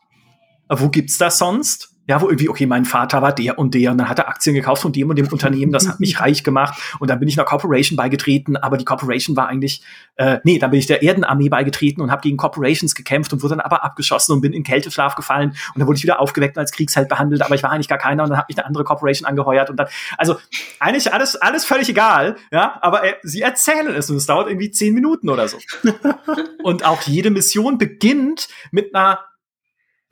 Wo 0.70 0.90
gibt's 0.90 1.18
das 1.18 1.38
sonst? 1.38 1.93
Ja, 2.06 2.20
wo 2.20 2.28
irgendwie, 2.28 2.50
okay, 2.50 2.66
mein 2.66 2.84
Vater 2.84 3.22
war 3.22 3.34
der 3.34 3.58
und 3.58 3.74
der 3.74 3.92
und 3.92 3.98
dann 3.98 4.10
hat 4.10 4.20
er 4.20 4.28
Aktien 4.28 4.54
gekauft 4.54 4.82
von 4.82 4.92
dem 4.92 5.10
und 5.10 5.16
dem 5.16 5.28
Unternehmen, 5.28 5.72
das 5.72 5.88
hat 5.88 6.02
mich 6.02 6.20
reich 6.20 6.44
gemacht 6.44 6.78
und 7.00 7.10
dann 7.10 7.20
bin 7.20 7.30
ich 7.30 7.40
einer 7.40 7.46
Corporation 7.46 7.96
beigetreten, 7.96 8.58
aber 8.58 8.78
die 8.78 8.84
Corporation 8.84 9.38
war 9.38 9.48
eigentlich, 9.48 9.82
äh, 10.18 10.40
nee, 10.44 10.60
dann 10.60 10.72
bin 10.72 10.80
ich 10.80 10.86
der 10.86 11.02
Erdenarmee 11.02 11.48
beigetreten 11.48 12.02
und 12.02 12.12
habe 12.12 12.22
gegen 12.22 12.36
Corporations 12.36 12.94
gekämpft 12.94 13.32
und 13.32 13.42
wurde 13.42 13.56
dann 13.56 13.62
aber 13.62 13.86
abgeschossen 13.86 14.34
und 14.34 14.42
bin 14.42 14.52
in 14.52 14.64
Kälteschlaf 14.64 15.16
gefallen 15.16 15.52
und 15.74 15.80
dann 15.80 15.88
wurde 15.88 15.98
ich 15.98 16.04
wieder 16.04 16.20
aufgeweckt 16.20 16.58
und 16.58 16.62
als 16.62 16.74
Kriegsheld 16.74 17.08
behandelt, 17.08 17.42
aber 17.42 17.56
ich 17.56 17.64
war 17.64 17.72
eigentlich 17.72 17.88
gar 17.88 18.00
keiner 18.00 18.24
und 18.24 18.30
dann 18.30 18.38
hat 18.38 18.50
mich 18.50 18.58
eine 18.58 18.66
andere 18.68 18.84
Corporation 18.84 19.26
angeheuert 19.26 19.70
und 19.70 19.78
dann, 19.78 19.88
also 20.18 20.36
eigentlich 20.80 21.14
alles, 21.14 21.38
alles 21.38 21.64
völlig 21.64 21.88
egal, 21.88 22.36
ja, 22.52 22.80
aber 22.82 23.06
äh, 23.06 23.14
sie 23.24 23.42
erzählen 23.42 23.96
es 23.96 24.10
und 24.10 24.18
es 24.18 24.26
dauert 24.26 24.50
irgendwie 24.50 24.72
zehn 24.72 24.94
Minuten 24.94 25.30
oder 25.30 25.48
so. 25.48 25.58
und 26.64 26.86
auch 26.86 27.02
jede 27.04 27.30
Mission 27.30 27.78
beginnt 27.78 28.50
mit 28.72 28.94
einer 28.94 29.20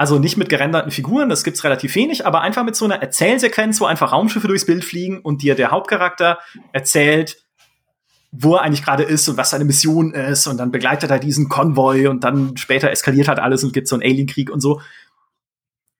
also 0.02 0.18
nicht 0.18 0.36
mit 0.36 0.50
gerenderten 0.50 0.90
Figuren, 0.90 1.30
das 1.30 1.44
gibt's 1.44 1.64
relativ 1.64 1.94
wenig, 1.94 2.26
aber 2.26 2.42
einfach 2.42 2.64
mit 2.64 2.76
so 2.76 2.86
einer 2.86 3.04
Erzählsequenz, 3.04 3.80
wo 3.80 3.86
einfach 3.86 4.12
Raumschiffe 4.12 4.48
durchs 4.48 4.66
Bild 4.66 4.84
fliegen 4.84 5.20
und 5.20 5.44
dir 5.44 5.54
der 5.54 5.70
Hauptcharakter 5.70 6.40
erzählt, 6.72 7.46
wo 8.32 8.56
er 8.56 8.64
eigentlich 8.64 8.82
gerade 8.84 9.04
ist 9.04 9.30
und 9.30 9.38
was 9.38 9.52
seine 9.52 9.64
Mission 9.64 10.12
ist 10.16 10.48
und 10.48 10.58
dann 10.58 10.72
begleitet 10.72 11.12
er 11.12 11.20
diesen 11.20 11.50
Konvoi 11.50 12.08
und 12.08 12.24
dann 12.24 12.58
später 12.58 12.90
eskaliert 12.90 13.28
halt 13.28 13.38
alles 13.38 13.64
und 13.64 13.74
gibt 13.74 13.88
so 13.88 13.96
einen 13.96 14.02
Alienkrieg 14.02 14.50
und 14.50 14.60
so. 14.60 14.82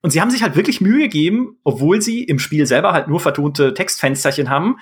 Und 0.00 0.10
sie 0.10 0.20
haben 0.20 0.32
sich 0.32 0.42
halt 0.42 0.56
wirklich 0.56 0.80
Mühe 0.80 1.02
gegeben, 1.02 1.58
obwohl 1.62 2.02
sie 2.02 2.24
im 2.24 2.40
Spiel 2.40 2.66
selber 2.66 2.92
halt 2.92 3.06
nur 3.06 3.20
vertonte 3.20 3.72
Textfensterchen 3.72 4.50
haben, 4.50 4.78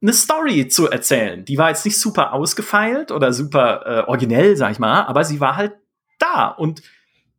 eine 0.00 0.12
Story 0.12 0.68
zu 0.68 0.88
erzählen. 0.88 1.44
Die 1.44 1.58
war 1.58 1.70
jetzt 1.70 1.84
nicht 1.84 1.98
super 1.98 2.32
ausgefeilt 2.32 3.10
oder 3.10 3.32
super 3.32 3.82
äh, 3.84 4.08
originell, 4.08 4.56
sag 4.56 4.70
ich 4.70 4.78
mal, 4.78 5.02
aber 5.06 5.24
sie 5.24 5.40
war 5.40 5.56
halt 5.56 5.72
da 6.20 6.46
und 6.46 6.82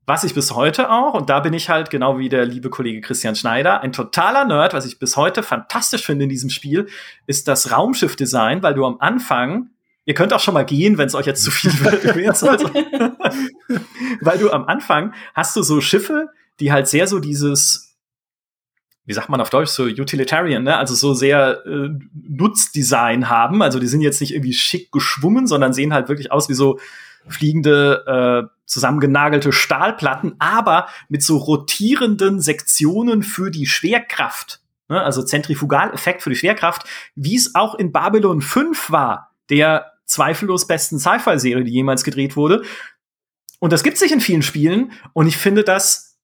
was 0.05 0.23
ich 0.23 0.35
bis 0.35 0.51
heute 0.51 0.91
auch, 0.91 1.15
und 1.15 1.29
da 1.29 1.39
bin 1.39 1.53
ich 1.53 1.69
halt 1.69 1.89
genau 1.89 2.19
wie 2.19 2.29
der 2.29 2.45
liebe 2.45 2.69
Kollege 2.69 3.01
Christian 3.01 3.35
Schneider, 3.35 3.81
ein 3.81 3.91
totaler 3.91 4.45
Nerd, 4.45 4.73
was 4.73 4.85
ich 4.85 4.99
bis 4.99 5.17
heute 5.17 5.41
fantastisch 5.41 6.05
finde 6.05 6.25
in 6.25 6.29
diesem 6.29 6.49
Spiel, 6.49 6.87
ist 7.25 7.47
das 7.47 7.71
Raumschiffdesign, 7.71 8.61
weil 8.61 8.75
du 8.75 8.85
am 8.85 8.97
Anfang, 8.99 9.71
ihr 10.05 10.13
könnt 10.13 10.31
auch 10.31 10.39
schon 10.39 10.53
mal 10.53 10.65
gehen, 10.65 10.97
wenn 10.99 11.07
es 11.07 11.15
euch 11.15 11.25
jetzt 11.25 11.43
zu 11.43 11.49
viel 11.49 11.71
wird, 11.79 12.05
also, 12.43 12.69
weil 14.21 14.37
du 14.37 14.51
am 14.51 14.65
Anfang 14.65 15.13
hast 15.33 15.55
du 15.55 15.63
so 15.63 15.81
Schiffe, 15.81 16.29
die 16.59 16.71
halt 16.71 16.87
sehr 16.87 17.07
so 17.07 17.19
dieses, 17.19 17.97
wie 19.05 19.13
sagt 19.13 19.29
man 19.29 19.41
auf 19.41 19.49
Deutsch, 19.49 19.71
so 19.71 19.85
utilitarian, 19.85 20.63
ne? 20.63 20.77
also 20.77 20.93
so 20.93 21.15
sehr 21.15 21.65
äh, 21.65 21.89
Nutzdesign 22.13 23.29
haben. 23.29 23.63
Also 23.63 23.79
die 23.79 23.87
sind 23.87 24.01
jetzt 24.01 24.21
nicht 24.21 24.33
irgendwie 24.33 24.53
schick 24.53 24.91
geschwungen, 24.91 25.47
sondern 25.47 25.73
sehen 25.73 25.93
halt 25.93 26.09
wirklich 26.09 26.31
aus 26.31 26.47
wie 26.47 26.53
so 26.53 26.79
fliegende, 27.27 28.49
äh, 28.49 28.55
zusammengenagelte 28.65 29.51
Stahlplatten, 29.51 30.35
aber 30.39 30.87
mit 31.07 31.23
so 31.23 31.37
rotierenden 31.37 32.41
Sektionen 32.41 33.23
für 33.23 33.51
die 33.51 33.67
Schwerkraft. 33.67 34.61
Ne? 34.89 35.01
Also 35.01 35.23
Zentrifugaleffekt 35.23 36.21
für 36.21 36.29
die 36.29 36.35
Schwerkraft, 36.35 36.87
wie 37.15 37.35
es 37.35 37.55
auch 37.55 37.75
in 37.75 37.91
Babylon 37.91 38.41
5 38.41 38.91
war, 38.91 39.31
der 39.49 39.91
zweifellos 40.05 40.67
besten 40.67 40.99
Sci-Fi-Serie, 40.99 41.63
die 41.63 41.71
jemals 41.71 42.03
gedreht 42.03 42.35
wurde. 42.35 42.63
Und 43.59 43.73
das 43.73 43.83
gibt 43.83 43.97
sich 43.97 44.11
in 44.11 44.21
vielen 44.21 44.43
Spielen. 44.43 44.91
Und 45.13 45.27
ich 45.27 45.37
finde 45.37 45.63
das, 45.63 46.19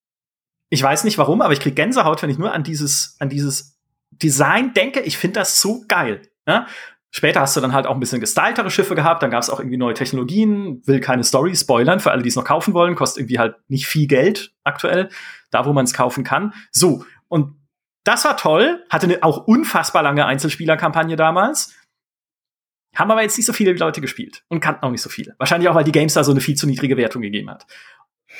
ich 0.69 0.81
weiß 0.81 1.03
nicht 1.03 1.17
warum, 1.17 1.41
aber 1.41 1.53
ich 1.53 1.59
krieg 1.59 1.75
Gänsehaut, 1.75 2.21
wenn 2.21 2.29
ich 2.29 2.37
nur 2.37 2.53
an 2.53 2.63
dieses, 2.63 3.15
an 3.19 3.29
dieses 3.29 3.79
Design 4.11 4.73
denke. 4.73 5.01
Ich 5.01 5.17
finde 5.17 5.39
das 5.39 5.61
so 5.61 5.83
geil. 5.87 6.21
Ja? 6.47 6.67
Später 7.13 7.41
hast 7.41 7.57
du 7.57 7.61
dann 7.61 7.73
halt 7.73 7.87
auch 7.87 7.93
ein 7.93 7.99
bisschen 7.99 8.21
gestyltere 8.21 8.71
Schiffe 8.71 8.95
gehabt, 8.95 9.21
dann 9.21 9.31
gab 9.31 9.43
es 9.43 9.49
auch 9.49 9.59
irgendwie 9.59 9.77
neue 9.77 9.93
Technologien, 9.93 10.81
will 10.85 11.01
keine 11.01 11.25
Story 11.25 11.53
spoilern 11.55 11.99
für 11.99 12.11
alle, 12.11 12.23
die 12.23 12.29
es 12.29 12.37
noch 12.37 12.45
kaufen 12.45 12.73
wollen, 12.73 12.95
kostet 12.95 13.21
irgendwie 13.21 13.39
halt 13.39 13.55
nicht 13.67 13.85
viel 13.85 14.07
Geld 14.07 14.53
aktuell, 14.63 15.09
da 15.49 15.65
wo 15.65 15.73
man 15.73 15.83
es 15.83 15.93
kaufen 15.93 16.23
kann. 16.23 16.53
So, 16.71 17.05
und 17.27 17.55
das 18.05 18.23
war 18.23 18.37
toll, 18.37 18.83
hatte 18.89 19.07
eine 19.07 19.23
auch 19.23 19.45
unfassbar 19.45 20.03
lange 20.03 20.25
Einzelspielerkampagne 20.25 21.17
damals. 21.17 21.75
Haben 22.95 23.11
aber 23.11 23.21
jetzt 23.21 23.37
nicht 23.37 23.45
so 23.45 23.53
viele 23.53 23.73
Leute 23.73 24.01
gespielt 24.01 24.43
und 24.49 24.59
kannten 24.59 24.83
auch 24.83 24.91
nicht 24.91 25.01
so 25.01 25.09
viele. 25.09 25.35
Wahrscheinlich 25.37 25.69
auch, 25.69 25.75
weil 25.75 25.83
die 25.83 25.91
Games 25.91 26.13
da 26.13 26.23
so 26.23 26.31
eine 26.31 26.41
viel 26.41 26.55
zu 26.55 26.65
niedrige 26.65 26.97
Wertung 26.97 27.21
gegeben 27.21 27.49
hat. 27.49 27.65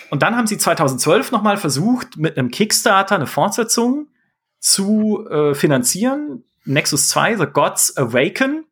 Und 0.10 0.24
dann 0.24 0.36
haben 0.36 0.48
sie 0.48 0.58
2012 0.58 1.32
noch 1.32 1.42
mal 1.42 1.58
versucht, 1.58 2.18
mit 2.18 2.38
einem 2.38 2.52
Kickstarter 2.52 3.16
eine 3.16 3.28
Fortsetzung 3.28 4.08
zu 4.60 5.28
äh, 5.30 5.54
finanzieren. 5.54 6.44
Nexus 6.66 7.10
2, 7.10 7.38
The 7.38 7.46
Gods 7.48 7.98
Awaken, 7.98 8.66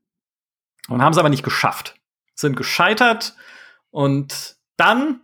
und 0.87 1.01
haben 1.01 1.11
es 1.11 1.17
aber 1.17 1.29
nicht 1.29 1.43
geschafft. 1.43 1.95
Sind 2.35 2.55
gescheitert 2.55 3.35
und 3.91 4.57
dann 4.77 5.21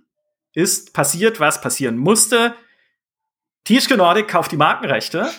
ist 0.54 0.94
passiert, 0.94 1.40
was 1.40 1.62
passieren 1.62 1.98
musste. 1.98 2.56
THQ 3.66 3.98
Nordic 3.98 4.28
kauft 4.28 4.52
die 4.52 4.58
Markenrechte 4.58 5.30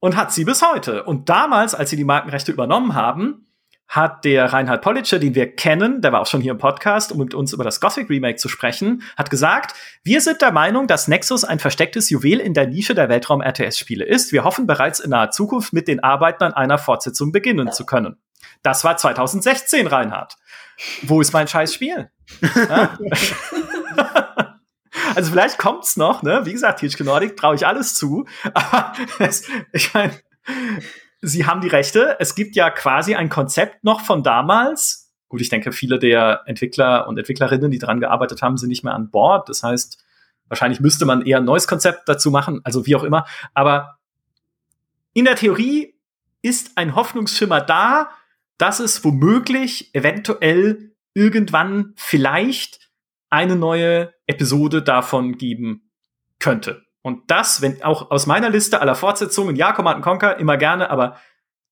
und 0.00 0.16
hat 0.16 0.32
sie 0.32 0.44
bis 0.44 0.62
heute. 0.62 1.04
Und 1.04 1.28
damals, 1.28 1.74
als 1.74 1.90
sie 1.90 1.96
die 1.96 2.04
Markenrechte 2.04 2.52
übernommen 2.52 2.94
haben, 2.94 3.49
hat 3.90 4.24
der 4.24 4.52
Reinhard 4.52 4.82
Politscher, 4.82 5.18
den 5.18 5.34
wir 5.34 5.54
kennen, 5.54 6.00
der 6.00 6.12
war 6.12 6.20
auch 6.20 6.28
schon 6.28 6.40
hier 6.40 6.52
im 6.52 6.58
Podcast, 6.58 7.10
um 7.10 7.18
mit 7.18 7.34
uns 7.34 7.52
über 7.52 7.64
das 7.64 7.80
Gothic 7.80 8.08
Remake 8.08 8.36
zu 8.36 8.48
sprechen, 8.48 9.02
hat 9.16 9.30
gesagt, 9.30 9.74
wir 10.04 10.20
sind 10.20 10.40
der 10.40 10.52
Meinung, 10.52 10.86
dass 10.86 11.08
Nexus 11.08 11.42
ein 11.42 11.58
verstecktes 11.58 12.08
Juwel 12.08 12.38
in 12.38 12.54
der 12.54 12.68
Nische 12.68 12.94
der 12.94 13.08
Weltraum-RTS-Spiele 13.08 14.04
ist. 14.04 14.30
Wir 14.32 14.44
hoffen 14.44 14.68
bereits 14.68 15.00
in 15.00 15.10
naher 15.10 15.32
Zukunft 15.32 15.72
mit 15.72 15.88
den 15.88 16.04
Arbeiten 16.04 16.44
an 16.44 16.52
einer 16.52 16.78
Fortsetzung 16.78 17.32
beginnen 17.32 17.72
zu 17.72 17.84
können. 17.84 18.16
Das 18.62 18.84
war 18.84 18.96
2016, 18.96 19.88
Reinhard. 19.88 20.36
Wo 21.02 21.20
ist 21.20 21.32
mein 21.32 21.48
scheiß 21.48 21.74
Spiel? 21.74 22.12
also 25.16 25.32
vielleicht 25.32 25.58
kommt's 25.58 25.96
noch, 25.96 26.22
ne? 26.22 26.42
Wie 26.44 26.52
gesagt, 26.52 26.78
THQ 26.78 27.00
Nordic 27.00 27.36
traue 27.36 27.56
ich 27.56 27.66
alles 27.66 27.94
zu. 27.94 28.24
Aber 28.54 28.92
es, 29.18 29.48
ich 29.72 29.92
meine, 29.92 30.12
sie 31.22 31.46
haben 31.46 31.60
die 31.60 31.68
Rechte. 31.68 32.16
Es 32.18 32.34
gibt 32.34 32.56
ja 32.56 32.70
quasi 32.70 33.14
ein 33.14 33.28
Konzept 33.28 33.84
noch 33.84 34.00
von 34.00 34.22
damals. 34.22 35.12
Gut, 35.28 35.40
ich 35.40 35.48
denke, 35.48 35.72
viele 35.72 35.98
der 35.98 36.42
Entwickler 36.46 37.06
und 37.06 37.18
Entwicklerinnen, 37.18 37.70
die 37.70 37.78
daran 37.78 38.00
gearbeitet 38.00 38.42
haben, 38.42 38.56
sind 38.56 38.68
nicht 38.68 38.84
mehr 38.84 38.94
an 38.94 39.10
Bord. 39.10 39.48
Das 39.48 39.62
heißt, 39.62 40.04
wahrscheinlich 40.48 40.80
müsste 40.80 41.06
man 41.06 41.22
eher 41.24 41.38
ein 41.38 41.44
neues 41.44 41.68
Konzept 41.68 42.08
dazu 42.08 42.30
machen, 42.30 42.60
also 42.64 42.86
wie 42.86 42.96
auch 42.96 43.04
immer. 43.04 43.26
Aber 43.54 43.98
in 45.12 45.24
der 45.24 45.36
Theorie 45.36 45.94
ist 46.42 46.76
ein 46.76 46.94
Hoffnungsschimmer 46.94 47.60
da, 47.60 48.10
dass 48.58 48.80
es 48.80 49.04
womöglich 49.04 49.94
eventuell 49.94 50.92
irgendwann 51.14 51.92
vielleicht 51.96 52.90
eine 53.30 53.56
neue 53.56 54.12
Episode 54.26 54.82
davon 54.82 55.38
geben 55.38 55.90
könnte. 56.38 56.84
Und 57.02 57.30
das, 57.30 57.62
wenn 57.62 57.82
auch 57.82 58.10
aus 58.10 58.26
meiner 58.26 58.50
Liste 58.50 58.80
aller 58.80 58.94
Fortsetzungen, 58.94 59.56
ja, 59.56 59.72
Command 59.72 60.02
Conquer, 60.02 60.38
immer 60.38 60.56
gerne, 60.56 60.90
aber 60.90 61.16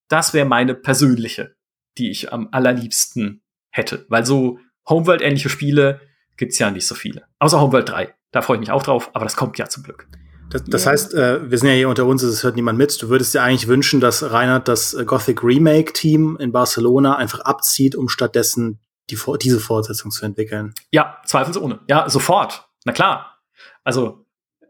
das 0.09 0.33
wäre 0.33 0.47
meine 0.47 0.75
persönliche 0.75 1.59
die 1.99 2.11
ich 2.11 2.33
am 2.33 2.49
allerliebsten 2.53 3.43
hätte. 3.71 4.07
Weil 4.09 4.25
so 4.25 4.59
Homeworld-ähnliche 4.89 5.49
Spiele 5.49 6.01
gibt's 6.37 6.59
ja 6.59 6.71
nicht 6.71 6.87
so 6.87 6.95
viele. 6.95 7.25
Außer 7.39 7.61
Homeworld 7.61 7.89
3. 7.89 8.15
Da 8.31 8.43
freue 8.43 8.57
ich 8.57 8.61
mich 8.61 8.71
auch 8.71 8.83
drauf, 8.83 9.11
aber 9.15 9.25
das 9.25 9.37
kommt 9.37 9.59
ja 9.59 9.69
zum 9.69 9.83
Glück. 9.83 10.07
Das, 10.51 10.65
das 10.65 10.85
ja. 10.85 10.93
heißt, 10.93 11.15
äh, 11.15 11.51
wir 11.51 11.59
sind 11.59 11.69
ja 11.69 11.75
hier 11.75 11.89
unter 11.89 12.07
uns, 12.07 12.23
es 12.23 12.43
hört 12.43 12.57
niemand 12.57 12.79
mit. 12.79 13.03
Du 13.03 13.11
würdest 13.11 13.35
dir 13.35 13.43
eigentlich 13.43 13.69
wünschen, 13.69 14.01
dass 14.01 14.31
Reinhard 14.31 14.67
das 14.67 14.97
Gothic 15.05 15.43
Remake 15.43 15.93
Team 15.93 16.39
in 16.41 16.53
Barcelona 16.53 17.17
einfach 17.17 17.41
abzieht, 17.41 17.95
um 17.95 18.09
stattdessen 18.09 18.81
die, 19.11 19.19
diese 19.43 19.61
Fortsetzung 19.61 20.11
zu 20.11 20.25
entwickeln. 20.25 20.75
Ja, 20.91 21.19
zweifelsohne. 21.27 21.81
Ja, 21.89 22.09
sofort. 22.09 22.69
Na 22.85 22.93
klar. 22.93 23.39
Also, 23.85 24.27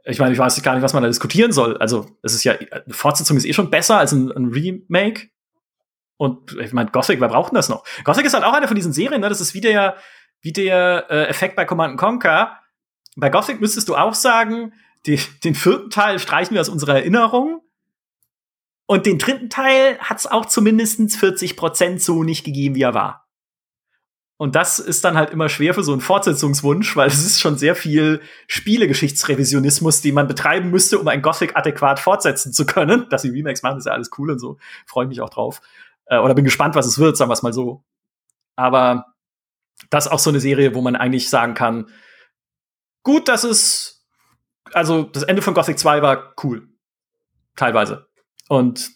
ich 0.08 0.18
meine, 0.18 0.32
ich 0.32 0.38
weiß 0.38 0.62
gar 0.62 0.74
nicht, 0.74 0.82
was 0.82 0.94
man 0.94 1.02
da 1.02 1.08
diskutieren 1.08 1.52
soll. 1.52 1.76
Also, 1.76 2.06
es 2.22 2.34
ist 2.34 2.44
ja, 2.44 2.54
eine 2.54 2.94
Fortsetzung 2.94 3.36
ist 3.36 3.44
eh 3.44 3.52
schon 3.52 3.70
besser 3.70 3.98
als 3.98 4.12
ein, 4.12 4.32
ein 4.32 4.46
Remake. 4.46 5.28
Und 6.16 6.56
ich 6.58 6.72
meine, 6.72 6.90
Gothic, 6.90 7.20
wer 7.20 7.28
braucht 7.28 7.52
denn 7.52 7.56
das 7.56 7.68
noch? 7.68 7.84
Gothic 8.04 8.24
ist 8.24 8.34
halt 8.34 8.44
auch 8.44 8.54
eine 8.54 8.66
von 8.66 8.74
diesen 8.74 8.92
Serien, 8.92 9.20
ne? 9.20 9.28
Das 9.28 9.40
ist 9.40 9.54
wie 9.54 9.60
der, 9.60 9.96
wie 10.40 10.52
der 10.52 11.06
äh, 11.10 11.24
Effekt 11.26 11.56
bei 11.56 11.64
Command 11.64 11.98
Conquer. 11.98 12.58
Bei 13.16 13.28
Gothic 13.28 13.60
müsstest 13.60 13.88
du 13.88 13.96
auch 13.96 14.14
sagen, 14.14 14.72
die, 15.06 15.20
den 15.44 15.54
vierten 15.54 15.90
Teil 15.90 16.18
streichen 16.18 16.54
wir 16.54 16.60
aus 16.62 16.68
unserer 16.68 16.96
Erinnerung. 16.96 17.60
Und 18.86 19.04
den 19.04 19.18
dritten 19.18 19.50
Teil 19.50 19.98
hat 19.98 20.18
es 20.18 20.26
auch 20.26 20.46
zumindest 20.46 21.16
40 21.16 21.56
Prozent 21.56 22.02
so 22.02 22.24
nicht 22.24 22.44
gegeben, 22.44 22.74
wie 22.74 22.82
er 22.82 22.94
war. 22.94 23.27
Und 24.38 24.54
das 24.54 24.78
ist 24.78 25.04
dann 25.04 25.16
halt 25.16 25.30
immer 25.30 25.48
schwer 25.48 25.74
für 25.74 25.82
so 25.82 25.90
einen 25.90 26.00
Fortsetzungswunsch, 26.00 26.94
weil 26.94 27.08
es 27.08 27.26
ist 27.26 27.40
schon 27.40 27.58
sehr 27.58 27.74
viel 27.74 28.22
Spielegeschichtsrevisionismus, 28.46 30.00
den 30.00 30.14
man 30.14 30.28
betreiben 30.28 30.70
müsste, 30.70 31.00
um 31.00 31.08
ein 31.08 31.22
Gothic 31.22 31.56
adäquat 31.56 31.98
fortsetzen 31.98 32.52
zu 32.52 32.64
können. 32.64 33.08
Dass 33.10 33.22
sie 33.22 33.30
Remakes 33.30 33.64
machen, 33.64 33.78
ist 33.78 33.86
ja 33.86 33.92
alles 33.92 34.10
cool 34.16 34.30
und 34.30 34.38
so. 34.38 34.56
Freue 34.86 35.06
mich 35.06 35.20
auch 35.20 35.30
drauf. 35.30 35.60
Äh, 36.06 36.18
oder 36.18 36.34
bin 36.34 36.44
gespannt, 36.44 36.76
was 36.76 36.86
es 36.86 37.00
wird, 37.00 37.16
sagen 37.16 37.28
wir 37.28 37.34
es 37.34 37.42
mal 37.42 37.52
so. 37.52 37.84
Aber 38.54 39.06
das 39.90 40.06
ist 40.06 40.12
auch 40.12 40.20
so 40.20 40.30
eine 40.30 40.40
Serie, 40.40 40.72
wo 40.72 40.82
man 40.82 40.94
eigentlich 40.94 41.28
sagen 41.28 41.54
kann, 41.54 41.88
gut, 43.02 43.26
dass 43.26 43.42
es, 43.42 44.06
also 44.72 45.02
das 45.02 45.24
Ende 45.24 45.42
von 45.42 45.54
Gothic 45.54 45.80
2 45.80 46.00
war 46.00 46.34
cool. 46.44 46.68
Teilweise. 47.56 48.06
Und 48.48 48.90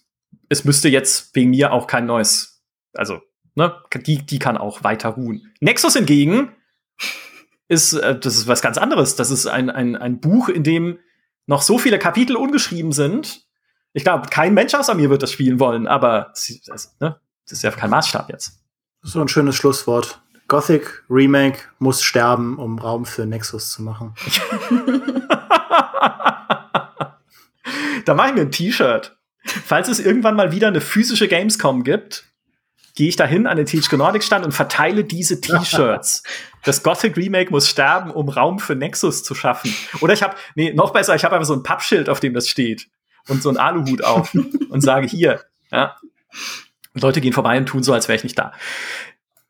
es 0.49 0.65
müsste 0.65 0.89
jetzt 0.89 1.35
wegen 1.35 1.51
mir 1.51 1.73
auch 1.73 1.89
kein 1.89 2.07
neues, 2.07 2.63
also 2.95 3.21
Ne? 3.55 3.75
Die, 4.07 4.25
die 4.25 4.39
kann 4.39 4.57
auch 4.57 4.83
weiter 4.85 5.11
ruhen. 5.11 5.53
Nexus 5.61 5.95
hingegen 5.95 6.53
ist, 7.69 7.93
äh, 7.95 8.19
das 8.19 8.37
ist 8.37 8.47
was 8.47 8.63
ganz 8.63 8.79
anderes. 8.79 9.17
Das 9.17 9.31
ist 9.31 9.47
ein, 9.47 9.71
ein, 9.71 9.97
ein 9.97 10.21
Buch, 10.21 10.49
in 10.49 10.63
dem 10.63 10.99
noch 11.47 11.63
so 11.63 11.79
viele 11.79 11.99
Kapitel 11.99 12.37
ungeschrieben 12.37 12.93
sind. 12.93 13.47
Ich 13.93 14.05
glaube, 14.05 14.29
kein 14.31 14.55
Mensch 14.55 14.75
außer 14.75 14.95
mir 14.95 15.11
wird 15.11 15.23
das 15.23 15.33
spielen 15.33 15.61
wollen, 15.61 15.87
aber 15.87 16.33
das, 16.67 16.97
ne? 17.01 17.21
das 17.45 17.53
ist 17.53 17.63
ja 17.63 17.71
kein 17.71 17.91
Maßstab 17.91 18.31
jetzt. 18.31 18.63
So 19.03 19.21
ein 19.21 19.29
schönes 19.29 19.57
Schlusswort. 19.57 20.23
Gothic 20.49 21.05
Remake 21.09 21.59
muss 21.79 22.03
sterben, 22.03 22.59
um 22.59 22.79
Raum 22.79 23.05
für 23.05 23.27
Nexus 23.27 23.71
zu 23.73 23.83
machen. 23.83 24.15
da 28.05 28.15
mache 28.15 28.29
ich 28.29 28.35
mir 28.35 28.43
ein 28.43 28.51
T-Shirt. 28.51 29.17
Falls 29.45 29.89
es 29.89 29.99
irgendwann 29.99 30.37
mal 30.37 30.53
wieder 30.53 30.69
eine 30.69 30.81
physische 30.81 31.27
Gamescom 31.27 31.85
gibt, 31.85 32.32
gehe 32.95 33.09
ich 33.09 33.17
dahin 33.17 33.47
an 33.47 33.57
den 33.57 33.67
THQ 33.67 33.95
Nordic 33.95 34.23
Stand 34.23 34.45
und 34.45 34.53
verteile 34.53 35.05
diese 35.05 35.41
T-Shirts. 35.41 36.23
das 36.65 36.83
Gothic 36.83 37.17
Remake 37.17 37.51
muss 37.51 37.69
sterben, 37.69 38.11
um 38.11 38.29
Raum 38.29 38.59
für 38.59 38.75
Nexus 38.75 39.25
zu 39.25 39.35
schaffen. 39.35 39.75
Oder 40.01 40.15
ich 40.15 40.23
habe, 40.23 40.37
nee, 40.55 40.73
noch 40.73 40.93
besser, 40.93 41.15
ich 41.15 41.25
habe 41.25 41.35
einfach 41.35 41.47
so 41.47 41.55
ein 41.55 41.63
Pappschild, 41.63 42.09
auf 42.09 42.21
dem 42.21 42.35
das 42.35 42.49
steht 42.49 42.89
und 43.29 43.43
so 43.43 43.49
ein 43.49 43.57
Aluhut 43.57 44.05
auf 44.05 44.35
und 44.71 44.81
sage 44.81 45.07
hier, 45.07 45.41
ja. 45.71 45.97
Und 46.95 47.03
Leute 47.03 47.21
gehen 47.21 47.33
vorbei 47.33 47.57
und 47.57 47.67
tun 47.67 47.83
so, 47.83 47.93
als 47.93 48.09
wäre 48.09 48.17
ich 48.17 48.25
nicht 48.25 48.39
da. 48.39 48.53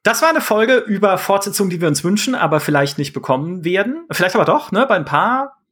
Das 0.04 0.22
war 0.22 0.28
eine 0.28 0.40
Folge 0.40 0.76
über 0.76 1.16
Fortsetzungen, 1.16 1.70
die 1.70 1.80
wir 1.80 1.88
uns 1.88 2.02
wünschen, 2.02 2.34
aber 2.34 2.60
vielleicht 2.60 2.98
nicht 2.98 3.12
bekommen 3.12 3.64
werden. 3.64 4.04
Vielleicht 4.10 4.34
aber 4.34 4.44
doch, 4.44 4.72
ne? 4.72 4.84
Bei 4.86 4.96
ein 4.96 5.04
paar 5.04 5.62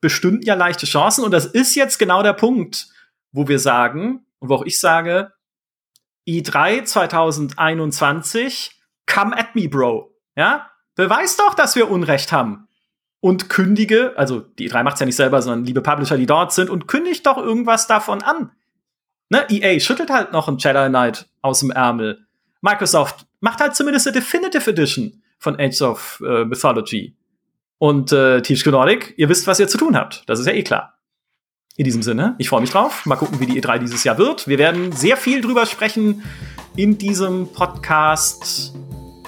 bestünden 0.00 0.42
ja 0.42 0.54
leichte 0.54 0.86
Chancen. 0.86 1.24
Und 1.24 1.30
das 1.30 1.46
ist 1.46 1.74
jetzt 1.76 1.98
genau 1.98 2.22
der 2.22 2.32
Punkt, 2.32 2.88
wo 3.30 3.46
wir 3.48 3.58
sagen, 3.58 4.26
und 4.40 4.48
wo 4.48 4.56
auch 4.56 4.64
ich 4.64 4.80
sage, 4.80 5.32
E3 6.26 6.84
2021, 6.84 8.70
come 9.06 9.36
at 9.36 9.54
me, 9.54 9.68
Bro. 9.68 10.10
Ja? 10.36 10.70
Beweis 10.94 11.36
doch, 11.36 11.54
dass 11.54 11.76
wir 11.76 11.90
Unrecht 11.90 12.32
haben. 12.32 12.68
Und 13.20 13.48
kündige, 13.48 14.14
also 14.16 14.40
die 14.40 14.70
E3 14.70 14.82
macht's 14.82 15.00
ja 15.00 15.06
nicht 15.06 15.16
selber, 15.16 15.40
sondern 15.42 15.64
liebe 15.64 15.80
Publisher, 15.80 16.16
die 16.16 16.26
dort 16.26 16.52
sind, 16.52 16.70
und 16.70 16.88
kündigt 16.88 17.26
doch 17.26 17.38
irgendwas 17.38 17.86
davon 17.86 18.22
an. 18.22 18.50
Ne? 19.28 19.46
EA 19.48 19.78
schüttelt 19.80 20.10
halt 20.10 20.32
noch 20.32 20.48
ein 20.48 20.58
Jedi 20.58 20.88
Knight 20.88 21.28
aus 21.40 21.60
dem 21.60 21.70
Ärmel. 21.70 22.26
Microsoft 22.60 23.26
macht 23.40 23.60
halt 23.60 23.74
zumindest 23.74 24.06
eine 24.06 24.14
Definitive 24.14 24.70
Edition 24.70 25.22
von 25.38 25.58
Age 25.58 25.82
of 25.82 26.22
äh, 26.26 26.44
Mythology. 26.44 27.16
Und 27.78 28.12
äh, 28.12 28.42
THQ 28.42 28.66
Nordic, 28.66 29.14
ihr 29.16 29.28
wisst, 29.28 29.46
was 29.46 29.58
ihr 29.58 29.68
zu 29.68 29.78
tun 29.78 29.96
habt. 29.96 30.22
Das 30.28 30.38
ist 30.38 30.46
ja 30.46 30.52
eh 30.52 30.62
klar. 30.62 30.98
In 31.76 31.84
diesem 31.84 32.02
Sinne, 32.02 32.34
ich 32.38 32.50
freue 32.50 32.60
mich 32.60 32.70
drauf. 32.70 33.06
Mal 33.06 33.16
gucken, 33.16 33.40
wie 33.40 33.46
die 33.46 33.60
E3 33.62 33.78
dieses 33.78 34.04
Jahr 34.04 34.18
wird. 34.18 34.46
Wir 34.46 34.58
werden 34.58 34.92
sehr 34.92 35.16
viel 35.16 35.40
drüber 35.40 35.64
sprechen 35.64 36.22
in 36.76 36.98
diesem 36.98 37.50
Podcast 37.52 38.74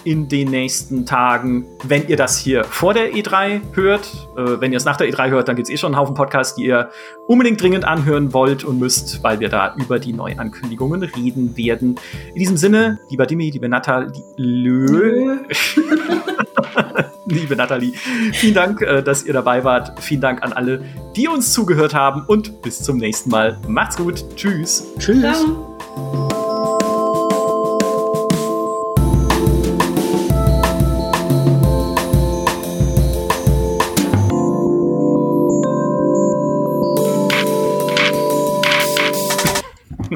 in 0.05 0.29
den 0.29 0.51
nächsten 0.51 1.07
Tagen, 1.07 1.67
wenn 1.85 2.07
ihr 2.09 2.17
das 2.17 2.39
hier 2.39 2.65
vor 2.65 2.95
der 2.95 3.13
E3 3.13 3.61
hört. 3.73 4.29
Äh, 4.37 4.61
wenn 4.61 4.73
ihr 4.73 4.77
es 4.77 4.85
nach 4.85 4.97
der 4.97 5.09
E3 5.09 5.31
hört, 5.31 5.49
dann 5.49 5.57
gibt 5.57 5.69
es 5.69 5.75
eh 5.75 5.77
schon 5.77 5.95
einen 5.95 6.01
Haufen 6.01 6.15
Podcasts, 6.15 6.55
die 6.55 6.67
ihr 6.67 6.91
unbedingt 7.27 7.61
dringend 7.61 7.85
anhören 7.85 8.33
wollt 8.33 8.65
und 8.65 8.79
müsst, 8.79 9.23
weil 9.23 9.41
wir 9.41 9.49
da 9.49 9.75
über 9.77 9.99
die 9.99 10.13
Neuankündigungen 10.13 11.03
reden 11.03 11.57
werden. 11.57 11.97
In 12.35 12.39
diesem 12.39 12.57
Sinne, 12.57 12.99
lieber 13.09 13.27
Dimi, 13.27 13.51
liebe 13.51 13.69
Nathalie, 13.69 14.13
Lö. 14.37 15.39
liebe 17.27 17.57
Nathalie. 17.57 17.93
Vielen 18.33 18.55
Dank, 18.55 18.83
äh, 18.83 19.03
dass 19.03 19.25
ihr 19.25 19.33
dabei 19.33 19.65
wart. 19.65 20.01
Vielen 20.01 20.21
Dank 20.21 20.43
an 20.43 20.53
alle, 20.53 20.85
die 21.17 21.29
uns 21.29 21.53
zugehört 21.53 21.95
haben 21.95 22.25
und 22.27 22.63
bis 22.63 22.83
zum 22.83 22.99
nächsten 22.99 23.31
Mal. 23.31 23.59
Macht's 23.67 23.97
gut. 23.97 24.25
Tschüss. 24.37 24.87
Tschüss. 24.99 25.21
Ciao. 25.21 26.44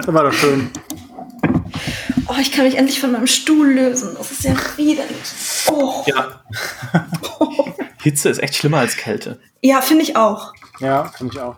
Das 0.08 0.14
war 0.14 0.24
doch 0.24 0.32
schön. 0.32 0.70
Oh, 2.28 2.36
ich 2.40 2.50
kann 2.50 2.64
mich 2.64 2.78
endlich 2.78 2.98
von 2.98 3.12
meinem 3.12 3.26
Stuhl 3.26 3.74
lösen. 3.74 4.14
Das 4.16 4.30
ist 4.30 4.42
ja 4.42 4.54
widerlich. 4.76 5.18
Oh. 5.70 6.02
Ja. 6.06 6.40
Hitze 8.02 8.30
ist 8.30 8.42
echt 8.42 8.54
schlimmer 8.54 8.78
als 8.78 8.96
Kälte. 8.96 9.38
Ja, 9.60 9.82
finde 9.82 10.04
ich 10.04 10.16
auch. 10.16 10.54
Ja, 10.80 11.04
finde 11.08 11.34
ich 11.34 11.40
auch. 11.42 11.56